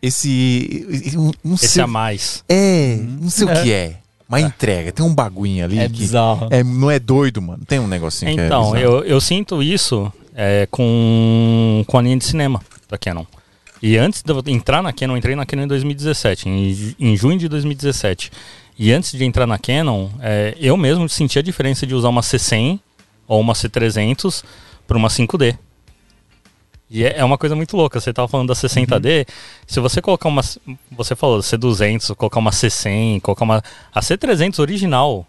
esse. 0.00 1.12
Não 1.44 1.54
Esse 1.54 1.68
sei, 1.68 1.82
a 1.82 1.86
mais. 1.86 2.42
é, 2.48 2.96
não 3.20 3.28
sei 3.28 3.46
o 3.46 3.62
que 3.62 3.70
é. 3.72 3.98
Mas 4.26 4.46
entrega, 4.46 4.90
tem 4.90 5.04
um 5.04 5.14
bagulho 5.14 5.62
ali 5.62 5.78
É 5.78 5.86
que. 5.86 5.98
bizarro. 5.98 6.48
É, 6.50 6.64
não 6.64 6.90
é 6.90 6.98
doido, 6.98 7.42
mano. 7.42 7.62
Tem 7.66 7.78
um 7.78 7.86
negocinho 7.86 8.30
Então, 8.30 8.72
que 8.72 8.78
é. 8.78 8.80
bizarro. 8.80 9.00
eu, 9.02 9.04
eu 9.04 9.20
sinto 9.20 9.62
isso 9.62 10.10
é, 10.34 10.66
com, 10.70 11.84
com 11.86 11.98
a 11.98 12.02
linha 12.02 12.16
de 12.16 12.24
cinema 12.24 12.62
da 12.88 12.96
Canon. 12.96 13.26
E 13.82 13.98
antes 13.98 14.22
de 14.22 14.32
eu 14.32 14.42
entrar 14.46 14.82
na 14.82 14.94
Canon, 14.94 15.12
eu 15.12 15.18
entrei 15.18 15.36
na 15.36 15.44
Canon 15.44 15.64
em 15.64 15.68
2017, 15.68 16.48
em, 16.48 16.94
em 16.98 17.16
junho 17.18 17.38
de 17.38 17.48
2017. 17.50 18.32
E 18.78 18.92
antes 18.92 19.12
de 19.12 19.24
entrar 19.24 19.46
na 19.46 19.58
Canon, 19.58 20.08
é, 20.20 20.56
eu 20.58 20.76
mesmo 20.76 21.08
senti 21.08 21.38
a 21.38 21.42
diferença 21.42 21.86
de 21.86 21.94
usar 21.94 22.08
uma 22.08 22.22
C100 22.22 22.80
ou 23.26 23.40
uma 23.40 23.52
C300 23.52 24.44
para 24.86 24.96
uma 24.96 25.08
5D. 25.08 25.56
E 26.90 27.04
é, 27.04 27.18
é 27.18 27.24
uma 27.24 27.38
coisa 27.38 27.56
muito 27.56 27.76
louca. 27.76 28.00
Você 28.00 28.12
tava 28.12 28.28
falando 28.28 28.48
da 28.48 28.54
60D. 28.54 29.26
Se 29.66 29.80
você 29.80 30.02
colocar 30.02 30.28
uma. 30.28 30.42
Você 30.92 31.16
falou 31.16 31.40
C200, 31.40 32.14
colocar 32.14 32.40
uma 32.40 32.50
C100, 32.50 33.20
colocar 33.20 33.44
uma. 33.44 33.62
A 33.92 34.00
C300 34.00 34.58
original 34.58 35.26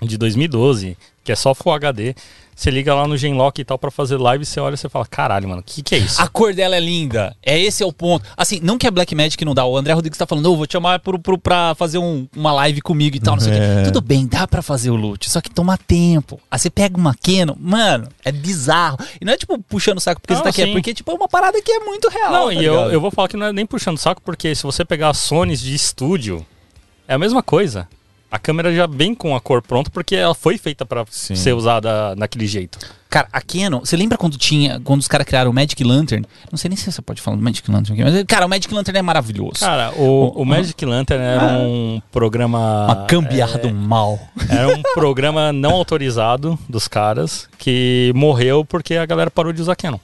de 0.00 0.16
2012, 0.16 0.96
que 1.22 1.32
é 1.32 1.36
só 1.36 1.54
Full 1.54 1.72
HD. 1.72 2.14
Você 2.54 2.70
liga 2.70 2.94
lá 2.94 3.08
no 3.08 3.16
Genlock 3.16 3.58
e 3.60 3.64
tal 3.64 3.78
pra 3.78 3.90
fazer 3.90 4.18
live, 4.18 4.44
você 4.44 4.60
olha 4.60 4.74
e 4.74 4.76
você 4.76 4.86
fala, 4.88 5.06
caralho, 5.06 5.48
mano, 5.48 5.60
o 5.62 5.64
que, 5.64 5.82
que 5.82 5.94
é 5.94 5.98
isso? 5.98 6.20
A 6.20 6.28
cor 6.28 6.52
dela 6.52 6.76
é 6.76 6.80
linda. 6.80 7.34
É 7.42 7.58
esse 7.58 7.82
é 7.82 7.86
o 7.86 7.92
ponto. 7.92 8.26
Assim, 8.36 8.60
não 8.62 8.76
que 8.76 8.86
a 8.86 8.90
Black 8.90 9.14
Magic 9.14 9.42
não 9.46 9.54
dá. 9.54 9.64
O 9.64 9.76
André 9.78 9.94
Rodrigues 9.94 10.18
tá 10.18 10.26
falando, 10.26 10.52
"Ô, 10.52 10.56
vou 10.56 10.66
te 10.66 10.72
chamar 10.72 10.98
pro, 11.00 11.18
pro, 11.18 11.38
pra 11.38 11.74
fazer 11.74 11.96
um- 11.96 12.28
uma 12.36 12.52
live 12.52 12.82
comigo 12.82 13.16
e 13.16 13.20
tal, 13.20 13.34
não 13.36 13.40
sei 13.40 13.52
o 13.52 13.56
É. 13.56 13.76
quê. 13.78 13.82
Tudo 13.84 14.02
bem, 14.02 14.26
dá 14.26 14.46
pra 14.46 14.60
fazer 14.60 14.90
o 14.90 14.94
loot, 14.96 15.30
só 15.30 15.40
que 15.40 15.48
toma 15.50 15.78
tempo. 15.78 16.38
Aí 16.50 16.58
você 16.58 16.68
pega 16.68 16.98
uma 16.98 17.14
Canon, 17.14 17.54
mano, 17.58 18.08
é 18.22 18.30
bizarro. 18.30 18.98
E 19.20 19.24
não 19.24 19.32
é 19.32 19.36
tipo 19.38 19.58
puxando 19.62 19.96
o 19.96 20.00
saco 20.00 20.20
porque 20.20 20.34
Não, 20.34 20.40
você 20.40 20.44
tá 20.44 20.50
aqui, 20.50 20.62
é 20.62 20.66
sim. 20.66 20.72
porque 20.72 20.92
tipo 20.92 21.10
é 21.10 21.14
uma 21.14 21.28
parada 21.28 21.62
que 21.62 21.72
é 21.72 21.80
muito 21.80 22.08
real. 22.10 22.30
Não, 22.32 22.46
tá 22.48 22.52
e 22.54 22.64
eu, 22.64 22.74
ligado? 22.74 22.92
eu 22.92 23.00
vou 23.00 23.10
falar 23.10 23.28
que 23.28 23.36
não 23.38 23.46
é 23.46 23.52
nem 23.54 23.64
puxando 23.64 23.96
saco, 23.96 24.20
porque 24.22 24.54
se 24.54 24.62
você 24.64 24.84
pegar 24.84 25.08
as 25.08 25.16
Sonys 25.18 25.60
de 25.60 25.74
estúdio, 25.74 26.44
é 27.08 27.14
a 27.14 27.18
mesma 27.18 27.42
coisa. 27.42 27.88
A 28.30 28.38
câmera 28.38 28.72
já 28.74 28.86
vem 28.86 29.14
com 29.14 29.34
a 29.34 29.40
cor 29.40 29.60
pronta 29.60 29.90
porque 29.90 30.14
ela 30.14 30.34
foi 30.34 30.56
feita 30.56 30.86
pra 30.86 31.04
Sim. 31.10 31.34
ser 31.34 31.52
usada 31.52 32.14
daquele 32.14 32.46
jeito. 32.46 32.78
Cara, 33.08 33.26
a 33.32 33.40
Canon, 33.40 33.80
você 33.80 33.96
lembra 33.96 34.16
quando 34.16 34.38
tinha, 34.38 34.80
quando 34.84 35.00
os 35.00 35.08
caras 35.08 35.26
criaram 35.26 35.50
o 35.50 35.54
Magic 35.54 35.82
Lantern? 35.82 36.24
Não 36.48 36.56
sei 36.56 36.68
nem 36.68 36.76
se 36.76 36.90
você 36.92 37.02
pode 37.02 37.20
falar 37.20 37.36
do 37.36 37.42
Magic 37.42 37.68
Lantern 37.68 38.00
aqui, 38.00 38.08
mas, 38.08 38.24
cara, 38.24 38.46
o 38.46 38.48
Magic 38.48 38.72
Lantern 38.72 38.98
é 39.00 39.02
maravilhoso. 39.02 39.58
Cara, 39.58 39.92
o, 39.96 40.28
o 40.40 40.44
Magic 40.44 40.84
Lantern 40.84 41.20
era 41.20 41.44
um 41.58 42.00
programa. 42.12 42.84
uma 42.84 43.06
gambiarra 43.06 43.56
é, 43.56 43.58
do 43.58 43.74
mal. 43.74 44.16
Era 44.48 44.68
um 44.68 44.80
programa 44.94 45.52
não 45.52 45.72
autorizado 45.72 46.56
dos 46.68 46.86
caras 46.86 47.48
que 47.58 48.12
morreu 48.14 48.64
porque 48.64 48.94
a 48.94 49.04
galera 49.04 49.28
parou 49.28 49.52
de 49.52 49.60
usar 49.60 49.74
Canon. 49.74 49.98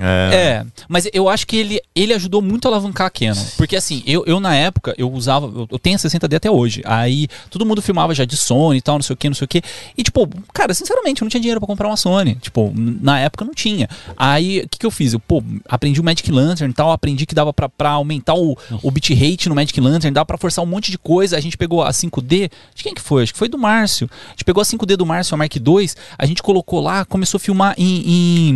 É. 0.00 0.34
É, 0.34 0.66
mas 0.88 1.08
eu 1.12 1.28
acho 1.28 1.46
que 1.46 1.56
ele, 1.56 1.80
ele 1.94 2.12
ajudou 2.14 2.40
muito 2.42 2.66
a 2.66 2.70
alavancar 2.70 3.06
a 3.06 3.10
Canon. 3.10 3.44
Porque 3.56 3.76
assim, 3.76 4.02
eu, 4.06 4.24
eu 4.26 4.40
na 4.40 4.54
época, 4.54 4.94
eu 4.98 5.10
usava. 5.12 5.46
Eu, 5.46 5.68
eu 5.70 5.78
tenho 5.78 5.96
a 5.96 5.98
60D 5.98 6.34
até 6.36 6.50
hoje. 6.50 6.82
Aí 6.84 7.28
todo 7.50 7.64
mundo 7.66 7.82
filmava 7.82 8.14
já 8.14 8.24
de 8.24 8.36
Sony 8.36 8.78
e 8.78 8.82
tal, 8.82 8.96
não 8.96 9.02
sei 9.02 9.14
o 9.14 9.16
que, 9.16 9.28
não 9.28 9.34
sei 9.34 9.44
o 9.44 9.48
que. 9.48 9.62
E 9.96 10.02
tipo, 10.02 10.28
cara, 10.52 10.72
sinceramente, 10.74 11.22
eu 11.22 11.24
não 11.26 11.30
tinha 11.30 11.40
dinheiro 11.40 11.60
pra 11.60 11.66
comprar 11.66 11.88
uma 11.88 11.96
Sony. 11.96 12.34
Tipo, 12.36 12.72
na 12.74 13.18
época 13.20 13.44
não 13.44 13.54
tinha. 13.54 13.88
Aí 14.16 14.60
o 14.60 14.68
que, 14.68 14.78
que 14.78 14.86
eu 14.86 14.90
fiz? 14.90 15.12
Eu, 15.12 15.20
pô, 15.20 15.42
aprendi 15.68 16.00
o 16.00 16.04
Magic 16.04 16.30
Lantern 16.30 16.70
e 16.70 16.74
tal, 16.74 16.90
aprendi 16.92 17.26
que 17.26 17.34
dava 17.34 17.52
pra 17.52 17.90
aumentar 17.90 18.34
o, 18.34 18.56
o 18.82 18.90
bitrate 18.90 19.48
no 19.48 19.54
Magic 19.54 19.80
Lantern, 19.80 20.12
dava 20.14 20.26
pra 20.26 20.38
forçar 20.38 20.64
um 20.64 20.68
monte 20.68 20.90
de 20.90 20.98
coisa. 20.98 21.36
A 21.36 21.40
gente 21.40 21.56
pegou 21.56 21.82
a 21.82 21.90
5D, 21.90 22.50
de 22.74 22.82
quem 22.82 22.94
que 22.94 23.00
foi? 23.00 23.22
Acho 23.22 23.32
que 23.32 23.38
foi 23.38 23.48
do 23.48 23.58
Márcio. 23.58 24.08
A 24.26 24.30
gente 24.30 24.44
pegou 24.44 24.60
a 24.60 24.64
5D 24.64 24.96
do 24.96 25.06
Márcio, 25.06 25.34
a 25.34 25.38
Mark 25.38 25.54
II, 25.56 25.90
a 26.18 26.26
gente 26.26 26.42
colocou 26.42 26.80
lá, 26.80 27.04
começou 27.04 27.38
a 27.38 27.40
filmar 27.40 27.74
em. 27.76 28.02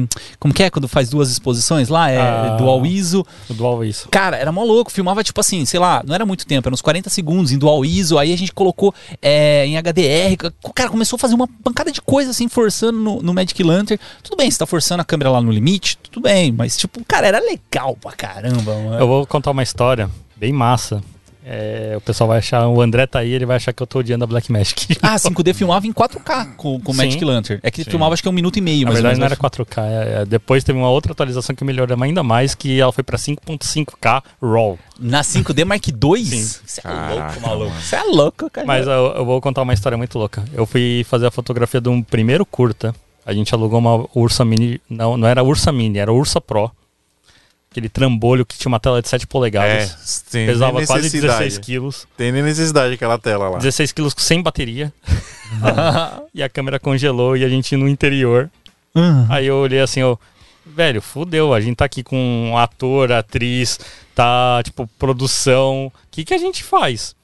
em- 0.03 0.09
como 0.39 0.53
que 0.55 0.63
é 0.63 0.71
quando 0.71 0.87
faz 0.89 1.09
duas 1.11 1.32
exposições 1.33 1.89
lá? 1.89 2.11
É 2.11 2.19
Ah. 2.21 2.57
dual 2.59 2.85
ISO. 2.87 3.27
Dual 3.51 3.85
isso. 3.85 4.09
Cara, 4.11 4.37
era 4.37 4.51
mó 4.53 4.63
louco. 4.63 4.91
Filmava, 4.93 5.23
tipo 5.25 5.41
assim, 5.41 5.65
sei 5.65 5.79
lá, 5.81 6.03
não 6.07 6.15
era 6.15 6.25
muito 6.27 6.47
tempo, 6.47 6.69
era 6.69 6.75
uns 6.75 6.83
40 6.83 7.11
segundos 7.11 7.53
em 7.53 7.59
dual 7.59 7.85
ISO. 7.85 8.19
Aí 8.19 8.33
a 8.33 8.37
gente 8.39 8.53
colocou 8.53 8.95
é, 9.21 9.67
em 9.67 9.77
HDR. 9.77 10.37
Cara, 10.75 10.91
começou 10.91 11.17
a 11.17 11.19
fazer 11.19 11.35
uma 11.35 11.49
pancada 11.63 11.91
de 11.91 12.01
coisa, 12.01 12.31
assim, 12.31 12.49
forçando 12.49 12.99
no, 12.99 13.23
no 13.23 13.35
Magic 13.35 13.63
Lantern. 13.63 14.01
Tudo 14.23 14.37
bem, 14.37 14.51
você 14.51 14.59
tá 14.59 14.67
forçando 14.67 15.03
a 15.03 15.05
câmera 15.05 15.31
lá 15.31 15.41
no 15.41 15.51
limite, 15.51 15.97
tudo 15.99 16.23
bem. 16.23 16.53
Mas, 16.53 16.77
tipo, 16.77 17.03
cara, 17.07 17.27
era 17.29 17.39
legal 17.41 17.97
pra 18.01 18.13
caramba, 18.13 18.75
mano. 18.75 18.99
Eu 18.99 19.07
vou 19.07 19.27
contar 19.27 19.51
uma 19.51 19.63
história 19.63 20.11
bem 20.37 20.53
massa. 20.53 21.03
É, 21.45 21.95
o 21.97 22.01
pessoal 22.01 22.29
vai 22.29 22.39
achar, 22.39 22.69
o 22.69 22.81
André 22.81 23.07
tá 23.07 23.19
aí, 23.19 23.33
ele 23.33 23.45
vai 23.45 23.57
achar 23.57 23.73
que 23.73 23.83
eu 23.83 23.87
tô 23.87 23.99
odiando 23.99 24.23
a 24.25 24.27
Black 24.27 24.51
Magic. 24.53 24.97
Ah, 25.03 25.17
5D 25.17 25.55
filmava 25.55 25.87
em 25.87 25.93
4K 25.93 26.55
com, 26.57 26.81
com 26.81 26.93
o 26.93 26.95
Sim. 26.95 27.05
Magic 27.05 27.25
Lantern. 27.25 27.61
É 27.63 27.71
que 27.71 27.85
filmava 27.85 28.13
acho 28.15 28.23
que 28.23 28.29
é 28.29 28.31
um 28.31 28.35
minuto 28.35 28.57
e 28.59 28.61
meio, 28.61 28.85
Na 28.85 28.93
mais 28.93 28.99
ou 28.99 29.03
verdade 29.03 29.19
não 29.21 29.27
era 29.27 29.37
4K. 29.37 29.83
é, 29.83 30.23
é, 30.23 30.25
depois 30.25 30.63
teve 30.63 30.79
uma 30.79 30.89
outra 30.89 31.13
atualização 31.13 31.55
que 31.57 31.65
melhorou 31.65 32.01
ainda 32.01 32.23
mais, 32.23 32.55
que 32.55 32.81
ela 32.81 32.93
foi 32.93 33.03
pra 33.03 33.19
5.5K 33.19 34.23
RAW. 34.41 34.79
Na 34.99 35.23
5D 35.23 35.65
Mark 35.65 35.89
II? 35.89 36.25
Você 36.25 36.81
é 36.85 36.91
louco, 36.91 37.41
maluco. 37.41 37.77
Você 37.81 37.97
é 37.97 38.03
louco, 38.05 38.51
cara. 38.51 38.67
Mas 38.67 38.87
eu, 38.87 38.93
eu 38.93 39.25
vou 39.25 39.41
contar 39.41 39.63
uma 39.63 39.75
história 39.75 39.99
muito 39.99 40.17
louca. 40.19 40.45
Eu 40.53 40.65
fui 40.65 41.05
fazer 41.09 41.27
a 41.27 41.31
fotografia 41.31 41.81
de 41.81 41.89
um 41.89 42.03
primeiro 42.03 42.47
curta. 42.47 42.95
A 43.27 43.33
gente 43.33 43.53
alugou 43.55 43.79
uma 43.79 44.07
Ursa 44.15 44.45
Mini. 44.45 44.81
Não, 44.89 45.17
não 45.17 45.27
era 45.29 45.43
Ursa 45.43 45.73
Mini, 45.73 45.99
era 45.99 46.13
Ursa 46.13 46.41
Pro. 46.41 46.71
Aquele 47.73 47.89
trambolho 47.89 48.45
que 48.45 48.57
tinha 48.57 48.69
uma 48.69 48.79
tela 48.79 49.01
de 49.01 49.09
7 49.09 49.23
É, 49.23 49.27
polegadas. 49.27 50.23
tem 50.31 50.47
Pesava 50.47 50.77
nem 50.77 50.87
quase 50.87 51.05
necessidade. 51.05 51.39
16 51.39 51.59
quilos. 51.59 52.07
Tem 52.19 52.31
nem 52.31 52.43
necessidade 52.43 52.93
aquela 52.93 53.19
tela 53.19 53.49
lá. 53.49 53.59
16 53.59 53.93
quilos 53.93 54.15
sem 54.19 54.43
bateria. 54.43 54.93
e 56.35 56.43
a 56.43 56.51
câmera 56.51 56.79
congelou 56.79 57.35
e 57.35 57.45
a 57.45 57.49
gente 57.49 57.75
no 57.75 57.89
interior. 57.89 58.51
Ah. 58.95 59.25
Aí 59.31 59.47
eu 59.47 59.57
olhei 59.57 59.81
assim, 59.81 60.03
ó. 60.03 60.19
Velho, 60.67 61.01
fudeu. 61.01 61.55
A 61.55 61.63
gente 61.63 61.77
tá 61.77 61.87
aqui 61.87 62.03
com 62.03 62.51
um 62.51 62.59
ator, 62.59 63.11
atriz, 63.11 63.81
tá, 64.15 64.61
tipo, 64.63 64.87
produção. 64.99 65.87
O 65.87 65.93
que, 66.11 66.27
que 66.27 66.35
a 66.35 66.39
gente 66.39 66.63
faz? 66.63 67.17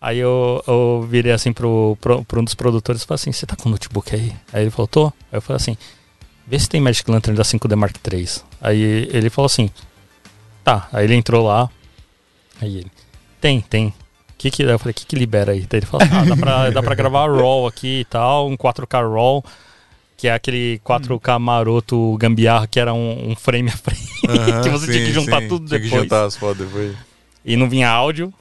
Aí 0.00 0.16
eu, 0.16 0.64
eu 0.66 1.06
virei 1.08 1.32
assim 1.32 1.52
pro, 1.52 1.96
pro, 2.00 2.24
pro 2.24 2.40
um 2.40 2.44
dos 2.44 2.54
produtores 2.54 3.02
e 3.02 3.06
falei 3.06 3.16
assim: 3.16 3.32
Você 3.32 3.44
tá 3.44 3.54
com 3.54 3.68
o 3.68 3.72
notebook 3.72 4.14
aí? 4.14 4.32
Aí 4.50 4.62
ele 4.62 4.70
falou: 4.70 4.88
Tô. 4.88 5.06
Aí 5.30 5.36
eu 5.36 5.42
falei 5.42 5.56
assim: 5.56 5.76
Vê 6.48 6.58
se 6.58 6.68
tem 6.68 6.80
Magic 6.80 7.08
Lantern 7.10 7.36
da 7.36 7.42
5D 7.42 7.76
Mark 7.76 7.94
III. 8.10 8.28
Aí 8.60 9.08
ele 9.12 9.28
falou 9.28 9.46
assim: 9.46 9.70
Tá. 10.64 10.88
Aí 10.92 11.04
ele 11.04 11.14
entrou 11.14 11.46
lá. 11.46 11.68
Aí 12.60 12.78
ele: 12.78 12.90
Tem, 13.40 13.60
tem. 13.60 13.92
Que 14.38 14.50
que, 14.50 14.62
eu 14.62 14.78
falei: 14.78 14.94
Que 14.94 15.04
que 15.04 15.16
libera 15.16 15.52
aí? 15.52 15.66
Daí 15.68 15.80
ele 15.80 15.86
falou: 15.86 16.06
Ah, 16.10 16.24
dá 16.24 16.36
pra, 16.36 16.70
dá 16.70 16.82
pra 16.82 16.94
gravar 16.94 17.26
RAW 17.26 17.66
aqui 17.66 18.00
e 18.00 18.04
tal, 18.06 18.48
um 18.48 18.56
4K 18.56 19.12
RAW. 19.12 19.44
Que 20.16 20.26
é 20.26 20.32
aquele 20.34 20.80
4K 20.84 21.38
maroto 21.38 22.16
gambiarra 22.18 22.66
que 22.66 22.80
era 22.80 22.92
um, 22.92 23.30
um 23.30 23.36
frame 23.36 23.68
a 23.70 23.76
frame. 23.76 24.00
Que 24.64 24.68
você 24.68 24.86
tinha 24.86 24.98
que 24.98 25.06
sim, 25.06 25.12
juntar 25.12 25.40
sim. 25.42 25.48
tudo 25.48 25.68
Tinha 25.68 25.78
que 25.78 25.84
depois. 25.84 26.02
juntar 26.02 26.24
as 26.24 26.36
fotos 26.36 26.66
depois. 26.66 26.96
E 27.44 27.56
não 27.56 27.68
vinha 27.68 27.88
áudio. 27.88 28.32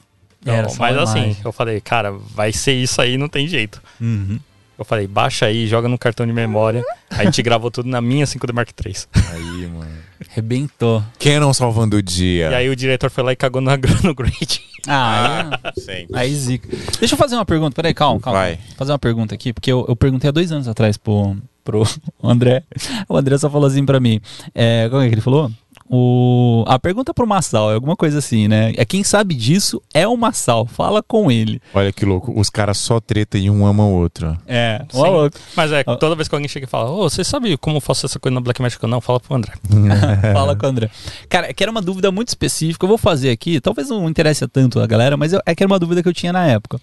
Então, 0.41 0.75
mas 0.79 0.97
assim, 0.97 1.23
imagem. 1.23 1.37
eu 1.43 1.51
falei, 1.51 1.81
cara, 1.81 2.11
vai 2.11 2.51
ser 2.53 2.73
isso 2.73 3.01
aí, 3.01 3.17
não 3.17 3.27
tem 3.27 3.47
jeito. 3.47 3.81
Uhum. 4.01 4.39
Eu 4.77 4.85
falei, 4.85 5.07
baixa 5.07 5.45
aí, 5.47 5.65
joga 5.67 5.87
no 5.87 5.97
cartão 5.97 6.25
de 6.25 6.31
memória. 6.33 6.83
a 7.09 7.23
gente 7.23 7.41
gravou 7.41 7.71
tudo 7.71 7.89
na 7.89 7.99
minha 7.99 8.25
5D 8.25 8.53
Mark 8.53 8.69
III. 8.85 8.93
Aí, 9.31 9.67
mano. 9.67 9.97
Rebentou. 10.29 11.03
Canon 11.19 11.53
salvando 11.53 11.97
o 11.97 12.01
dia. 12.01 12.49
E 12.51 12.53
aí 12.55 12.69
o 12.69 12.75
diretor 12.75 13.09
foi 13.09 13.23
lá 13.23 13.31
e 13.31 13.35
cagou 13.35 13.61
na, 13.61 13.75
no 14.03 14.13
grade. 14.13 14.61
Ah, 14.87 15.59
Sempre. 15.77 16.07
aí 16.17 16.33
zica. 16.33 16.67
Deixa 16.99 17.15
eu 17.15 17.17
fazer 17.17 17.35
uma 17.35 17.45
pergunta. 17.45 17.75
Peraí, 17.75 17.93
calma, 17.93 18.19
calma. 18.19 18.39
Vai. 18.39 18.55
Vou 18.55 18.75
fazer 18.77 18.91
uma 18.91 18.99
pergunta 18.99 19.33
aqui, 19.35 19.51
porque 19.51 19.71
eu, 19.71 19.85
eu 19.87 19.95
perguntei 19.95 20.27
há 20.29 20.31
dois 20.31 20.51
anos 20.51 20.67
atrás 20.67 20.95
pro, 20.97 21.35
pro 21.63 21.83
André. 22.23 22.63
O 23.09 23.17
André 23.17 23.37
só 23.37 23.49
falou 23.49 23.67
assim 23.67 23.85
pra 23.85 23.99
mim. 23.99 24.21
É, 24.55 24.87
como 24.89 25.01
é 25.01 25.07
que 25.09 25.15
ele 25.15 25.21
falou? 25.21 25.51
O, 25.89 26.65
a 26.67 26.77
pergunta 26.77 27.13
pro 27.13 27.25
Massal 27.25 27.71
é 27.71 27.75
alguma 27.75 27.95
coisa 27.95 28.19
assim, 28.19 28.47
né? 28.47 28.73
É 28.75 28.83
quem 28.83 29.03
sabe 29.03 29.33
disso 29.33 29.81
é 29.93 30.07
o 30.07 30.17
Massal. 30.17 30.65
Fala 30.65 31.01
com 31.01 31.31
ele. 31.31 31.61
Olha 31.73 31.93
que 31.93 32.03
louco. 32.05 32.37
Os 32.37 32.49
caras 32.49 32.77
só 32.77 32.99
treta 32.99 33.37
e 33.37 33.49
um 33.49 33.65
ama 33.65 33.85
o 33.85 33.93
outro. 33.93 34.37
É, 34.45 34.83
Sim. 34.89 34.99
ó, 34.99 35.07
louco. 35.09 35.37
Mas 35.55 35.71
é, 35.71 35.83
Ah. 35.87 35.95
toda 35.95 36.15
vez 36.15 36.27
que 36.27 36.35
alguém 36.35 36.47
chega 36.49 36.65
e 36.65 36.69
fala, 36.69 36.89
ô, 36.91 37.09
você 37.09 37.23
sabe 37.23 37.55
como 37.57 37.77
eu 37.77 37.81
faço 37.81 38.05
essa 38.05 38.19
coisa 38.19 38.33
na 38.35 38.41
Black 38.41 38.61
Magic? 38.61 38.85
Não, 38.85 38.99
fala 38.99 39.19
pro 39.19 39.35
André. 39.35 39.53
Fala 40.33 40.55
com 40.55 40.65
o 40.65 40.69
André. 40.69 40.89
Cara, 41.29 41.49
é 41.49 41.53
que 41.53 41.63
era 41.63 41.71
uma 41.71 41.81
dúvida 41.81 42.11
muito 42.11 42.27
específica. 42.29 42.83
Eu 42.85 42.89
vou 42.89 42.97
fazer 42.97 43.29
aqui, 43.29 43.61
talvez 43.61 43.89
não 43.89 44.09
interesse 44.09 44.45
tanto 44.47 44.79
a 44.79 44.87
galera, 44.87 45.15
mas 45.15 45.31
eu- 45.33 45.41
é 45.45 45.55
que 45.55 45.63
era 45.63 45.71
uma 45.71 45.79
dúvida 45.79 46.03
que 46.03 46.09
eu 46.09 46.13
tinha 46.13 46.33
na 46.33 46.45
época. 46.45 46.79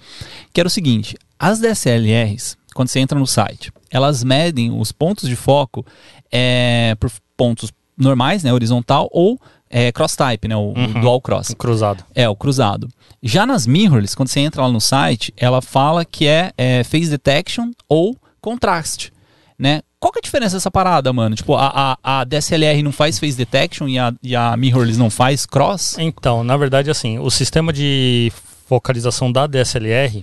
Que 0.52 0.60
era 0.60 0.66
o 0.66 0.70
seguinte: 0.70 1.16
as 1.39 1.59
DSLRs, 1.60 2.56
quando 2.74 2.89
você 2.89 3.01
entra 3.01 3.18
no 3.18 3.26
site, 3.26 3.70
elas 3.90 4.24
medem 4.24 4.70
os 4.70 4.93
pontos 4.93 5.28
de 5.28 5.36
foco 5.36 5.85
é, 6.32 6.97
por 6.98 7.10
pontos 7.36 7.70
normais, 7.96 8.42
né? 8.42 8.52
Horizontal, 8.52 9.08
ou 9.12 9.38
é, 9.70 9.90
cross-type, 9.92 10.46
né? 10.48 10.56
O, 10.56 10.60
o 10.72 10.78
Uhum. 10.78 11.00
dual 11.00 11.20
cross. 11.20 11.50
Um 11.50 11.54
cruzado. 11.54 12.04
É, 12.14 12.28
o 12.28 12.36
cruzado. 12.36 12.88
Já 13.22 13.46
nas 13.46 13.66
mirrorless, 13.66 14.14
quando 14.16 14.28
você 14.28 14.40
entra 14.40 14.62
lá 14.62 14.68
no 14.68 14.80
site, 14.80 15.32
ela 15.36 15.62
fala 15.62 16.04
que 16.04 16.26
é, 16.26 16.52
é 16.58 16.84
phase 16.84 17.08
detection 17.10 17.70
ou 17.88 18.16
contrast, 18.40 19.10
né? 19.58 19.80
Qual 19.98 20.12
que 20.12 20.18
é 20.18 20.20
a 20.20 20.22
diferença 20.22 20.56
dessa 20.56 20.70
parada, 20.70 21.10
mano? 21.14 21.34
Tipo, 21.34 21.54
a, 21.54 21.96
a, 22.02 22.20
a 22.20 22.24
DSLR 22.24 22.82
não 22.82 22.92
faz 22.92 23.18
phase 23.18 23.36
detection 23.38 23.88
e 23.88 23.98
a, 23.98 24.12
e 24.22 24.36
a 24.36 24.54
mirrorless 24.54 24.98
não 24.98 25.08
faz 25.08 25.46
cross? 25.46 25.96
Então, 25.98 26.44
na 26.44 26.56
verdade, 26.58 26.90
assim, 26.90 27.18
o 27.18 27.30
sistema 27.30 27.72
de 27.72 28.30
focalização 28.66 29.32
da 29.32 29.46
DSLR 29.46 30.22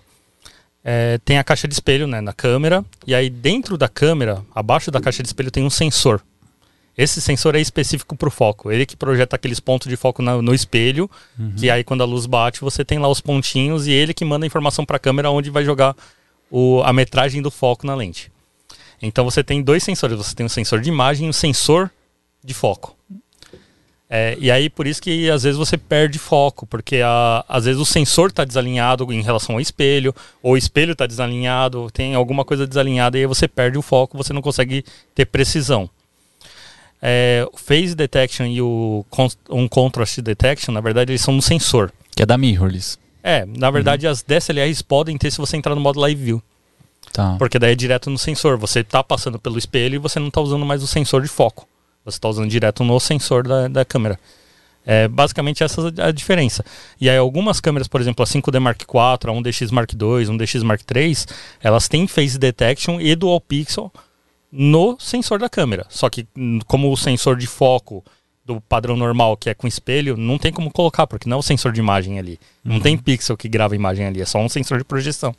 é, 0.84 1.20
tem 1.26 1.40
a 1.40 1.44
caixa 1.44 1.68
de 1.68 1.74
espelho 1.74 2.06
né, 2.06 2.22
na 2.22 2.32
câmera, 2.34 2.86
e 3.08 3.16
aí 3.16 3.28
dentro 3.30 3.76
da 3.76 3.88
câmera, 3.90 4.44
abaixo 4.54 4.92
da 4.92 5.00
caixa 5.02 5.24
de 5.24 5.30
espelho, 5.30 5.50
tem 5.50 5.64
um 5.64 5.70
sensor. 5.70 6.22
Esse 7.02 7.20
sensor 7.22 7.56
é 7.56 7.60
específico 7.60 8.16
para 8.16 8.28
o 8.28 8.32
foco. 8.32 8.72
Ele 8.72 8.86
que 8.86 8.96
projeta 8.96 9.36
aqueles 9.36 9.60
pontos 9.60 9.88
de 9.88 9.96
foco 9.96 10.22
na- 10.22 10.42
no 10.42 10.54
espelho, 10.54 11.10
que 11.58 11.70
aí 11.70 11.84
quando 11.84 12.02
a 12.02 12.06
luz 12.06 12.26
bate, 12.26 12.62
você 12.62 12.86
tem 12.86 13.00
lá 13.00 13.08
os 13.08 13.20
pontinhos 13.22 13.88
e 13.88 13.92
ele 13.92 14.14
que 14.14 14.24
manda 14.24 14.46
a 14.46 14.48
informação 14.48 14.86
para 14.86 14.98
a 14.98 15.00
câmera 15.00 15.32
onde 15.32 15.50
vai 15.50 15.64
jogar 15.66 15.96
o- 16.52 16.82
a 16.84 16.94
metragem 16.94 17.42
do 17.42 17.50
foco 17.50 17.88
na 17.88 17.96
lente. 17.96 18.32
Então 19.02 19.26
você 19.26 19.44
tem 19.44 19.64
dois 19.64 19.82
sensores, 19.84 20.16
você 20.18 20.36
tem 20.36 20.46
um 20.46 20.50
sensor 20.50 20.80
de 20.80 20.90
imagem 20.90 21.26
e 21.26 21.30
um 21.30 21.34
sensor 21.34 21.90
de 22.44 22.54
foco. 22.54 22.96
É, 24.14 24.36
e 24.40 24.52
aí 24.52 24.70
por 24.70 24.86
isso 24.86 25.02
que 25.02 25.30
às 25.30 25.44
vezes 25.44 25.58
você 25.58 25.78
perde 25.78 26.20
foco, 26.20 26.68
porque 26.68 26.98
a- 27.04 27.46
às 27.48 27.64
vezes 27.66 27.82
o 27.82 27.86
sensor 27.86 28.30
está 28.30 28.44
desalinhado 28.44 29.12
em 29.14 29.22
relação 29.22 29.56
ao 29.56 29.62
espelho, 29.62 30.14
ou 30.44 30.54
o 30.54 30.58
espelho 30.58 30.92
está 30.92 31.08
desalinhado, 31.08 31.90
tem 31.92 32.14
alguma 32.14 32.44
coisa 32.44 32.68
desalinhada 32.68 33.18
e 33.18 33.22
aí 33.22 33.26
você 33.26 33.48
perde 33.48 33.78
o 33.78 33.82
foco, 33.82 34.18
você 34.18 34.34
não 34.34 34.42
consegue 34.42 34.84
ter 35.16 35.26
precisão. 35.26 35.90
É, 37.02 37.48
o 37.52 37.58
phase 37.58 37.96
detection 37.96 38.46
e 38.46 38.62
o 38.62 39.04
um 39.50 39.68
contrast 39.68 40.20
detection, 40.20 40.72
na 40.72 40.82
verdade, 40.82 41.12
eles 41.12 41.22
são 41.22 41.34
um 41.34 41.42
sensor. 41.42 41.92
Que 42.16 42.24
é 42.24 42.26
da 42.26 42.38
mirrorless. 42.38 42.98
É, 43.24 43.46
na 43.46 43.70
verdade 43.70 44.08
as 44.08 44.24
DSLRs 44.24 44.82
podem 44.82 45.18
ter 45.18 45.32
se 45.32 45.38
você 45.38 45.56
entrar 45.56 45.76
no 45.76 45.82
modo 45.82 46.00
live 46.00 46.24
view, 46.24 46.44
Tá. 47.14 47.36
porque 47.38 47.60
daí 47.60 47.74
é 47.74 47.76
direto 47.76 48.10
no 48.10 48.18
sensor. 48.18 48.58
Você 48.58 48.80
está 48.80 49.04
passando 49.04 49.38
pelo 49.38 49.58
espelho 49.58 49.96
e 49.96 49.98
você 49.98 50.20
não 50.20 50.30
está 50.30 50.42
usando 50.42 50.66
mais 50.66 50.82
o 50.82 50.88
sensor 50.88 51.22
de 51.22 51.28
foco. 51.28 51.68
Você 52.06 52.18
está 52.18 52.30
usando 52.30 52.50
direto 52.50 52.84
no 52.84 53.00
sensor 53.00 53.48
da, 53.48 53.68
da 53.68 53.86
câmera. 53.86 54.20
É 54.84 55.08
basicamente 55.08 55.64
essa 55.64 55.94
a 56.00 56.12
diferença. 56.12 56.66
E 57.00 57.10
aí 57.10 57.18
algumas 57.18 57.60
câmeras, 57.60 57.88
por 57.88 58.02
exemplo, 58.02 58.24
a 58.24 58.26
5D 58.26 58.60
Mark 58.60 58.82
IV, 58.82 59.30
a 59.30 59.34
1DX 59.34 59.72
Mark 59.72 59.94
II, 59.94 60.26
1DX 60.26 60.64
Mark 60.64 60.82
III, 60.90 61.18
elas 61.62 61.88
têm 61.88 62.08
phase 62.08 62.40
detection 62.40 63.00
e 63.00 63.16
dual 63.16 63.40
pixel 63.40 63.92
no 64.52 64.98
sensor 65.00 65.40
da 65.40 65.50
câmera. 65.50 65.86
Só 65.90 66.10
que 66.10 66.28
hum, 66.36 66.60
como 66.68 66.92
o 66.92 66.98
sensor 66.98 67.38
de 67.38 67.48
foco 67.48 68.04
do 68.46 68.60
padrão 68.60 68.98
normal, 68.98 69.38
que 69.38 69.50
é 69.50 69.54
com 69.54 69.68
espelho, 69.68 70.18
não 70.18 70.38
tem 70.38 70.52
como 70.52 70.72
colocar, 70.72 71.08
porque 71.08 71.30
não 71.30 71.38
é 71.38 71.40
o 71.40 71.44
sensor 71.44 71.72
de 71.72 71.80
imagem 71.80 72.20
ali. 72.20 72.40
Não 72.64 72.80
tem 72.80 72.98
pixel 72.98 73.38
que 73.38 73.48
grava 73.48 73.74
a 73.74 73.76
imagem 73.76 74.06
ali, 74.06 74.22
é 74.22 74.26
só 74.26 74.40
um 74.40 74.50
sensor 74.50 74.78
de 74.78 74.84
projeção. 74.84 75.34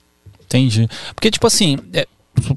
Entendi. 0.45 0.89
Porque, 1.15 1.31
tipo 1.31 1.47
assim, 1.47 1.79
é, 1.93 2.07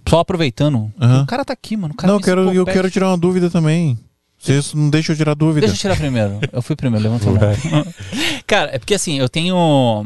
só 0.07 0.19
aproveitando, 0.19 0.91
Aham. 1.01 1.23
o 1.23 1.25
cara 1.25 1.43
tá 1.43 1.53
aqui, 1.53 1.75
mano. 1.75 1.93
O 1.93 1.97
cara 1.97 2.11
Não, 2.11 2.19
eu 2.19 2.23
quero, 2.23 2.53
eu 2.53 2.65
quero 2.65 2.91
tirar 2.91 3.09
uma 3.09 3.17
dúvida 3.17 3.49
também. 3.49 3.97
Vocês 4.37 4.73
não 4.75 4.89
deixam 4.91 5.13
eu 5.13 5.17
tirar 5.17 5.33
dúvida. 5.33 5.65
Deixa 5.65 5.75
eu 5.75 5.81
tirar 5.81 5.97
primeiro. 5.97 6.39
Eu 6.51 6.61
fui 6.61 6.75
primeiro, 6.75 7.03
levanta 7.03 7.27
a 7.27 7.31
mão. 7.33 7.85
Cara, 8.45 8.75
é 8.75 8.77
porque 8.79 8.93
assim, 8.93 9.17
eu 9.17 9.27
tenho. 9.27 10.05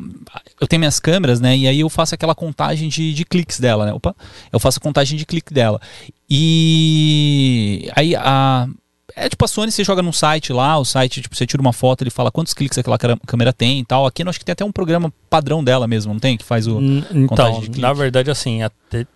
Eu 0.62 0.68
tenho 0.68 0.80
minhas 0.80 1.00
câmeras, 1.00 1.42
né? 1.42 1.58
E 1.58 1.68
aí 1.68 1.82
eu 1.82 1.90
faço 1.90 2.16
aquela 2.16 2.34
contagem 2.34 2.88
de, 2.88 3.14
de 3.14 3.26
cliques 3.26 3.60
dela, 3.60 3.86
né? 3.86 3.94
Opa! 3.94 4.16
Eu 4.52 4.60
faço 4.60 4.78
a 4.80 4.82
contagem 4.82 5.18
de 5.18 5.26
clique 5.26 5.54
dela. 5.54 5.82
E 6.30 7.90
aí 7.96 8.16
a. 8.16 8.68
É 9.16 9.28
tipo 9.28 9.44
a 9.44 9.48
Sony, 9.50 9.70
você 9.70 9.84
joga 9.84 10.02
num 10.02 10.14
site 10.14 10.54
lá, 10.54 10.78
o 10.78 10.86
site, 10.86 11.22
tipo, 11.22 11.36
você 11.36 11.46
tira 11.46 11.62
uma 11.62 11.74
foto, 11.74 12.04
ele 12.04 12.10
fala 12.10 12.32
quantos 12.32 12.54
cliques 12.54 12.78
aquela 12.78 12.98
câ- 12.98 13.18
câmera 13.28 13.52
tem 13.52 13.80
e 13.80 13.84
tal. 13.86 14.06
Aqui 14.06 14.24
eu 14.24 14.30
acho 14.30 14.40
que 14.40 14.46
tem 14.46 14.54
até 14.54 14.64
um 14.64 14.72
programa 14.72 15.12
padrão 15.30 15.62
dela 15.62 15.88
mesmo, 15.88 16.14
não 16.14 16.20
tem? 16.22 16.38
Que 16.38 16.46
faz 16.46 16.68
o. 16.68 16.80
Então, 17.12 17.60
na 17.82 17.92
verdade, 17.92 18.32
assim, 18.32 18.60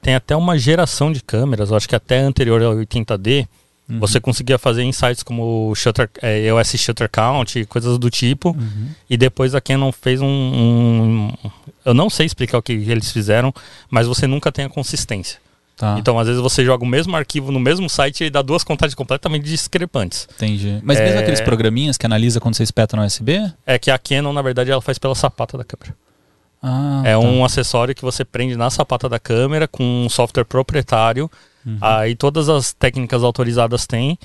tem 0.01 0.15
até 0.15 0.35
uma 0.35 0.57
geração 0.57 1.09
de 1.13 1.21
câmeras, 1.23 1.69
eu 1.69 1.77
acho 1.77 1.87
que 1.87 1.95
até 1.95 2.19
anterior 2.19 2.61
ao 2.61 2.73
80D, 2.75 3.47
Uhum. 3.89 3.99
você 3.99 4.19
conseguia 4.21 4.57
fazer 4.57 4.83
insights 4.83 5.23
como 5.23 5.73
shutter, 5.75 6.09
é, 6.21 6.39
EOS 6.45 6.69
Shutter 6.79 7.09
Count 7.09 7.59
e 7.59 7.65
coisas 7.65 7.97
do 7.97 8.09
tipo. 8.09 8.49
Uhum. 8.51 8.87
E 9.09 9.17
depois 9.17 9.53
a 9.53 9.59
Canon 9.61 9.91
fez 9.91 10.21
um, 10.21 10.25
um- 10.27 11.33
Eu 11.85 11.93
não 11.93 12.09
sei 12.09 12.25
explicar 12.25 12.57
o 12.57 12.61
que 12.61 12.71
eles 12.71 13.11
fizeram, 13.11 13.53
mas 13.89 14.07
você 14.07 14.25
nunca 14.25 14.51
tem 14.53 14.63
a 14.65 14.69
consistência. 14.69 15.37
Tá, 15.75 15.95
Então, 15.99 16.17
às 16.19 16.27
vezes, 16.27 16.41
você 16.41 16.63
joga 16.63 16.83
o 16.83 16.87
mesmo 16.87 17.13
arquivo 17.15 17.51
no 17.51 17.59
mesmo 17.59 17.89
site 17.89 18.23
e 18.25 18.29
dá 18.29 18.41
duas 18.41 18.63
contagens 18.63 18.93
completamente 18.95 19.43
discrepantes. 19.43 20.27
entendi. 20.33 20.79
Mas 20.83 20.97
mesmo 20.99 21.17
É. 21.17 21.19
aqueles 21.19 21.41
programinhas 21.41 21.97
que 21.97 22.05
analisa 22.05 22.39
quando 22.39 22.55
você 22.55 22.63
espeta 22.63 22.95
no 22.95 23.03
USB? 23.03 23.51
É 23.65 23.77
que 23.79 23.91
a 23.91 23.97
Canon, 23.97 24.31
na 24.31 24.41
verdade, 24.41 24.71
ela 24.71 24.81
faz 24.81 24.97
pela 24.97 25.15
sapata 25.15 25.57
da 25.57 25.63
câmera. 25.65 25.93
Ah, 26.61 27.01
É 27.03 27.11
tá. 27.13 27.19
um 27.19 27.43
acessório 27.43 27.93
que 27.93 28.01
você 28.01 28.23
prende 28.23 28.55
na 28.55 28.69
sapata 28.69 29.09
da 29.09 29.19
câmera 29.19 29.67
com 29.67 29.83
um 30.05 30.07
software 30.09 30.45
proprietário. 30.45 31.29
Uhum. 31.65 31.77
Aí 31.81 32.15
todas 32.15 32.49
as 32.49 32.73
técnicas 32.73 33.23
autorizadas 33.23 33.87
têm. 33.87 34.17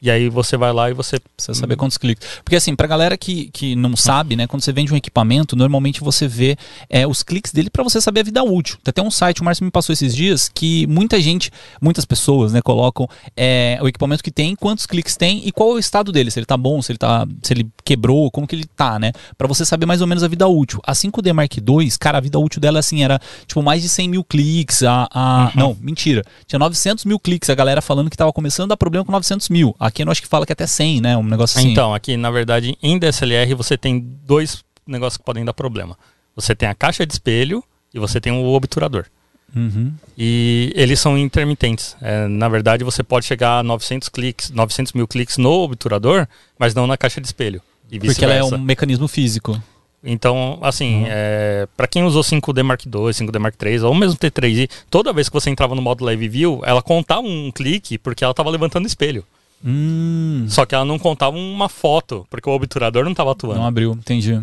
E 0.00 0.10
aí 0.10 0.28
você 0.28 0.56
vai 0.56 0.72
lá 0.72 0.90
e 0.90 0.92
você. 0.92 1.18
Precisa 1.36 1.58
saber 1.58 1.76
quantos 1.76 1.96
cliques. 1.96 2.26
Porque 2.44 2.56
assim, 2.56 2.76
pra 2.76 2.86
galera 2.86 3.16
que, 3.16 3.50
que 3.50 3.74
não 3.74 3.96
sabe, 3.96 4.36
né? 4.36 4.46
Quando 4.46 4.62
você 4.62 4.72
vende 4.72 4.92
um 4.92 4.96
equipamento, 4.96 5.56
normalmente 5.56 6.00
você 6.00 6.28
vê 6.28 6.56
é, 6.90 7.06
os 7.06 7.22
cliques 7.22 7.50
dele 7.52 7.70
pra 7.70 7.82
você 7.82 8.00
saber 8.00 8.20
a 8.20 8.24
vida 8.24 8.42
útil. 8.42 8.76
Tem 8.84 8.90
até 8.90 9.02
um 9.02 9.10
site, 9.10 9.40
o 9.40 9.44
Márcio 9.44 9.64
me 9.64 9.70
passou 9.70 9.92
esses 9.92 10.14
dias, 10.14 10.50
que 10.52 10.86
muita 10.86 11.20
gente, 11.20 11.50
muitas 11.80 12.04
pessoas, 12.04 12.52
né, 12.52 12.60
colocam 12.62 13.08
é, 13.36 13.78
o 13.82 13.88
equipamento 13.88 14.22
que 14.22 14.30
tem, 14.30 14.54
quantos 14.54 14.84
cliques 14.86 15.16
tem 15.16 15.42
e 15.46 15.50
qual 15.52 15.70
é 15.70 15.74
o 15.74 15.78
estado 15.78 16.12
dele. 16.12 16.30
Se 16.30 16.38
ele 16.38 16.46
tá 16.46 16.56
bom, 16.56 16.80
se 16.82 16.92
ele 16.92 16.98
tá. 16.98 17.26
Se 17.42 17.52
ele 17.54 17.66
quebrou, 17.84 18.30
como 18.30 18.46
que 18.46 18.54
ele 18.54 18.66
tá, 18.66 18.98
né? 18.98 19.12
Pra 19.38 19.48
você 19.48 19.64
saber 19.64 19.86
mais 19.86 20.00
ou 20.02 20.06
menos 20.06 20.22
a 20.22 20.28
vida 20.28 20.46
útil. 20.46 20.80
A 20.86 20.92
5D 20.92 21.32
Mark 21.32 21.56
II, 21.56 21.90
cara, 21.98 22.18
a 22.18 22.20
vida 22.20 22.38
útil 22.38 22.60
dela 22.60 22.78
assim 22.80 23.02
era 23.02 23.18
tipo 23.46 23.62
mais 23.62 23.80
de 23.82 23.88
100 23.88 24.08
mil 24.08 24.24
cliques. 24.24 24.82
A, 24.82 25.08
a- 25.10 25.52
Não, 25.54 25.76
mentira. 25.80 26.22
Tinha 26.46 26.58
900 26.58 27.04
mil 27.06 27.18
cliques. 27.18 27.48
A 27.48 27.54
galera 27.54 27.80
falando 27.80 28.10
que 28.10 28.16
tava 28.16 28.32
começando 28.32 28.66
a 28.66 28.68
dar 28.70 28.76
problema 28.76 29.04
com 29.04 29.12
900 29.12 29.48
mil. 29.48 29.74
Aqui 29.86 30.02
eu 30.02 30.10
acho 30.10 30.20
que 30.20 30.28
fala 30.28 30.44
que 30.44 30.52
é 30.52 30.54
até 30.54 30.66
100, 30.66 31.00
né? 31.00 31.16
Um 31.16 31.22
negócio 31.22 31.58
assim. 31.58 31.70
Então, 31.70 31.94
aqui, 31.94 32.16
na 32.16 32.30
verdade, 32.30 32.76
em 32.82 32.98
DSLR 32.98 33.54
você 33.54 33.78
tem 33.78 34.00
dois 34.00 34.64
negócios 34.86 35.16
que 35.16 35.24
podem 35.24 35.44
dar 35.44 35.54
problema. 35.54 35.96
Você 36.34 36.54
tem 36.54 36.68
a 36.68 36.74
caixa 36.74 37.06
de 37.06 37.12
espelho 37.12 37.62
e 37.94 37.98
você 37.98 38.20
tem 38.20 38.32
o 38.32 38.44
obturador. 38.52 39.06
Uhum. 39.54 39.92
E 40.18 40.72
eles 40.74 41.00
são 41.00 41.16
intermitentes. 41.16 41.96
É, 42.02 42.26
na 42.26 42.48
verdade, 42.48 42.84
você 42.84 43.02
pode 43.02 43.26
chegar 43.26 43.60
a 43.60 43.62
900 43.62 44.08
cliques, 44.08 44.50
900 44.50 44.92
mil 44.92 45.06
cliques 45.06 45.38
no 45.38 45.62
obturador, 45.62 46.26
mas 46.58 46.74
não 46.74 46.86
na 46.86 46.96
caixa 46.96 47.20
de 47.20 47.26
espelho. 47.26 47.62
Porque 48.00 48.24
ela 48.24 48.34
é 48.34 48.42
um 48.42 48.58
mecanismo 48.58 49.06
físico. 49.06 49.60
Então, 50.04 50.58
assim, 50.62 51.04
é, 51.06 51.66
para 51.76 51.86
quem 51.86 52.04
usou 52.04 52.22
5D 52.22 52.62
Mark 52.62 52.84
II, 52.84 52.92
5D 52.92 53.38
Mark 53.38 53.54
III, 53.60 53.80
ou 53.80 53.94
mesmo 53.94 54.16
T3i, 54.16 54.68
toda 54.90 55.12
vez 55.12 55.28
que 55.28 55.34
você 55.34 55.50
entrava 55.50 55.74
no 55.74 55.82
modo 55.82 56.04
Live 56.04 56.28
View, 56.28 56.60
ela 56.64 56.82
contava 56.82 57.22
um 57.22 57.50
clique 57.50 57.98
porque 57.98 58.22
ela 58.22 58.32
estava 58.32 58.50
levantando 58.50 58.86
espelho. 58.86 59.24
Hum. 59.64 60.46
Só 60.48 60.64
que 60.64 60.74
ela 60.74 60.84
não 60.84 60.98
contava 60.98 61.36
uma 61.36 61.68
foto, 61.68 62.26
porque 62.30 62.48
o 62.48 62.52
obturador 62.52 63.04
não 63.04 63.12
estava 63.12 63.32
atuando. 63.32 63.60
Não 63.60 63.66
abriu, 63.66 63.92
entendi. 63.92 64.42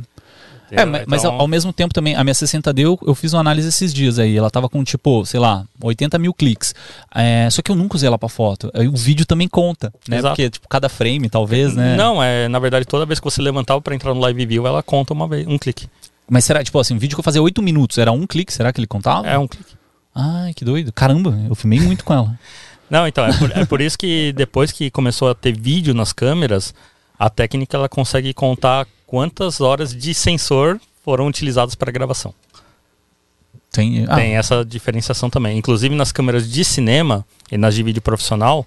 É, 0.72 0.86
mas, 0.86 1.04
mas 1.08 1.22
Então, 1.22 1.34
ao, 1.36 1.42
ao 1.42 1.48
mesmo 1.48 1.72
tempo 1.72 1.94
também, 1.94 2.16
a 2.16 2.24
minha 2.24 2.34
60D 2.34 2.80
eu, 2.80 3.00
eu 3.06 3.14
fiz 3.14 3.34
uma 3.34 3.42
análise 3.42 3.68
esses 3.68 3.94
dias 3.94 4.18
aí. 4.18 4.36
Ela 4.36 4.50
tava 4.50 4.68
com 4.68 4.84
tipo, 4.84 5.26
sei 5.26 5.40
lá, 5.40 5.66
80 5.82 6.18
mil 6.18 6.34
cliques. 6.34 6.74
É, 7.14 7.48
só 7.52 7.62
que 7.62 7.72
eu 7.72 7.76
nunca 7.76 7.96
usei 7.96 8.08
ela 8.08 8.18
pra 8.18 8.28
foto. 8.30 8.72
Aí 8.74 8.88
O 8.88 8.96
vídeo 8.96 9.26
também 9.26 9.48
conta, 9.48 9.94
né? 10.08 10.18
Exato. 10.18 10.36
Porque, 10.36 10.50
tipo, 10.50 10.68
cada 10.68 10.90
frame, 10.90 11.30
talvez, 11.30 11.76
né? 11.76 11.96
Não, 11.96 12.22
é, 12.22 12.48
na 12.48 12.60
verdade, 12.60 12.86
toda 12.86 13.06
vez 13.06 13.20
que 13.20 13.26
você 13.26 13.42
levantava 13.42 13.80
para 13.82 13.94
entrar 13.94 14.14
no 14.14 14.20
Live 14.20 14.46
View, 14.46 14.66
ela 14.66 14.82
conta 14.82 15.14
uma 15.14 15.28
vez, 15.28 15.46
um 15.48 15.58
clique. 15.58 15.88
Mas 16.30 16.46
será, 16.46 16.64
tipo 16.64 16.80
assim, 16.80 16.96
um 16.96 17.00
vídeo 17.00 17.16
que 17.16 17.20
eu 17.20 17.24
fazia 17.24 17.42
8 17.42 17.62
minutos, 17.62 17.98
era 17.98 18.12
um 18.12 18.26
clique? 18.26 18.52
Será 18.52 18.74
que 18.74 18.80
ele 18.80 18.88
contava? 18.88 19.28
É 19.28 19.38
um 19.38 19.48
clique. 19.48 19.74
Ai, 20.16 20.54
que 20.54 20.64
doido. 20.64 20.92
Caramba, 20.92 21.38
eu 21.48 21.56
filmei 21.56 21.80
muito 21.80 22.04
com 22.04 22.14
ela. 22.14 22.38
Não, 22.94 23.08
então, 23.08 23.26
é 23.26 23.36
por, 23.36 23.52
é 23.58 23.66
por 23.66 23.82
isso 23.82 23.98
que 23.98 24.32
depois 24.34 24.72
que 24.72 24.92
começou 24.92 25.28
a 25.28 25.34
ter 25.34 25.52
vídeo 25.52 25.96
nas 25.96 26.14
câmeras, 26.14 26.76
a 27.18 27.28
técnica 27.28 27.76
ela 27.76 27.90
consegue 27.90 28.32
contar 28.36 28.86
quantas 29.08 29.60
horas 29.60 29.96
de 29.96 30.14
sensor 30.14 30.80
foram 31.04 31.26
utilizadas 31.26 31.74
para 31.74 31.92
gravação. 31.92 32.36
Tem, 33.72 34.06
ah, 34.08 34.16
Tem 34.16 34.38
essa 34.38 34.64
diferenciação 34.64 35.28
também. 35.28 35.58
Inclusive 35.58 35.96
nas 35.96 36.12
câmeras 36.12 36.48
de 36.48 36.64
cinema 36.64 37.26
e 37.52 37.58
nas 37.58 37.74
de 37.74 37.82
vídeo 37.82 38.00
profissional, 38.00 38.64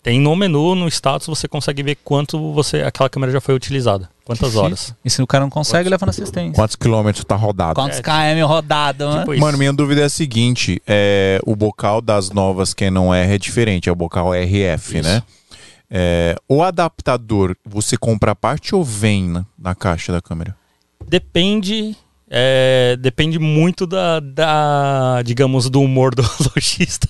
tem 0.00 0.20
no 0.20 0.36
menu, 0.36 0.76
no 0.76 0.86
status, 0.86 1.26
você 1.26 1.48
consegue 1.48 1.82
ver 1.82 1.96
quanto 2.04 2.52
você 2.52 2.82
aquela 2.82 3.10
câmera 3.10 3.32
já 3.32 3.40
foi 3.40 3.52
utilizada. 3.52 4.08
Quantas 4.26 4.50
que 4.50 4.58
horas. 4.58 4.94
E 5.04 5.08
se 5.08 5.22
o 5.22 5.26
cara 5.26 5.44
não 5.44 5.50
consegue, 5.50 5.88
leva 5.88 6.04
na 6.04 6.10
assistência. 6.10 6.52
Quantos 6.52 6.74
quilômetros 6.74 7.24
tá 7.24 7.36
rodado? 7.36 7.74
Quantos 7.76 8.00
É, 8.00 8.02
KM 8.02 8.42
rodado, 8.42 9.08
né? 9.08 9.20
Tipo. 9.20 9.38
Mano, 9.38 9.56
minha 9.56 9.72
dúvida 9.72 10.00
é 10.00 10.04
a 10.04 10.08
seguinte: 10.08 10.82
é, 10.84 11.40
o 11.46 11.54
bocal 11.54 12.00
das 12.00 12.30
novas 12.30 12.74
Canon 12.74 13.14
R 13.14 13.34
é 13.34 13.38
diferente, 13.38 13.88
é 13.88 13.92
o 13.92 13.94
bocal 13.94 14.34
RF, 14.34 14.98
Isso. 14.98 15.08
né? 15.08 15.22
É, 15.88 16.34
o 16.48 16.60
adaptador, 16.64 17.56
você 17.64 17.96
compra 17.96 18.32
a 18.32 18.34
parte 18.34 18.74
ou 18.74 18.82
vem 18.82 19.28
na, 19.28 19.46
na 19.56 19.74
caixa 19.76 20.12
da 20.12 20.20
câmera? 20.20 20.56
Depende. 21.06 21.96
É, 22.28 22.96
depende 22.98 23.38
muito 23.38 23.86
da, 23.86 24.20
da, 24.20 25.22
digamos, 25.22 25.70
do 25.70 25.80
humor 25.80 26.14
do 26.14 26.22
lojista. 26.54 27.08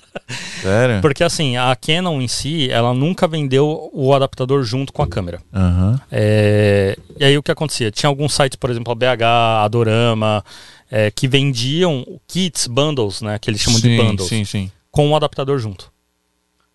Sério? 0.60 1.00
Porque 1.00 1.24
assim, 1.24 1.56
a 1.56 1.74
Canon 1.76 2.20
em 2.20 2.28
si, 2.28 2.70
ela 2.70 2.92
nunca 2.92 3.26
vendeu 3.26 3.90
o 3.92 4.14
adaptador 4.14 4.62
junto 4.62 4.92
com 4.92 5.02
a 5.02 5.06
câmera. 5.06 5.40
Aham. 5.54 6.00
É, 6.10 6.98
e 7.18 7.24
aí 7.24 7.38
o 7.38 7.42
que 7.42 7.50
acontecia? 7.50 7.90
Tinha 7.90 8.08
alguns 8.08 8.34
sites, 8.34 8.56
por 8.56 8.70
exemplo, 8.70 8.92
a 8.92 8.94
BH, 8.94 9.22
Adorama, 9.64 10.44
é, 10.90 11.10
que 11.10 11.26
vendiam 11.26 12.04
kits, 12.26 12.66
bundles, 12.66 13.22
né? 13.22 13.38
Que 13.38 13.50
eles 13.50 13.60
chamam 13.60 13.80
de 13.80 13.88
Sim, 13.88 13.96
bundles, 13.96 14.28
Sim, 14.28 14.44
sim. 14.44 14.70
com 14.90 15.10
o 15.10 15.16
adaptador 15.16 15.58
junto. 15.58 15.90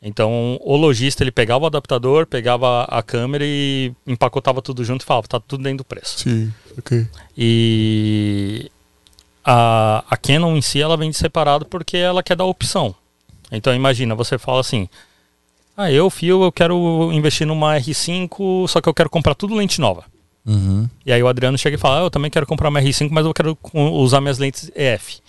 Então 0.01 0.57
o 0.61 0.76
lojista 0.76 1.23
ele 1.23 1.31
pegava 1.31 1.65
o 1.65 1.68
adaptador, 1.68 2.26
pegava 2.26 2.85
a 2.85 3.03
câmera 3.03 3.43
e 3.45 3.93
empacotava 4.07 4.59
tudo 4.59 4.84
junto 4.84 5.01
e 5.01 5.05
falava, 5.05 5.27
tá 5.27 5.39
tudo 5.39 5.63
dentro 5.63 5.80
do 5.80 5.85
preço. 5.85 6.19
Sim, 6.19 6.51
ok. 6.77 7.07
E 7.38 8.72
a, 9.43 10.03
a 10.10 10.18
Canon 10.18 10.56
em 10.56 10.61
si 10.61 10.81
ela 10.81 10.98
vende 10.98 11.18
separado 11.18 11.65
porque 11.65 11.98
ela 11.98 12.23
quer 12.23 12.35
dar 12.35 12.45
opção. 12.45 12.95
Então 13.52 13.73
imagina, 13.73 14.15
você 14.15 14.38
fala 14.38 14.61
assim: 14.61 14.88
Ah, 15.76 15.91
eu, 15.91 16.10
Fio, 16.10 16.43
eu 16.43 16.52
quero 16.52 17.11
investir 17.11 17.45
numa 17.45 17.77
R5, 17.77 18.68
só 18.68 18.80
que 18.80 18.88
eu 18.88 18.93
quero 18.93 19.10
comprar 19.10 19.35
tudo 19.35 19.56
lente 19.56 19.81
nova. 19.81 20.03
Uhum. 20.45 20.89
E 21.06 21.11
aí 21.11 21.22
o 21.22 21.27
Adriano 21.27 21.57
chega 21.57 21.76
e 21.76 21.80
fala: 21.80 21.99
ah, 21.99 22.03
Eu 22.03 22.11
também 22.11 22.31
quero 22.31 22.45
comprar 22.45 22.69
uma 22.69 22.81
R5, 22.81 23.10
mas 23.11 23.26
eu 23.26 23.34
quero 23.34 23.57
usar 23.73 24.22
minhas 24.22 24.38
lentes 24.38 24.72
EF. 24.76 25.19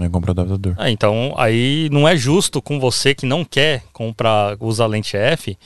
É 0.00 0.08
comprar 0.08 0.30
adaptador. 0.30 0.74
Ah, 0.78 0.90
então 0.90 1.34
aí 1.36 1.88
não 1.90 2.08
é 2.08 2.16
justo 2.16 2.62
com 2.62 2.80
você 2.80 3.14
que 3.14 3.26
não 3.26 3.44
quer 3.44 3.82
comprar, 3.92 4.56
usar 4.58 4.86
lente 4.86 5.16
EF, 5.16 5.58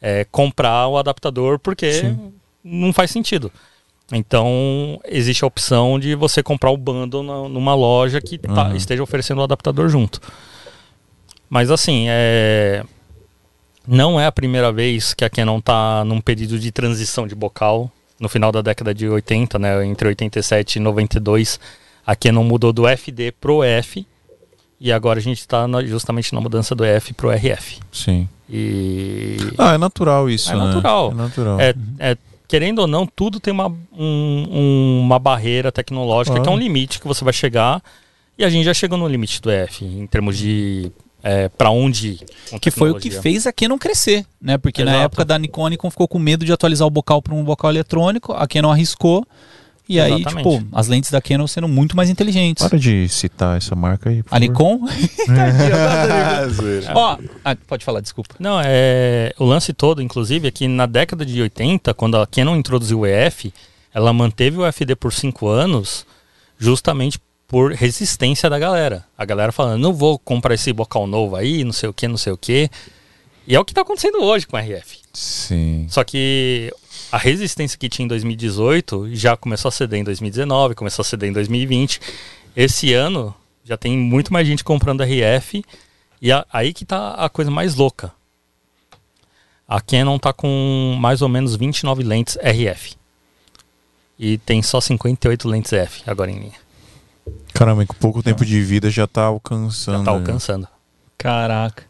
é, 0.00 0.24
comprar 0.24 0.88
o 0.88 0.96
adaptador 0.96 1.58
porque 1.58 1.92
Sim. 1.92 2.32
não 2.64 2.92
faz 2.92 3.10
sentido. 3.10 3.52
Então 4.12 5.00
existe 5.04 5.42
a 5.42 5.46
opção 5.48 5.98
de 5.98 6.14
você 6.14 6.42
comprar 6.42 6.70
o 6.70 6.76
bundle 6.76 7.22
na- 7.22 7.48
numa 7.48 7.74
loja 7.74 8.20
que 8.20 8.38
tá- 8.38 8.68
Uhum. 8.68 8.76
esteja 8.76 9.02
oferecendo 9.02 9.40
o 9.40 9.44
adaptador 9.44 9.88
junto. 9.88 10.20
Mas 11.50 11.70
assim, 11.70 12.06
é... 12.08 12.84
não 13.86 14.18
é 14.20 14.26
a 14.26 14.32
primeira 14.32 14.70
vez 14.72 15.12
que 15.14 15.24
a 15.24 15.30
Canon 15.30 15.58
está 15.58 16.04
num 16.04 16.20
período 16.20 16.58
de 16.58 16.70
transição 16.72 17.26
de 17.26 17.34
bocal. 17.34 17.90
No 18.18 18.28
final 18.28 18.50
da 18.50 18.62
década 18.62 18.94
de 18.94 19.06
80, 19.08 19.58
né, 19.58 19.84
entre 19.86 20.08
87 20.08 20.76
e 20.76 20.80
92, 20.80 21.60
a 22.06 22.16
Canon 22.16 22.44
mudou 22.44 22.72
do 22.72 22.86
FD 22.88 23.32
pro 23.32 23.62
F. 23.62 24.06
E 24.80 24.92
agora 24.92 25.18
a 25.18 25.22
gente 25.22 25.38
está 25.40 25.66
justamente 25.84 26.32
na 26.34 26.40
mudança 26.40 26.74
do 26.74 26.84
F 26.84 27.12
pro 27.12 27.30
RF. 27.30 27.80
Sim. 27.92 28.28
E 28.48 29.36
Ah, 29.58 29.74
é 29.74 29.78
natural 29.78 30.28
isso, 30.30 30.50
É 30.52 30.54
né? 30.56 30.64
natural. 30.64 31.10
É 31.10 31.14
natural. 31.14 31.60
é, 31.60 31.74
é, 31.98 32.16
querendo 32.48 32.80
ou 32.80 32.86
não, 32.86 33.06
tudo 33.06 33.38
tem 33.40 33.52
uma, 33.52 33.68
um- 33.68 34.46
um- 34.50 35.00
uma 35.02 35.18
barreira 35.18 35.70
tecnológica 35.72 36.34
que 36.34 36.38
é 36.40 36.42
um 36.42 36.44
Claro. 36.54 36.60
limite 36.60 37.00
que 37.00 37.06
você 37.06 37.24
vai 37.24 37.32
chegar. 37.32 37.82
E 38.38 38.44
a 38.44 38.50
gente 38.50 38.64
já 38.64 38.74
chegou 38.74 38.98
no 38.98 39.08
limite 39.08 39.40
do 39.40 39.50
F, 39.50 39.84
em 39.84 40.06
termos 40.06 40.36
de 40.36 40.90
é, 41.22 41.48
para 41.48 41.70
onde 41.70 42.08
ir. 42.52 42.58
Que 42.60 42.70
foi 42.70 42.90
o 42.90 42.94
que 43.00 43.10
fez 43.10 43.48
a 43.48 43.52
Canon 43.52 43.78
crescer, 43.78 44.24
né? 44.40 44.56
Porque 44.58 44.84
na 44.84 44.92
Exato. 44.92 45.04
época 45.06 45.24
da 45.24 45.36
Nikon, 45.38 45.66
a 45.66 45.70
Nikon 45.70 45.90
ficou 45.90 46.06
com 46.06 46.20
medo 46.20 46.44
de 46.44 46.52
atualizar 46.52 46.86
o 46.86 46.90
bocal 46.90 47.20
para 47.20 47.34
um 47.34 47.42
bocal 47.42 47.70
eletrônico, 47.70 48.32
a 48.32 48.46
Canon 48.46 48.70
arriscou. 48.70 49.26
E 49.88 50.00
aí, 50.00 50.20
Exatamente. 50.20 50.58
tipo, 50.58 50.76
as 50.76 50.88
lentes 50.88 51.10
da 51.10 51.20
Canon 51.20 51.46
sendo 51.46 51.68
muito 51.68 51.96
mais 51.96 52.10
inteligentes. 52.10 52.66
Para 52.66 52.78
de 52.78 53.08
citar 53.08 53.56
essa 53.56 53.74
marca 53.76 54.10
aí. 54.10 54.22
A. 54.30 54.38
Nikon? 54.38 54.80
Zoeira. 56.50 56.92
Ó, 56.94 57.18
ah, 57.44 57.56
pode 57.66 57.84
falar, 57.84 58.00
desculpa. 58.00 58.34
Não, 58.38 58.60
é, 58.64 59.32
o 59.38 59.44
lance 59.44 59.72
todo, 59.72 60.02
inclusive, 60.02 60.48
é 60.48 60.50
que 60.50 60.66
na 60.66 60.86
década 60.86 61.24
de 61.24 61.40
80, 61.40 61.94
quando 61.94 62.16
a 62.16 62.26
Canon 62.26 62.56
introduziu 62.56 63.00
o 63.00 63.06
EF, 63.06 63.52
ela 63.94 64.12
manteve 64.12 64.58
o 64.58 64.72
FD 64.72 64.96
por 64.96 65.12
5 65.12 65.46
anos 65.46 66.04
justamente 66.58 67.20
por 67.46 67.72
resistência 67.72 68.50
da 68.50 68.58
galera. 68.58 69.04
A 69.16 69.24
galera 69.24 69.52
falando, 69.52 69.80
não 69.80 69.94
vou 69.94 70.18
comprar 70.18 70.54
esse 70.54 70.72
bocal 70.72 71.06
novo 71.06 71.36
aí, 71.36 71.62
não 71.62 71.72
sei 71.72 71.88
o 71.88 71.94
que, 71.94 72.08
não 72.08 72.16
sei 72.16 72.32
o 72.32 72.36
que. 72.36 72.68
E 73.46 73.54
é 73.54 73.60
o 73.60 73.64
que 73.64 73.72
tá 73.72 73.82
acontecendo 73.82 74.20
hoje 74.20 74.46
com 74.46 74.56
o 74.56 74.60
RF. 74.60 74.98
Sim. 75.12 75.86
Só 75.88 76.02
que 76.02 76.72
a 77.12 77.18
resistência 77.18 77.78
que 77.78 77.88
tinha 77.88 78.04
em 78.04 78.08
2018 78.08 79.14
já 79.14 79.36
começou 79.36 79.68
a 79.68 79.72
ceder 79.72 80.00
em 80.00 80.04
2019, 80.04 80.74
começou 80.74 81.02
a 81.02 81.04
ceder 81.04 81.28
em 81.28 81.32
2020. 81.32 82.00
Esse 82.56 82.92
ano 82.92 83.34
já 83.64 83.76
tem 83.76 83.96
muito 83.96 84.32
mais 84.32 84.46
gente 84.46 84.64
comprando 84.64 85.02
RF 85.02 85.64
e 86.20 86.32
a- 86.32 86.46
aí 86.52 86.72
que 86.72 86.84
tá 86.84 87.12
a 87.14 87.28
coisa 87.28 87.50
mais 87.50 87.74
louca. 87.74 88.12
A 89.68 89.80
Canon 89.80 90.18
tá 90.18 90.32
com 90.32 90.96
mais 91.00 91.22
ou 91.22 91.28
menos 91.28 91.56
29 91.56 92.02
lentes 92.02 92.36
RF. 92.40 92.94
E 94.18 94.38
tem 94.38 94.62
só 94.62 94.80
58 94.80 95.48
lentes 95.48 95.72
F 95.72 96.02
agora 96.06 96.30
em 96.30 96.38
linha. 96.38 96.66
Caramba, 97.52 97.84
com 97.84 97.94
pouco 97.94 98.22
tempo 98.22 98.44
de 98.44 98.62
vida 98.62 98.88
já 98.90 99.06
tá 99.06 99.24
alcançando. 99.24 99.98
Já 99.98 100.04
tá 100.04 100.10
alcançando. 100.12 100.68
Caraca. 101.18 101.84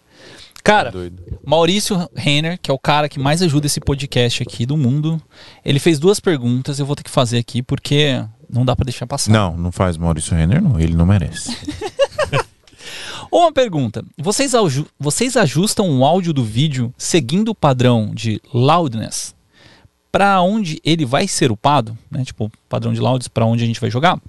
Cara, 0.67 0.91
Doido. 0.91 1.23
Maurício 1.45 2.11
Renner, 2.13 2.59
que 2.61 2.71
é 2.71 2.75
o 2.75 2.79
cara 2.79 3.09
que 3.09 3.21
mais 3.21 3.41
ajuda 3.41 3.67
esse 3.67 3.79
podcast 3.79 4.43
aqui 4.43 4.67
do 4.67 4.77
mundo, 4.77 5.23
ele 5.65 5.79
fez 5.79 6.01
duas 6.01 6.19
perguntas, 6.19 6.81
eu 6.81 6.85
vou 6.85 6.97
ter 6.97 7.05
que 7.05 7.11
fazer 7.11 7.39
aqui 7.39 7.63
porque 7.63 8.21
não 8.51 8.65
dá 8.65 8.75
pra 8.75 8.83
deixar 8.83 9.07
passar. 9.07 9.31
Não, 9.31 9.57
não 9.57 9.71
faz 9.71 9.97
Maurício 9.97 10.35
Renner, 10.35 10.61
não. 10.61 10.79
Ele 10.81 10.95
não 10.95 11.07
merece. 11.07 11.57
Uma 13.31 13.53
pergunta: 13.53 14.05
vocês, 14.19 14.53
vocês 14.99 15.37
ajustam 15.37 15.89
o 16.01 16.05
áudio 16.05 16.33
do 16.33 16.43
vídeo 16.43 16.93
seguindo 16.99 17.51
o 17.51 17.55
padrão 17.55 18.11
de 18.13 18.41
loudness 18.53 19.37
para 20.11 20.41
onde 20.41 20.81
ele 20.85 21.05
vai 21.05 21.29
ser 21.29 21.53
upado, 21.53 21.97
né? 22.11 22.25
Tipo, 22.25 22.51
padrão 22.69 22.93
de 22.93 23.01
loudness 23.01 23.29
para 23.29 23.47
onde 23.47 23.63
a 23.63 23.67
gente 23.67 23.81
vai 23.81 23.91
jogar. 23.91 24.21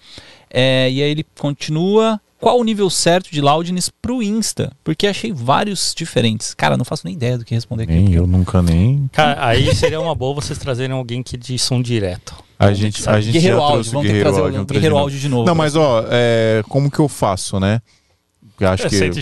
É, 0.51 0.87
e 0.91 1.01
aí 1.01 1.09
ele 1.09 1.25
continua. 1.39 2.21
Qual 2.39 2.59
o 2.59 2.63
nível 2.63 2.89
certo 2.89 3.31
de 3.31 3.41
loudness 3.41 3.89
pro 3.89 4.21
Insta? 4.21 4.71
Porque 4.83 5.07
achei 5.07 5.33
vários 5.33 5.93
diferentes. 5.95 6.53
Cara, 6.53 6.77
não 6.77 6.85
faço 6.85 7.01
nem 7.05 7.15
ideia 7.15 7.37
do 7.37 7.43
que 7.43 7.55
responder 7.55 7.83
aqui. 7.83 7.93
nem 7.93 8.13
eu 8.13 8.27
nunca 8.27 8.61
nem. 8.61 9.09
Cara, 9.11 9.45
aí 9.45 9.73
seria 9.75 9.99
uma 9.99 10.13
boa 10.13 10.35
vocês 10.35 10.57
trazerem 10.59 10.95
alguém 10.95 11.23
que 11.23 11.35
de 11.35 11.57
som 11.57 11.81
direto. 11.81 12.35
A 12.59 12.73
gente, 12.73 13.07
a 13.07 13.19
gente 13.21 13.33
Guerreiro 13.33 13.57
já 13.57 13.63
áudio, 13.63 13.73
trouxe 13.75 13.89
o 13.89 13.93
vamos 13.93 14.07
ter 14.07 14.07
que 14.07 14.13
Guerreiro 14.19 14.29
trazer 14.29 14.41
Áudio. 14.41 14.61
o 14.61 14.65
Guerreiro 14.65 14.97
áudio 14.97 15.19
de 15.19 15.29
novo. 15.29 15.45
Não, 15.45 15.55
mas 15.55 15.75
ó, 15.75 16.03
é, 16.09 16.63
como 16.69 16.89
que 16.89 16.99
eu 16.99 17.07
faço, 17.07 17.59
né? 17.59 17.81
Eu 18.59 18.69
acho 18.69 18.83
Eu 18.83 18.89
que. 18.89 18.97
sei 18.97 19.09
de. 19.11 19.21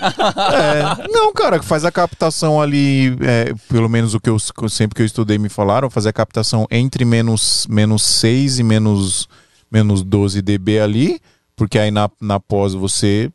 É, 0.00 1.08
não, 1.08 1.32
cara, 1.32 1.58
que 1.60 1.64
faz 1.64 1.84
a 1.84 1.92
captação 1.92 2.60
ali, 2.60 3.16
é, 3.20 3.52
pelo 3.68 3.88
menos 3.88 4.14
o 4.14 4.20
que 4.20 4.28
eu 4.28 4.38
sempre 4.68 4.96
que 4.96 5.02
eu 5.02 5.06
estudei 5.06 5.38
me 5.38 5.48
falaram, 5.48 5.88
fazer 5.88 6.08
a 6.08 6.12
captação 6.12 6.66
entre 6.70 7.04
menos, 7.04 7.66
menos 7.70 8.02
6 8.02 8.58
e 8.58 8.62
menos, 8.64 9.28
menos 9.70 10.02
12 10.02 10.42
dB 10.42 10.80
ali, 10.80 11.20
porque 11.56 11.78
aí 11.78 11.90
na, 11.90 12.10
na 12.20 12.38
pós 12.40 12.74
você 12.74 13.30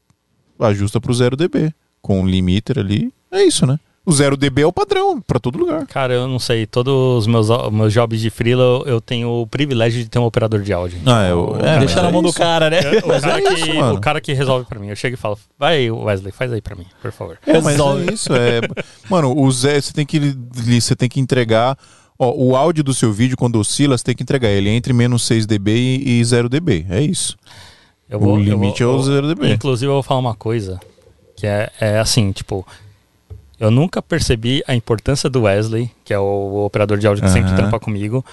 ajusta 0.60 1.00
pro 1.00 1.14
0 1.14 1.36
dB. 1.36 1.74
Com 2.02 2.24
o 2.24 2.28
limiter 2.28 2.80
ali, 2.80 3.14
é 3.30 3.44
isso, 3.44 3.66
né? 3.66 3.78
O 4.06 4.12
0 4.12 4.38
dB 4.38 4.62
é 4.62 4.66
o 4.66 4.72
padrão 4.72 5.22
pra 5.22 5.38
todo 5.38 5.60
lugar. 5.60 5.86
Cara, 5.86 6.14
eu 6.14 6.28
não 6.28 6.40
sei. 6.40 6.66
Todos 6.66 6.94
os 7.20 7.28
meus, 7.28 7.50
meus 7.72 7.94
jobs 7.94 8.20
de 8.22 8.30
freela, 8.30 8.64
eu, 8.64 8.84
eu 8.94 9.02
tenho 9.02 9.30
o 9.30 9.46
privilégio 9.46 10.02
de 10.02 10.10
ter 10.10 10.18
um 10.18 10.24
operador 10.24 10.62
de 10.62 10.72
áudio. 10.74 10.98
Ah, 11.06 11.28
eu- 11.28 11.56
Então, 11.58 11.70
é, 11.70 11.80
Deixa 11.80 11.96
mas 11.96 12.04
na 12.04 12.10
é 12.10 12.12
mão 12.12 12.22
do 12.24 12.30
isso. 12.30 12.38
cara, 12.38 12.70
né? 12.70 12.80
o, 12.80 13.22
cara 13.22 13.38
é 13.38 13.56
que, 13.56 13.74
mano. 13.74 13.96
o 13.96 14.02
cara 14.02 14.22
que 14.22 14.34
resolve 14.34 14.66
pra 14.66 14.80
mim. 14.80 14.88
Eu 14.88 14.96
chego 14.96 15.14
e 15.14 15.18
falo, 15.18 15.38
vai, 15.60 15.91
Wesley, 15.91 16.32
faz 16.32 16.52
aí 16.54 16.62
pra 16.62 16.76
mim, 16.76 16.86
por 17.02 17.12
favor. 17.12 17.38
Não, 17.46 17.56
mas 17.62 17.74
Resolve. 17.74 18.10
é 18.10 18.14
isso. 18.14 18.34
É... 18.34 18.62
Mano, 19.10 19.38
o 19.38 19.52
Zé, 19.52 19.80
você 19.80 19.91
tem 19.94 20.06
que 20.06 20.20
você 20.80 20.96
tem 20.96 21.10
que 21.10 21.20
entregar. 21.20 21.78
Ó, 22.18 22.32
o 22.36 22.56
áudio 22.56 22.84
do 22.84 22.94
seu 22.94 23.12
vídeo, 23.14 23.38
quando 23.38 23.60
oscila, 23.60 23.98
você 23.98 24.06
tem 24.06 24.16
que 24.16 24.24
entregar 24.24 24.50
ele 24.50 24.70
entre 24.70 24.91
menos 24.94 25.22
6 25.24 25.46
dB 25.46 25.72
e, 25.76 26.20
e 26.20 26.24
0 26.26 26.50
dB. 26.50 26.86
É 26.90 27.02
isso. 27.02 27.38
Eu 28.10 28.22
O 28.22 28.38
limite 28.38 28.81
é 28.81 28.86
o 28.86 29.02
0 29.02 29.27
dB. 29.27 29.53
Inclusive, 29.53 29.90
eu 29.90 29.94
vou 29.94 30.03
falar 30.03 30.19
uma 30.19 30.36
coisa 30.36 30.80
que 31.36 31.48
é, 31.48 31.72
é 31.80 31.99
assim, 31.99 32.31
tipo, 32.31 32.68
eu 33.60 33.69
nunca 33.72 34.02
percebi 34.02 34.64
a 34.68 34.76
importância 34.76 35.30
do 35.30 35.44
Wesley, 35.44 35.91
que 36.03 36.14
é 36.14 36.19
o, 36.19 36.65
operador 36.65 36.98
de 36.98 37.07
áudio 37.07 37.23
que 37.23 37.30
sempre 37.30 37.49
Aham. 37.52 37.57
trampa 37.57 37.80
comigo, 37.80 38.26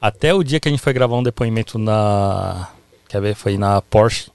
até 0.00 0.34
o 0.34 0.42
dia 0.42 0.60
que 0.60 0.68
a 0.68 0.70
gente 0.70 0.80
foi 0.80 0.92
gravar 0.92 1.16
um 1.16 1.22
depoimento 1.22 1.78
na. 1.78 2.68
Quer 3.08 3.20
ver? 3.20 3.34
Foi 3.34 3.56
na 3.56 3.80
Porsche, 3.80 4.30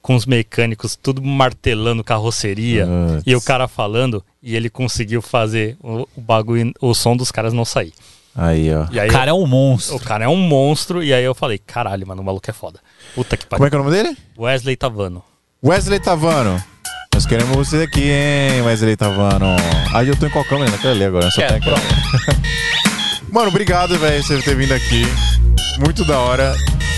com 0.00 0.14
os 0.14 0.24
mecânicos 0.24 0.94
tudo 0.94 1.20
martelando 1.20 2.04
carroceria. 2.04 2.86
Putz. 2.86 3.22
E 3.26 3.34
o 3.34 3.40
cara 3.40 3.66
falando, 3.66 4.22
e 4.42 4.54
ele 4.54 4.70
conseguiu 4.70 5.20
fazer 5.20 5.76
o, 5.82 6.06
o 6.16 6.20
bagulho, 6.20 6.72
o 6.80 6.94
som 6.94 7.16
dos 7.16 7.32
caras 7.32 7.52
não 7.52 7.64
sair. 7.64 7.92
Aí, 8.36 8.72
ó. 8.74 8.86
E 8.92 9.00
aí 9.00 9.08
O 9.08 9.12
cara 9.12 9.30
é 9.30 9.34
um 9.34 9.46
monstro. 9.46 9.96
o 9.96 10.00
cara 10.00 10.24
é 10.24 10.28
um 10.28 10.36
monstro, 10.36 11.02
e 11.02 11.12
aí 11.14 11.24
eu 11.24 11.34
falei, 11.34 11.58
caralho, 11.58 12.06
mano, 12.06 12.20
o 12.20 12.24
maluco 12.24 12.48
é 12.50 12.52
foda. 12.52 12.80
Puta 13.14 13.36
que 13.36 13.46
Como 13.46 13.56
é 13.56 13.58
pariu. 13.58 13.70
que 13.70 13.76
é 13.76 13.78
o 13.78 13.82
nome 13.84 13.96
dele? 13.96 14.16
Wesley 14.38 14.76
Tavano. 14.76 15.22
Wesley 15.64 15.98
Tavano. 16.00 16.62
Nós 17.14 17.24
queremos 17.24 17.56
você 17.56 17.84
aqui, 17.84 18.02
hein, 18.10 18.60
Wesley 18.62 18.94
Tavano. 18.96 19.46
Aí 19.94 20.06
eu 20.08 20.16
tô 20.16 20.26
em 20.26 20.30
qual 20.30 20.44
câmera? 20.44 20.70
Naquela 20.70 20.92
ali 20.92 21.04
agora. 21.04 21.30
Só 21.30 21.40
Quer, 21.40 21.60
tem. 21.60 21.72
Mano, 23.32 23.48
obrigado, 23.48 23.98
velho, 23.98 24.22
por 24.22 24.26
você 24.36 24.42
ter 24.42 24.54
vindo 24.54 24.72
aqui. 24.72 25.04
Muito 25.78 26.04
da 26.04 26.18
hora. 26.18 26.54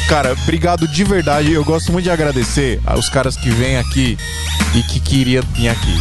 Cara, 0.09 0.33
obrigado 0.33 0.89
de 0.89 1.05
verdade. 1.05 1.53
Eu 1.53 1.63
gosto 1.63 1.93
muito 1.93 2.05
de 2.05 2.11
agradecer 2.11 2.81
aos 2.87 3.11
caras 3.11 3.37
que 3.37 3.51
vêm 3.51 3.77
aqui 3.77 4.17
e 4.75 4.83
que 4.83 5.01
queria 5.01 5.43
vir 5.43 5.69
aqui. 5.69 5.95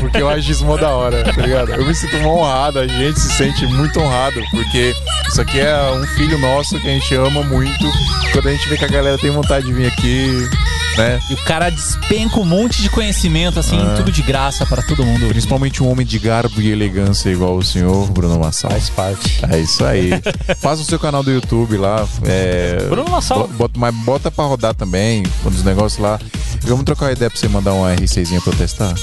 Porque 0.00 0.20
eu 0.20 0.28
acho 0.28 0.50
isso 0.50 0.64
da 0.76 0.90
hora, 0.90 1.22
tá 1.22 1.42
ligado? 1.42 1.70
Eu 1.70 1.86
me 1.86 1.94
sinto 1.94 2.16
honrado, 2.16 2.80
a 2.80 2.88
gente 2.88 3.20
se 3.20 3.32
sente 3.34 3.64
muito 3.66 4.00
honrado, 4.00 4.42
porque 4.50 4.92
isso 5.28 5.40
aqui 5.40 5.60
é 5.60 5.92
um 5.92 6.04
filho 6.16 6.36
nosso 6.38 6.78
que 6.80 6.88
a 6.88 6.90
gente 6.90 7.14
ama 7.14 7.44
muito. 7.44 7.84
Quando 8.32 8.48
a 8.48 8.50
gente 8.50 8.68
vê 8.68 8.76
que 8.76 8.84
a 8.84 8.88
galera 8.88 9.16
tem 9.16 9.30
vontade 9.30 9.64
de 9.64 9.72
vir 9.72 9.86
aqui, 9.86 10.48
né? 10.96 11.20
E 11.30 11.34
o 11.34 11.36
cara 11.44 11.70
despenca 11.70 12.38
um 12.40 12.44
monte 12.44 12.80
de 12.82 12.88
conhecimento, 12.90 13.58
assim, 13.58 13.78
É. 13.78 13.94
tudo 13.96 14.10
de 14.12 14.22
graça 14.22 14.64
para 14.66 14.82
todo 14.82 15.04
mundo. 15.04 15.28
Principalmente 15.28 15.82
um 15.82 15.90
homem 15.90 16.06
de 16.06 16.18
garbo 16.18 16.60
e 16.60 16.70
elegância 16.70 17.28
igual 17.30 17.56
o 17.56 17.62
senhor, 17.62 18.10
Bruno 18.10 18.38
Massal. 18.38 18.70
Faz 18.70 18.88
parte. 18.90 19.40
É 19.50 19.58
isso 19.58 19.84
aí. 19.84 20.10
Faça 20.60 20.82
o 20.82 20.84
seu 20.84 20.98
canal 20.98 21.22
do 21.22 21.30
YouTube 21.30 21.76
lá. 21.76 22.06
É, 22.24 22.86
Bruno 22.88 23.10
Massal. 23.10 23.46
bo- 23.48 23.66
Bota, 23.66 23.78
mas 23.80 23.94
bota 23.94 24.30
pra 24.30 24.44
rodar 24.44 24.74
também, 24.74 25.22
os 25.44 25.62
negócios 25.64 26.00
lá. 26.02 26.18
Vamos 26.62 26.84
trocar 26.84 27.06
uma 27.06 27.12
ideia 27.12 27.30
pra 27.30 27.38
você 27.38 27.48
mandar 27.48 27.72
um 27.74 27.82
R6zinho 27.84 28.40
pra 28.42 28.52
eu 28.52 28.56
testar? 28.58 28.94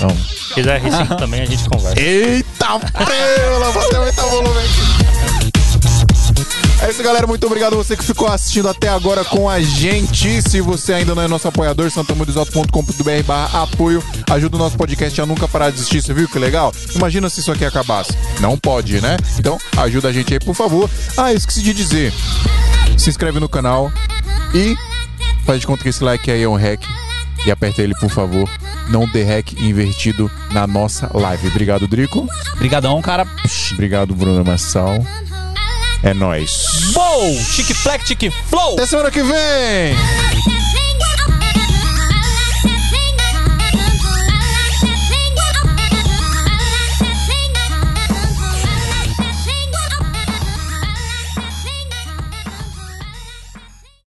Não. 0.00 0.10
Se 0.10 0.54
quiser 0.54 0.80
R5 0.82 1.16
também, 1.16 1.42
a 1.42 1.46
gente 1.46 1.68
conversa. 1.68 2.00
Eita, 2.00 2.78
pela, 2.92 3.70
você 3.72 3.98
vai 3.98 4.08
estar 4.10 4.22
volume 4.26 4.60
É 6.82 6.90
isso, 6.90 7.02
galera. 7.02 7.26
Muito 7.26 7.46
obrigado 7.46 7.72
a 7.74 7.76
você 7.76 7.96
que 7.96 8.04
ficou 8.04 8.28
assistindo 8.28 8.68
até 8.68 8.88
agora 8.88 9.24
com 9.24 9.48
a 9.48 9.60
gente. 9.60 10.42
Se 10.42 10.60
você 10.60 10.92
ainda 10.92 11.14
não 11.14 11.22
é 11.22 11.28
nosso 11.28 11.48
apoiador, 11.48 11.90
santamurizoto.com.br 11.90 13.22
barra 13.26 13.62
apoio. 13.62 14.02
Ajuda 14.30 14.56
o 14.56 14.58
nosso 14.58 14.76
podcast 14.76 15.18
a 15.20 15.24
nunca 15.26 15.48
parar 15.48 15.70
de 15.70 15.76
existir. 15.76 16.02
Você 16.02 16.12
viu 16.12 16.28
que 16.28 16.38
legal? 16.38 16.74
Imagina 16.94 17.30
se 17.30 17.40
isso 17.40 17.50
aqui 17.50 17.64
acabasse. 17.64 18.12
Não 18.40 18.58
pode, 18.58 19.00
né? 19.00 19.16
Então, 19.38 19.58
ajuda 19.78 20.08
a 20.08 20.12
gente 20.12 20.34
aí, 20.34 20.40
por 20.40 20.54
favor. 20.54 20.90
Ah, 21.16 21.32
eu 21.32 21.36
esqueci 21.38 21.62
de 21.62 21.72
dizer. 21.72 22.12
Se 22.98 23.08
inscreve 23.08 23.40
no 23.40 23.48
canal 23.48 23.90
e 24.54 24.76
faz 25.46 25.60
de 25.60 25.66
conta 25.66 25.82
que 25.82 25.88
esse 25.88 26.04
like 26.04 26.30
aí 26.30 26.42
é 26.42 26.48
um 26.48 26.56
hack. 26.56 26.82
E 27.46 27.50
aperta 27.50 27.80
ele, 27.82 27.94
por 27.98 28.10
favor. 28.10 28.48
Não 28.88 29.06
dê 29.08 29.22
hack 29.22 29.52
invertido 29.54 30.30
na 30.50 30.66
nossa 30.66 31.10
live. 31.14 31.48
Obrigado, 31.48 31.86
Drico. 31.88 32.26
Obrigadão, 32.54 33.00
cara. 33.00 33.26
Obrigado, 33.72 34.14
Bruno 34.14 34.44
Massal. 34.44 35.02
É 36.04 36.12
nóis. 36.12 36.92
Bow! 36.92 37.34
Chique 37.50 37.72
Fleck, 37.72 38.06
Chique 38.06 38.30
Flow! 38.50 38.74
Até 38.74 38.84
semana 38.84 39.10
que 39.10 39.22
vem! 39.22 39.94